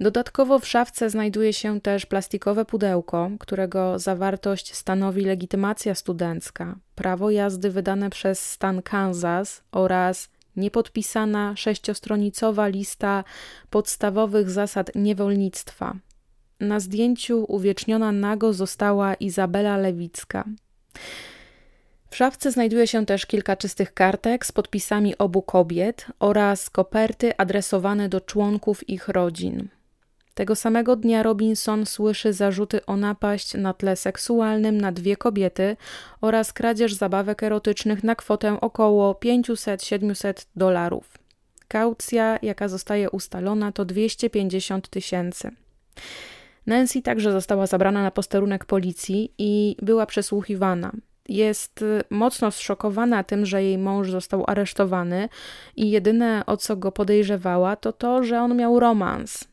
Dodatkowo 0.00 0.58
w 0.58 0.68
szafce 0.68 1.10
znajduje 1.10 1.52
się 1.52 1.80
też 1.80 2.06
plastikowe 2.06 2.64
pudełko, 2.64 3.30
którego 3.40 3.98
zawartość 3.98 4.74
stanowi 4.74 5.24
legitymacja 5.24 5.94
studencka, 5.94 6.76
prawo 6.94 7.30
jazdy 7.30 7.70
wydane 7.70 8.10
przez 8.10 8.50
stan 8.50 8.82
Kansas 8.82 9.62
oraz 9.72 10.28
niepodpisana 10.56 11.56
sześciostronicowa 11.56 12.66
lista 12.66 13.24
podstawowych 13.70 14.50
zasad 14.50 14.90
niewolnictwa. 14.94 15.96
Na 16.60 16.80
zdjęciu 16.80 17.44
uwieczniona 17.48 18.12
nago 18.12 18.52
została 18.52 19.14
Izabela 19.14 19.76
Lewicka. 19.76 20.44
W 22.10 22.16
szafce 22.16 22.52
znajduje 22.52 22.86
się 22.86 23.06
też 23.06 23.26
kilka 23.26 23.56
czystych 23.56 23.94
kartek 23.94 24.46
z 24.46 24.52
podpisami 24.52 25.18
obu 25.18 25.42
kobiet 25.42 26.06
oraz 26.20 26.70
koperty 26.70 27.36
adresowane 27.36 28.08
do 28.08 28.20
członków 28.20 28.88
ich 28.88 29.08
rodzin. 29.08 29.68
Tego 30.38 30.56
samego 30.56 30.96
dnia 30.96 31.22
Robinson 31.22 31.86
słyszy 31.86 32.32
zarzuty 32.32 32.86
o 32.86 32.96
napaść 32.96 33.54
na 33.54 33.74
tle 33.74 33.96
seksualnym 33.96 34.80
na 34.80 34.92
dwie 34.92 35.16
kobiety 35.16 35.76
oraz 36.20 36.52
kradzież 36.52 36.94
zabawek 36.94 37.42
erotycznych 37.42 38.04
na 38.04 38.14
kwotę 38.14 38.60
około 38.60 39.12
500-700 39.12 40.46
dolarów. 40.56 41.18
Kaucja, 41.68 42.38
jaka 42.42 42.68
zostaje 42.68 43.10
ustalona, 43.10 43.72
to 43.72 43.84
250 43.84 44.88
tysięcy. 44.88 45.50
Nancy 46.66 47.02
także 47.02 47.32
została 47.32 47.66
zabrana 47.66 48.02
na 48.02 48.10
posterunek 48.10 48.64
policji 48.64 49.32
i 49.38 49.76
była 49.82 50.06
przesłuchiwana. 50.06 50.92
Jest 51.28 51.84
mocno 52.10 52.50
zszokowana 52.50 53.24
tym, 53.24 53.46
że 53.46 53.62
jej 53.62 53.78
mąż 53.78 54.10
został 54.10 54.44
aresztowany 54.46 55.28
i 55.76 55.90
jedyne 55.90 56.42
o 56.46 56.56
co 56.56 56.76
go 56.76 56.92
podejrzewała 56.92 57.76
to 57.76 57.92
to, 57.92 58.22
że 58.22 58.40
on 58.40 58.56
miał 58.56 58.80
romans. 58.80 59.48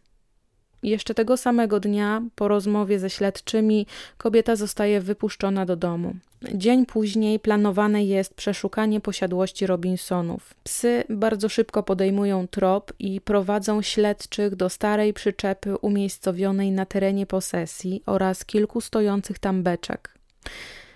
Jeszcze 0.85 1.13
tego 1.13 1.37
samego 1.37 1.79
dnia, 1.79 2.21
po 2.35 2.47
rozmowie 2.47 2.99
ze 2.99 3.09
śledczymi, 3.09 3.87
kobieta 4.17 4.55
zostaje 4.55 5.01
wypuszczona 5.01 5.65
do 5.65 5.75
domu. 5.75 6.15
Dzień 6.53 6.85
później 6.85 7.39
planowane 7.39 8.05
jest 8.05 8.33
przeszukanie 8.33 9.01
posiadłości 9.01 9.67
Robinsonów. 9.67 10.53
Psy 10.63 11.03
bardzo 11.09 11.49
szybko 11.49 11.83
podejmują 11.83 12.47
trop 12.47 12.93
i 12.99 13.21
prowadzą 13.21 13.81
śledczych 13.81 14.55
do 14.55 14.69
starej 14.69 15.13
przyczepy 15.13 15.77
umiejscowionej 15.77 16.71
na 16.71 16.85
terenie 16.85 17.25
posesji 17.25 18.03
oraz 18.05 18.45
kilku 18.45 18.81
stojących 18.81 19.39
tam 19.39 19.63
beczek. 19.63 20.13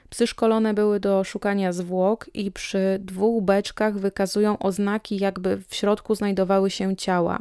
Psy 0.10 0.28
szkolone 0.28 0.74
były 0.74 0.99
do 0.99 1.24
szukania 1.24 1.74
zwłok 1.74 2.30
i 2.34 2.52
przy 2.52 2.99
dwóch 2.99 3.44
beczkach 3.44 3.98
wykazują 3.99 4.60
oznaki, 4.60 5.18
jakby 5.18 5.57
w 5.68 5.76
środku 5.76 6.16
znajdowały 6.16 6.70
się 6.70 6.95
ciała. 6.95 7.40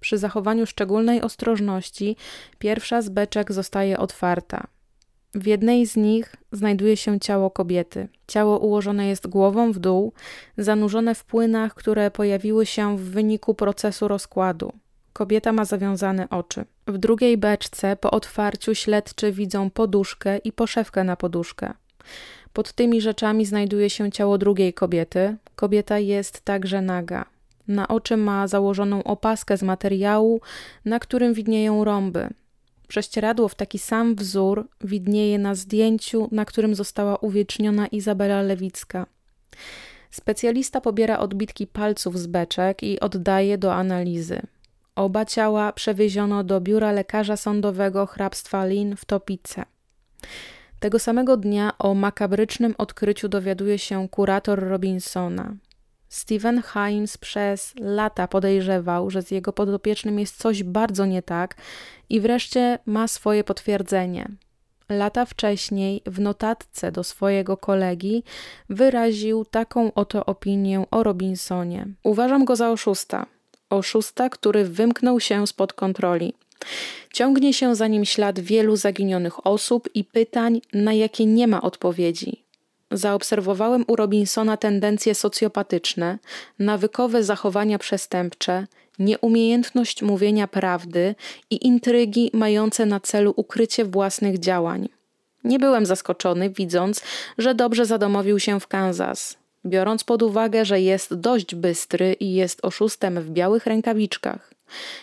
Przy 0.00 0.18
zachowaniu 0.18 0.66
szczególnej 0.66 1.22
ostrożności 1.22 2.16
pierwsza 2.58 3.02
z 3.02 3.08
beczek 3.08 3.52
zostaje 3.52 3.98
otwarta. 3.98 4.66
W 5.34 5.46
jednej 5.46 5.86
z 5.86 5.96
nich 5.96 6.36
znajduje 6.52 6.96
się 6.96 7.20
ciało 7.20 7.50
kobiety. 7.50 8.08
Ciało 8.26 8.58
ułożone 8.58 9.08
jest 9.08 9.26
głową 9.26 9.72
w 9.72 9.78
dół, 9.78 10.12
zanurzone 10.58 11.14
w 11.14 11.24
płynach, 11.24 11.74
które 11.74 12.10
pojawiły 12.10 12.66
się 12.66 12.96
w 12.96 13.00
wyniku 13.00 13.54
procesu 13.54 14.08
rozkładu. 14.08 14.72
Kobieta 15.12 15.52
ma 15.52 15.64
zawiązane 15.64 16.28
oczy. 16.28 16.64
W 16.86 16.98
drugiej 16.98 17.38
beczce 17.38 17.96
po 17.96 18.10
otwarciu 18.10 18.74
śledczy 18.74 19.32
widzą 19.32 19.70
poduszkę 19.70 20.38
i 20.38 20.52
poszewkę 20.52 21.04
na 21.04 21.16
poduszkę. 21.16 21.72
Pod 22.52 22.72
tymi 22.72 23.00
rzeczami 23.00 23.46
znajduje 23.46 23.90
się 23.90 24.12
ciało 24.12 24.38
drugiej 24.38 24.74
kobiety. 24.74 25.36
Kobieta 25.56 25.98
jest 25.98 26.40
także 26.40 26.82
naga. 26.82 27.24
Na 27.68 27.88
oczy 27.88 28.16
ma 28.16 28.48
założoną 28.48 29.04
opaskę 29.04 29.56
z 29.56 29.62
materiału, 29.62 30.40
na 30.84 30.98
którym 30.98 31.34
widnieją 31.34 31.84
rąby. 31.84 32.28
Prześcieradło 32.88 33.48
w 33.48 33.54
taki 33.54 33.78
sam 33.78 34.14
wzór 34.14 34.68
widnieje 34.80 35.38
na 35.38 35.54
zdjęciu, 35.54 36.28
na 36.32 36.44
którym 36.44 36.74
została 36.74 37.16
uwieczniona 37.16 37.86
Izabela 37.86 38.42
Lewicka. 38.42 39.06
Specjalista 40.10 40.80
pobiera 40.80 41.18
odbitki 41.18 41.66
palców 41.66 42.18
z 42.18 42.26
beczek 42.26 42.82
i 42.82 43.00
oddaje 43.00 43.58
do 43.58 43.74
analizy. 43.74 44.40
Oba 44.96 45.24
ciała 45.24 45.72
przewieziono 45.72 46.44
do 46.44 46.60
biura 46.60 46.92
lekarza 46.92 47.36
sądowego 47.36 48.06
hrabstwa 48.06 48.66
Lin 48.66 48.96
w 48.96 49.04
Topice. 49.04 49.64
Tego 50.80 50.98
samego 50.98 51.36
dnia 51.36 51.72
o 51.78 51.94
makabrycznym 51.94 52.74
odkryciu 52.78 53.28
dowiaduje 53.28 53.78
się 53.78 54.08
kurator 54.08 54.68
Robinsona. 54.68 55.54
Steven 56.08 56.62
Himes 56.72 57.18
przez 57.18 57.74
lata 57.80 58.28
podejrzewał, 58.28 59.10
że 59.10 59.22
z 59.22 59.30
jego 59.30 59.52
podopiecznym 59.52 60.18
jest 60.18 60.36
coś 60.36 60.62
bardzo 60.62 61.06
nie 61.06 61.22
tak 61.22 61.56
i 62.08 62.20
wreszcie 62.20 62.78
ma 62.86 63.08
swoje 63.08 63.44
potwierdzenie. 63.44 64.28
Lata 64.88 65.24
wcześniej 65.24 66.02
w 66.06 66.20
notatce 66.20 66.92
do 66.92 67.04
swojego 67.04 67.56
kolegi 67.56 68.22
wyraził 68.68 69.44
taką 69.44 69.94
oto 69.94 70.26
opinię 70.26 70.84
o 70.90 71.02
Robinsonie. 71.02 71.86
Uważam 72.02 72.44
go 72.44 72.56
za 72.56 72.70
oszusta. 72.70 73.26
Oszusta, 73.70 74.28
który 74.30 74.64
wymknął 74.64 75.20
się 75.20 75.46
spod 75.46 75.72
kontroli. 75.72 76.34
Ciągnie 77.12 77.54
się 77.54 77.74
za 77.74 77.86
nim 77.86 78.04
ślad 78.04 78.40
wielu 78.40 78.76
zaginionych 78.76 79.46
osób 79.46 79.88
i 79.94 80.04
pytań, 80.04 80.60
na 80.72 80.92
jakie 80.92 81.26
nie 81.26 81.46
ma 81.46 81.62
odpowiedzi. 81.62 82.47
Zaobserwowałem 82.90 83.84
u 83.86 83.96
Robinsona 83.96 84.56
tendencje 84.56 85.14
socjopatyczne, 85.14 86.18
nawykowe 86.58 87.24
zachowania 87.24 87.78
przestępcze, 87.78 88.66
nieumiejętność 88.98 90.02
mówienia 90.02 90.48
prawdy 90.48 91.14
i 91.50 91.66
intrygi 91.66 92.30
mające 92.32 92.86
na 92.86 93.00
celu 93.00 93.32
ukrycie 93.36 93.84
własnych 93.84 94.38
działań. 94.38 94.88
Nie 95.44 95.58
byłem 95.58 95.86
zaskoczony, 95.86 96.50
widząc, 96.50 97.02
że 97.38 97.54
dobrze 97.54 97.86
zadomowił 97.86 98.38
się 98.38 98.60
w 98.60 98.66
Kansas. 98.66 99.36
Biorąc 99.66 100.04
pod 100.04 100.22
uwagę, 100.22 100.64
że 100.64 100.80
jest 100.80 101.14
dość 101.14 101.54
bystry 101.54 102.16
i 102.20 102.34
jest 102.34 102.64
oszustem 102.64 103.20
w 103.20 103.30
białych 103.30 103.66
rękawiczkach. 103.66 104.47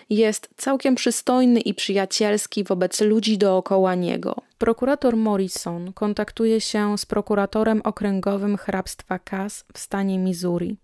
Jest 0.09 0.49
całkiem 0.57 0.95
przystojny 0.95 1.59
i 1.59 1.73
przyjacielski 1.73 2.63
wobec 2.63 3.01
ludzi 3.01 3.37
dookoła 3.37 3.95
niego. 3.95 4.35
Prokurator 4.57 5.17
Morrison 5.17 5.93
kontaktuje 5.93 6.61
się 6.61 6.97
z 6.97 7.05
prokuratorem 7.05 7.81
okręgowym 7.83 8.57
hrabstwa 8.57 9.19
Cass 9.19 9.65
w 9.73 9.79
stanie 9.79 10.19
Missouri. 10.19 10.77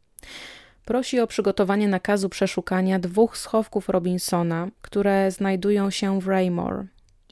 Prosi 0.85 1.19
o 1.19 1.27
przygotowanie 1.27 1.87
nakazu 1.87 2.29
przeszukania 2.29 2.99
dwóch 2.99 3.37
schowków 3.37 3.89
Robinsona, 3.89 4.67
które 4.81 5.31
znajdują 5.31 5.89
się 5.89 6.21
w 6.21 6.27
Raymore. 6.27 6.85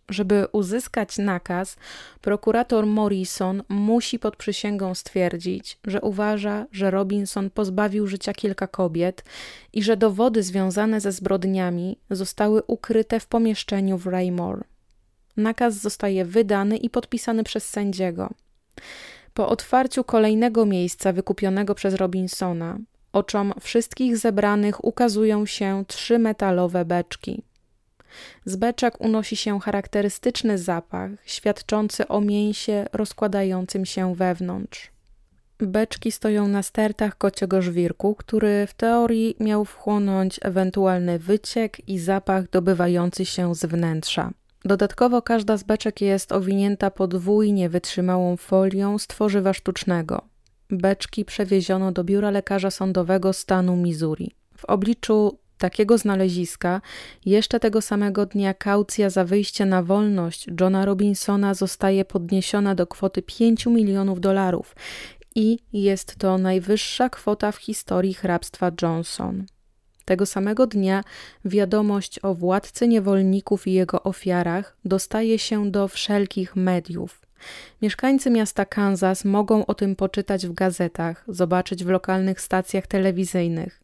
Żeby 0.10 0.48
uzyskać 0.52 1.18
nakaz, 1.18 1.77
prokurator 2.22 2.86
Morrison 2.86 3.64
musi 3.69 4.19
pod 4.19 4.36
przysięgą 4.36 4.95
stwierdzić, 4.95 5.80
że 5.86 6.02
uważa, 6.02 6.65
że 6.72 6.91
Robinson 6.91 7.49
pozbawił 7.49 8.07
życia 8.07 8.34
kilka 8.34 8.68
kobiet 8.68 9.23
i 9.73 9.84
że 9.84 9.98
dowody 9.98 10.44
związane 10.44 11.02
ze 11.02 11.11
zbrodniami 11.11 11.98
zostały 12.10 12.64
ukryte 12.68 13.19
w 13.19 13.27
pomieszczeniu 13.27 13.98
w 13.98 14.07
Raymore. 14.07 14.64
Nakaz 15.38 15.76
zostaje 15.76 16.26
wydany 16.26 16.77
i 16.77 16.90
podpisany 16.90 17.44
przez 17.44 17.69
sędziego. 17.69 18.30
Po 19.34 19.49
otwarciu 19.49 20.03
kolejnego 20.03 20.65
miejsca 20.65 21.14
wykupionego 21.14 21.76
przez 21.76 21.94
Robinsona, 21.94 22.77
oczom 23.14 23.53
wszystkich 23.61 24.18
zebranych 24.18 24.86
ukazują 24.86 25.45
się 25.45 25.84
trzy 25.88 26.19
metalowe 26.19 26.86
beczki. 26.86 27.44
Z 28.45 28.56
beczek 28.56 29.02
unosi 29.02 29.36
się 29.36 29.60
charakterystyczny 29.60 30.57
zapach, 30.57 31.11
świadczący 31.26 32.07
o 32.07 32.22
mięsie 32.22 32.86
rozkładającym 32.94 33.86
się 33.86 34.15
wewnątrz. 34.15 34.91
Beczki 35.60 36.11
stoją 36.11 36.48
na 36.48 36.64
stertach 36.64 37.18
kociego 37.18 37.61
żwirku, 37.61 38.15
który 38.15 38.68
w 38.68 38.73
teorii 38.73 39.36
miał 39.40 39.65
wchłonąć 39.65 40.40
ewentualny 40.41 41.19
wyciek 41.19 41.90
i 41.90 41.99
zapach 41.99 42.49
dobywający 42.49 43.26
się 43.26 43.56
z 43.56 43.65
wnętrza. 43.65 44.31
Dodatkowo 44.65 45.22
każda 45.22 45.57
z 45.57 45.64
beczek 45.64 46.02
jest 46.02 46.31
owinięta 46.31 46.91
podwójnie 46.91 47.69
wytrzymałą 47.69 48.38
folią 48.38 48.98
z 48.98 49.07
tworzywa 49.07 49.53
sztucznego. 49.53 50.22
Beczki 50.69 51.26
przewieziono 51.26 51.91
do 51.91 52.03
biura 52.03 52.31
lekarza 52.31 52.72
sądowego 52.72 53.34
stanu 53.34 53.76
Missouri. 53.76 54.31
W 54.57 54.65
obliczu 54.65 55.40
takiego 55.60 55.98
znaleziska 55.98 56.81
jeszcze 57.26 57.60
tego 57.60 57.81
samego 57.81 58.26
dnia 58.26 58.53
kaucja 58.53 59.10
za 59.10 59.26
wyjście 59.26 59.65
na 59.65 59.84
wolność 59.84 60.48
Johna 60.61 60.86
Robinsona 60.86 61.53
zostaje 61.53 62.06
podniesiona 62.06 62.76
do 62.76 62.88
kwoty 62.88 63.22
5 63.22 63.65
milionów 63.65 64.19
dolarów 64.19 64.76
i 65.36 65.60
jest 65.73 66.15
to 66.15 66.38
najwyższa 66.38 67.10
kwota 67.10 67.52
w 67.52 67.57
historii 67.57 68.14
hrabstwa 68.14 68.72
Johnson. 68.81 69.45
Tego 70.06 70.26
samego 70.26 70.68
dnia 70.68 71.03
wiadomość 71.45 72.19
o 72.23 72.36
władcy 72.36 72.88
niewolników 72.88 73.68
i 73.68 73.73
jego 73.73 74.03
ofiarach 74.03 74.77
dostaje 74.86 75.40
się 75.40 75.72
do 75.72 75.88
wszelkich 75.88 76.56
mediów. 76.56 77.22
Mieszkańcy 77.81 78.30
miasta 78.30 78.65
Kansas 78.65 79.26
mogą 79.26 79.65
o 79.65 79.73
tym 79.73 79.95
poczytać 79.95 80.48
w 80.48 80.53
gazetach, 80.53 81.23
zobaczyć 81.27 81.84
w 81.84 81.90
lokalnych 81.90 82.41
stacjach 82.41 82.88
telewizyjnych. 82.88 83.81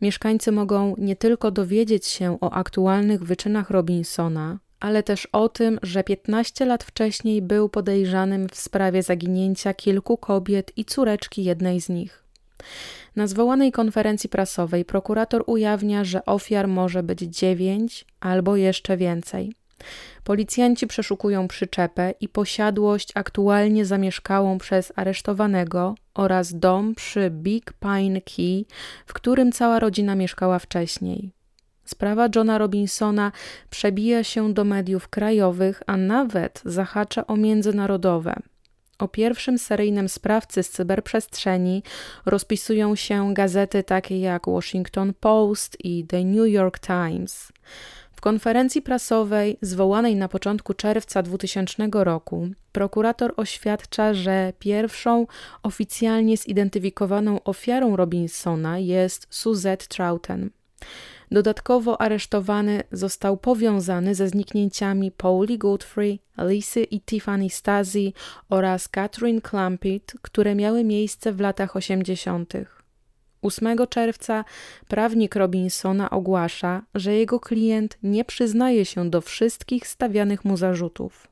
Mieszkańcy 0.00 0.52
mogą 0.52 0.94
nie 0.98 1.16
tylko 1.16 1.50
dowiedzieć 1.50 2.06
się 2.06 2.38
o 2.40 2.52
aktualnych 2.52 3.24
wyczynach 3.24 3.70
Robinsona, 3.70 4.58
ale 4.80 5.02
też 5.02 5.26
o 5.26 5.48
tym, 5.48 5.78
że 5.82 6.04
15 6.04 6.64
lat 6.64 6.84
wcześniej 6.84 7.42
był 7.42 7.68
podejrzanym 7.68 8.48
w 8.48 8.56
sprawie 8.56 9.02
zaginięcia 9.02 9.74
kilku 9.74 10.16
kobiet 10.16 10.72
i 10.76 10.84
córeczki 10.84 11.44
jednej 11.44 11.80
z 11.80 11.88
nich. 11.88 12.24
Na 13.16 13.26
zwołanej 13.26 13.72
konferencji 13.72 14.28
prasowej 14.28 14.84
prokurator 14.84 15.44
ujawnia, 15.46 16.04
że 16.04 16.24
ofiar 16.24 16.68
może 16.68 17.02
być 17.02 17.20
dziewięć 17.20 18.04
albo 18.20 18.56
jeszcze 18.56 18.96
więcej. 18.96 19.52
Policjanci 20.24 20.86
przeszukują 20.86 21.48
przyczepę 21.48 22.14
i 22.20 22.28
posiadłość 22.28 23.12
aktualnie 23.14 23.84
zamieszkałą 23.86 24.58
przez 24.58 24.92
aresztowanego 24.96 25.94
oraz 26.14 26.58
dom 26.58 26.94
przy 26.94 27.30
Big 27.30 27.72
Pine 27.72 28.20
Key, 28.20 28.64
w 29.06 29.12
którym 29.12 29.52
cała 29.52 29.78
rodzina 29.78 30.14
mieszkała 30.14 30.58
wcześniej. 30.58 31.30
Sprawa 31.84 32.28
Johna 32.36 32.58
Robinsona 32.58 33.32
przebija 33.70 34.24
się 34.24 34.54
do 34.54 34.64
mediów 34.64 35.08
krajowych, 35.08 35.82
a 35.86 35.96
nawet 35.96 36.62
zahacza 36.64 37.26
o 37.26 37.36
międzynarodowe. 37.36 38.34
O 38.98 39.08
pierwszym 39.08 39.58
seryjnym 39.58 40.08
sprawcy 40.08 40.62
z 40.62 40.70
cyberprzestrzeni 40.70 41.82
rozpisują 42.26 42.96
się 42.96 43.34
gazety 43.34 43.82
takie 43.82 44.20
jak 44.20 44.46
Washington 44.46 45.14
Post 45.20 45.76
i 45.84 46.06
The 46.06 46.24
New 46.24 46.48
York 46.48 46.78
Times. 46.78 47.52
W 48.18 48.20
konferencji 48.20 48.82
prasowej 48.82 49.58
zwołanej 49.62 50.16
na 50.16 50.28
początku 50.28 50.74
czerwca 50.74 51.22
2000 51.22 51.88
roku 51.92 52.48
prokurator 52.72 53.34
oświadcza, 53.36 54.14
że 54.14 54.52
pierwszą 54.58 55.26
oficjalnie 55.62 56.36
zidentyfikowaną 56.36 57.42
ofiarą 57.44 57.96
Robinsona 57.96 58.78
jest 58.78 59.26
Suzette 59.30 59.86
Troughton. 59.86 60.50
Dodatkowo 61.30 62.00
aresztowany 62.00 62.82
został 62.92 63.36
powiązany 63.36 64.14
ze 64.14 64.28
zniknięciami 64.28 65.10
Pauli 65.10 65.58
Godfrey, 65.58 66.20
Lisy 66.38 66.82
i 66.82 67.00
Tiffany 67.00 67.50
Stasi 67.50 68.14
oraz 68.48 68.88
Catherine 68.88 69.40
Clampett, 69.40 70.12
które 70.22 70.54
miały 70.54 70.84
miejsce 70.84 71.32
w 71.32 71.40
latach 71.40 71.76
80. 71.76 72.77
8 73.42 73.76
czerwca 73.88 74.44
prawnik 74.88 75.36
Robinsona 75.36 76.10
ogłasza, 76.10 76.82
że 76.94 77.14
jego 77.14 77.40
klient 77.40 77.98
nie 78.02 78.24
przyznaje 78.24 78.84
się 78.84 79.10
do 79.10 79.20
wszystkich 79.20 79.88
stawianych 79.88 80.44
mu 80.44 80.56
zarzutów. 80.56 81.28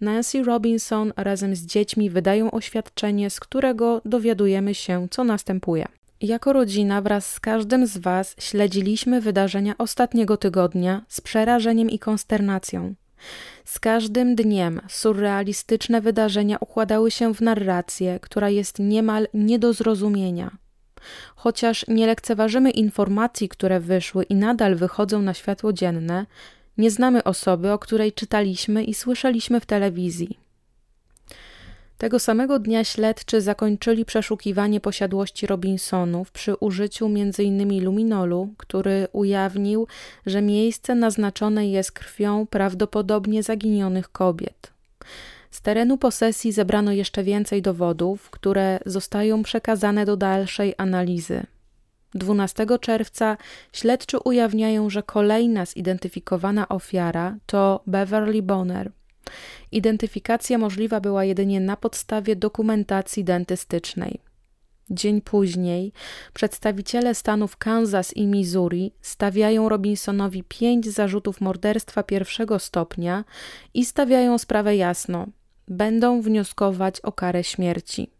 Nancy 0.00 0.42
Robinson 0.42 1.12
razem 1.16 1.56
z 1.56 1.66
dziećmi 1.66 2.10
wydają 2.10 2.50
oświadczenie, 2.50 3.30
z 3.30 3.40
którego 3.40 4.00
dowiadujemy 4.04 4.74
się, 4.74 5.08
co 5.10 5.24
następuje. 5.24 5.86
Jako 6.20 6.52
rodzina 6.52 7.02
wraz 7.02 7.32
z 7.32 7.40
każdym 7.40 7.86
z 7.86 7.98
Was 7.98 8.36
śledziliśmy 8.38 9.20
wydarzenia 9.20 9.74
ostatniego 9.78 10.36
tygodnia 10.36 11.02
z 11.08 11.20
przerażeniem 11.20 11.90
i 11.90 11.98
konsternacją. 11.98 12.94
Z 13.64 13.78
każdym 13.78 14.34
dniem 14.34 14.80
surrealistyczne 14.88 16.00
wydarzenia 16.00 16.56
układały 16.60 17.10
się 17.10 17.34
w 17.34 17.40
narrację, 17.40 18.18
która 18.22 18.48
jest 18.48 18.78
niemal 18.78 19.28
nie 19.34 19.58
do 19.58 19.72
zrozumienia. 19.72 20.50
Chociaż 21.36 21.84
nie 21.88 22.06
lekceważymy 22.06 22.70
informacji, 22.70 23.48
które 23.48 23.80
wyszły 23.80 24.24
i 24.24 24.34
nadal 24.34 24.76
wychodzą 24.76 25.22
na 25.22 25.34
światło 25.34 25.72
dzienne, 25.72 26.26
nie 26.78 26.90
znamy 26.90 27.24
osoby, 27.24 27.72
o 27.72 27.78
której 27.78 28.12
czytaliśmy 28.12 28.84
i 28.84 28.94
słyszeliśmy 28.94 29.60
w 29.60 29.66
telewizji. 29.66 30.38
Tego 31.98 32.18
samego 32.18 32.58
dnia 32.58 32.84
śledczy 32.84 33.40
zakończyli 33.40 34.04
przeszukiwanie 34.04 34.80
posiadłości 34.80 35.46
Robinsonów 35.46 36.30
przy 36.30 36.54
użyciu 36.54 37.06
m.in. 37.06 37.84
luminolu, 37.84 38.48
który 38.56 39.08
ujawnił, 39.12 39.86
że 40.26 40.42
miejsce 40.42 40.94
naznaczone 40.94 41.68
jest 41.68 41.92
krwią 41.92 42.46
prawdopodobnie 42.46 43.42
zaginionych 43.42 44.08
kobiet. 44.12 44.77
Z 45.50 45.60
terenu 45.60 45.98
posesji 45.98 46.52
zebrano 46.52 46.92
jeszcze 46.92 47.22
więcej 47.24 47.62
dowodów, 47.62 48.30
które 48.30 48.78
zostają 48.86 49.42
przekazane 49.42 50.04
do 50.04 50.16
dalszej 50.16 50.74
analizy. 50.78 51.46
12 52.14 52.66
czerwca 52.80 53.36
śledczy 53.72 54.18
ujawniają, 54.18 54.90
że 54.90 55.02
kolejna 55.02 55.66
zidentyfikowana 55.66 56.68
ofiara 56.68 57.36
to 57.46 57.82
Beverly 57.86 58.42
Bonner. 58.42 58.92
Identyfikacja 59.72 60.58
możliwa 60.58 61.00
była 61.00 61.24
jedynie 61.24 61.60
na 61.60 61.76
podstawie 61.76 62.36
dokumentacji 62.36 63.24
dentystycznej. 63.24 64.20
Dzień 64.90 65.20
później 65.20 65.92
przedstawiciele 66.34 67.14
stanów 67.14 67.56
Kansas 67.56 68.16
i 68.16 68.26
Missouri 68.26 68.92
stawiają 69.00 69.68
Robinsonowi 69.68 70.44
pięć 70.48 70.86
zarzutów 70.86 71.40
morderstwa 71.40 72.02
pierwszego 72.02 72.58
stopnia 72.58 73.24
i 73.74 73.84
stawiają 73.84 74.38
sprawę 74.38 74.76
jasno 74.76 75.26
będą 75.68 76.22
wnioskować 76.22 77.00
o 77.00 77.12
karę 77.12 77.44
śmierci. 77.44 78.10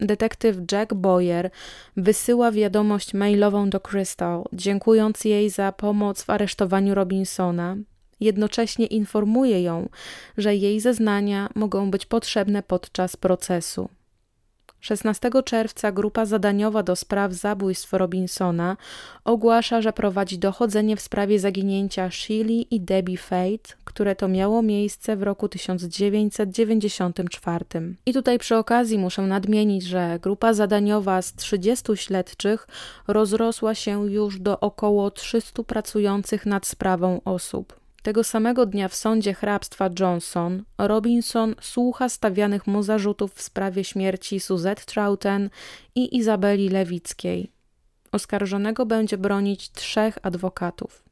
Detektyw 0.00 0.56
Jack 0.72 0.94
Boyer 0.94 1.50
wysyła 1.96 2.52
wiadomość 2.52 3.14
mailową 3.14 3.70
do 3.70 3.80
Crystal, 3.80 4.44
dziękując 4.52 5.24
jej 5.24 5.50
za 5.50 5.72
pomoc 5.72 6.22
w 6.22 6.30
aresztowaniu 6.30 6.94
Robinsona. 6.94 7.76
Jednocześnie 8.20 8.86
informuje 8.86 9.62
ją, 9.62 9.88
że 10.38 10.56
jej 10.56 10.80
zeznania 10.80 11.48
mogą 11.54 11.90
być 11.90 12.06
potrzebne 12.06 12.62
podczas 12.62 13.16
procesu. 13.16 13.88
16 14.82 15.30
czerwca 15.44 15.92
grupa 15.92 16.26
zadaniowa 16.26 16.82
do 16.82 16.96
spraw 16.96 17.32
zabójstw 17.32 17.92
Robinsona 17.92 18.76
ogłasza, 19.24 19.82
że 19.82 19.92
prowadzi 19.92 20.38
dochodzenie 20.38 20.96
w 20.96 21.00
sprawie 21.00 21.38
zaginięcia 21.38 22.10
Shirley 22.10 22.66
i 22.70 22.80
Debbie 22.80 23.16
Fate, 23.16 23.74
które 23.84 24.16
to 24.16 24.28
miało 24.28 24.62
miejsce 24.62 25.16
w 25.16 25.22
roku 25.22 25.48
1994. 25.48 27.64
I 28.06 28.12
tutaj 28.12 28.38
przy 28.38 28.56
okazji 28.56 28.98
muszę 28.98 29.22
nadmienić, 29.22 29.84
że 29.84 30.18
grupa 30.22 30.54
zadaniowa 30.54 31.22
z 31.22 31.34
30 31.34 31.96
śledczych 31.96 32.68
rozrosła 33.08 33.74
się 33.74 34.12
już 34.12 34.40
do 34.40 34.60
około 34.60 35.10
300 35.10 35.62
pracujących 35.62 36.46
nad 36.46 36.66
sprawą 36.66 37.20
osób. 37.24 37.81
Tego 38.02 38.24
samego 38.24 38.66
dnia 38.66 38.88
w 38.88 38.94
sądzie 38.94 39.34
hrabstwa 39.34 39.90
Johnson 40.00 40.64
Robinson 40.78 41.54
słucha 41.60 42.08
stawianych 42.08 42.66
mu 42.66 42.82
zarzutów 42.82 43.34
w 43.34 43.42
sprawie 43.42 43.84
śmierci 43.84 44.40
Suzette 44.40 44.84
Troughton 44.84 45.50
i 45.94 46.16
Izabeli 46.16 46.68
Lewickiej. 46.68 47.50
Oskarżonego 48.12 48.86
będzie 48.86 49.18
bronić 49.18 49.70
trzech 49.70 50.18
adwokatów. 50.22 51.04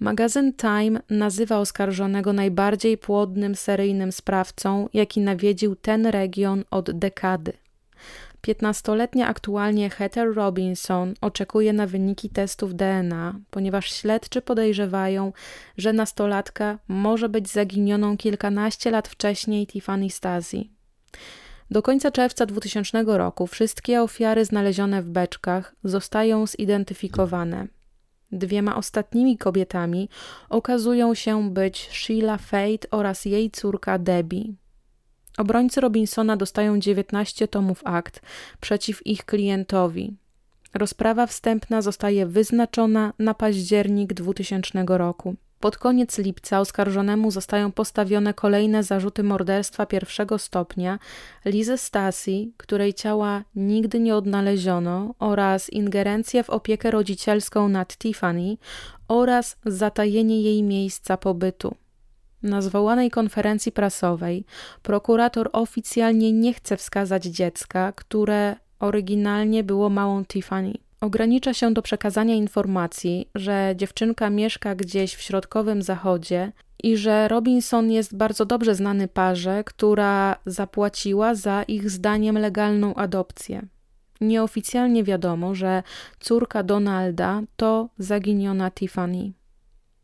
Magazyn 0.00 0.52
Time 0.52 1.00
nazywa 1.10 1.58
oskarżonego 1.58 2.32
najbardziej 2.32 2.98
płodnym 2.98 3.54
seryjnym 3.54 4.12
sprawcą, 4.12 4.88
jaki 4.92 5.20
nawiedził 5.20 5.76
ten 5.76 6.06
region 6.06 6.64
od 6.70 6.90
dekady. 6.90 7.52
15-letnia 8.46 9.26
aktualnie 9.26 9.90
Heather 9.90 10.34
Robinson 10.34 11.14
oczekuje 11.20 11.72
na 11.72 11.86
wyniki 11.86 12.30
testów 12.30 12.74
DNA, 12.74 13.34
ponieważ 13.50 13.92
śledczy 13.92 14.42
podejrzewają, 14.42 15.32
że 15.76 15.92
nastolatka 15.92 16.78
może 16.88 17.28
być 17.28 17.48
zaginioną 17.48 18.16
kilkanaście 18.16 18.90
lat 18.90 19.08
wcześniej 19.08 19.66
Tiffany 19.66 20.10
Stasi. 20.10 20.70
Do 21.70 21.82
końca 21.82 22.10
czerwca 22.10 22.46
2000 22.46 23.04
roku 23.06 23.46
wszystkie 23.46 24.02
ofiary 24.02 24.44
znalezione 24.44 25.02
w 25.02 25.08
beczkach 25.08 25.74
zostają 25.84 26.46
zidentyfikowane. 26.46 27.66
Dwiema 28.32 28.76
ostatnimi 28.76 29.38
kobietami 29.38 30.08
okazują 30.48 31.14
się 31.14 31.50
być 31.50 31.88
Sheila 31.92 32.38
Fate 32.38 32.90
oraz 32.90 33.24
jej 33.24 33.50
córka 33.50 33.98
Debbie. 33.98 34.65
Obrońcy 35.36 35.80
Robinsona 35.80 36.36
dostają 36.36 36.78
19 36.78 37.48
tomów 37.48 37.80
akt 37.84 38.20
przeciw 38.60 39.06
ich 39.06 39.24
klientowi. 39.24 40.14
Rozprawa 40.74 41.26
wstępna 41.26 41.82
zostaje 41.82 42.26
wyznaczona 42.26 43.12
na 43.18 43.34
październik 43.34 44.14
2000 44.14 44.84
roku. 44.88 45.36
Pod 45.60 45.78
koniec 45.78 46.18
lipca 46.18 46.60
oskarżonemu 46.60 47.30
zostają 47.30 47.72
postawione 47.72 48.34
kolejne 48.34 48.82
zarzuty 48.82 49.22
morderstwa 49.22 49.86
pierwszego 49.86 50.38
stopnia 50.38 50.98
Lizy 51.44 51.78
Stasi, 51.78 52.52
której 52.56 52.94
ciała 52.94 53.44
nigdy 53.54 54.00
nie 54.00 54.16
odnaleziono, 54.16 55.14
oraz 55.18 55.70
ingerencję 55.70 56.42
w 56.42 56.50
opiekę 56.50 56.90
rodzicielską 56.90 57.68
nad 57.68 57.98
Tiffany 57.98 58.56
oraz 59.08 59.56
zatajenie 59.66 60.42
jej 60.42 60.62
miejsca 60.62 61.16
pobytu. 61.16 61.74
Na 62.46 62.62
zwołanej 62.62 63.10
konferencji 63.10 63.72
prasowej 63.72 64.44
prokurator 64.82 65.50
oficjalnie 65.52 66.32
nie 66.32 66.54
chce 66.54 66.76
wskazać 66.76 67.24
dziecka, 67.24 67.92
które 67.92 68.56
oryginalnie 68.80 69.64
było 69.64 69.90
małą 69.90 70.24
Tiffany. 70.24 70.72
Ogranicza 71.00 71.54
się 71.54 71.74
do 71.74 71.82
przekazania 71.82 72.34
informacji, 72.34 73.28
że 73.34 73.74
dziewczynka 73.76 74.30
mieszka 74.30 74.74
gdzieś 74.74 75.14
w 75.14 75.20
środkowym 75.20 75.82
zachodzie 75.82 76.52
i 76.82 76.96
że 76.96 77.28
Robinson 77.28 77.90
jest 77.90 78.16
bardzo 78.16 78.44
dobrze 78.44 78.74
znany 78.74 79.08
parze, 79.08 79.64
która 79.64 80.36
zapłaciła 80.46 81.34
za 81.34 81.62
ich 81.62 81.90
zdaniem 81.90 82.38
legalną 82.38 82.94
adopcję. 82.94 83.62
Nieoficjalnie 84.20 85.04
wiadomo, 85.04 85.54
że 85.54 85.82
córka 86.20 86.62
Donalda 86.62 87.42
to 87.56 87.88
zaginiona 87.98 88.70
Tiffany. 88.70 89.32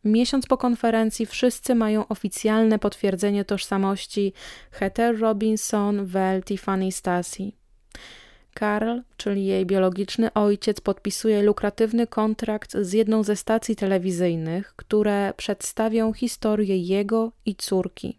Miesiąc 0.05 0.47
po 0.47 0.57
konferencji 0.57 1.27
wszyscy 1.27 1.75
mają 1.75 2.09
oficjalne 2.09 2.79
potwierdzenie 2.79 3.45
tożsamości 3.45 4.33
Heather 4.71 5.21
Robinson, 5.21 6.07
Vel 6.07 6.43
Tiffany 6.43 6.93
Stasi. 6.93 7.57
Karl, 8.55 8.99
czyli 9.17 9.47
jej 9.47 9.67
biologiczny 9.67 10.33
ojciec, 10.33 10.81
podpisuje 10.81 11.43
lukratywny 11.43 12.07
kontrakt 12.07 12.77
z 12.81 12.93
jedną 12.93 13.23
ze 13.23 13.37
stacji 13.37 13.77
telewizyjnych, 13.77 14.75
które 14.77 15.35
przedstawią 15.37 16.13
historię 16.13 16.79
jego 16.79 17.33
i 17.47 17.57
córki. 17.57 18.19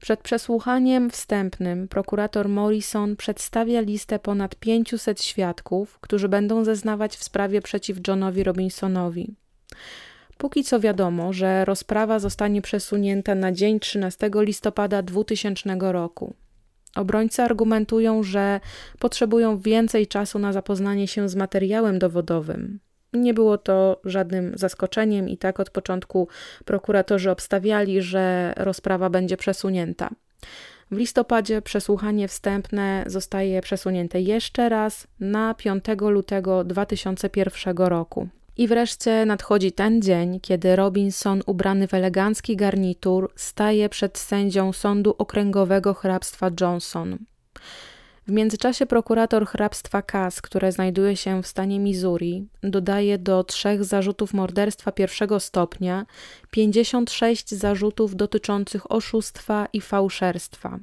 Przed 0.00 0.20
przesłuchaniem 0.20 1.10
wstępnym 1.10 1.88
prokurator 1.88 2.48
Morrison 2.48 3.16
przedstawia 3.16 3.80
listę 3.80 4.18
ponad 4.18 4.54
500 4.56 5.22
świadków, 5.22 5.98
którzy 6.00 6.28
będą 6.28 6.64
zeznawać 6.64 7.16
w 7.16 7.24
sprawie 7.24 7.62
przeciw 7.62 8.08
Johnowi 8.08 8.44
Robinsonowi. 8.44 9.34
Póki 10.42 10.64
co 10.64 10.80
wiadomo, 10.80 11.32
że 11.32 11.64
rozprawa 11.64 12.18
zostanie 12.18 12.62
przesunięta 12.62 13.34
na 13.34 13.52
dzień 13.52 13.80
13 13.80 14.30
listopada 14.34 15.02
2000 15.02 15.76
roku. 15.80 16.34
Obrońcy 16.96 17.42
argumentują, 17.42 18.22
że 18.22 18.60
potrzebują 18.98 19.58
więcej 19.58 20.06
czasu 20.06 20.38
na 20.38 20.52
zapoznanie 20.52 21.08
się 21.08 21.28
z 21.28 21.34
materiałem 21.34 21.98
dowodowym. 21.98 22.80
Nie 23.12 23.34
było 23.34 23.58
to 23.58 24.00
żadnym 24.04 24.52
zaskoczeniem 24.54 25.28
i 25.28 25.38
tak 25.38 25.60
od 25.60 25.70
początku 25.70 26.28
prokuratorzy 26.64 27.30
obstawiali, 27.30 28.02
że 28.02 28.52
rozprawa 28.56 29.10
będzie 29.10 29.36
przesunięta. 29.36 30.10
W 30.90 30.96
listopadzie 30.96 31.62
przesłuchanie 31.62 32.28
wstępne 32.28 33.04
zostaje 33.06 33.60
przesunięte 33.60 34.20
jeszcze 34.20 34.68
raz 34.68 35.06
na 35.20 35.54
5 35.54 35.84
lutego 36.00 36.64
2001 36.64 37.76
roku. 37.76 38.28
I 38.56 38.68
wreszcie 38.68 39.26
nadchodzi 39.26 39.72
ten 39.72 40.02
dzień, 40.02 40.40
kiedy 40.40 40.76
Robinson, 40.76 41.42
ubrany 41.46 41.88
w 41.88 41.94
elegancki 41.94 42.56
garnitur, 42.56 43.32
staje 43.36 43.88
przed 43.88 44.18
sędzią 44.18 44.72
Sądu 44.72 45.14
Okręgowego 45.18 45.94
Hrabstwa 45.94 46.50
Johnson. 46.60 47.18
W 48.26 48.32
międzyczasie 48.32 48.86
prokurator 48.86 49.46
hrabstwa 49.46 50.02
Cass, 50.02 50.42
które 50.42 50.72
znajduje 50.72 51.16
się 51.16 51.42
w 51.42 51.46
stanie 51.46 51.80
Missouri, 51.80 52.48
dodaje 52.62 53.18
do 53.18 53.44
trzech 53.44 53.84
zarzutów 53.84 54.34
morderstwa 54.34 54.92
pierwszego 54.92 55.40
stopnia 55.40 56.06
56 56.50 57.50
zarzutów 57.50 58.16
dotyczących 58.16 58.92
oszustwa 58.92 59.68
i 59.72 59.80
fałszerstwa. 59.80 60.78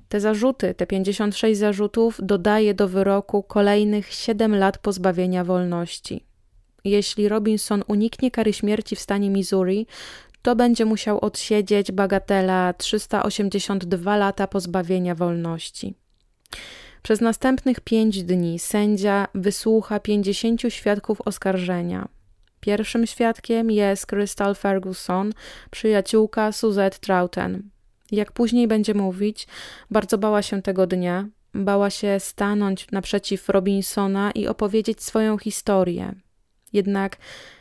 Te 0.08 0.20
zarzuty, 0.20 0.74
te 0.74 0.86
56 0.86 1.60
zarzutów, 1.60 2.20
dodaje 2.22 2.74
do 2.74 2.88
wyroku 2.88 3.42
kolejnych 3.42 4.12
7 4.12 4.56
lat 4.56 4.78
pozbawienia 4.78 5.44
wolności. 5.44 6.24
Jeśli 6.84 7.28
Robinson 7.28 7.84
uniknie 7.86 8.30
kary 8.30 8.52
śmierci 8.52 8.96
w 8.96 9.00
stanie 9.00 9.30
Missouri, 9.30 9.86
to 10.42 10.56
będzie 10.56 10.84
musiał 10.84 11.18
odsiedzieć 11.20 11.92
bagatela 11.92 12.72
382 12.72 14.16
lata 14.16 14.46
pozbawienia 14.46 15.14
wolności. 15.14 15.94
Przez 17.02 17.20
następnych 17.20 17.80
pięć 17.80 18.22
dni 18.22 18.58
sędzia 18.58 19.28
wysłucha 19.34 20.00
50 20.00 20.60
świadków 20.68 21.20
oskarżenia. 21.20 22.08
Pierwszym 22.60 23.06
świadkiem 23.06 23.70
jest 23.70 24.06
Crystal 24.06 24.54
Ferguson, 24.54 25.32
przyjaciółka 25.70 26.52
Suzette 26.52 26.98
Troughton. 26.98 27.71
Jak 28.12 28.32
później 28.32 28.68
będzie 28.68 28.94
mówić, 28.94 29.46
bardzo 29.90 30.18
bała 30.18 30.42
się 30.42 30.62
tego 30.62 30.86
dnia, 30.86 31.28
bała 31.54 31.90
się 31.90 32.20
stanąć 32.20 32.90
naprzeciw 32.90 33.48
Robinsona 33.48 34.30
i 34.30 34.46
opowiedzieć 34.46 35.02
swoją 35.02 35.38
historię. 35.38 36.14
Jednak, 36.72 37.16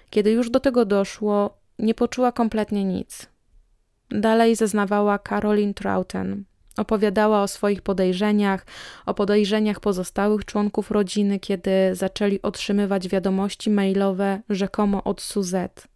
kiedy 0.09 0.31
już 0.31 0.49
do 0.49 0.59
tego 0.59 0.85
doszło, 0.85 1.57
nie 1.79 1.93
poczuła 1.93 2.31
kompletnie 2.31 2.83
nic. 2.85 3.27
Dalej 4.09 4.55
zeznawała 4.55 5.19
Caroline 5.19 5.73
Troughton. 5.73 6.43
Opowiadała 6.77 7.43
o 7.43 7.47
swoich 7.47 7.81
podejrzeniach, 7.81 8.65
o 9.05 9.13
podejrzeniach 9.13 9.79
pozostałych 9.79 10.45
członków 10.45 10.91
rodziny, 10.91 11.39
kiedy 11.39 11.71
zaczęli 11.93 12.41
otrzymywać 12.41 13.07
wiadomości 13.07 13.69
mailowe 13.69 14.41
rzekomo 14.49 15.03
od 15.03 15.21
Suzette 15.21 15.90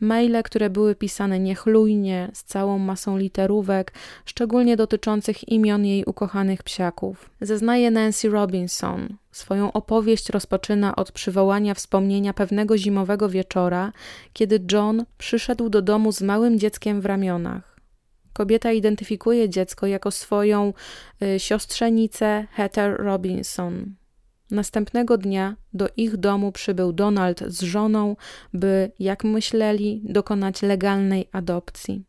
maile, 0.00 0.42
które 0.42 0.70
były 0.70 0.94
pisane 0.94 1.40
niechlujnie, 1.40 2.30
z 2.32 2.44
całą 2.44 2.78
masą 2.78 3.18
literówek, 3.18 3.92
szczególnie 4.24 4.76
dotyczących 4.76 5.48
imion 5.48 5.84
jej 5.84 6.04
ukochanych 6.04 6.62
psiaków. 6.62 7.30
Zeznaje 7.40 7.90
Nancy 7.90 8.28
Robinson. 8.28 9.16
Swoją 9.32 9.72
opowieść 9.72 10.30
rozpoczyna 10.30 10.96
od 10.96 11.12
przywołania 11.12 11.74
wspomnienia 11.74 12.34
pewnego 12.34 12.78
zimowego 12.78 13.28
wieczora, 13.28 13.92
kiedy 14.32 14.64
John 14.72 15.04
przyszedł 15.18 15.68
do 15.68 15.82
domu 15.82 16.12
z 16.12 16.22
małym 16.22 16.58
dzieckiem 16.58 17.00
w 17.00 17.06
ramionach. 17.06 17.76
Kobieta 18.32 18.72
identyfikuje 18.72 19.48
dziecko 19.48 19.86
jako 19.86 20.10
swoją 20.10 20.72
y, 21.22 21.40
siostrzenicę 21.40 22.46
Heather 22.52 22.96
Robinson. 22.96 23.94
Następnego 24.50 25.18
dnia 25.18 25.56
do 25.72 25.88
ich 25.96 26.16
domu 26.16 26.52
przybył 26.52 26.92
Donald 26.92 27.40
z 27.46 27.62
żoną, 27.62 28.16
by, 28.52 28.92
jak 28.98 29.24
myśleli, 29.24 30.02
dokonać 30.04 30.62
legalnej 30.62 31.28
adopcji. 31.32 32.04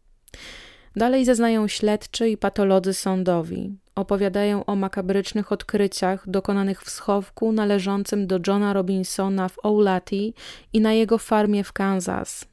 Dalej 0.95 1.25
zeznają 1.25 1.67
śledczy 1.67 2.29
i 2.29 2.37
patolodzy 2.37 2.93
sądowi. 2.93 3.77
Opowiadają 3.95 4.65
o 4.65 4.75
makabrycznych 4.75 5.51
odkryciach 5.51 6.29
dokonanych 6.29 6.81
w 6.81 6.89
schowku 6.89 7.51
należącym 7.51 8.27
do 8.27 8.39
Johna 8.47 8.73
Robinsona 8.73 9.49
w 9.49 9.65
Oulati 9.65 10.33
i 10.73 10.81
na 10.81 10.93
jego 10.93 11.17
farmie 11.17 11.63
w 11.63 11.73
Kansas. 11.73 12.45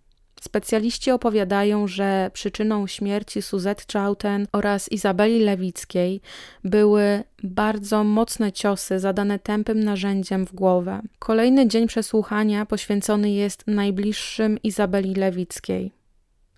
Specjaliści 0.45 1.11
opowiadają, 1.11 1.87
że 1.87 2.31
przyczyną 2.33 2.87
śmierci 2.87 3.43
Suzette 3.43 3.85
Troughton 3.85 4.47
oraz 4.53 4.93
Izabeli 4.93 5.41
Lewickiej 5.41 6.21
były 6.65 7.25
bardzo 7.43 8.05
mocne 8.05 8.53
ciosy 8.53 8.99
zadane 9.01 9.39
tępym 9.39 9.85
narzędziem 9.85 10.47
w 10.47 10.55
głowę. 10.55 11.03
Kolejny 11.19 11.69
dzień 11.69 11.87
przesłuchania 11.87 12.67
poświęcony 12.67 13.31
jest 13.31 13.65
najbliższym 13.67 14.59
Izabeli 14.63 15.15
Lewickiej. 15.15 15.93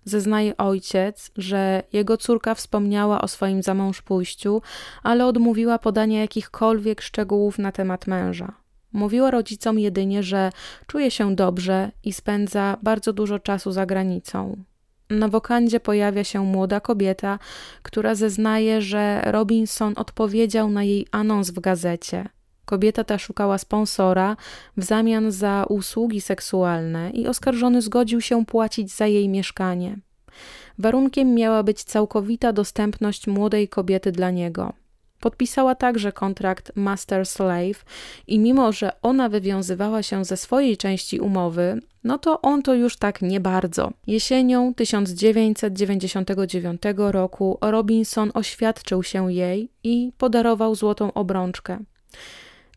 Zeznaje 0.05 0.57
ojciec, 0.57 1.31
że 1.37 1.83
jego 1.93 2.17
córka 2.17 2.55
wspomniała 2.55 3.21
o 3.21 3.27
swoim 3.27 3.63
zamążpójściu, 3.63 4.61
ale 5.03 5.25
odmówiła 5.25 5.79
podania 5.79 6.21
jakichkolwiek 6.21 7.01
szczegółów 7.01 7.59
na 7.59 7.71
temat 7.71 8.07
męża. 8.07 8.66
Mówiła 8.97 9.31
rodzicom 9.31 9.79
jedynie, 9.79 10.23
że 10.23 10.51
czuje 10.87 11.11
się 11.11 11.35
dobrze 11.35 11.91
i 12.03 12.13
spędza 12.13 12.77
bardzo 12.83 13.13
dużo 13.13 13.39
czasu 13.39 13.71
za 13.71 13.85
granicą. 13.85 14.63
Na 15.09 15.27
wokandzie 15.27 15.79
pojawia 15.79 16.23
się 16.23 16.43
młoda 16.43 16.79
kobieta, 16.79 17.39
która 17.83 18.15
zeznaje, 18.15 18.81
że 18.81 19.21
Robinson 19.25 19.93
odpowiedział 19.95 20.69
na 20.69 20.83
jej 20.83 21.07
anons 21.11 21.51
w 21.51 21.59
gazecie. 21.59 22.29
Kobieta 22.65 23.03
ta 23.03 23.17
szukała 23.17 23.57
sponsora 23.57 24.37
w 24.77 24.83
zamian 24.83 25.31
za 25.31 25.65
usługi 25.69 26.21
seksualne 26.21 27.09
i 27.09 27.27
oskarżony 27.27 27.81
zgodził 27.81 28.21
się 28.21 28.45
płacić 28.45 28.91
za 28.91 29.07
jej 29.07 29.29
mieszkanie. 29.29 29.97
Warunkiem 30.79 31.35
miała 31.35 31.63
być 31.63 31.83
całkowita 31.83 32.53
dostępność 32.53 33.27
młodej 33.27 33.67
kobiety 33.67 34.11
dla 34.11 34.31
niego. 34.31 34.73
Podpisała 35.19 35.75
także 35.75 36.11
kontrakt 36.11 36.71
Master-Slave 36.75 37.85
i 38.27 38.39
mimo, 38.39 38.71
że 38.71 38.91
ona 39.01 39.29
wywiązywała 39.29 40.03
się 40.03 40.25
ze 40.25 40.37
swojej 40.37 40.77
części 40.77 41.19
umowy, 41.19 41.81
no 42.03 42.17
to 42.17 42.41
on 42.41 42.63
to 42.63 42.73
już 42.73 42.97
tak 42.97 43.21
nie 43.21 43.39
bardzo. 43.39 43.91
Jesienią 44.07 44.73
1999 44.73 46.81
roku 46.97 47.57
Robinson 47.61 48.31
oświadczył 48.33 49.03
się 49.03 49.33
jej 49.33 49.69
i 49.83 50.11
podarował 50.17 50.75
złotą 50.75 51.13
obrączkę. 51.13 51.79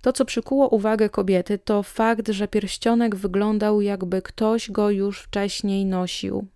To, 0.00 0.12
co 0.12 0.24
przykuło 0.24 0.68
uwagę 0.68 1.08
kobiety, 1.08 1.58
to 1.58 1.82
fakt, 1.82 2.28
że 2.28 2.48
pierścionek 2.48 3.16
wyglądał 3.16 3.80
jakby 3.80 4.22
ktoś 4.22 4.70
go 4.70 4.90
już 4.90 5.20
wcześniej 5.20 5.86
nosił. 5.86 6.46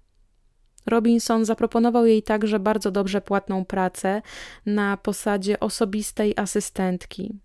Robinson 0.86 1.44
zaproponował 1.44 2.06
jej 2.06 2.23
także 2.23 2.59
bardzo 2.59 2.90
dobrze 2.90 3.20
płatną 3.20 3.65
pracę 3.65 4.23
na 4.66 4.97
posadzie 4.97 5.61
osobistej 5.61 6.35
asystentki. 6.36 7.39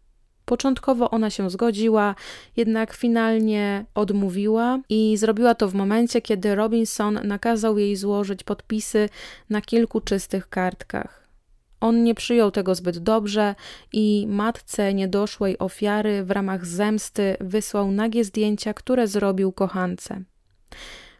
Początkowo 0.46 1.10
ona 1.10 1.30
się 1.30 1.50
zgodziła, 1.50 2.16
jednak 2.58 2.94
finalnie 2.94 3.86
odmówiła 3.96 4.80
i 4.90 5.18
zrobiła 5.18 5.56
to 5.56 5.68
w 5.68 5.74
momencie, 5.74 6.22
kiedy 6.22 6.56
Robinson 6.56 7.20
nakazał 7.24 7.78
jej 7.78 7.96
złożyć 7.96 8.44
podpisy 8.44 9.10
na 9.50 9.62
kilku 9.62 10.02
czystych 10.02 10.50
kartkach. 10.50 11.28
On 11.82 12.04
nie 12.04 12.16
przyjął 12.16 12.52
tego 12.52 12.76
zbyt 12.76 12.98
dobrze 12.98 13.56
i 13.94 14.28
matce 14.30 14.94
niedoszłej 14.94 15.60
ofiary 15.60 16.24
w 16.24 16.32
ramach 16.32 16.66
zemsty 16.66 17.38
wysłał 17.40 17.92
nagie 17.92 18.24
zdjęcia, 18.24 18.74
które 18.74 19.08
zrobił 19.08 19.52
kochance. 19.52 20.24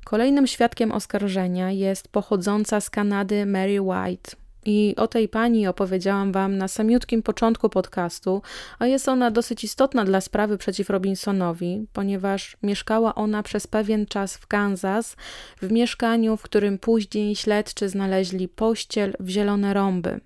Kolejnym 0.10 0.48
świadkiem 0.48 0.92
oskarżenia 0.92 1.72
jest 1.72 2.08
pochodząca 2.08 2.82
z 2.82 2.90
Kanady 2.90 3.46
Mary 3.46 3.82
White. 3.82 4.32
I 4.66 4.96
o 4.98 5.08
tej 5.08 5.28
pani 5.28 5.68
opowiedziałam 5.68 6.32
Wam 6.32 6.58
na 6.58 6.68
samiutkim 6.68 7.24
początku 7.24 7.70
podcastu, 7.70 8.42
a 8.80 8.88
jest 8.88 9.10
ona 9.10 9.32
dosyć 9.32 9.64
istotna 9.64 10.06
dla 10.06 10.22
sprawy 10.22 10.58
przeciw 10.58 10.90
Robinsonowi, 10.90 11.88
ponieważ 11.94 12.58
mieszkała 12.64 13.16
ona 13.16 13.44
przez 13.44 13.68
pewien 13.68 14.06
czas 14.06 14.38
w 14.38 14.48
Kansas, 14.48 15.16
w 15.62 15.72
mieszkaniu, 15.72 16.38
w 16.38 16.42
którym 16.42 16.78
później 16.78 17.36
śledczy 17.36 17.90
znaleźli 17.90 18.48
pościel 18.48 19.14
w 19.20 19.30
zielone 19.30 19.74
rąby. 19.74 20.20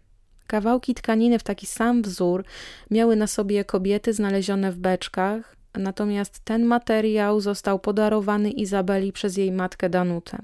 Kawałki 0.47 0.93
tkaniny 0.93 1.39
w 1.39 1.43
taki 1.43 1.65
sam 1.65 2.01
wzór 2.01 2.43
miały 2.91 3.15
na 3.15 3.27
sobie 3.27 3.65
kobiety 3.65 4.13
znalezione 4.13 4.71
w 4.71 4.77
beczkach, 4.77 5.55
natomiast 5.79 6.39
ten 6.39 6.65
materiał 6.65 7.41
został 7.41 7.79
podarowany 7.79 8.51
Izabeli 8.51 9.13
przez 9.13 9.37
jej 9.37 9.51
matkę 9.51 9.89
Danutę. 9.89 10.37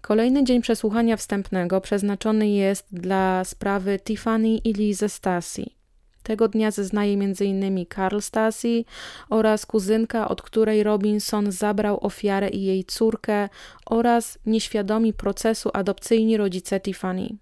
Kolejny 0.00 0.44
dzień 0.44 0.62
przesłuchania 0.62 1.16
wstępnego 1.16 1.80
przeznaczony 1.80 2.48
jest 2.48 2.86
dla 2.92 3.44
sprawy 3.44 3.98
Tiffany 4.04 4.48
i 4.48 4.72
Lizy 4.72 5.08
Stasi. 5.08 5.78
Tego 6.22 6.48
dnia 6.48 6.70
zeznaje 6.70 7.14
m.in. 7.14 7.86
Carl 7.94 8.20
Stasi 8.20 8.84
oraz 9.30 9.66
kuzynka, 9.66 10.28
od 10.28 10.42
której 10.42 10.82
Robinson 10.82 11.52
zabrał 11.52 12.06
ofiarę 12.06 12.48
i 12.48 12.62
jej 12.62 12.84
córkę 12.84 13.48
oraz 13.86 14.38
nieświadomi 14.46 15.12
procesu 15.12 15.70
adopcyjni 15.72 16.36
rodzice 16.36 16.80
Tiffany. 16.80 17.36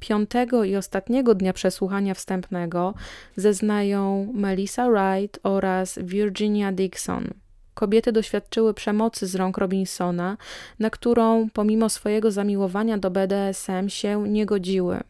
Piątego 0.00 0.64
i 0.64 0.76
ostatniego 0.76 1.34
dnia 1.34 1.52
przesłuchania 1.52 2.14
wstępnego 2.14 2.94
zeznają 3.36 4.32
Melissa 4.34 4.88
Wright 4.90 5.40
oraz 5.42 5.98
Virginia 6.02 6.72
Dixon. 6.72 7.28
Kobiety 7.74 8.12
doświadczyły 8.12 8.74
przemocy 8.74 9.26
z 9.26 9.34
rąk 9.34 9.58
Robinsona, 9.58 10.36
na 10.78 10.90
którą 10.90 11.48
pomimo 11.50 11.88
swojego 11.88 12.30
zamiłowania 12.30 12.98
do 12.98 13.10
BDSM 13.10 13.88
się 13.88 14.28
nie 14.28 14.46
godziły. 14.46 15.00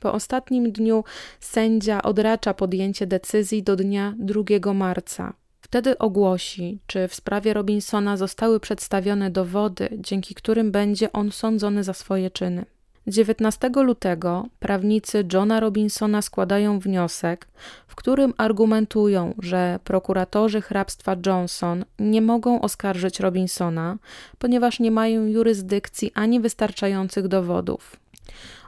Po 0.00 0.12
ostatnim 0.12 0.72
dniu 0.72 1.04
sędzia 1.40 2.02
odracza 2.02 2.54
podjęcie 2.54 3.06
decyzji 3.06 3.62
do 3.62 3.76
dnia 3.76 4.14
2 4.18 4.74
marca. 4.74 5.32
Wtedy 5.60 5.98
ogłosi, 5.98 6.78
czy 6.86 7.08
w 7.08 7.14
sprawie 7.14 7.54
Robinsona 7.54 8.16
zostały 8.16 8.60
przedstawione 8.60 9.30
dowody, 9.30 9.88
dzięki 9.98 10.34
którym 10.34 10.72
będzie 10.72 11.12
on 11.12 11.32
sądzony 11.32 11.84
za 11.84 11.92
swoje 11.92 12.30
czyny. 12.30 12.64
19 13.08 13.70
lutego 13.74 14.46
prawnicy 14.58 15.24
Johna 15.32 15.60
Robinsona 15.60 16.22
składają 16.22 16.78
wniosek, 16.78 17.48
w 17.86 17.94
którym 17.94 18.34
argumentują, 18.36 19.34
że 19.38 19.78
prokuratorzy 19.84 20.60
hrabstwa 20.60 21.16
Johnson 21.26 21.84
nie 21.98 22.22
mogą 22.22 22.60
oskarżyć 22.60 23.20
Robinsona, 23.20 23.96
ponieważ 24.38 24.80
nie 24.80 24.90
mają 24.90 25.26
jurysdykcji 25.26 26.10
ani 26.14 26.40
wystarczających 26.40 27.28
dowodów. 27.28 27.96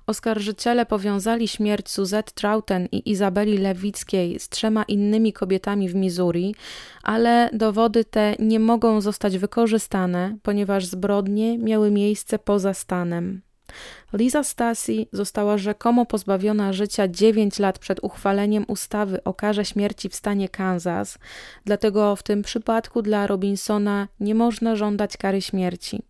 Oskarżyciele 0.06 0.86
powiązali 0.86 1.48
śmierć 1.48 1.90
Suzette 1.90 2.32
Troughton 2.34 2.86
i 2.92 3.10
Izabeli 3.10 3.58
Lewickiej 3.58 4.38
z 4.38 4.48
trzema 4.48 4.82
innymi 4.82 5.32
kobietami 5.32 5.88
w 5.88 5.94
Missouri, 5.94 6.54
ale 7.02 7.50
dowody 7.52 8.04
te 8.04 8.34
nie 8.38 8.60
mogą 8.60 9.00
zostać 9.00 9.38
wykorzystane, 9.38 10.36
ponieważ 10.42 10.86
zbrodnie 10.86 11.58
miały 11.58 11.90
miejsce 11.90 12.38
poza 12.38 12.74
stanem. 12.74 13.40
Liza 14.12 14.44
Stasi 14.44 15.08
została 15.12 15.58
rzekomo 15.58 16.06
pozbawiona 16.06 16.72
życia 16.72 17.08
9 17.08 17.58
lat 17.58 17.78
przed 17.78 18.00
uchwaleniem 18.02 18.64
ustawy 18.68 19.24
o 19.24 19.34
karze 19.34 19.64
śmierci 19.64 20.08
w 20.08 20.14
stanie 20.14 20.48
Kansas, 20.48 21.18
dlatego 21.64 22.16
w 22.16 22.22
tym 22.22 22.42
przypadku 22.42 23.02
dla 23.02 23.26
Robinsona 23.26 24.08
nie 24.20 24.34
można 24.34 24.76
żądać 24.76 25.16
kary 25.16 25.42
śmierci. 25.42 26.02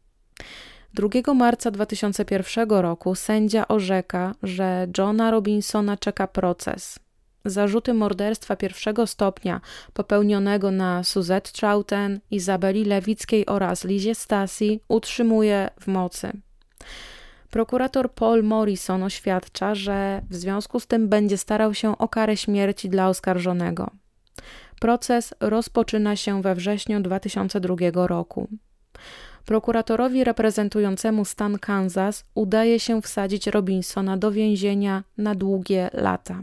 2 0.95 1.35
marca 1.35 1.71
2001 1.71 2.71
roku 2.71 3.15
sędzia 3.15 3.69
orzeka, 3.69 4.35
że 4.43 4.87
Johna 4.99 5.31
Robinsona 5.31 5.97
czeka 5.97 6.27
proces. 6.27 6.99
Zarzuty 7.45 7.95
morderstwa 7.95 8.57
pierwszego 8.57 9.07
stopnia 9.07 9.61
popełnionego 9.93 10.71
na 10.71 11.05
Suzette 11.05 11.51
Troughton, 11.53 12.21
Izabeli 12.31 12.85
Lewickiej 12.85 13.47
oraz 13.47 13.85
Lizie 13.85 14.15
Stasi 14.15 14.81
utrzymuje 14.89 15.71
w 15.81 15.87
mocy. 15.87 16.33
Prokurator 17.51 18.13
Paul 18.13 18.43
Morrison 18.45 19.03
oświadcza, 19.03 19.75
że 19.75 20.23
w 20.31 20.35
związku 20.35 20.81
z 20.81 20.87
tym 20.87 21.09
będzie 21.09 21.39
starał 21.39 21.75
się 21.75 21.99
o 21.99 22.09
karę 22.09 22.37
śmierci 22.37 22.89
dla 22.89 23.09
oskarżonego. 23.09 23.91
Proces 24.81 25.35
rozpoczyna 25.41 26.17
się 26.17 26.43
we 26.43 26.55
wrześniu 26.55 27.01
2002 27.01 28.07
roku. 28.07 28.49
Prokuratorowi 29.47 30.25
reprezentującemu 30.25 31.25
stan 31.25 31.59
Kansas 31.59 32.25
udaje 32.35 32.81
się 32.81 33.03
wsadzić 33.03 33.47
Robinsona 33.47 34.17
do 34.17 34.33
więzienia 34.33 35.05
na 35.19 35.35
długie 35.35 35.91
lata. 35.93 36.41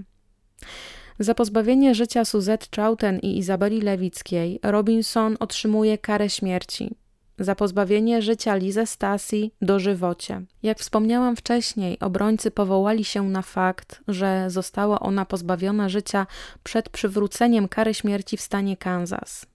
Za 1.19 1.35
pozbawienie 1.35 1.95
życia 1.95 2.25
Suzette 2.25 2.67
Troughton 2.67 3.19
i 3.19 3.37
Izabeli 3.37 3.81
Lewickiej 3.81 4.59
Robinson 4.63 5.37
otrzymuje 5.39 5.97
karę 5.97 6.29
śmierci. 6.29 6.95
Za 7.39 7.55
pozbawienie 7.55 8.21
życia 8.21 8.55
Lizę 8.55 8.85
Stasi 8.85 9.51
dożywocie. 9.61 10.41
Jak 10.63 10.79
wspomniałam 10.79 11.35
wcześniej, 11.35 11.99
obrońcy 11.99 12.51
powołali 12.51 13.03
się 13.03 13.23
na 13.23 13.41
fakt, 13.41 14.01
że 14.07 14.45
została 14.49 14.99
ona 14.99 15.25
pozbawiona 15.25 15.89
życia 15.89 16.27
przed 16.63 16.89
przywróceniem 16.89 17.67
kary 17.67 17.93
śmierci 17.93 18.37
w 18.37 18.41
stanie 18.41 18.77
Kansas. 18.77 19.45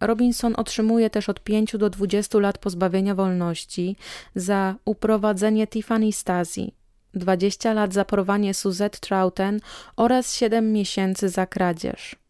Robinson 0.00 0.54
otrzymuje 0.56 1.10
też 1.10 1.28
od 1.28 1.40
5 1.40 1.76
do 1.76 1.90
20 1.90 2.38
lat 2.38 2.58
pozbawienia 2.58 3.14
wolności 3.14 3.96
za 4.34 4.74
uprowadzenie 4.84 5.66
Tiffany 5.66 6.12
Stasi, 6.12 6.74
20 7.14 7.72
lat 7.72 7.92
za 7.94 8.04
porwanie 8.04 8.54
Suzette 8.54 8.98
Trouten 8.98 9.60
oraz 9.96 10.34
7 10.34 10.72
miesięcy 10.72 11.28
za 11.28 11.46
kradzież. 11.46 12.21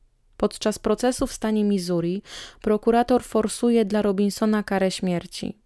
Podczas 0.43 0.79
procesu 0.79 1.27
w 1.27 1.33
stanie 1.33 1.65
Missouri 1.65 2.23
prokurator 2.61 3.23
forsuje 3.23 3.85
dla 3.85 4.03
Robinsona 4.03 4.63
karę 4.63 4.91
śmierci. 4.91 5.59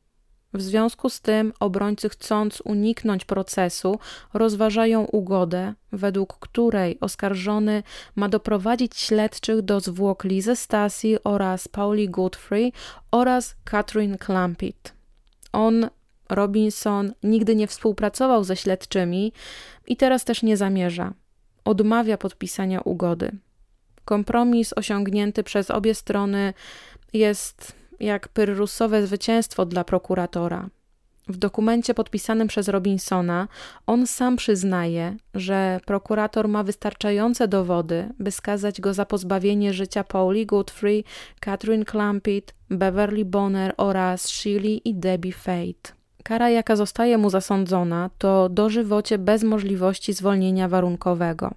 W 0.54 0.62
związku 0.62 1.10
z 1.10 1.20
tym 1.20 1.52
obrońcy 1.60 2.08
chcąc 2.08 2.60
uniknąć 2.64 3.24
procesu 3.24 3.98
rozważają 4.34 5.04
ugodę, 5.04 5.74
według 5.92 6.38
której 6.38 7.00
oskarżony 7.00 7.82
ma 8.16 8.28
doprowadzić 8.28 8.96
śledczych 8.96 9.62
do 9.62 9.80
zwłok 9.80 10.24
Lizy 10.24 10.56
Stasi 10.56 11.16
oraz 11.24 11.68
Pauli 11.68 12.08
Godfrey 12.08 12.72
oraz 13.10 13.54
Catherine 13.64 14.18
Clampett. 14.18 14.92
On, 15.52 15.88
Robinson, 16.28 17.12
nigdy 17.22 17.56
nie 17.56 17.66
współpracował 17.66 18.44
ze 18.44 18.56
śledczymi 18.56 19.32
i 19.86 19.96
teraz 19.96 20.24
też 20.24 20.42
nie 20.42 20.56
zamierza. 20.56 21.12
Odmawia 21.64 22.18
podpisania 22.18 22.80
ugody. 22.80 23.38
Kompromis 24.06 24.72
osiągnięty 24.72 25.42
przez 25.42 25.70
obie 25.70 25.94
strony 25.94 26.54
jest 27.12 27.72
jak 28.00 28.28
pyrrusowe 28.28 29.06
zwycięstwo 29.06 29.66
dla 29.66 29.84
prokuratora. 29.84 30.68
W 31.28 31.36
dokumencie 31.36 31.94
podpisanym 31.94 32.48
przez 32.48 32.68
Robinsona 32.68 33.48
on 33.86 34.06
sam 34.06 34.36
przyznaje, 34.36 35.16
że 35.34 35.80
prokurator 35.86 36.48
ma 36.48 36.62
wystarczające 36.62 37.48
dowody, 37.48 38.08
by 38.18 38.30
skazać 38.30 38.80
go 38.80 38.94
za 38.94 39.06
pozbawienie 39.06 39.72
życia 39.72 40.04
Pauli 40.04 40.46
Godfrey, 40.46 41.04
Catherine 41.40 41.84
Clampett, 41.84 42.54
Beverly 42.70 43.24
Bonner 43.24 43.74
oraz 43.76 44.28
Shirley 44.28 44.88
i 44.88 44.94
Debbie 44.94 45.32
Fate. 45.32 45.92
Kara, 46.22 46.50
jaka 46.50 46.76
zostaje 46.76 47.18
mu 47.18 47.30
zasądzona, 47.30 48.10
to 48.18 48.48
dożywocie 48.48 49.18
bez 49.18 49.42
możliwości 49.42 50.12
zwolnienia 50.12 50.68
warunkowego. 50.68 51.54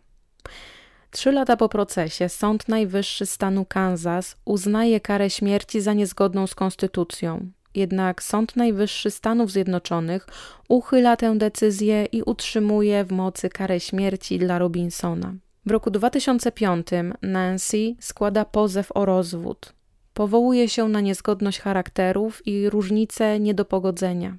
Trzy 1.11 1.31
lata 1.31 1.57
po 1.57 1.69
procesie 1.69 2.29
Sąd 2.29 2.67
Najwyższy 2.67 3.25
stanu 3.25 3.65
Kansas 3.65 4.35
uznaje 4.45 4.99
karę 4.99 5.29
śmierci 5.29 5.81
za 5.81 5.93
niezgodną 5.93 6.47
z 6.47 6.55
konstytucją. 6.55 7.51
Jednak 7.75 8.23
Sąd 8.23 8.55
Najwyższy 8.55 9.11
Stanów 9.11 9.51
Zjednoczonych 9.51 10.27
uchyla 10.67 11.17
tę 11.17 11.37
decyzję 11.37 12.05
i 12.05 12.23
utrzymuje 12.23 13.03
w 13.03 13.11
mocy 13.11 13.49
karę 13.49 13.79
śmierci 13.79 14.39
dla 14.39 14.59
Robinsona. 14.59 15.33
W 15.65 15.71
roku 15.71 15.91
2005 15.91 16.87
Nancy 17.21 17.95
składa 17.99 18.45
pozew 18.45 18.91
o 18.95 19.05
rozwód. 19.05 19.73
Powołuje 20.13 20.69
się 20.69 20.89
na 20.89 21.01
niezgodność 21.01 21.59
charakterów 21.59 22.47
i 22.47 22.69
różnice 22.69 23.39
niedopogodzenia. 23.39 24.37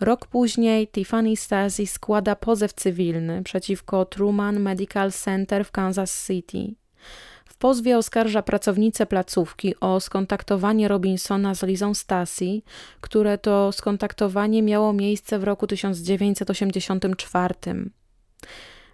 Rok 0.00 0.26
później 0.26 0.88
Tiffany 0.88 1.36
Stasi 1.36 1.86
składa 1.86 2.36
pozew 2.36 2.72
cywilny 2.72 3.42
przeciwko 3.42 4.04
Truman 4.04 4.60
Medical 4.60 5.12
Center 5.12 5.64
w 5.64 5.70
Kansas 5.70 6.26
City. 6.26 6.74
W 7.44 7.56
pozwie 7.56 7.98
oskarża 7.98 8.42
pracownicę 8.42 9.06
placówki 9.06 9.80
o 9.80 10.00
skontaktowanie 10.00 10.88
Robinsona 10.88 11.54
z 11.54 11.62
Lizą 11.62 11.94
Stasi, 11.94 12.62
które 13.00 13.38
to 13.38 13.72
skontaktowanie 13.72 14.62
miało 14.62 14.92
miejsce 14.92 15.38
w 15.38 15.44
roku 15.44 15.66
1984. 15.66 17.54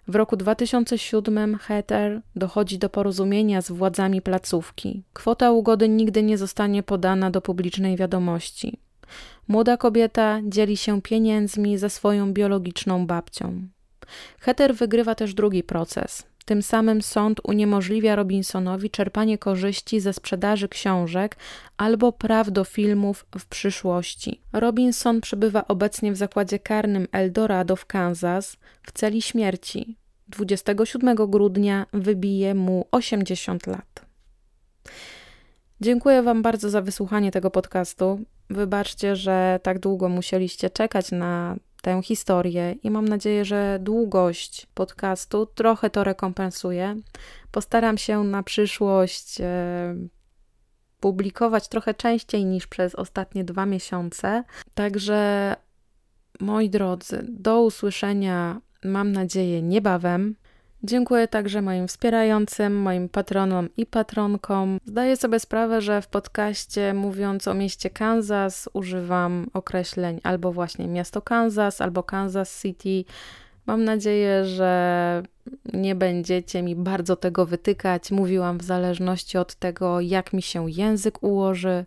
W 0.07 0.15
roku 0.15 0.37
2007 0.37 1.57
Heather 1.57 2.21
dochodzi 2.35 2.77
do 2.77 2.89
porozumienia 2.89 3.61
z 3.61 3.71
władzami 3.71 4.21
placówki. 4.21 5.03
Kwota 5.13 5.51
ugody 5.51 5.89
nigdy 5.89 6.23
nie 6.23 6.37
zostanie 6.37 6.83
podana 6.83 7.31
do 7.31 7.41
publicznej 7.41 7.97
wiadomości. 7.97 8.79
Młoda 9.47 9.77
kobieta 9.77 10.39
dzieli 10.43 10.77
się 10.77 11.01
pieniędzmi 11.01 11.77
ze 11.77 11.89
swoją 11.89 12.33
biologiczną 12.33 13.07
babcią. 13.07 13.67
Heter 14.39 14.75
wygrywa 14.75 15.15
też 15.15 15.33
drugi 15.33 15.63
proces. 15.63 16.23
Tym 16.45 16.61
samym 16.61 17.01
sąd 17.01 17.41
uniemożliwia 17.43 18.15
Robinsonowi 18.15 18.89
czerpanie 18.89 19.37
korzyści 19.37 19.99
ze 19.99 20.13
sprzedaży 20.13 20.69
książek 20.69 21.37
albo 21.77 22.11
praw 22.11 22.51
do 22.51 22.63
filmów 22.63 23.25
w 23.39 23.45
przyszłości. 23.45 24.41
Robinson 24.53 25.21
przebywa 25.21 25.67
obecnie 25.67 26.11
w 26.11 26.17
zakładzie 26.17 26.59
karnym 26.59 27.07
Eldorado 27.11 27.75
w 27.75 27.85
Kansas 27.85 28.57
w 28.83 28.91
celi 28.91 29.21
śmierci. 29.21 29.97
27 30.27 31.15
grudnia 31.15 31.85
wybije 31.93 32.55
mu 32.55 32.85
80 32.91 33.67
lat. 33.67 34.05
Dziękuję 35.81 36.23
Wam 36.23 36.41
bardzo 36.41 36.69
za 36.69 36.81
wysłuchanie 36.81 37.31
tego 37.31 37.51
podcastu. 37.51 38.19
Wybaczcie, 38.53 39.15
że 39.15 39.59
tak 39.63 39.79
długo 39.79 40.09
musieliście 40.09 40.69
czekać 40.69 41.11
na 41.11 41.55
tę 41.81 42.01
historię 42.03 42.75
i 42.83 42.91
mam 42.91 43.07
nadzieję, 43.07 43.45
że 43.45 43.79
długość 43.81 44.67
podcastu 44.73 45.45
trochę 45.45 45.89
to 45.89 46.03
rekompensuje. 46.03 46.95
Postaram 47.51 47.97
się 47.97 48.23
na 48.23 48.43
przyszłość 48.43 49.41
e, 49.41 49.95
publikować 50.99 51.67
trochę 51.67 51.93
częściej 51.93 52.45
niż 52.45 52.67
przez 52.67 52.95
ostatnie 52.95 53.43
dwa 53.43 53.65
miesiące. 53.65 54.43
Także, 54.73 55.55
moi 56.39 56.69
drodzy, 56.69 57.25
do 57.29 57.61
usłyszenia, 57.61 58.61
mam 58.83 59.11
nadzieję, 59.11 59.61
niebawem. 59.61 60.35
Dziękuję 60.85 61.27
także 61.27 61.61
moim 61.61 61.87
wspierającym, 61.87 62.75
moim 62.75 63.09
patronom 63.09 63.69
i 63.77 63.85
patronkom. 63.85 64.79
Zdaję 64.85 65.17
sobie 65.17 65.39
sprawę, 65.39 65.81
że 65.81 66.01
w 66.01 66.07
podcaście 66.07 66.93
mówiąc 66.93 67.47
o 67.47 67.53
mieście 67.53 67.89
Kansas 67.89 68.69
używam 68.73 69.47
określeń 69.53 70.19
albo 70.23 70.51
właśnie 70.51 70.87
miasto 70.87 71.21
Kansas, 71.21 71.81
albo 71.81 72.03
Kansas 72.03 72.61
City. 72.61 73.05
Mam 73.65 73.83
nadzieję, 73.83 74.45
że 74.45 75.23
nie 75.73 75.95
będziecie 75.95 76.63
mi 76.63 76.75
bardzo 76.75 77.15
tego 77.15 77.45
wytykać. 77.45 78.11
Mówiłam 78.11 78.57
w 78.57 78.63
zależności 78.63 79.37
od 79.37 79.55
tego, 79.55 80.01
jak 80.01 80.33
mi 80.33 80.41
się 80.41 80.71
język 80.71 81.23
ułoży. 81.23 81.85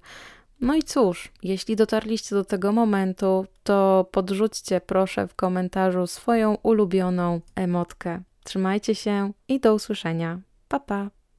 No 0.61 0.75
i 0.75 0.83
cóż, 0.83 1.33
jeśli 1.43 1.77
dotarliście 1.77 2.35
do 2.35 2.45
tego 2.45 2.73
momentu, 2.73 3.47
to 3.63 4.09
podrzućcie 4.13 4.81
proszę 4.81 5.29
w 5.29 5.35
komentarzu 5.35 6.07
swoją 6.07 6.55
ulubioną 6.63 7.41
emotkę. 7.55 8.23
Trzymajcie 8.47 8.95
się 8.95 9.33
i 9.49 9.61
do 9.61 9.75
usłyszenia. 9.75 10.41
Pa 10.69 10.81
pa! 10.81 11.16